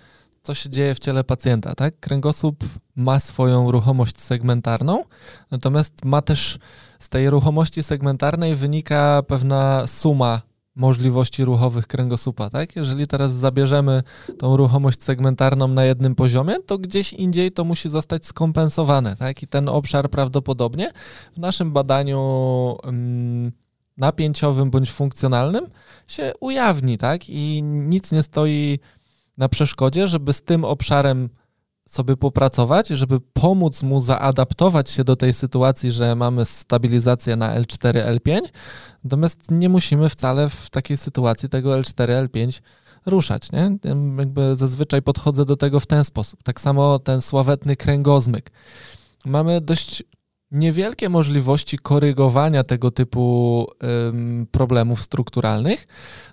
co 0.48 0.54
się 0.54 0.70
dzieje 0.70 0.96
w 0.96 1.00
ciele 1.00 1.24
pacjenta, 1.24 1.76
tak? 1.76 2.00
Kręgosłup 2.00 2.64
ma 2.96 3.20
swoją 3.20 3.72
ruchomość 3.72 4.22
segmentarną, 4.22 5.04
natomiast 5.52 6.06
ma 6.06 6.22
też 6.22 6.60
z 7.00 7.10
tej 7.10 7.30
ruchomości 7.30 7.84
segmentarnej 7.84 8.56
wynika 8.56 9.24
pewna 9.28 9.88
suma 9.88 10.42
możliwości 10.76 11.46
ruchowych 11.46 11.88
kręgosłupa, 11.88 12.50
tak? 12.50 12.76
Jeżeli 12.76 13.08
teraz 13.08 13.34
zabierzemy 13.34 14.04
tą 14.40 14.58
ruchomość 14.58 15.04
segmentarną 15.04 15.68
na 15.68 15.86
jednym 15.86 16.16
poziomie, 16.16 16.56
to 16.66 16.78
gdzieś 16.78 17.14
indziej 17.14 17.52
to 17.52 17.64
musi 17.64 17.90
zostać 17.90 18.26
skompensowane, 18.26 19.16
tak? 19.16 19.44
I 19.44 19.48
ten 19.48 19.70
obszar 19.70 20.10
prawdopodobnie 20.10 20.92
w 21.36 21.40
naszym 21.40 21.72
badaniu 21.72 22.78
mm, 22.84 23.52
napięciowym 23.98 24.70
bądź 24.72 24.92
funkcjonalnym 24.92 25.68
się 26.08 26.34
ujawni, 26.40 26.98
tak? 26.98 27.30
I 27.30 27.64
nic 27.64 28.12
nie 28.12 28.24
stoi 28.24 28.80
na 29.38 29.50
przeszkodzie, 29.50 30.08
żeby 30.08 30.34
z 30.34 30.44
tym 30.44 30.66
obszarem 30.66 31.30
sobie 31.90 32.18
popracować, 32.18 32.88
żeby 32.88 33.20
pomóc 33.20 33.84
mu 33.84 34.02
zaadaptować 34.02 34.90
się 34.90 35.04
do 35.04 35.16
tej 35.16 35.34
sytuacji, 35.34 35.92
że 35.92 36.16
mamy 36.16 36.46
stabilizację 36.46 37.36
na 37.36 37.62
L4, 37.62 38.18
L5, 38.18 38.40
natomiast 39.04 39.52
nie 39.52 39.70
musimy 39.70 40.10
wcale 40.10 40.50
w 40.50 40.70
takiej 40.70 40.98
sytuacji 40.98 41.50
tego 41.50 41.70
L4, 41.70 42.28
L5 42.28 42.62
ruszać, 43.06 43.52
nie? 43.52 43.78
Jakby 44.18 44.56
zazwyczaj 44.56 45.02
podchodzę 45.02 45.46
do 45.46 45.56
tego 45.56 45.80
w 45.80 45.86
ten 45.86 46.04
sposób. 46.04 46.44
Tak 46.44 46.62
samo 46.62 47.00
ten 47.00 47.22
sławetny 47.22 47.76
kręgozmyk. 47.76 48.52
Mamy 49.26 49.62
dość 49.62 50.04
niewielkie 50.52 51.10
możliwości 51.10 51.78
korygowania 51.78 52.64
tego 52.64 52.92
typu 52.92 53.68
ym, 54.10 54.48
problemów 54.52 55.02
strukturalnych. 55.02 55.88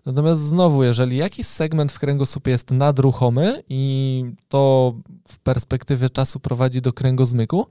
Natomiast 0.06 0.40
znowu, 0.40 0.84
jeżeli 0.84 1.16
jakiś 1.16 1.46
segment 1.46 1.92
w 1.92 1.98
kręgosłupie 1.98 2.50
jest 2.50 2.70
nadruchomy 2.70 3.62
i 3.68 4.24
to 4.48 4.94
w 5.28 5.38
perspektywie 5.38 6.10
czasu 6.10 6.40
prowadzi 6.40 6.82
do 6.82 6.92
kręgozmyku, 6.92 7.66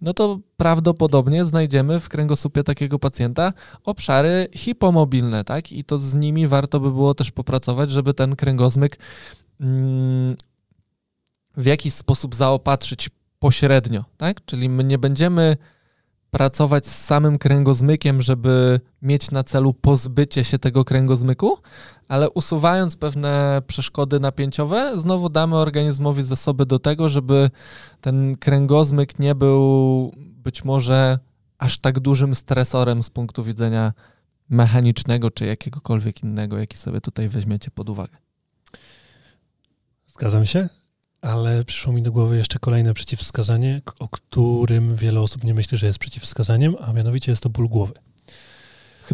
no 0.00 0.14
to 0.14 0.38
prawdopodobnie 0.56 1.44
znajdziemy 1.44 2.00
w 2.00 2.08
kręgosłupie 2.08 2.64
takiego 2.64 2.98
pacjenta 2.98 3.52
obszary 3.84 4.48
hipomobilne, 4.54 5.44
tak? 5.44 5.72
I 5.72 5.84
to 5.84 5.98
z 5.98 6.14
nimi 6.14 6.48
warto 6.48 6.80
by 6.80 6.90
było 6.90 7.14
też 7.14 7.30
popracować, 7.30 7.90
żeby 7.90 8.14
ten 8.14 8.36
kręgozmyk 8.36 8.98
ym, 9.60 10.36
w 11.56 11.66
jakiś 11.66 11.94
sposób 11.94 12.34
zaopatrzyć 12.34 13.10
pośrednio, 13.38 14.04
tak? 14.16 14.44
Czyli 14.44 14.68
my 14.68 14.84
nie 14.84 14.98
będziemy 14.98 15.56
pracować 16.30 16.86
z 16.86 17.04
samym 17.04 17.38
kręgozmykiem, 17.38 18.22
żeby 18.22 18.80
mieć 19.02 19.30
na 19.30 19.44
celu 19.44 19.74
pozbycie 19.74 20.44
się 20.44 20.58
tego 20.58 20.84
kręgozmyku, 20.84 21.58
ale 22.08 22.30
usuwając 22.30 22.96
pewne 22.96 23.62
przeszkody 23.66 24.20
napięciowe, 24.20 24.92
znowu 25.00 25.28
damy 25.28 25.56
organizmowi 25.56 26.22
zasoby 26.22 26.66
do 26.66 26.78
tego, 26.78 27.08
żeby 27.08 27.50
ten 28.00 28.36
kręgozmyk 28.36 29.18
nie 29.18 29.34
był 29.34 30.12
być 30.16 30.64
może 30.64 31.18
aż 31.58 31.78
tak 31.78 32.00
dużym 32.00 32.34
stresorem 32.34 33.02
z 33.02 33.10
punktu 33.10 33.44
widzenia 33.44 33.92
mechanicznego 34.48 35.30
czy 35.30 35.46
jakiegokolwiek 35.46 36.22
innego, 36.22 36.58
jaki 36.58 36.76
sobie 36.76 37.00
tutaj 37.00 37.28
weźmiecie 37.28 37.70
pod 37.70 37.90
uwagę. 37.90 38.16
Zgadzam 40.06 40.46
się. 40.46 40.68
Ale 41.22 41.64
przyszło 41.64 41.92
mi 41.92 42.02
do 42.02 42.12
głowy 42.12 42.36
jeszcze 42.36 42.58
kolejne 42.58 42.94
przeciwwskazanie, 42.94 43.82
o 43.98 44.08
którym 44.08 44.96
wiele 44.96 45.20
osób 45.20 45.44
nie 45.44 45.54
myśli, 45.54 45.78
że 45.78 45.86
jest 45.86 45.98
przeciwwskazaniem, 45.98 46.76
a 46.80 46.92
mianowicie 46.92 47.32
jest 47.32 47.42
to 47.42 47.48
ból 47.48 47.68
głowy. 47.68 47.92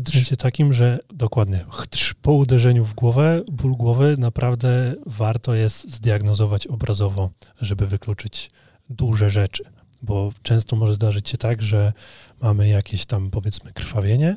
W 0.03 0.11
sensie 0.11 0.37
takim, 0.37 0.73
że 0.73 0.99
dokładnie 1.13 1.65
chdrz, 1.71 2.15
po 2.15 2.33
uderzeniu 2.33 2.85
w 2.85 2.95
głowę, 2.95 3.43
ból 3.53 3.73
głowy, 3.73 4.17
naprawdę 4.19 4.95
warto 5.07 5.55
jest 5.55 5.91
zdiagnozować 5.91 6.67
obrazowo, 6.67 7.31
żeby 7.61 7.87
wykluczyć 7.87 8.51
duże 8.91 9.31
rzeczy. 9.31 9.65
Bo 10.03 10.33
często 10.43 10.77
może 10.77 10.95
zdarzyć 10.95 11.29
się 11.29 11.39
tak, 11.39 11.63
że 11.63 11.93
mamy 12.41 12.69
jakieś 12.69 13.07
tam 13.07 13.31
powiedzmy 13.31 13.73
krwawienie, 13.73 14.37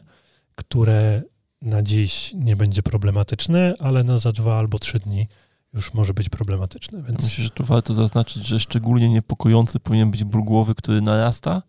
które 0.55 1.21
na 1.61 1.83
dziś 1.83 2.33
nie 2.33 2.55
będzie 2.55 2.83
problematyczne, 2.83 3.73
ale 3.79 4.03
na 4.03 4.19
za 4.19 4.31
dwa 4.31 4.59
albo 4.59 4.79
trzy 4.79 4.99
dni 4.99 5.27
już 5.73 5.93
może 5.93 6.13
być 6.13 6.29
problematyczne. 6.29 7.03
Więc... 7.03 7.23
Myślę, 7.23 7.43
że 7.43 7.49
tu 7.49 7.63
warto 7.63 7.93
zaznaczyć, 7.93 8.45
że 8.45 8.59
szczególnie 8.59 9.09
niepokojący 9.09 9.79
powinien 9.79 10.11
być 10.11 10.23
ból 10.23 10.43
głowy, 10.43 10.75
który 10.75 11.01
narasta, 11.01 11.61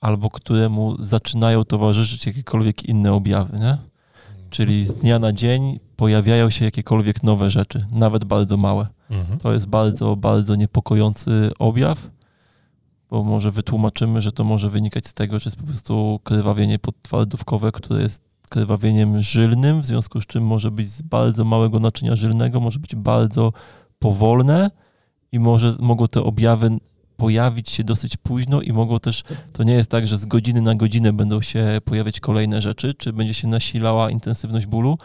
albo 0.00 0.30
któremu 0.30 1.02
zaczynają 1.02 1.64
towarzyszyć 1.64 2.26
jakiekolwiek 2.26 2.84
inne 2.84 3.12
objawy, 3.12 3.58
nie? 3.58 3.78
Czyli 4.50 4.86
z 4.86 4.94
dnia 4.94 5.18
na 5.18 5.32
dzień 5.32 5.80
pojawiają 5.96 6.50
się 6.50 6.64
jakiekolwiek 6.64 7.22
nowe 7.22 7.50
rzeczy, 7.50 7.86
nawet 7.92 8.24
bardzo 8.24 8.56
małe. 8.56 8.86
Mhm. 9.10 9.38
To 9.38 9.52
jest 9.52 9.66
bardzo, 9.66 10.16
bardzo 10.16 10.54
niepokojący 10.54 11.50
objaw, 11.58 12.10
bo 13.10 13.24
może 13.24 13.50
wytłumaczymy, 13.50 14.20
że 14.20 14.32
to 14.32 14.44
może 14.44 14.70
wynikać 14.70 15.06
z 15.06 15.14
tego, 15.14 15.38
że 15.38 15.48
jest 15.48 15.56
po 15.56 15.66
prostu 15.66 16.20
krwawienie 16.24 16.78
podtwardówkowe, 16.78 17.72
które 17.72 18.02
jest 18.02 18.33
krwawieniem 18.54 19.22
żylnym, 19.22 19.80
w 19.80 19.86
związku 19.86 20.20
z 20.20 20.26
czym 20.26 20.46
może 20.46 20.70
być 20.70 20.90
z 20.90 21.02
bardzo 21.02 21.44
małego 21.44 21.80
naczynia 21.80 22.16
żylnego, 22.16 22.60
może 22.60 22.78
być 22.78 22.96
bardzo 22.96 23.52
powolne 23.98 24.70
i 25.32 25.38
może, 25.38 25.74
mogą 25.80 26.08
te 26.08 26.22
objawy 26.22 26.78
pojawić 27.16 27.70
się 27.70 27.84
dosyć 27.84 28.16
późno 28.16 28.62
i 28.62 28.72
mogą 28.72 29.00
też, 29.00 29.22
to 29.52 29.62
nie 29.62 29.72
jest 29.72 29.90
tak, 29.90 30.08
że 30.08 30.18
z 30.18 30.26
godziny 30.26 30.60
na 30.60 30.74
godzinę 30.74 31.12
będą 31.12 31.42
się 31.42 31.78
pojawiać 31.84 32.20
kolejne 32.20 32.62
rzeczy, 32.62 32.94
czy 32.94 33.12
będzie 33.12 33.34
się 33.34 33.48
nasilała 33.48 34.10
intensywność 34.10 34.66
bólu, 34.66 34.98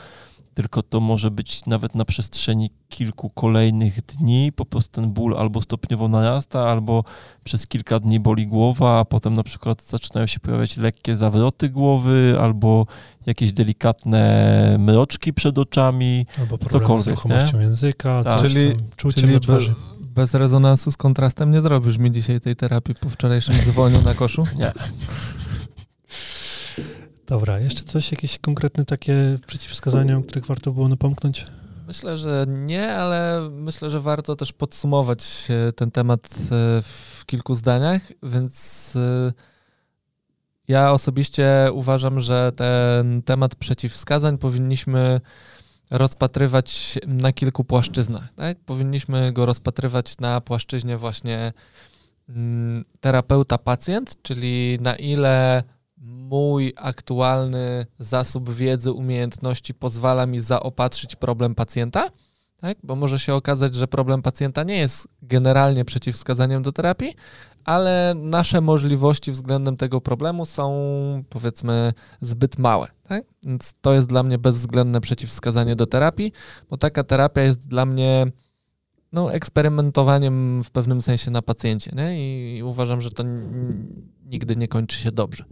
tylko 0.53 0.83
to 0.83 0.99
może 0.99 1.31
być 1.31 1.65
nawet 1.65 1.95
na 1.95 2.05
przestrzeni 2.05 2.71
kilku 2.89 3.29
kolejnych 3.29 4.01
dni, 4.01 4.51
po 4.55 4.65
prostu 4.65 5.01
ten 5.01 5.11
ból 5.11 5.37
albo 5.37 5.61
stopniowo 5.61 6.07
narasta, 6.07 6.67
albo 6.69 7.03
przez 7.43 7.67
kilka 7.67 7.99
dni 7.99 8.19
boli 8.19 8.47
głowa, 8.47 8.99
a 8.99 9.05
potem 9.05 9.33
na 9.33 9.43
przykład 9.43 9.83
zaczynają 9.83 10.27
się 10.27 10.39
pojawiać 10.39 10.77
lekkie 10.77 11.15
zawroty 11.15 11.69
głowy, 11.69 12.37
albo 12.41 12.85
jakieś 13.25 13.53
delikatne 13.53 14.75
mroczki 14.79 15.33
przed 15.33 15.57
oczami, 15.57 16.25
albo 16.39 16.57
cokolwiek. 16.57 17.19
Z 17.19 17.53
języka, 17.53 18.23
tak. 18.23 18.41
czyli, 18.41 18.77
czucie 18.95 19.21
czyli 19.21 19.33
na 19.33 19.39
twarzy. 19.39 19.75
bez 20.15 20.33
rezonansu 20.33 20.91
z 20.91 20.97
kontrastem 20.97 21.51
nie 21.51 21.61
zrobisz 21.61 21.97
mi 21.97 22.11
dzisiaj 22.11 22.41
tej 22.41 22.55
terapii 22.55 22.95
po 22.95 23.09
wczorajszym 23.09 23.55
dzwoniu 23.55 24.01
na 24.01 24.13
koszu? 24.13 24.43
Nie. 24.55 24.71
Dobra, 27.29 27.59
jeszcze 27.59 27.83
coś, 27.83 28.11
jakieś 28.11 28.39
konkretne 28.39 28.85
takie 28.85 29.39
przeciwwskazania, 29.47 30.17
o 30.17 30.21
których 30.21 30.45
warto 30.45 30.71
było 30.71 30.87
napomknąć? 30.87 31.45
Myślę, 31.87 32.17
że 32.17 32.45
nie, 32.47 32.93
ale 32.93 33.49
myślę, 33.51 33.89
że 33.89 33.99
warto 33.99 34.35
też 34.35 34.53
podsumować 34.53 35.47
e, 35.49 35.73
ten 35.73 35.91
temat 35.91 36.29
e, 36.35 36.81
w 36.81 37.23
kilku 37.25 37.55
zdaniach, 37.55 38.01
więc 38.23 38.93
e, 38.95 39.33
ja 40.67 40.91
osobiście 40.91 41.69
uważam, 41.73 42.19
że 42.19 42.51
ten 42.55 43.21
temat 43.21 43.55
przeciwwskazań 43.55 44.37
powinniśmy 44.37 45.21
rozpatrywać 45.91 46.99
na 47.07 47.33
kilku 47.33 47.63
płaszczyznach. 47.63 48.33
Tak? 48.35 48.59
Powinniśmy 48.59 49.31
go 49.33 49.45
rozpatrywać 49.45 50.17
na 50.17 50.41
płaszczyźnie 50.41 50.97
właśnie 50.97 51.53
mm, 52.29 52.85
terapeuta-pacjent, 53.01 54.15
czyli 54.21 54.77
na 54.81 54.95
ile 54.95 55.63
mój 55.99 56.73
aktualny 56.77 57.85
zasób 57.99 58.49
wiedzy, 58.53 58.91
umiejętności 58.91 59.73
pozwala 59.73 60.25
mi 60.25 60.39
zaopatrzyć 60.39 61.15
problem 61.15 61.55
pacjenta, 61.55 62.09
tak? 62.57 62.77
bo 62.83 62.95
może 62.95 63.19
się 63.19 63.33
okazać, 63.33 63.75
że 63.75 63.87
problem 63.87 64.21
pacjenta 64.21 64.63
nie 64.63 64.77
jest 64.77 65.07
generalnie 65.21 65.85
przeciwwskazaniem 65.85 66.63
do 66.63 66.71
terapii, 66.71 67.15
ale 67.65 68.13
nasze 68.15 68.61
możliwości 68.61 69.31
względem 69.31 69.77
tego 69.77 70.01
problemu 70.01 70.45
są 70.45 70.73
powiedzmy 71.29 71.93
zbyt 72.21 72.59
małe. 72.59 72.87
Tak? 73.03 73.23
Więc 73.43 73.73
to 73.81 73.93
jest 73.93 74.07
dla 74.07 74.23
mnie 74.23 74.37
bezwzględne 74.37 75.01
przeciwwskazanie 75.01 75.75
do 75.75 75.85
terapii, 75.85 76.31
bo 76.69 76.77
taka 76.77 77.03
terapia 77.03 77.41
jest 77.41 77.67
dla 77.67 77.85
mnie 77.85 78.25
no, 79.11 79.33
eksperymentowaniem 79.33 80.63
w 80.63 80.71
pewnym 80.71 81.01
sensie 81.01 81.31
na 81.31 81.41
pacjencie 81.41 81.91
nie? 81.95 82.57
i 82.57 82.63
uważam, 82.63 83.01
że 83.01 83.11
to 83.11 83.23
nigdy 84.25 84.55
nie 84.55 84.67
kończy 84.67 84.97
się 84.97 85.11
dobrze. 85.11 85.43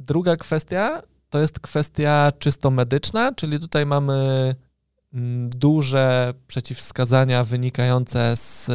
Druga 0.00 0.36
kwestia 0.36 1.02
to 1.30 1.38
jest 1.38 1.60
kwestia 1.60 2.32
czysto 2.38 2.70
medyczna, 2.70 3.32
czyli 3.34 3.60
tutaj 3.60 3.86
mamy 3.86 4.14
mm, 5.14 5.50
duże 5.50 6.34
przeciwwskazania 6.46 7.44
wynikające 7.44 8.36
z 8.36 8.68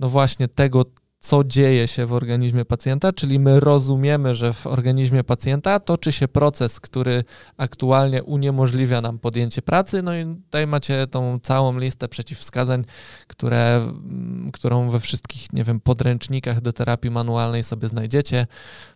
no 0.00 0.08
właśnie 0.08 0.48
tego, 0.48 0.84
co 1.26 1.44
dzieje 1.44 1.88
się 1.88 2.06
w 2.06 2.12
organizmie 2.12 2.64
pacjenta, 2.64 3.12
czyli 3.12 3.38
my 3.38 3.60
rozumiemy, 3.60 4.34
że 4.34 4.52
w 4.52 4.66
organizmie 4.66 5.24
pacjenta 5.24 5.80
toczy 5.80 6.12
się 6.12 6.28
proces, 6.28 6.80
który 6.80 7.24
aktualnie 7.56 8.22
uniemożliwia 8.22 9.00
nam 9.00 9.18
podjęcie 9.18 9.62
pracy. 9.62 10.02
No 10.02 10.16
i 10.16 10.36
tutaj 10.44 10.66
macie 10.66 11.06
tą 11.06 11.38
całą 11.42 11.78
listę 11.78 12.08
przeciwwskazań, 12.08 12.84
które, 13.26 13.76
mm, 13.76 14.50
którą 14.52 14.90
we 14.90 15.00
wszystkich, 15.00 15.52
nie 15.52 15.64
wiem, 15.64 15.80
podręcznikach 15.80 16.60
do 16.60 16.72
terapii 16.72 17.10
manualnej 17.10 17.64
sobie 17.64 17.88
znajdziecie, 17.88 18.46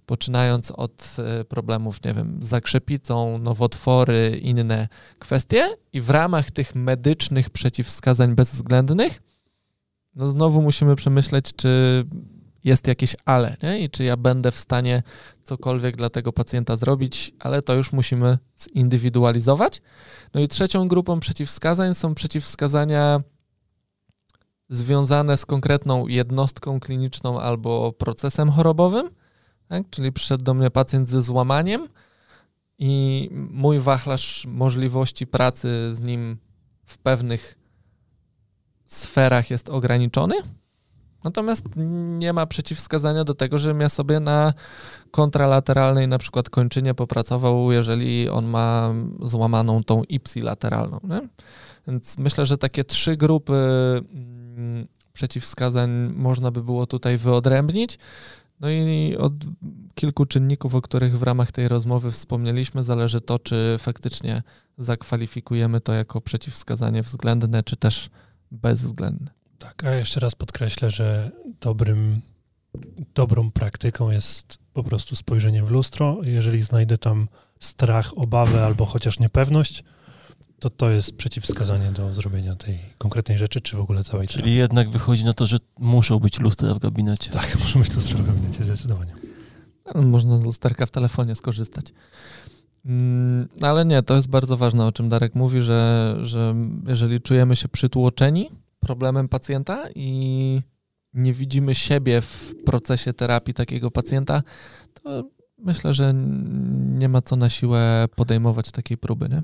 poczynając 0.07 0.71
od 0.71 1.17
e, 1.19 1.45
problemów, 1.45 2.05
nie 2.05 2.15
wiem, 2.15 2.39
z 2.43 2.47
zakrzepicą, 2.47 3.39
nowotwory, 3.39 4.41
inne 4.43 4.89
kwestie. 5.19 5.69
I 5.93 6.01
w 6.01 6.11
ramach 6.11 6.51
tych 6.51 6.75
medycznych 6.75 7.51
przeciwwskazań 7.51 8.35
bezwzględnych 8.35 9.30
no 10.15 10.31
znowu 10.31 10.63
musimy 10.63 10.97
przemyśleć, 10.97 11.45
czy 11.57 12.05
jest 12.65 12.87
jakieś 12.87 13.17
ale, 13.25 13.57
nie? 13.63 13.81
i 13.81 13.91
czy 13.91 14.05
ja 14.05 14.17
będę 14.17 14.51
w 14.51 14.57
stanie 14.57 15.03
cokolwiek 15.43 15.97
dla 15.97 16.11
tego 16.11 16.33
pacjenta 16.33 16.77
zrobić, 16.77 17.33
ale 17.39 17.63
to 17.63 17.75
już 17.75 17.93
musimy 17.93 18.39
zindywidualizować. 18.77 19.83
No 20.35 20.41
i 20.41 20.49
trzecią 20.49 20.89
grupą 20.89 21.21
przeciwwskazań 21.21 21.95
są 21.95 22.15
przeciwwskazania 22.15 23.21
związane 24.69 25.37
z 25.37 25.47
konkretną 25.47 26.07
jednostką 26.07 26.81
kliniczną 26.81 27.41
albo 27.41 27.93
procesem 27.93 28.51
chorobowym, 28.51 29.11
tak? 29.69 29.91
czyli 29.91 30.13
przyszedł 30.13 30.45
do 30.45 30.55
mnie 30.55 30.71
pacjent 30.71 31.09
ze 31.09 31.23
złamaniem 31.23 31.89
i 32.79 33.29
mój 33.33 33.79
wachlarz 33.79 34.47
możliwości 34.49 35.27
pracy 35.27 35.95
z 35.95 36.01
nim 36.01 36.39
w 36.85 36.99
pewnych 36.99 37.60
sferach 38.97 39.51
jest 39.51 39.69
ograniczony, 39.69 40.35
natomiast 41.25 41.67
nie 42.19 42.33
ma 42.33 42.47
przeciwwskazania 42.47 43.25
do 43.25 43.35
tego, 43.35 43.59
żebym 43.59 43.81
ja 43.81 43.89
sobie 43.89 44.21
na 44.21 44.55
kontralateralnej 45.11 46.09
na 46.09 46.19
przykład 46.19 46.51
kończynie 46.51 46.95
popracował, 46.95 47.73
jeżeli 47.73 48.29
on 48.29 48.47
ma 48.47 48.95
złamaną 49.23 49.85
tą 49.85 50.03
ipsilateralną. 50.05 51.01
Nie? 51.05 51.21
Więc 51.87 52.19
myślę, 52.19 52.47
że 52.47 52.59
takie 52.59 52.85
trzy 52.85 53.17
grupy 53.17 53.53
mm, 53.53 54.87
przeciwwskazań 55.13 55.91
można 56.17 56.51
by 56.51 56.63
było 56.63 56.87
tutaj 56.87 57.19
wyodrębnić. 57.19 57.99
No 58.61 58.71
i 58.71 59.17
od 59.17 59.33
kilku 59.95 60.25
czynników, 60.25 60.75
o 60.75 60.83
których 60.83 61.19
w 61.19 61.23
ramach 61.23 61.53
tej 61.53 61.69
rozmowy 61.69 62.11
wspomnieliśmy, 62.11 62.85
zależy 62.85 63.21
to, 63.21 63.39
czy 63.39 63.77
faktycznie 63.79 64.43
zakwalifikujemy 64.79 65.81
to 65.81 65.93
jako 65.93 66.21
przeciwwskazanie 66.21 67.03
względne, 67.03 67.63
czy 67.63 67.77
też 67.77 68.11
bezwzględny. 68.51 69.31
Tak, 69.59 69.85
a 69.85 69.95
jeszcze 69.95 70.21
raz 70.21 70.35
podkreślę, 70.35 70.91
że 70.91 71.31
dobrym, 71.61 72.21
dobrą 73.15 73.51
praktyką 73.51 74.11
jest 74.11 74.59
po 74.73 74.85
prostu 74.85 75.17
spojrzenie 75.17 75.63
w 75.63 75.71
lustro. 75.71 76.19
Jeżeli 76.23 76.63
znajdę 76.63 76.99
tam 76.99 77.29
strach, 77.61 78.19
obawę 78.19 78.65
albo 78.65 78.87
chociaż 78.87 79.19
niepewność, 79.19 79.85
to 80.59 80.71
to 80.71 80.91
jest 80.91 81.17
przeciwwskazanie 81.17 81.93
do 81.93 82.15
zrobienia 82.15 82.57
tej 82.57 82.79
konkretnej 82.99 83.39
rzeczy, 83.39 83.61
czy 83.61 83.77
w 83.77 83.81
ogóle 83.81 84.05
całej 84.05 84.29
Czyli 84.29 84.43
terapii. 84.43 84.57
jednak 84.57 84.91
wychodzi 84.91 85.25
na 85.25 85.35
to, 85.35 85.47
że 85.47 85.59
muszą 85.79 86.19
być 86.19 86.41
lustra 86.41 86.75
w 86.75 86.79
gabinecie. 86.79 87.31
Tak, 87.31 87.57
muszą 87.63 87.81
być 87.81 87.95
lustra 87.95 88.19
w 88.19 88.27
gabinecie, 88.27 88.65
zdecydowanie. 88.65 89.15
No, 89.95 90.03
można 90.03 90.39
z 90.39 90.45
lusterka 90.45 90.87
w 90.87 90.91
telefonie 90.91 91.35
skorzystać. 91.35 91.87
Mm, 92.85 93.49
no 93.61 93.69
ale 93.69 93.85
nie, 93.85 94.03
to 94.03 94.17
jest 94.17 94.29
bardzo 94.29 94.57
ważne, 94.57 94.87
o 94.87 94.93
czym 94.93 95.09
Darek 95.09 95.35
mówi, 95.35 95.61
że, 95.61 96.17
że 96.21 96.55
jeżeli 96.87 97.21
czujemy 97.21 97.57
się 97.57 97.69
przytłoczeni 97.69 98.51
problemem 98.81 99.29
pacjenta 99.29 99.89
i 99.95 100.63
nie 101.15 101.33
widzimy 101.33 101.75
siebie 101.75 102.21
w 102.21 102.55
procesie 102.67 103.13
terapii 103.13 103.55
takiego 103.55 103.91
pacjenta, 103.91 104.43
to 104.95 105.25
myślę, 105.59 105.95
że 105.95 106.15
nie 106.99 107.09
ma 107.09 107.23
co 107.23 107.37
na 107.37 107.49
siłę 107.49 108.07
podejmować 108.17 108.71
takiej 108.71 108.99
próby, 108.99 109.29
nie? 109.29 109.43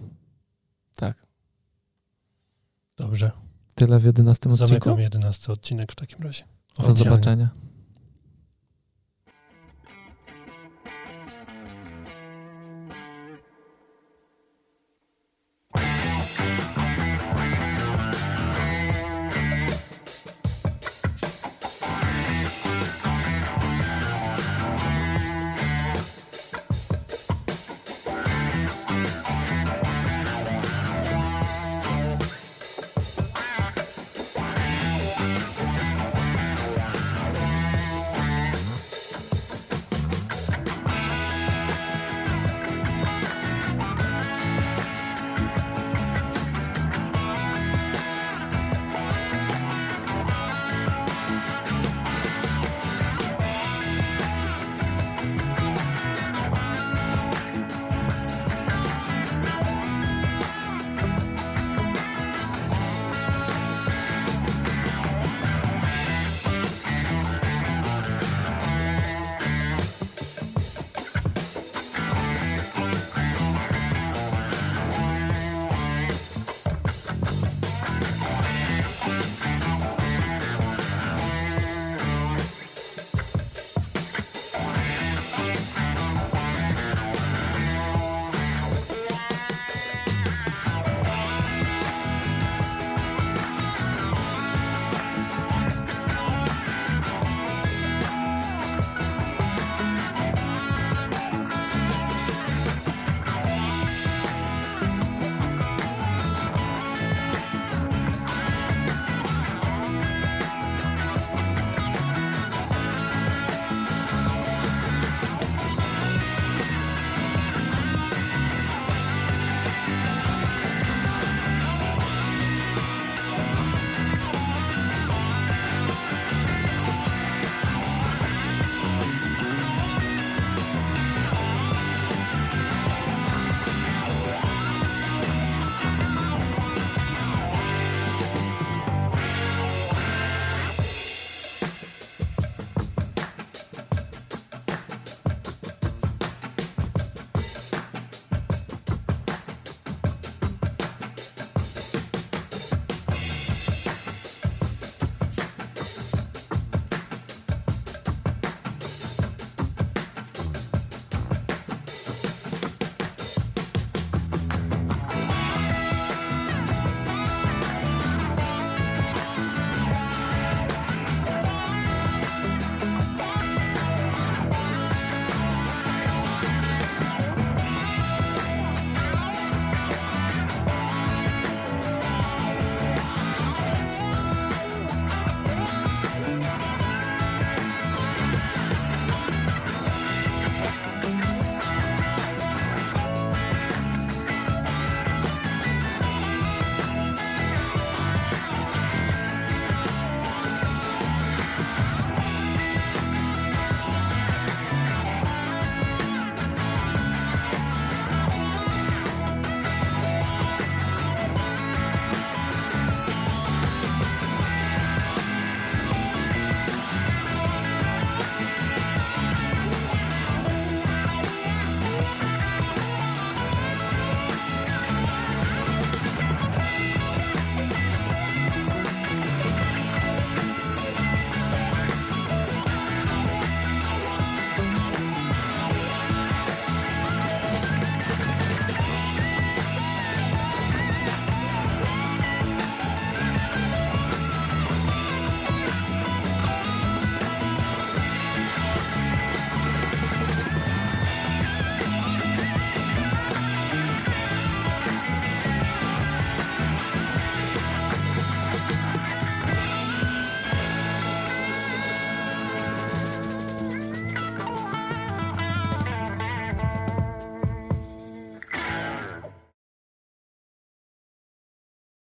Tak. 0.95 1.27
Dobrze. 2.97 3.31
Tyle 3.75 3.99
w 3.99 4.05
11 4.05 4.51
odcinku. 4.51 4.69
Zamykam 4.69 5.01
11 5.01 5.53
odcinek 5.53 5.93
w 5.93 5.95
takim 5.95 6.23
razie. 6.23 6.45
Do 6.79 6.95
zobaczenia. 6.95 7.49